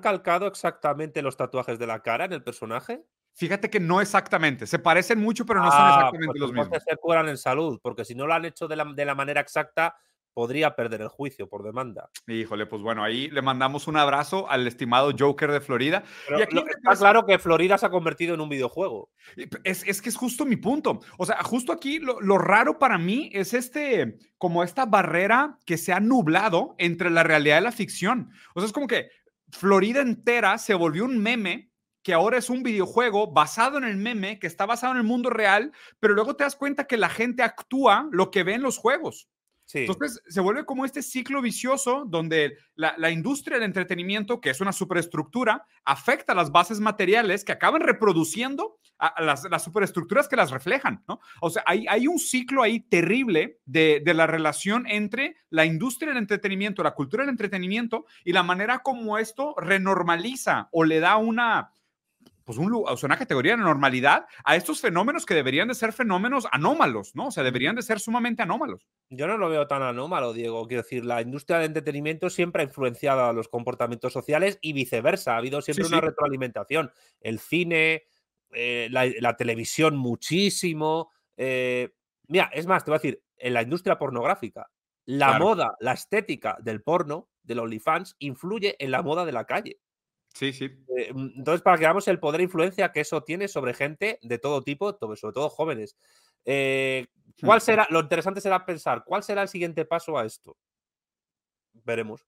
calcado 0.00 0.46
exactamente 0.46 1.22
los 1.22 1.36
tatuajes 1.36 1.78
de 1.78 1.86
la 1.86 2.02
cara 2.02 2.24
en 2.24 2.32
el 2.32 2.42
personaje? 2.42 3.04
Fíjate 3.34 3.70
que 3.70 3.78
no 3.78 4.00
exactamente, 4.00 4.66
se 4.66 4.80
parecen 4.80 5.20
mucho, 5.20 5.46
pero 5.46 5.60
no 5.60 5.70
son 5.70 5.80
ah, 5.80 5.94
exactamente 5.98 6.26
pues 6.32 6.40
los 6.40 6.52
mismos. 6.52 6.82
se 6.84 6.96
curan 6.96 7.28
en 7.28 7.38
salud, 7.38 7.78
porque 7.80 8.04
si 8.04 8.16
no 8.16 8.26
lo 8.26 8.34
han 8.34 8.44
hecho 8.44 8.66
de 8.66 8.76
la 8.76 9.14
manera 9.14 9.40
exacta, 9.40 9.96
podría 10.40 10.74
perder 10.74 11.02
el 11.02 11.08
juicio 11.08 11.50
por 11.50 11.62
demanda. 11.62 12.08
Híjole, 12.26 12.64
pues 12.64 12.80
bueno, 12.80 13.04
ahí 13.04 13.28
le 13.28 13.42
mandamos 13.42 13.86
un 13.88 13.98
abrazo 13.98 14.50
al 14.50 14.66
estimado 14.66 15.12
Joker 15.18 15.52
de 15.52 15.60
Florida. 15.60 16.02
y 16.30 16.40
aquí 16.40 16.56
está 16.56 16.96
claro 16.96 17.26
que 17.26 17.38
Florida 17.38 17.76
se 17.76 17.84
ha 17.84 17.90
convertido 17.90 18.32
en 18.32 18.40
un 18.40 18.48
videojuego. 18.48 19.10
Es, 19.64 19.86
es 19.86 20.00
que 20.00 20.08
es 20.08 20.16
justo 20.16 20.46
mi 20.46 20.56
punto. 20.56 21.00
O 21.18 21.26
sea, 21.26 21.42
justo 21.42 21.72
aquí 21.72 21.98
lo, 21.98 22.22
lo, 22.22 22.38
raro 22.38 22.78
para 22.78 22.96
mí 22.96 23.28
es 23.34 23.52
este, 23.52 24.16
como 24.38 24.64
esta 24.64 24.86
barrera 24.86 25.58
que 25.66 25.76
se 25.76 25.92
ha 25.92 26.00
nublado 26.00 26.74
entre 26.78 27.10
la 27.10 27.22
realidad 27.22 27.60
y 27.60 27.64
la 27.64 27.72
ficción. 27.72 28.30
O 28.54 28.60
sea, 28.60 28.66
es 28.68 28.72
como 28.72 28.86
que 28.86 29.10
Florida 29.50 30.00
entera 30.00 30.56
se 30.56 30.72
volvió 30.72 31.04
un 31.04 31.18
meme 31.18 31.70
que 32.02 32.14
ahora 32.14 32.38
es 32.38 32.48
un 32.48 32.62
videojuego 32.62 33.30
basado 33.30 33.76
en 33.76 33.84
el 33.84 33.98
meme, 33.98 34.38
que 34.38 34.46
está 34.46 34.64
basado 34.64 34.94
en 34.94 35.00
el 35.00 35.04
mundo 35.04 35.28
real, 35.28 35.72
pero 35.98 36.14
luego 36.14 36.34
te 36.34 36.44
das 36.44 36.56
cuenta 36.56 36.86
que 36.86 36.96
la 36.96 37.10
gente 37.10 37.42
actúa 37.42 38.08
lo 38.10 38.30
que 38.30 38.42
ve 38.42 38.54
en 38.54 38.62
los 38.62 38.78
juegos. 38.78 39.28
Entonces 39.74 40.22
se 40.26 40.40
vuelve 40.40 40.64
como 40.64 40.84
este 40.84 41.02
ciclo 41.02 41.42
vicioso 41.42 42.04
donde 42.06 42.56
la, 42.74 43.10
industria 43.10 43.56
del 43.58 43.66
entretenimiento, 43.66 44.40
que 44.40 44.50
es 44.50 44.60
una 44.60 44.72
superestructura, 44.72 45.64
afecta 45.84 46.34
las 46.34 46.50
bases 46.50 46.80
materiales 46.80 47.44
que 47.44 47.52
acaban 47.52 47.82
reproduciendo 47.82 48.78
a, 48.98 49.22
las, 49.22 49.64
superestructuras 49.64 50.28
que 50.28 50.36
las 50.36 50.50
reflejan, 50.50 51.02
¿no? 51.08 51.20
O 51.40 51.50
sea, 51.50 51.62
hay, 51.66 52.06
un 52.06 52.18
ciclo 52.18 52.62
ahí 52.62 52.80
terrible 52.80 53.58
de, 53.64 54.02
la 54.04 54.26
relación 54.26 54.86
entre 54.86 55.36
la 55.48 55.64
industria 55.64 56.10
del 56.10 56.18
entretenimiento, 56.18 56.82
la 56.82 56.94
cultura 56.94 57.22
del 57.22 57.30
entretenimiento 57.30 58.04
y 58.24 58.32
la 58.32 58.42
manera 58.42 58.80
como 58.80 59.18
esto 59.18 59.54
renormaliza 59.56 60.68
o 60.72 60.84
le 60.84 61.00
da 61.00 61.16
una 61.16 61.72
pues 62.44 62.58
una 62.58 63.16
categoría 63.16 63.56
de 63.56 63.62
normalidad 63.62 64.26
a 64.44 64.56
estos 64.56 64.80
fenómenos 64.80 65.26
que 65.26 65.34
deberían 65.34 65.68
de 65.68 65.74
ser 65.74 65.92
fenómenos 65.92 66.46
anómalos, 66.50 67.14
¿no? 67.14 67.26
O 67.26 67.30
sea, 67.30 67.44
deberían 67.44 67.76
de 67.76 67.82
ser 67.82 68.00
sumamente 68.00 68.42
anómalos. 68.42 68.86
Yo 69.08 69.26
no 69.26 69.38
lo 69.38 69.48
veo 69.48 69.66
tan 69.66 69.82
anómalo, 69.82 70.32
Diego. 70.32 70.66
Quiero 70.66 70.82
decir, 70.82 71.04
la 71.04 71.22
industria 71.22 71.58
del 71.58 71.68
entretenimiento 71.68 72.30
siempre 72.30 72.62
ha 72.62 72.66
influenciado 72.66 73.24
a 73.24 73.32
los 73.32 73.48
comportamientos 73.48 74.12
sociales 74.12 74.58
y 74.60 74.72
viceversa. 74.72 75.34
Ha 75.34 75.38
habido 75.38 75.60
siempre 75.62 75.86
una 75.86 76.00
retroalimentación. 76.00 76.90
El 77.20 77.38
cine, 77.38 78.04
eh, 78.52 78.88
la, 78.90 79.36
televisión 79.36 79.96
muchísimo. 79.96 81.10
Eh, 81.36 81.90
mira, 82.28 82.50
es 82.52 82.66
más, 82.66 82.84
te 82.84 82.90
voy 82.90 82.96
a 82.96 83.00
decir, 83.00 83.22
en 83.36 83.54
la 83.54 83.62
industria 83.62 83.98
pornográfica, 83.98 84.70
la 85.06 85.38
moda, 85.38 85.76
la 85.80 85.92
estética 85.92 86.56
del 86.60 86.82
porno, 86.82 87.28
del 87.42 87.60
OnlyFans, 87.60 88.16
influye 88.18 88.76
en 88.78 88.90
la 88.90 89.02
moda 89.02 89.24
de 89.24 89.32
la 89.32 89.44
calle. 89.44 89.80
Sí, 90.40 90.54
sí. 90.54 90.70
Eh, 90.96 91.12
mm, 91.12 91.32
entonces, 91.36 91.60
para 91.60 91.76
que 91.76 91.84
veamos 91.84 92.08
el 92.08 92.18
poder 92.18 92.40
e 92.40 92.44
influencia 92.44 92.92
que 92.92 93.00
eso 93.00 93.22
tiene 93.22 93.46
sobre 93.46 93.74
gente 93.74 94.18
de 94.22 94.38
todo 94.38 94.62
tipo, 94.62 94.96
sobre 95.14 95.34
todo 95.34 95.50
jóvenes. 95.50 95.98
Eh, 96.46 97.06
hmm. 97.42 97.44
¿Cuál 97.46 97.60
será? 97.60 97.86
Lo 97.90 98.00
interesante 98.00 98.40
será 98.40 98.64
pensar, 98.64 99.04
¿cuál 99.04 99.22
será 99.22 99.42
el 99.42 99.48
siguiente 99.48 99.84
paso 99.84 100.16
a 100.16 100.24
esto? 100.24 100.56
Veremos. 101.84 102.26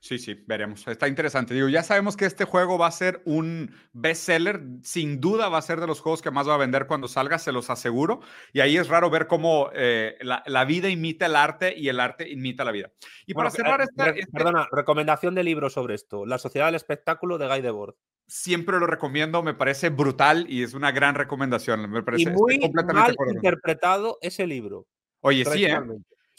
Sí, 0.00 0.18
sí, 0.18 0.44
veremos. 0.46 0.86
Está 0.86 1.08
interesante. 1.08 1.54
Digo, 1.54 1.68
ya 1.68 1.82
sabemos 1.82 2.16
que 2.16 2.26
este 2.26 2.44
juego 2.44 2.78
va 2.78 2.86
a 2.86 2.92
ser 2.92 3.22
un 3.24 3.74
bestseller. 3.92 4.62
Sin 4.82 5.20
duda 5.20 5.48
va 5.48 5.58
a 5.58 5.62
ser 5.62 5.80
de 5.80 5.86
los 5.86 6.00
juegos 6.00 6.22
que 6.22 6.30
más 6.30 6.48
va 6.48 6.54
a 6.54 6.58
vender 6.58 6.86
cuando 6.86 7.08
salga, 7.08 7.38
se 7.38 7.52
los 7.52 7.70
aseguro. 7.70 8.20
Y 8.52 8.60
ahí 8.60 8.76
es 8.76 8.88
raro 8.88 9.10
ver 9.10 9.26
cómo 9.26 9.70
eh, 9.74 10.16
la, 10.20 10.64
vida 10.64 10.88
imita 10.88 11.26
el 11.26 11.36
arte 11.36 11.74
y 11.76 11.88
el 11.88 12.00
arte 12.00 12.28
imita 12.30 12.64
la 12.64 12.72
vida. 12.72 12.92
Y 13.26 13.34
para 13.34 13.50
cerrar 13.50 13.80
eh, 13.80 13.86
este 14.16 14.26
Perdona, 14.30 14.68
recomendación 14.70 15.34
de 15.34 15.44
libro 15.44 15.70
sobre 15.70 15.94
esto. 15.94 16.26
La 16.26 16.38
Sociedad 16.38 16.66
del 16.66 16.74
Espectáculo 16.76 17.38
de 17.38 17.48
Guy 17.48 17.62
Debord. 17.62 17.94
Siempre 18.26 18.78
lo 18.78 18.86
recomiendo, 18.86 19.42
me 19.42 19.54
parece 19.54 19.90
brutal 19.90 20.46
y 20.48 20.62
es 20.62 20.72
una 20.74 20.92
gran 20.92 21.14
recomendación. 21.14 21.90
Me 21.90 22.02
parece, 22.02 22.22
y 22.22 22.26
muy 22.26 22.58
mal 22.58 23.14
interpretado 23.34 24.18
ese 24.22 24.46
libro. 24.46 24.86
Oye, 25.20 25.44
sí, 25.44 25.64
¿eh? 25.64 25.78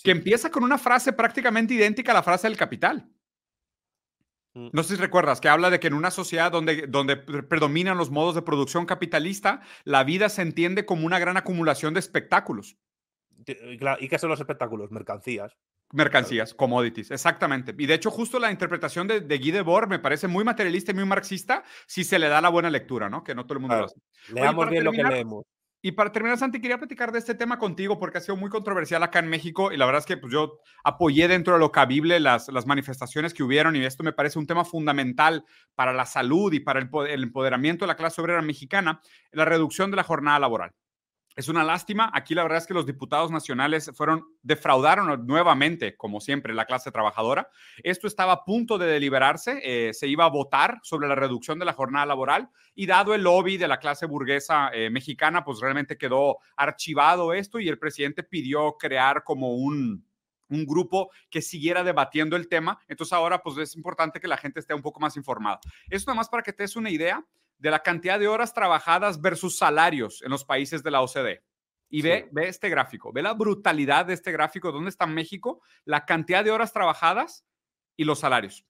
Que 0.04 0.12
empieza 0.12 0.52
con 0.52 0.64
una 0.64 0.78
frase 0.78 1.14
prácticamente 1.14 1.74
idéntica 1.74 2.12
a 2.12 2.16
la 2.16 2.24
frase 2.24 2.48
del 2.48 2.58
Capital. 2.58 3.10
Mm. 4.56 4.70
No 4.72 4.84
sé 4.84 4.96
si 4.96 5.02
recuerdas 5.02 5.42
que 5.42 5.50
habla 5.50 5.70
de 5.70 5.80
que 5.80 5.88
en 5.88 5.94
una 5.94 6.10
sociedad 6.10 6.52
donde, 6.52 6.88
donde 6.88 7.18
predominan 7.18 7.98
los 7.98 8.10
modos 8.10 8.34
de 8.34 8.42
producción 8.42 8.86
capitalista, 8.86 9.62
la 9.84 10.04
vida 10.04 10.30
se 10.30 10.42
entiende 10.42 10.86
como 10.86 11.06
una 11.06 11.20
gran 11.20 11.38
acumulación 11.38 11.94
de 11.94 12.00
espectáculos. 12.00 12.78
¿Y 13.46 14.08
qué 14.08 14.18
son 14.18 14.30
los 14.30 14.40
espectáculos? 14.40 14.92
Mercancías. 14.92 15.56
Mercancías, 15.92 16.54
commodities, 16.54 17.12
exactamente. 17.12 17.76
Y 17.78 17.86
de 17.86 17.94
hecho, 17.94 18.10
justo 18.10 18.40
la 18.40 18.52
interpretación 18.52 19.08
de, 19.08 19.22
de 19.22 19.38
Guy 19.38 19.52
Debord 19.52 19.88
me 19.88 20.00
parece 20.00 20.28
muy 20.28 20.44
materialista 20.44 20.92
y 20.92 20.96
muy 20.96 21.06
marxista 21.06 21.64
si 21.86 22.04
se 22.04 22.18
le 22.18 22.28
da 22.28 22.42
la 22.42 22.50
buena 22.50 22.72
lectura, 22.72 23.08
¿no? 23.08 23.24
Que 23.24 23.36
no 23.36 23.46
todo 23.46 23.54
el 23.56 23.60
mundo 23.60 23.78
lo 23.78 23.86
hace. 23.86 24.02
Leamos 24.34 24.70
bien 24.70 24.84
lo 24.84 24.92
que 24.92 25.04
leemos. 25.04 25.46
Y 25.86 25.92
para 25.92 26.12
terminar, 26.12 26.40
Santi, 26.40 26.60
quería 26.60 26.80
platicar 26.80 27.12
de 27.12 27.20
este 27.20 27.36
tema 27.36 27.60
contigo 27.60 28.00
porque 28.00 28.18
ha 28.18 28.22
sido 28.22 28.36
muy 28.36 28.50
controversial 28.50 29.04
acá 29.04 29.20
en 29.20 29.28
México 29.28 29.72
y 29.72 29.78
la 29.78 29.86
verdad 29.86 30.00
es 30.00 30.08
que 30.08 30.18
pues, 30.18 30.34
yo 30.34 30.58
apoyé 30.84 31.28
dentro 31.28 31.54
de 31.54 31.60
lo 31.60 31.72
cabible 31.72 32.20
las, 32.20 32.48
las 32.48 32.66
manifestaciones 32.66 33.36
que 33.36 33.44
hubieron 33.44 33.76
y 33.76 33.86
esto 33.86 34.04
me 34.04 34.12
parece 34.12 34.40
un 34.40 34.48
tema 34.48 34.66
fundamental 34.66 35.46
para 35.76 35.94
la 35.94 36.08
salud 36.08 36.52
y 36.54 36.60
para 36.60 36.80
el, 36.80 36.90
el 37.08 37.22
empoderamiento 37.22 37.86
de 37.86 37.90
la 37.90 37.98
clase 37.98 38.20
obrera 38.20 38.42
mexicana, 38.42 39.00
la 39.32 39.46
reducción 39.46 39.92
de 39.92 39.98
la 39.98 40.04
jornada 40.04 40.40
laboral. 40.40 40.72
Es 41.36 41.50
una 41.50 41.66
lástima. 41.66 42.10
Aquí 42.14 42.34
la 42.34 42.44
verdad 42.44 42.60
es 42.60 42.68
que 42.68 42.74
los 42.74 42.86
diputados 42.86 43.30
nacionales 43.30 43.92
fueron, 43.94 44.26
defraudaron 44.42 45.28
nuevamente, 45.28 45.98
como 45.98 46.22
siempre, 46.22 46.54
la 46.54 46.66
clase 46.66 46.92
trabajadora. 46.92 47.50
Esto 47.84 48.08
estaba 48.08 48.32
a 48.32 48.46
punto 48.46 48.78
de 48.78 48.88
deliberarse, 48.88 49.60
eh, 49.64 49.94
se 49.94 50.08
iba 50.08 50.24
a 50.24 50.30
votar 50.30 50.80
sobre 50.84 51.10
la 51.10 51.16
reducción 51.16 51.60
de 51.60 51.66
la 51.66 51.74
jornada 51.74 52.06
laboral 52.06 52.50
y 52.74 52.86
dado 52.86 53.14
el 53.14 53.24
lobby 53.24 53.58
de 53.58 53.68
la 53.68 53.80
clase 53.80 54.06
burguesa 54.06 54.70
eh, 54.74 54.90
mexicana, 54.90 55.44
pues 55.44 55.60
realmente 55.60 55.98
quedó 55.98 56.38
archivado 56.56 57.34
esto 57.34 57.60
y 57.60 57.68
el 57.68 57.80
presidente 57.80 58.24
pidió 58.24 58.78
crear 58.78 59.26
como 59.26 59.56
un, 59.56 60.06
un 60.48 60.66
grupo 60.66 61.10
que 61.30 61.42
siguiera 61.42 61.84
debatiendo 61.84 62.38
el 62.38 62.48
tema. 62.48 62.80
Entonces 62.88 63.12
ahora 63.12 63.42
pues 63.42 63.58
es 63.58 63.76
importante 63.76 64.22
que 64.22 64.30
la 64.30 64.38
gente 64.38 64.62
esté 64.62 64.74
un 64.74 64.82
poco 64.82 65.02
más 65.02 65.18
informada. 65.18 65.60
Eso 65.90 66.06
nada 66.08 66.18
más 66.18 66.30
para 66.30 66.44
que 66.44 66.54
te 66.54 66.64
des 66.64 66.78
una 66.78 66.90
idea 66.90 67.26
de 67.58 67.72
la 67.72 67.80
cantidad 67.80 68.20
de 68.20 68.28
horas 68.28 68.54
trabajadas 68.54 69.22
versus 69.22 69.58
salarios 69.58 70.22
en 70.22 70.32
los 70.32 70.46
países 70.46 70.84
de 70.84 70.92
la 70.92 71.02
OCDE. 71.02 71.44
Y 71.90 72.02
ve, 72.02 72.28
ve 72.32 72.48
este 72.48 72.70
gráfico, 72.70 73.14
ve 73.14 73.22
la 73.22 73.34
brutalidad 73.34 74.06
de 74.06 74.14
este 74.14 74.32
gráfico, 74.32 74.72
dónde 74.72 74.90
está 74.90 75.06
México, 75.06 75.62
la 75.86 76.06
cantidad 76.06 76.44
de 76.44 76.52
horas 76.52 76.74
trabajadas 76.74 77.46
y 77.96 78.04
los 78.04 78.20
salarios. 78.20 78.66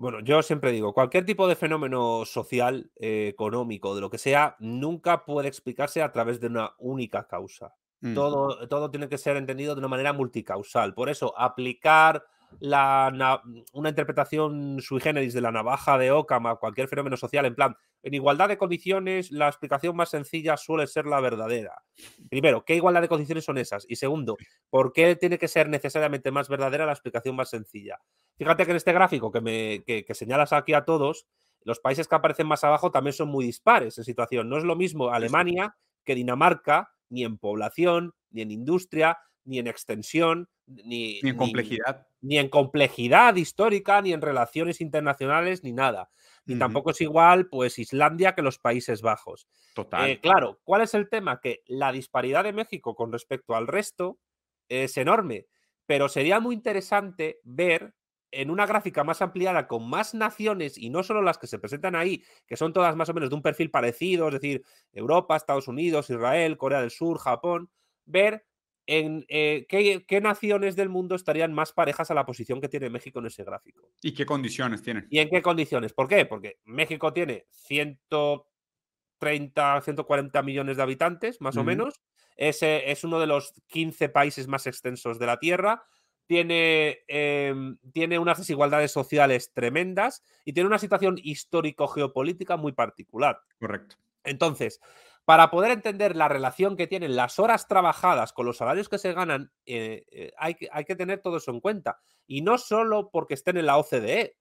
Bueno, 0.00 0.20
yo 0.20 0.42
siempre 0.42 0.72
digo, 0.72 0.94
cualquier 0.94 1.26
tipo 1.26 1.46
de 1.46 1.56
fenómeno 1.56 2.24
social, 2.24 2.90
eh, 2.96 3.28
económico, 3.28 3.94
de 3.94 4.00
lo 4.00 4.08
que 4.08 4.16
sea, 4.16 4.56
nunca 4.58 5.26
puede 5.26 5.48
explicarse 5.48 6.00
a 6.00 6.10
través 6.10 6.40
de 6.40 6.46
una 6.46 6.72
única 6.78 7.26
causa. 7.26 7.74
Mm. 8.00 8.14
Todo, 8.14 8.66
todo 8.66 8.90
tiene 8.90 9.10
que 9.10 9.18
ser 9.18 9.36
entendido 9.36 9.74
de 9.74 9.80
una 9.80 9.88
manera 9.88 10.14
multicausal. 10.14 10.94
Por 10.94 11.10
eso, 11.10 11.38
aplicar 11.38 12.24
la, 12.58 13.42
una 13.72 13.88
interpretación 13.88 14.80
sui 14.80 15.00
generis 15.00 15.32
de 15.34 15.40
la 15.40 15.52
navaja 15.52 15.96
de 15.98 16.10
Ockham 16.10 16.46
a 16.46 16.56
cualquier 16.56 16.88
fenómeno 16.88 17.16
social, 17.16 17.46
en 17.46 17.54
plan, 17.54 17.76
en 18.02 18.14
igualdad 18.14 18.48
de 18.48 18.58
condiciones, 18.58 19.30
la 19.30 19.48
explicación 19.48 19.94
más 19.94 20.10
sencilla 20.10 20.56
suele 20.56 20.86
ser 20.86 21.06
la 21.06 21.20
verdadera. 21.20 21.82
Primero, 22.28 22.64
¿qué 22.64 22.74
igualdad 22.74 23.02
de 23.02 23.08
condiciones 23.08 23.44
son 23.44 23.58
esas? 23.58 23.86
Y 23.88 23.96
segundo, 23.96 24.36
¿por 24.68 24.92
qué 24.92 25.16
tiene 25.16 25.38
que 25.38 25.48
ser 25.48 25.68
necesariamente 25.68 26.30
más 26.30 26.48
verdadera 26.48 26.86
la 26.86 26.92
explicación 26.92 27.36
más 27.36 27.50
sencilla? 27.50 27.98
Fíjate 28.36 28.64
que 28.64 28.70
en 28.72 28.76
este 28.76 28.92
gráfico 28.92 29.30
que, 29.30 29.40
me, 29.40 29.84
que, 29.84 30.04
que 30.04 30.14
señalas 30.14 30.52
aquí 30.52 30.72
a 30.72 30.84
todos, 30.84 31.26
los 31.62 31.78
países 31.78 32.08
que 32.08 32.14
aparecen 32.14 32.46
más 32.46 32.64
abajo 32.64 32.90
también 32.90 33.12
son 33.12 33.28
muy 33.28 33.44
dispares 33.44 33.98
en 33.98 34.04
situación. 34.04 34.48
No 34.48 34.56
es 34.56 34.64
lo 34.64 34.76
mismo 34.76 35.10
Alemania 35.10 35.76
que 36.04 36.14
Dinamarca, 36.14 36.90
ni 37.10 37.24
en 37.24 37.38
población, 37.38 38.14
ni 38.30 38.42
en 38.42 38.50
industria, 38.50 39.18
ni 39.44 39.58
en 39.58 39.66
extensión, 39.66 40.48
ni, 40.70 41.20
en 41.22 41.36
complejidad. 41.36 42.06
Ni, 42.20 42.38
en 42.38 42.48
complejidad 42.48 43.36
histórica, 43.36 44.00
ni 44.02 44.12
en 44.12 44.20
relaciones 44.20 44.80
internacionales, 44.80 45.64
ni 45.64 45.72
nada. 45.72 46.10
Ni 46.46 46.58
tampoco 46.58 46.90
es 46.90 47.00
igual, 47.00 47.48
pues, 47.48 47.78
Islandia 47.78 48.34
que 48.34 48.42
los 48.42 48.58
Países 48.58 49.02
Bajos. 49.02 49.46
Total. 49.74 50.10
Eh, 50.10 50.20
claro, 50.20 50.58
¿cuál 50.64 50.82
es 50.82 50.94
el 50.94 51.08
tema? 51.08 51.40
Que 51.40 51.62
la 51.66 51.92
disparidad 51.92 52.42
de 52.42 52.52
México 52.52 52.96
con 52.96 53.12
respecto 53.12 53.54
al 53.54 53.68
resto 53.68 54.18
es 54.68 54.96
enorme, 54.96 55.46
pero 55.86 56.08
sería 56.08 56.40
muy 56.40 56.54
interesante 56.54 57.40
ver 57.44 57.94
en 58.32 58.50
una 58.50 58.66
gráfica 58.66 59.04
más 59.04 59.22
ampliada 59.22 59.66
con 59.66 59.88
más 59.88 60.14
naciones 60.14 60.78
y 60.78 60.90
no 60.90 61.02
solo 61.02 61.22
las 61.22 61.38
que 61.38 61.46
se 61.46 61.58
presentan 61.58 61.96
ahí, 61.96 62.22
que 62.46 62.56
son 62.56 62.72
todas 62.72 62.94
más 62.96 63.08
o 63.08 63.14
menos 63.14 63.30
de 63.30 63.36
un 63.36 63.42
perfil 63.42 63.70
parecido, 63.70 64.28
es 64.28 64.34
decir, 64.34 64.64
Europa, 64.92 65.36
Estados 65.36 65.68
Unidos, 65.68 66.10
Israel, 66.10 66.56
Corea 66.56 66.80
del 66.80 66.90
Sur, 66.90 67.18
Japón, 67.18 67.70
ver 68.04 68.46
en 68.90 69.24
eh, 69.28 69.66
¿qué, 69.68 70.20
naciones 70.20 70.74
del 70.74 70.88
mundo 70.88 71.14
estarían 71.14 71.52
más 71.52 71.70
parejas 71.70 72.10
a 72.10 72.14
la 72.14 72.26
posición 72.26 72.60
que 72.60 72.68
tiene 72.68 72.90
México 72.90 73.20
en 73.20 73.26
ese 73.26 73.44
gráfico. 73.44 73.88
¿Y 74.02 74.14
qué 74.14 74.26
condiciones 74.26 74.82
tienen? 74.82 75.06
¿Y 75.10 75.20
en 75.20 75.30
qué 75.30 75.42
condiciones? 75.42 75.92
¿Por 75.92 76.08
qué? 76.08 76.26
Porque 76.26 76.58
México 76.64 77.12
tiene 77.12 77.46
130, 77.50 79.82
140 79.82 80.42
millones 80.42 80.76
de 80.76 80.82
habitantes, 80.82 81.40
más 81.40 81.56
o 81.56 81.62
menos. 81.62 82.02
Ese 82.36 82.90
es 82.90 83.04
uno 83.04 83.20
de 83.20 83.28
los 83.28 83.54
15 83.68 84.08
países 84.08 84.48
más 84.48 84.66
extensos 84.66 85.20
de 85.20 85.26
la 85.26 85.38
Tierra. 85.38 85.84
Tiene, 86.26 87.04
em, 87.06 87.78
tiene 87.92 88.18
unas 88.18 88.38
desigualdades 88.38 88.90
sociales 88.90 89.52
tremendas 89.54 90.24
y 90.44 90.52
tiene 90.52 90.66
una 90.66 90.80
situación 90.80 91.16
histórico-geopolítica 91.22 92.56
muy 92.56 92.72
particular. 92.72 93.40
Correcto. 93.60 93.94
Entonces, 94.24 94.80
para 95.30 95.48
poder 95.48 95.70
entender 95.70 96.16
la 96.16 96.26
relación 96.26 96.76
que 96.76 96.88
tienen 96.88 97.14
las 97.14 97.38
horas 97.38 97.68
trabajadas 97.68 98.32
con 98.32 98.46
los 98.46 98.56
salarios 98.56 98.88
que 98.88 98.98
se 98.98 99.12
ganan, 99.12 99.52
eh, 99.64 100.04
eh, 100.10 100.32
hay, 100.36 100.56
que, 100.56 100.68
hay, 100.72 100.84
que, 100.84 100.96
tener 100.96 101.20
todo 101.20 101.36
eso 101.36 101.52
en 101.52 101.60
cuenta. 101.60 102.00
Y 102.26 102.42
no 102.42 102.58
solo 102.58 103.10
porque 103.12 103.34
estén 103.34 103.56
en 103.56 103.66
la 103.66 103.78
OCDE, 103.78 104.36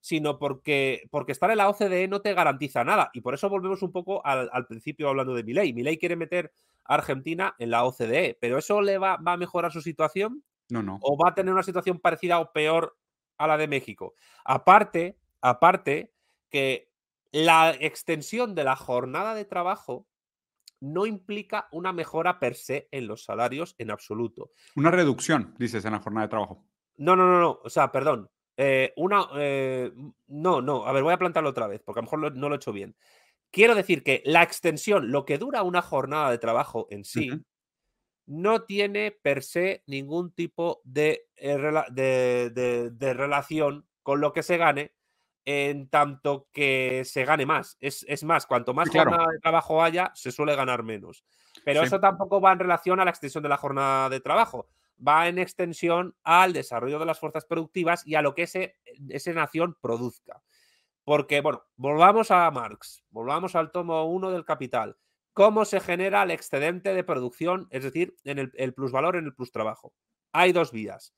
sino 0.00 0.38
porque, 0.38 1.06
porque 1.10 1.32
estar 1.32 1.50
en 1.50 1.58
la 1.58 1.68
OCDE 1.68 2.08
no 2.08 2.22
te 2.22 2.32
garantiza 2.32 2.84
nada. 2.84 3.10
Y 3.12 3.20
por 3.20 3.34
eso 3.34 3.50
volvemos 3.50 3.82
un 3.82 3.92
poco 3.92 4.24
al, 4.24 4.48
principio 4.66 5.10
hablando 5.10 5.34
de 5.34 5.44
Milei. 5.44 5.74
Milei 5.74 5.98
quiere 5.98 6.16
meter 6.16 6.54
a 6.86 6.94
Argentina 6.94 7.54
en 7.58 7.70
la 7.70 7.84
OCDE, 7.84 8.38
pero 8.40 8.56
¿eso 8.56 8.80
le 8.80 8.96
va, 8.96 9.18
va 9.18 9.34
a 9.34 9.36
mejorar 9.36 9.70
su 9.72 9.82
situación? 9.82 10.42
No, 10.70 10.82
no. 10.82 11.00
¿O 11.02 11.18
va 11.18 11.32
a 11.32 11.34
tener 11.34 11.52
una 11.52 11.62
situación 11.62 11.98
parecida 11.98 12.40
o 12.40 12.50
peor 12.50 12.96
a 13.36 13.46
la 13.46 13.58
de 13.58 13.68
México? 13.68 14.14
Aparte, 14.46 15.18
aparte 15.42 16.14
que 16.48 16.90
la 17.30 17.76
extensión 17.78 18.54
de 18.54 18.64
la 18.64 18.76
jornada 18.76 19.34
de 19.34 19.44
trabajo 19.44 20.06
no 20.80 21.06
implica 21.06 21.68
una 21.72 21.92
mejora 21.92 22.38
per 22.38 22.54
se 22.54 22.88
en 22.90 23.06
los 23.06 23.24
salarios 23.24 23.74
en 23.78 23.90
absoluto. 23.90 24.52
Una 24.76 24.90
reducción, 24.90 25.54
dices, 25.58 25.84
en 25.84 25.92
la 25.92 26.00
jornada 26.00 26.26
de 26.26 26.30
trabajo. 26.30 26.66
No, 26.96 27.16
no, 27.16 27.26
no, 27.26 27.40
no. 27.40 27.60
O 27.62 27.70
sea, 27.70 27.92
perdón. 27.92 28.30
Eh, 28.56 28.92
una. 28.96 29.28
Eh, 29.38 29.92
no, 30.28 30.60
no. 30.60 30.86
A 30.86 30.92
ver, 30.92 31.02
voy 31.02 31.12
a 31.12 31.18
plantarlo 31.18 31.50
otra 31.50 31.66
vez, 31.66 31.82
porque 31.82 32.00
a 32.00 32.02
lo 32.02 32.06
mejor 32.06 32.36
no 32.36 32.48
lo 32.48 32.54
he 32.54 32.56
hecho 32.56 32.72
bien. 32.72 32.96
Quiero 33.50 33.74
decir 33.74 34.02
que 34.02 34.22
la 34.24 34.42
extensión, 34.42 35.10
lo 35.10 35.24
que 35.24 35.38
dura 35.38 35.62
una 35.62 35.82
jornada 35.82 36.30
de 36.30 36.38
trabajo 36.38 36.86
en 36.90 37.04
sí, 37.04 37.30
no 38.26 38.62
tiene 38.62 39.10
per 39.10 39.42
se 39.42 39.82
ningún 39.86 40.32
tipo 40.32 40.80
de, 40.84 41.26
eh, 41.36 41.58
de 42.92 43.14
relación 43.14 43.88
con 44.02 44.20
lo 44.20 44.32
que 44.32 44.42
se 44.42 44.56
gane 44.56 44.92
en 45.44 45.88
tanto 45.88 46.48
que 46.52 47.04
se 47.04 47.24
gane 47.24 47.46
más. 47.46 47.76
Es, 47.80 48.24
más, 48.24 48.46
cuanto 48.46 48.74
más 48.74 48.90
jornada 48.90 49.26
de 49.32 49.38
trabajo 49.38 49.82
haya, 49.82 50.12
se 50.14 50.32
suele 50.32 50.54
ganar 50.54 50.82
menos. 50.82 51.24
Pero 51.64 51.82
eso 51.82 52.00
tampoco 52.00 52.40
va 52.40 52.52
en 52.52 52.58
relación 52.58 53.00
a 53.00 53.04
la 53.04 53.10
extensión 53.10 53.42
de 53.42 53.48
la 53.48 53.56
jornada 53.56 54.08
de 54.08 54.20
trabajo. 54.20 54.68
Va 55.06 55.28
en 55.28 55.38
extensión 55.38 56.14
al 56.24 56.52
desarrollo 56.52 56.98
de 56.98 57.06
las 57.06 57.18
fuerzas 57.18 57.46
productivas 57.46 58.06
y 58.06 58.14
a 58.14 58.22
lo 58.22 58.34
que 58.34 58.42
ese, 58.42 58.76
esa 59.08 59.32
nación 59.32 59.76
produzca. 59.80 60.42
Porque, 61.04 61.40
bueno, 61.40 61.64
volvamos 61.76 62.30
a 62.30 62.50
Marx, 62.50 63.02
volvamos 63.10 63.56
al 63.56 63.72
tomo 63.72 64.04
1 64.04 64.30
del 64.30 64.44
Capital. 64.44 64.96
¿Cómo 65.32 65.64
se 65.64 65.80
genera 65.80 66.22
el 66.22 66.30
excedente 66.30 66.92
de 66.92 67.04
producción, 67.04 67.66
es 67.70 67.84
decir, 67.84 68.14
en 68.24 68.38
el, 68.38 68.52
el 68.56 68.74
plusvalor 68.74 69.16
en 69.16 69.24
el 69.24 69.34
plus 69.34 69.52
trabajo? 69.52 69.94
Hay 70.32 70.52
dos 70.52 70.70
vías, 70.70 71.14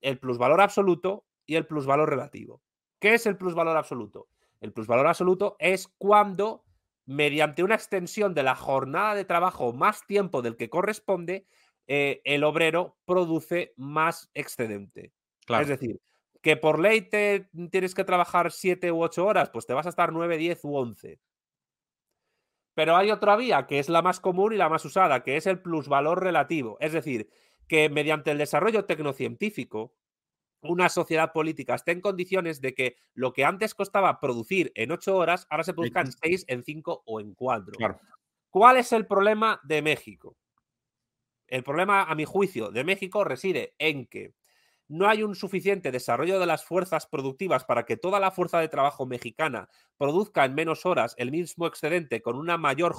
el 0.00 0.18
plusvalor 0.18 0.60
absoluto 0.60 1.26
y 1.46 1.54
el 1.54 1.66
plusvalor 1.66 2.08
relativo. 2.10 2.62
¿Qué 3.00 3.14
es 3.14 3.26
el 3.26 3.36
plusvalor 3.36 3.76
absoluto? 3.76 4.28
El 4.60 4.72
plusvalor 4.72 5.06
absoluto 5.06 5.56
es 5.58 5.88
cuando, 5.98 6.64
mediante 7.06 7.64
una 7.64 7.74
extensión 7.74 8.34
de 8.34 8.42
la 8.42 8.54
jornada 8.54 9.14
de 9.14 9.24
trabajo 9.24 9.72
más 9.72 10.06
tiempo 10.06 10.42
del 10.42 10.56
que 10.56 10.70
corresponde, 10.70 11.46
eh, 11.86 12.20
el 12.24 12.44
obrero 12.44 12.98
produce 13.06 13.72
más 13.76 14.30
excedente. 14.34 15.12
Es 15.48 15.66
decir, 15.66 16.00
que 16.42 16.56
por 16.56 16.78
ley 16.78 17.02
te 17.02 17.48
tienes 17.70 17.94
que 17.94 18.04
trabajar 18.04 18.52
7 18.52 18.92
u 18.92 19.02
8 19.02 19.26
horas, 19.26 19.50
pues 19.50 19.66
te 19.66 19.74
vas 19.74 19.86
a 19.86 19.88
estar 19.88 20.12
9, 20.12 20.36
10 20.36 20.64
u 20.64 20.76
11. 20.76 21.18
Pero 22.74 22.96
hay 22.96 23.10
otra 23.10 23.36
vía 23.36 23.66
que 23.66 23.78
es 23.78 23.88
la 23.88 24.02
más 24.02 24.20
común 24.20 24.52
y 24.52 24.56
la 24.56 24.68
más 24.68 24.84
usada, 24.84 25.22
que 25.22 25.36
es 25.36 25.46
el 25.46 25.60
plusvalor 25.60 26.22
relativo. 26.22 26.76
Es 26.80 26.92
decir, 26.92 27.28
que 27.66 27.88
mediante 27.88 28.30
el 28.30 28.38
desarrollo 28.38 28.84
tecnocientífico, 28.84 29.94
una 30.62 30.88
sociedad 30.88 31.32
política 31.32 31.74
esté 31.74 31.92
en 31.92 32.00
condiciones 32.00 32.60
de 32.60 32.74
que 32.74 32.96
lo 33.14 33.32
que 33.32 33.44
antes 33.44 33.74
costaba 33.74 34.20
producir 34.20 34.72
en 34.74 34.92
ocho 34.92 35.16
horas, 35.16 35.46
ahora 35.50 35.64
se 35.64 35.74
produzca 35.74 36.00
en 36.00 36.12
seis, 36.12 36.44
en 36.48 36.62
cinco 36.62 37.02
o 37.06 37.20
en 37.20 37.34
cuatro. 37.34 37.72
¿Cuál 38.50 38.76
es 38.76 38.92
el 38.92 39.06
problema 39.06 39.60
de 39.64 39.82
México? 39.82 40.36
El 41.46 41.64
problema, 41.64 42.02
a 42.04 42.14
mi 42.14 42.24
juicio, 42.24 42.70
de 42.70 42.84
México 42.84 43.24
reside 43.24 43.74
en 43.78 44.06
que 44.06 44.34
no 44.90 45.08
hay 45.08 45.22
un 45.22 45.36
suficiente 45.36 45.92
desarrollo 45.92 46.40
de 46.40 46.46
las 46.46 46.64
fuerzas 46.64 47.06
productivas 47.06 47.64
para 47.64 47.84
que 47.84 47.96
toda 47.96 48.18
la 48.18 48.32
fuerza 48.32 48.58
de 48.58 48.68
trabajo 48.68 49.06
mexicana 49.06 49.68
produzca 49.96 50.44
en 50.44 50.56
menos 50.56 50.84
horas 50.84 51.14
el 51.16 51.30
mismo 51.30 51.68
excedente 51.68 52.20
con 52.22 52.36
una 52.36 52.58
mayor, 52.58 52.96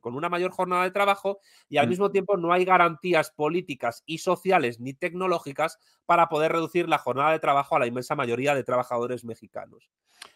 con 0.00 0.14
una 0.14 0.30
mayor 0.30 0.50
jornada 0.50 0.84
de 0.84 0.92
trabajo 0.92 1.40
y 1.68 1.76
al 1.76 1.86
mm. 1.86 1.90
mismo 1.90 2.10
tiempo 2.10 2.38
no 2.38 2.54
hay 2.54 2.64
garantías 2.64 3.32
políticas 3.32 4.02
y 4.06 4.18
sociales 4.18 4.80
ni 4.80 4.94
tecnológicas 4.94 5.78
para 6.06 6.30
poder 6.30 6.52
reducir 6.52 6.88
la 6.88 6.96
jornada 6.96 7.32
de 7.32 7.38
trabajo 7.38 7.76
a 7.76 7.80
la 7.80 7.86
inmensa 7.86 8.14
mayoría 8.14 8.54
de 8.54 8.64
trabajadores 8.64 9.22
mexicanos. 9.22 9.90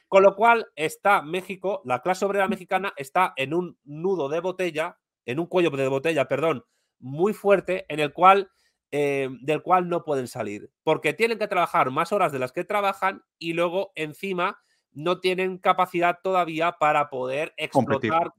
Con 0.06 0.22
lo 0.22 0.36
cual 0.36 0.66
está 0.76 1.22
México, 1.22 1.80
la 1.86 2.02
clase 2.02 2.26
obrera 2.26 2.46
mexicana 2.46 2.92
está 2.98 3.32
en 3.36 3.54
un 3.54 3.78
nudo 3.84 4.28
de 4.28 4.40
botella, 4.40 4.98
en 5.24 5.40
un 5.40 5.46
cuello 5.46 5.70
de 5.70 5.88
botella, 5.88 6.28
perdón, 6.28 6.62
muy 6.98 7.32
fuerte 7.32 7.86
en 7.88 8.00
el 8.00 8.12
cual 8.12 8.50
eh, 8.92 9.28
del 9.40 9.62
cual 9.62 9.88
no 9.88 10.04
pueden 10.04 10.28
salir, 10.28 10.70
porque 10.82 11.12
tienen 11.12 11.38
que 11.38 11.48
trabajar 11.48 11.90
más 11.90 12.12
horas 12.12 12.32
de 12.32 12.38
las 12.38 12.52
que 12.52 12.64
trabajan 12.64 13.22
y 13.38 13.52
luego 13.52 13.92
encima 13.94 14.60
no 14.92 15.20
tienen 15.20 15.58
capacidad 15.58 16.18
todavía 16.22 16.72
para 16.72 17.08
poder 17.08 17.54
explotar 17.56 18.32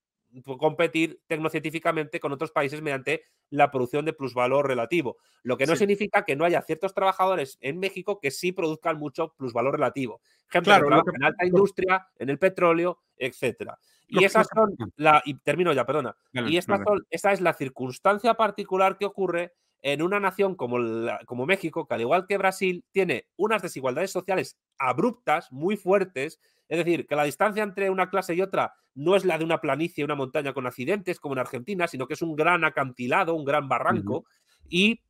competir 0.57 1.21
tecnocientíficamente 1.27 2.19
con 2.19 2.31
otros 2.31 2.51
países 2.51 2.81
mediante 2.81 3.23
la 3.49 3.69
producción 3.69 4.05
de 4.05 4.13
plusvalor 4.13 4.67
relativo. 4.67 5.17
Lo 5.43 5.57
que 5.57 5.65
no 5.65 5.75
significa 5.75 6.23
que 6.23 6.35
no 6.35 6.45
haya 6.45 6.61
ciertos 6.61 6.93
trabajadores 6.93 7.57
en 7.61 7.79
México 7.79 8.19
que 8.19 8.31
sí 8.31 8.51
produzcan 8.51 8.97
mucho 8.97 9.33
plusvalor 9.37 9.73
relativo. 9.73 10.21
Ejemplo, 10.49 10.75
en 10.75 11.23
alta 11.23 11.45
industria, 11.45 12.07
en 12.17 12.29
el 12.29 12.39
petróleo, 12.39 12.99
etcétera. 13.17 13.77
Y 14.07 14.23
esas 14.23 14.47
son 14.53 14.75
la. 14.95 15.21
Y 15.25 15.37
termino 15.39 15.73
ya, 15.73 15.85
perdona. 15.85 16.15
y 16.33 16.57
esta 16.57 17.31
es 17.31 17.41
la 17.41 17.53
circunstancia 17.53 18.33
particular 18.35 18.97
que 18.97 19.05
ocurre 19.05 19.53
en 19.81 20.01
una 20.01 20.19
nación 20.19 20.55
como, 20.55 20.77
como 21.25 21.45
México, 21.45 21.87
que 21.87 21.95
al 21.95 22.01
igual 22.01 22.27
que 22.27 22.37
Brasil, 22.37 22.85
tiene 22.91 23.27
unas 23.35 23.61
desigualdades 23.61 24.11
sociales 24.11 24.57
abruptas, 24.77 25.51
muy 25.51 25.75
fuertes. 25.75 26.39
Es 26.69 26.77
decir, 26.77 27.07
que 27.07 27.15
la 27.15 27.23
distancia 27.23 27.63
entre 27.63 27.89
una 27.89 28.09
clase 28.09 28.35
y 28.35 28.41
otra 28.41 28.73
no 28.93 29.15
es 29.15 29.25
la 29.25 29.37
de 29.37 29.43
una 29.43 29.59
planicie, 29.59 30.03
una 30.03 30.15
montaña 30.15 30.53
con 30.53 30.67
accidentes 30.67 31.19
como 31.19 31.33
en 31.33 31.39
Argentina, 31.39 31.87
sino 31.87 32.07
que 32.07 32.13
es 32.13 32.21
un 32.21 32.35
gran 32.35 32.63
acantilado, 32.63 33.33
un 33.33 33.45
gran 33.45 33.67
barranco. 33.67 34.25
Y 34.69 35.01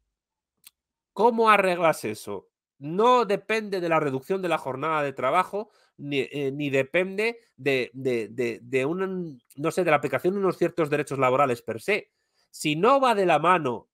¿cómo 1.14 1.49
arreglas 1.49 2.06
eso? 2.06 2.48
No 2.80 3.26
depende 3.26 3.80
de 3.80 3.89
la 3.89 3.99
reducción 3.99 4.41
de 4.41 4.49
la 4.49 4.57
jornada 4.57 5.03
de 5.03 5.14
trabajo, 5.14 5.69
ni, 5.98 6.19
eh, 6.19 6.52
depende 6.72 7.39
de, 7.56 7.91
de, 7.93 8.60
de, 8.61 8.85
un, 8.85 9.39
no 9.56 9.72
sé, 9.72 9.84
de 9.84 9.91
la 9.91 9.98
aplicación 9.98 10.34
de 10.34 10.39
unos 10.39 10.57
ciertos 10.57 10.89
derechos 10.89 11.19
laborales 11.19 11.61
per 11.61 11.80
se. 11.80 12.11
Si 12.49 12.76
no 12.76 12.99
va 12.99 13.14
de 13.14 13.27
la 13.27 13.38
mano 13.38 13.90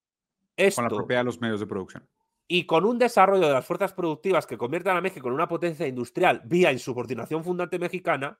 esto, 0.57 0.81
con 0.81 0.91
la 0.91 0.97
propiedad 0.97 1.21
de 1.21 1.25
los 1.25 1.39
medios 1.39 1.59
de 1.59 1.67
producción. 1.67 2.07
Y 2.47 2.65
con 2.65 2.85
un 2.85 2.97
desarrollo 2.97 3.47
de 3.47 3.53
las 3.53 3.65
fuerzas 3.65 3.93
productivas 3.93 4.45
que 4.45 4.57
conviertan 4.57 4.97
a 4.97 5.01
México 5.01 5.27
en 5.27 5.33
una 5.33 5.47
potencia 5.47 5.87
industrial 5.87 6.41
vía 6.45 6.71
insubordinación 6.71 7.43
fundante 7.43 7.77
mexicana, 7.79 8.39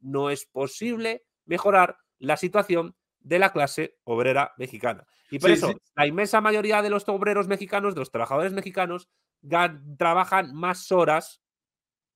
no 0.00 0.30
es 0.30 0.46
posible 0.46 1.24
mejorar 1.44 1.98
la 2.18 2.36
situación 2.36 2.94
de 3.20 3.38
la 3.38 3.52
clase 3.52 3.98
obrera 4.04 4.54
mexicana. 4.58 5.06
Y 5.30 5.38
por 5.38 5.50
eso, 5.50 5.74
la 5.96 6.06
inmensa 6.06 6.40
mayoría 6.40 6.82
de 6.82 6.90
los 6.90 7.08
obreros 7.08 7.48
mexicanos, 7.48 7.94
de 7.94 8.00
los 8.00 8.10
trabajadores 8.10 8.52
mexicanos, 8.52 9.08
trabajan 9.96 10.54
más 10.54 10.92
horas 10.92 11.42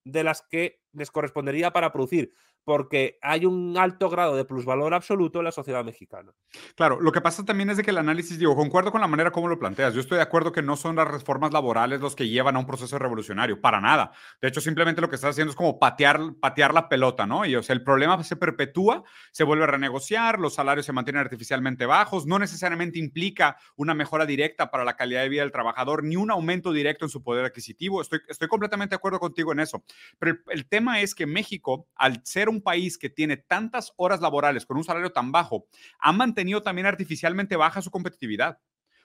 de 0.05 0.23
las 0.23 0.43
que 0.43 0.81
les 0.93 1.11
correspondería 1.11 1.73
para 1.73 1.93
producir 1.93 2.33
porque 2.65 3.19
hay 3.23 3.47
un 3.47 3.77
alto 3.77 4.09
grado 4.11 4.37
de 4.37 4.45
plusvalor 4.45 4.95
absoluto 4.95 5.39
en 5.39 5.47
la 5.47 5.53
sociedad 5.53 5.85
mexicana. 5.85 6.33
Claro, 6.75 7.01
lo 7.01 7.13
que 7.13 7.21
pasa 7.21 7.45
también 7.45 7.71
es 7.71 7.77
de 7.77 7.83
que 7.83 7.91
el 7.91 7.99
análisis, 7.99 8.39
digo, 8.39 8.55
concuerdo 8.55 8.93
con 8.93 9.01
la 9.01 9.07
manera 9.07 9.31
como 9.31 9.49
lo 9.49 9.59
planteas. 9.59 9.95
Yo 9.95 10.01
estoy 10.01 10.17
de 10.17 10.23
acuerdo 10.23 10.53
que 10.53 10.63
no 10.63 10.77
son 10.77 10.97
las 10.97 11.09
reformas 11.09 11.53
laborales 11.53 12.01
los 12.01 12.15
que 12.15 12.29
llevan 12.29 12.57
a 12.57 12.59
un 12.59 12.67
proceso 12.67 12.99
revolucionario, 12.99 13.61
para 13.61 13.81
nada. 13.81 14.13
De 14.41 14.49
hecho, 14.49 14.61
simplemente 14.61 15.01
lo 15.01 15.09
que 15.09 15.17
estás 15.17 15.31
haciendo 15.31 15.51
es 15.51 15.57
como 15.57 15.79
patear, 15.79 16.21
patear 16.41 16.75
la 16.75 16.89
pelota, 16.89 17.27
¿no? 17.27 17.45
Y 17.47 17.57
o 17.57 17.63
sea, 17.63 17.75
el 17.75 17.83
problema 17.83 18.23
se 18.25 18.37
perpetúa, 18.37 19.05
se 19.33 19.45
vuelve 19.45 19.65
a 19.65 19.69
renegociar, 19.69 20.39
los 20.39 20.55
salarios 20.55 20.87
se 20.87 20.93
mantienen 20.93 21.21
artificialmente 21.21 21.87
bajos, 21.87 22.27
no 22.27 22.39
necesariamente 22.39 22.99
implica 22.99 23.57
una 23.77 23.95
mejora 23.95 24.27
directa 24.27 24.71
para 24.71 24.85
la 24.85 24.97
calidad 24.97 25.23
de 25.23 25.29
vida 25.29 25.43
del 25.43 25.53
trabajador, 25.53 26.05
ni 26.05 26.17
un 26.17 26.31
aumento 26.31 26.73
directo 26.73 27.05
en 27.05 27.11
su 27.11 27.23
poder 27.23 27.45
adquisitivo. 27.45 28.03
Estoy, 28.03 28.21
estoy 28.29 28.49
completamente 28.49 28.95
de 28.95 28.97
acuerdo 28.97 29.19
contigo 29.19 29.53
en 29.53 29.61
eso. 29.61 29.83
Pero 30.19 30.37
el 30.49 30.67
tema 30.67 31.01
es 31.01 31.15
que 31.15 31.27
México, 31.27 31.89
al 31.95 32.21
ser 32.25 32.50
un 32.51 32.63
país 32.63 32.99
que 32.99 33.11
tiene 33.11 33.37
tantas 33.37 33.93
horas 33.97 34.21
laborales 34.21 34.67
con 34.67 34.77
un 34.77 34.85
salario 34.85 35.11
tan 35.11 35.33
bajo, 35.33 35.67
ha 35.99 36.13
mantenido 36.13 36.63
también 36.63 36.87
artificialmente 36.87 37.57
baja 37.57 37.83
su 37.83 37.91
competitividad. 37.91 38.59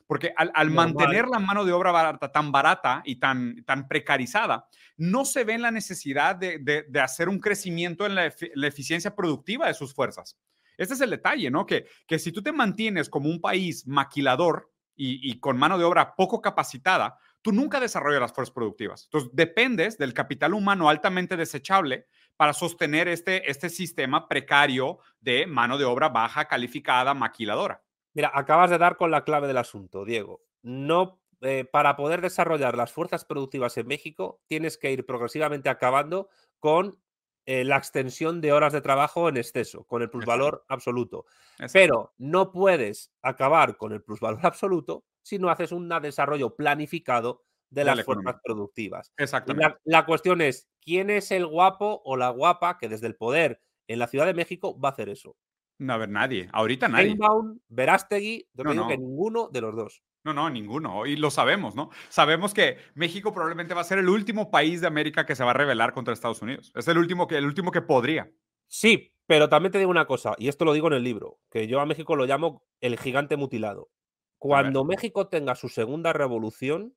Porque 0.07 0.33
al, 0.37 0.69
mantener 0.69 1.27
la 1.27 1.39
mano 1.39 1.65
de 1.65 1.71
obra 1.71 1.91
barata, 1.91 2.31
tan 2.31 2.51
barata 2.51 3.01
y 3.05 3.15
tan, 3.15 3.63
tan 3.65 3.87
precarizada, 3.87 4.67
no 4.97 5.25
se 5.25 5.43
ve 5.43 5.53
en 5.53 5.63
la 5.63 5.71
necesidad 5.71 6.35
de, 6.35 6.85
hacer 7.01 7.27
un 7.27 7.39
crecimiento 7.39 8.05
en 8.05 8.13
la, 8.13 8.25
eficiencia 8.67 9.15
productiva 9.15 9.67
de 9.67 9.73
sus 9.73 9.95
fuerzas. 9.95 10.37
Este 10.77 10.93
es 10.93 11.01
el 11.01 11.09
detalle, 11.09 11.49
¿no? 11.49 11.65
Que, 11.65 11.87
que 12.05 12.19
si 12.19 12.31
tú 12.31 12.43
te 12.43 12.51
mantienes 12.51 13.09
como 13.09 13.29
un 13.29 13.41
país 13.41 13.87
maquilador 13.87 14.71
y, 14.95 15.31
y 15.31 15.39
con 15.39 15.57
mano 15.57 15.77
de 15.79 15.85
obra 15.85 16.15
poco 16.15 16.39
capacitada, 16.39 17.17
tú 17.45 17.51
nunca 17.51 17.79
desarrollas 17.79 18.21
las 18.21 18.33
fuerzas 18.33 18.51
productivas. 18.51 19.03
Entonces, 19.03 19.29
dependes 19.31 19.99
del 19.99 20.15
capital 20.15 20.55
humano 20.55 20.89
altamente 20.89 21.37
desechable 21.37 22.07
para 22.37 22.53
sostener 22.53 23.07
este, 23.07 23.49
este 23.49 23.69
sistema 23.69 24.27
precario 24.27 24.99
de 25.19 25.47
mano 25.47 25.77
de 25.77 25.85
obra 25.85 26.09
baja 26.09 26.45
calificada, 26.45 27.13
maquiladora. 27.13 27.83
Mira, 28.13 28.31
acabas 28.33 28.69
de 28.69 28.77
dar 28.77 28.97
con 28.97 29.11
la 29.11 29.23
clave 29.23 29.47
del 29.47 29.57
asunto, 29.57 30.05
Diego. 30.05 30.41
No, 30.61 31.21
eh, 31.41 31.65
para 31.65 31.95
poder 31.95 32.21
desarrollar 32.21 32.77
las 32.77 32.91
fuerzas 32.91 33.25
productivas 33.25 33.77
en 33.77 33.87
México, 33.87 34.41
tienes 34.47 34.77
que 34.77 34.91
ir 34.91 35.05
progresivamente 35.05 35.69
acabando 35.69 36.29
con 36.59 36.99
eh, 37.45 37.63
la 37.63 37.77
extensión 37.77 38.41
de 38.41 38.53
horas 38.53 38.73
de 38.73 38.81
trabajo 38.81 39.29
en 39.29 39.37
exceso, 39.37 39.83
con 39.83 40.01
el 40.01 40.09
plusvalor 40.09 40.65
absoluto. 40.67 41.25
Pero 41.71 42.13
no 42.17 42.51
puedes 42.51 43.11
acabar 43.21 43.77
con 43.77 43.91
el 43.91 44.01
plusvalor 44.01 44.39
absoluto 44.45 45.05
si 45.21 45.37
no 45.37 45.49
haces 45.49 45.71
un 45.71 45.89
desarrollo 46.01 46.55
planificado 46.55 47.43
de 47.69 47.83
las 47.83 48.03
fuerzas 48.03 48.35
productivas. 48.43 49.11
Exactamente. 49.17 49.77
La, 49.83 50.05
cuestión 50.05 50.41
es, 50.41 50.69
¿quién 50.81 51.09
es 51.09 51.31
el 51.31 51.45
guapo 51.45 52.01
o 52.05 52.17
la 52.17 52.29
guapa 52.29 52.77
que 52.77 52.89
desde 52.89 53.07
el 53.07 53.15
poder 53.15 53.61
en 53.87 53.99
la 53.99 54.07
Ciudad 54.07 54.25
de 54.25 54.33
México 54.33 54.79
va 54.79 54.89
a 54.89 54.91
hacer 54.91 55.09
eso? 55.09 55.35
No, 55.77 55.93
a 55.93 55.97
ver, 55.97 56.09
nadie. 56.09 56.49
Ahorita 56.53 56.87
nadie. 56.87 57.07
Sheinbaum, 57.07 57.59
Verástegui, 57.67 58.47
yo 58.53 58.63
no, 58.63 58.87
que 58.87 58.97
ninguno 58.97 59.49
de 59.49 59.61
los 59.61 59.75
dos. 59.75 60.03
No, 60.23 60.33
no, 60.33 60.49
ninguno. 60.49 61.05
Y 61.05 61.17
lo 61.17 61.29
sabemos, 61.29 61.75
¿no? 61.75 61.91
Sabemos 62.09 62.53
que 62.53 62.77
México 62.95 63.33
probablemente 63.33 63.73
va 63.73 63.81
a 63.81 63.85
ser 63.85 63.99
el 63.99 64.09
último 64.09 64.49
país 64.49 64.81
de 64.81 64.87
América 64.87 65.25
que 65.25 65.35
se 65.35 65.43
va 65.43 65.51
a 65.51 65.55
rebelar 65.55 65.93
contra 65.93 66.13
Estados 66.13 66.41
Unidos. 66.41 66.71
Es 66.75 66.87
el 66.87 66.97
último 66.97 67.27
que, 67.27 67.37
el 67.37 67.45
último 67.45 67.71
que 67.71 67.81
podría. 67.81 68.31
Sí, 68.67 69.13
pero 69.27 69.49
también 69.49 69.71
te 69.71 69.77
digo 69.77 69.91
una 69.91 70.07
cosa, 70.07 70.33
y 70.37 70.47
esto 70.47 70.65
lo 70.65 70.73
digo 70.73 70.87
en 70.87 70.93
el 70.93 71.03
libro, 71.03 71.39
que 71.51 71.67
yo 71.67 71.79
a 71.79 71.85
México 71.85 72.15
lo 72.15 72.25
llamo 72.25 72.63
el 72.81 72.97
gigante 72.97 73.37
mutilado. 73.37 73.89
Cuando 74.37 74.83
México 74.83 75.27
tenga 75.27 75.55
su 75.55 75.69
segunda 75.69 76.13
revolución, 76.13 76.95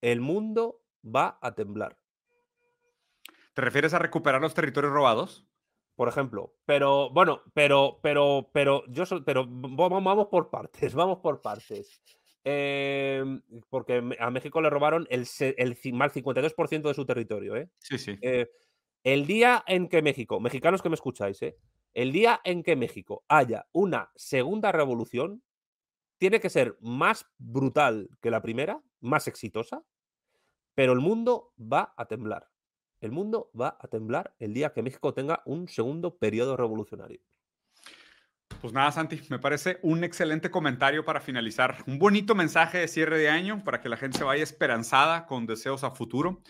el 0.00 0.20
mundo 0.20 0.82
va 1.04 1.38
a 1.40 1.54
temblar. 1.54 1.98
¿Te 3.54 3.62
refieres 3.62 3.94
a 3.94 3.98
recuperar 3.98 4.40
los 4.40 4.54
territorios 4.54 4.92
robados? 4.92 5.46
Por 5.96 6.08
ejemplo, 6.08 6.54
pero 6.64 7.10
bueno, 7.10 7.42
pero, 7.54 7.98
pero, 8.02 8.50
pero, 8.52 8.84
yo 8.86 9.04
pero 9.24 9.46
vamos 9.48 10.28
por 10.28 10.48
partes, 10.48 10.94
vamos 10.94 11.18
por 11.18 11.40
partes. 11.40 12.00
Em, 12.44 13.42
porque 13.68 14.16
a 14.20 14.30
México 14.30 14.60
le 14.60 14.70
robaron 14.70 15.08
el, 15.10 15.26
el, 15.40 15.76
52% 15.76 16.82
de 16.88 16.94
su 16.94 17.04
territorio, 17.04 17.56
¿eh? 17.56 17.68
Sí, 17.80 17.98
sí. 17.98 18.16
Eh, 18.22 18.48
el 19.02 19.26
día 19.26 19.64
en 19.66 19.88
que 19.88 20.00
México, 20.02 20.38
mexicanos 20.38 20.82
que 20.82 20.88
me 20.88 20.94
escucháis, 20.94 21.42
¿eh? 21.42 21.56
El 21.94 22.12
día 22.12 22.40
en 22.44 22.62
que 22.62 22.76
México 22.76 23.24
haya 23.28 23.66
una 23.72 24.10
segunda 24.14 24.70
revolución, 24.70 25.42
tiene 26.18 26.40
que 26.40 26.50
ser 26.50 26.76
más 26.80 27.26
brutal 27.38 28.08
que 28.20 28.30
la 28.30 28.40
primera, 28.40 28.80
más 29.00 29.28
exitosa, 29.28 29.82
pero 30.74 30.92
el 30.92 31.00
mundo 31.00 31.52
va 31.60 31.94
a 31.96 32.06
temblar. 32.06 32.48
El 33.00 33.12
mundo 33.12 33.50
va 33.58 33.76
a 33.80 33.88
temblar 33.88 34.34
el 34.38 34.54
día 34.54 34.72
que 34.72 34.82
México 34.82 35.14
tenga 35.14 35.42
un 35.44 35.68
segundo 35.68 36.18
periodo 36.18 36.56
revolucionario. 36.56 37.20
Pues 38.60 38.72
nada, 38.72 38.90
Santi, 38.90 39.20
me 39.28 39.38
parece 39.38 39.78
un 39.82 40.02
excelente 40.02 40.50
comentario 40.50 41.04
para 41.04 41.20
finalizar. 41.20 41.84
Un 41.86 41.98
bonito 41.98 42.34
mensaje 42.34 42.78
de 42.78 42.88
cierre 42.88 43.18
de 43.18 43.28
año 43.28 43.62
para 43.62 43.80
que 43.80 43.88
la 43.88 43.96
gente 43.96 44.18
se 44.18 44.24
vaya 44.24 44.42
esperanzada 44.42 45.26
con 45.26 45.46
deseos 45.46 45.84
a 45.84 45.92
futuro 45.92 46.42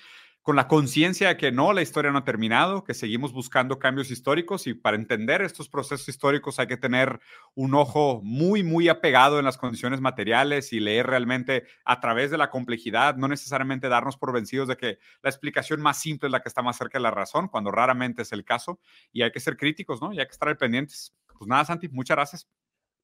con 0.48 0.56
la 0.56 0.66
conciencia 0.66 1.28
de 1.28 1.36
que 1.36 1.52
no, 1.52 1.74
la 1.74 1.82
historia 1.82 2.10
no 2.10 2.16
ha 2.16 2.24
terminado, 2.24 2.82
que 2.82 2.94
seguimos 2.94 3.34
buscando 3.34 3.78
cambios 3.78 4.10
históricos 4.10 4.66
y 4.66 4.72
para 4.72 4.96
entender 4.96 5.42
estos 5.42 5.68
procesos 5.68 6.08
históricos 6.08 6.58
hay 6.58 6.66
que 6.66 6.78
tener 6.78 7.20
un 7.54 7.74
ojo 7.74 8.22
muy, 8.24 8.62
muy 8.62 8.88
apegado 8.88 9.38
en 9.38 9.44
las 9.44 9.58
condiciones 9.58 10.00
materiales 10.00 10.72
y 10.72 10.80
leer 10.80 11.06
realmente 11.06 11.64
a 11.84 12.00
través 12.00 12.30
de 12.30 12.38
la 12.38 12.48
complejidad, 12.48 13.16
no 13.16 13.28
necesariamente 13.28 13.90
darnos 13.90 14.16
por 14.16 14.32
vencidos 14.32 14.68
de 14.68 14.78
que 14.78 14.98
la 15.22 15.28
explicación 15.28 15.82
más 15.82 16.00
simple 16.00 16.28
es 16.28 16.32
la 16.32 16.40
que 16.40 16.48
está 16.48 16.62
más 16.62 16.78
cerca 16.78 16.96
de 16.96 17.02
la 17.02 17.10
razón, 17.10 17.48
cuando 17.48 17.70
raramente 17.70 18.22
es 18.22 18.32
el 18.32 18.42
caso, 18.42 18.80
y 19.12 19.20
hay 19.20 19.30
que 19.30 19.40
ser 19.40 19.58
críticos, 19.58 20.00
¿no? 20.00 20.14
Y 20.14 20.18
hay 20.18 20.24
que 20.24 20.32
estar 20.32 20.56
pendientes. 20.56 21.14
Pues 21.38 21.46
nada, 21.46 21.66
Santi, 21.66 21.90
muchas 21.90 22.16
gracias. 22.16 22.48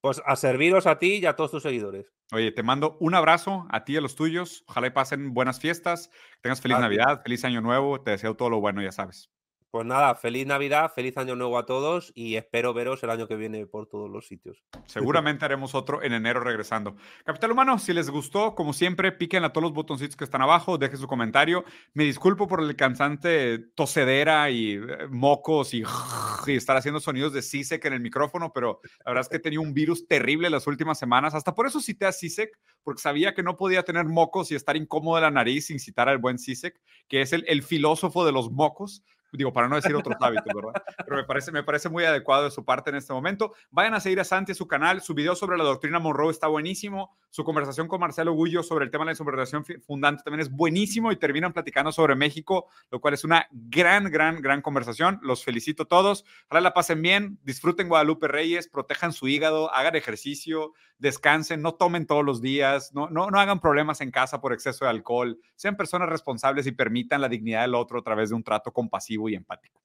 Pues 0.05 0.21
a 0.27 0.37
serviros 0.37 0.87
a 0.87 0.99
ti 0.99 1.15
y 1.23 1.25
a 1.25 1.35
todos 1.35 1.51
tus 1.51 1.63
seguidores. 1.63 2.13
Oye, 2.31 2.53
te 2.53 2.63
mando 2.63 2.99
un 3.01 3.15
abrazo 3.15 3.67
a 3.71 3.87
ti 3.87 3.95
y 3.95 3.97
a 3.97 4.03
los 4.03 4.17
tuyos. 4.17 4.63
Ojalá 4.69 4.89
y 4.89 4.91
pasen 4.91 5.33
buenas 5.33 5.61
fiestas, 5.61 6.11
tengas 6.43 6.61
feliz 6.61 6.79
Navidad, 6.79 7.23
feliz 7.23 7.43
Año 7.47 7.63
Nuevo. 7.63 8.03
Te 8.03 8.11
deseo 8.11 8.37
todo 8.37 8.51
lo 8.51 8.61
bueno, 8.61 8.83
ya 8.83 8.93
sabes. 8.93 9.31
Pues 9.75 9.87
nada, 9.87 10.15
feliz 10.15 10.47
Navidad, 10.47 10.93
feliz 10.95 11.17
Año 11.17 11.35
Nuevo 11.35 11.59
a 11.59 11.67
todos 11.67 12.13
y 12.15 12.37
espero 12.37 12.73
veros 12.73 13.03
el 13.03 13.11
año 13.11 13.27
que 13.27 13.35
viene 13.35 13.67
por 13.67 13.89
todos 13.89 14.09
los 14.09 14.29
sitios. 14.29 14.63
Seguramente 14.87 15.45
haremos 15.45 15.75
otro 15.75 16.01
en 16.01 16.13
enero 16.13 16.39
regresando. 16.39 16.95
Capital 17.25 17.51
Humano, 17.51 17.81
si 17.81 17.93
les 17.93 18.09
gustó, 18.09 18.55
como 18.55 18.73
siempre, 18.73 19.11
piquen 19.11 19.43
a 19.43 19.53
todos 19.53 19.65
los 19.65 19.73
botoncitos 19.73 20.15
que 20.15 20.23
están 20.23 20.43
abajo, 20.43 20.79
dejen 20.79 20.99
su 20.99 21.09
comentario. 21.09 21.65
Me 21.93 22.05
disculpo 22.05 22.47
por 22.47 22.63
el 22.63 22.77
cansante 22.77 23.59
tosedera 23.75 24.49
y 24.49 24.75
eh, 24.75 25.09
mocos 25.11 25.75
y, 25.75 25.83
estar 26.47 26.77
haciendo 26.77 27.01
sonidos 27.01 27.33
de 27.33 27.43
CISEC 27.43 27.85
en 27.87 27.95
el 27.95 28.01
micrófono, 28.01 28.53
pero 28.53 28.79
la 29.05 29.11
verdad 29.11 29.23
es 29.23 29.29
que 29.29 29.39
he 29.39 29.41
tenido 29.41 29.63
un 29.63 29.75
virus 29.75 30.07
terrible 30.07 30.51
las 30.51 30.69
últimas 30.69 31.01
semanas. 31.01 31.35
Hasta 31.35 31.53
por 31.53 31.67
eso 31.67 31.81
cité 31.81 32.07
a 32.07 32.13
CISEC, 32.13 32.57
porque 32.85 33.03
sabía 33.03 33.35
que 33.35 33.43
no 33.43 33.57
podía 33.57 33.83
tener 33.83 34.05
mocos 34.05 34.53
y 34.53 34.55
estar 34.55 34.77
incómodo 34.77 35.17
de 35.17 35.23
la 35.23 35.33
nariz 35.33 35.67
sin 35.67 35.81
citar 35.81 36.09
al 36.09 36.19
buen 36.19 36.39
CISEC, 36.39 36.81
que 37.09 37.23
es 37.23 37.33
el, 37.33 37.45
el 37.49 37.65
filósofo 37.65 38.25
de 38.25 38.31
los 38.31 38.53
mocos 38.53 39.03
digo, 39.37 39.53
para 39.53 39.69
no 39.69 39.77
decir 39.77 39.95
otros 39.95 40.17
hábitos, 40.21 40.53
¿verdad? 40.55 40.83
Pero 41.05 41.17
me 41.17 41.25
parece, 41.25 41.53
me 41.53 41.63
parece 41.63 41.89
muy 41.89 42.05
adecuado 42.05 42.45
de 42.45 42.51
su 42.51 42.65
parte 42.65 42.91
en 42.91 42.97
este 42.97 43.13
momento. 43.13 43.55
Vayan 43.71 43.95
a 43.95 44.01
seguir 44.01 44.21
a 44.21 44.25
Santi 44.25 44.55
su 44.55 44.67
canal, 44.67 45.01
su 45.01 45.15
video 45.15 45.35
sobre 45.35 45.59
la 45.59 45.65
doctrina 45.65 45.99
Monroe 45.99 46.31
está 46.31 46.47
buenísimo, 46.47 47.17
su 47.31 47.45
conversación 47.45 47.89
con 47.89 48.01
Marcelo 48.01 48.33
Gullo 48.33 48.63
sobre 48.63 48.85
el 48.85 48.91
tema 48.91 49.05
de 49.05 49.11
la 49.11 49.17
subordinación 49.17 49.65
fundante 49.87 50.23
también 50.23 50.41
es 50.41 50.51
buenísimo 50.51 51.11
y 51.11 51.17
terminan 51.17 51.53
platicando 51.53 51.91
sobre 51.93 52.15
México, 52.15 52.69
lo 52.91 53.01
cual 53.01 53.15
es 53.15 53.25
una 53.25 53.49
gran, 53.51 54.11
gran, 54.11 54.41
gran 54.41 54.63
conversación. 54.63 55.19
Los 55.23 55.45
felicito 55.45 55.85
a 55.85 55.87
todos, 55.87 56.25
ojalá 56.49 56.61
la 56.61 56.75
pasen 56.75 57.03
bien, 57.03 57.39
disfruten 57.43 57.89
Guadalupe 57.89 58.29
Reyes, 58.29 58.69
protejan 58.69 59.13
su 59.13 59.29
hígado, 59.29 59.73
hagan 59.75 59.97
ejercicio, 59.97 60.73
descansen, 60.99 61.61
no 61.61 61.75
tomen 61.75 62.07
todos 62.07 62.25
los 62.25 62.41
días, 62.41 62.93
no, 62.95 63.09
no, 63.11 63.31
no 63.31 63.41
hagan 63.41 63.61
problemas 63.61 64.01
en 64.01 64.11
casa 64.11 64.41
por 64.41 64.53
exceso 64.53 64.85
de 64.85 64.91
alcohol, 64.91 65.39
sean 65.57 65.77
personas 65.77 66.09
responsables 66.09 66.67
y 66.67 66.73
permitan 66.73 67.21
la 67.21 67.29
dignidad 67.29 67.63
del 67.63 67.75
otro 67.75 67.99
a 67.99 68.03
través 68.03 68.29
de 68.31 68.37
un 68.37 68.45
trato 68.45 68.73
compasivo 68.73 69.24
y 69.29 69.35
empático. 69.35 69.83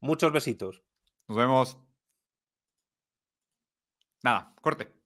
Muchos 0.00 0.32
besitos. 0.32 0.82
Nos 1.28 1.38
vemos. 1.38 1.78
Nada, 4.22 4.54
corte. 4.60 5.01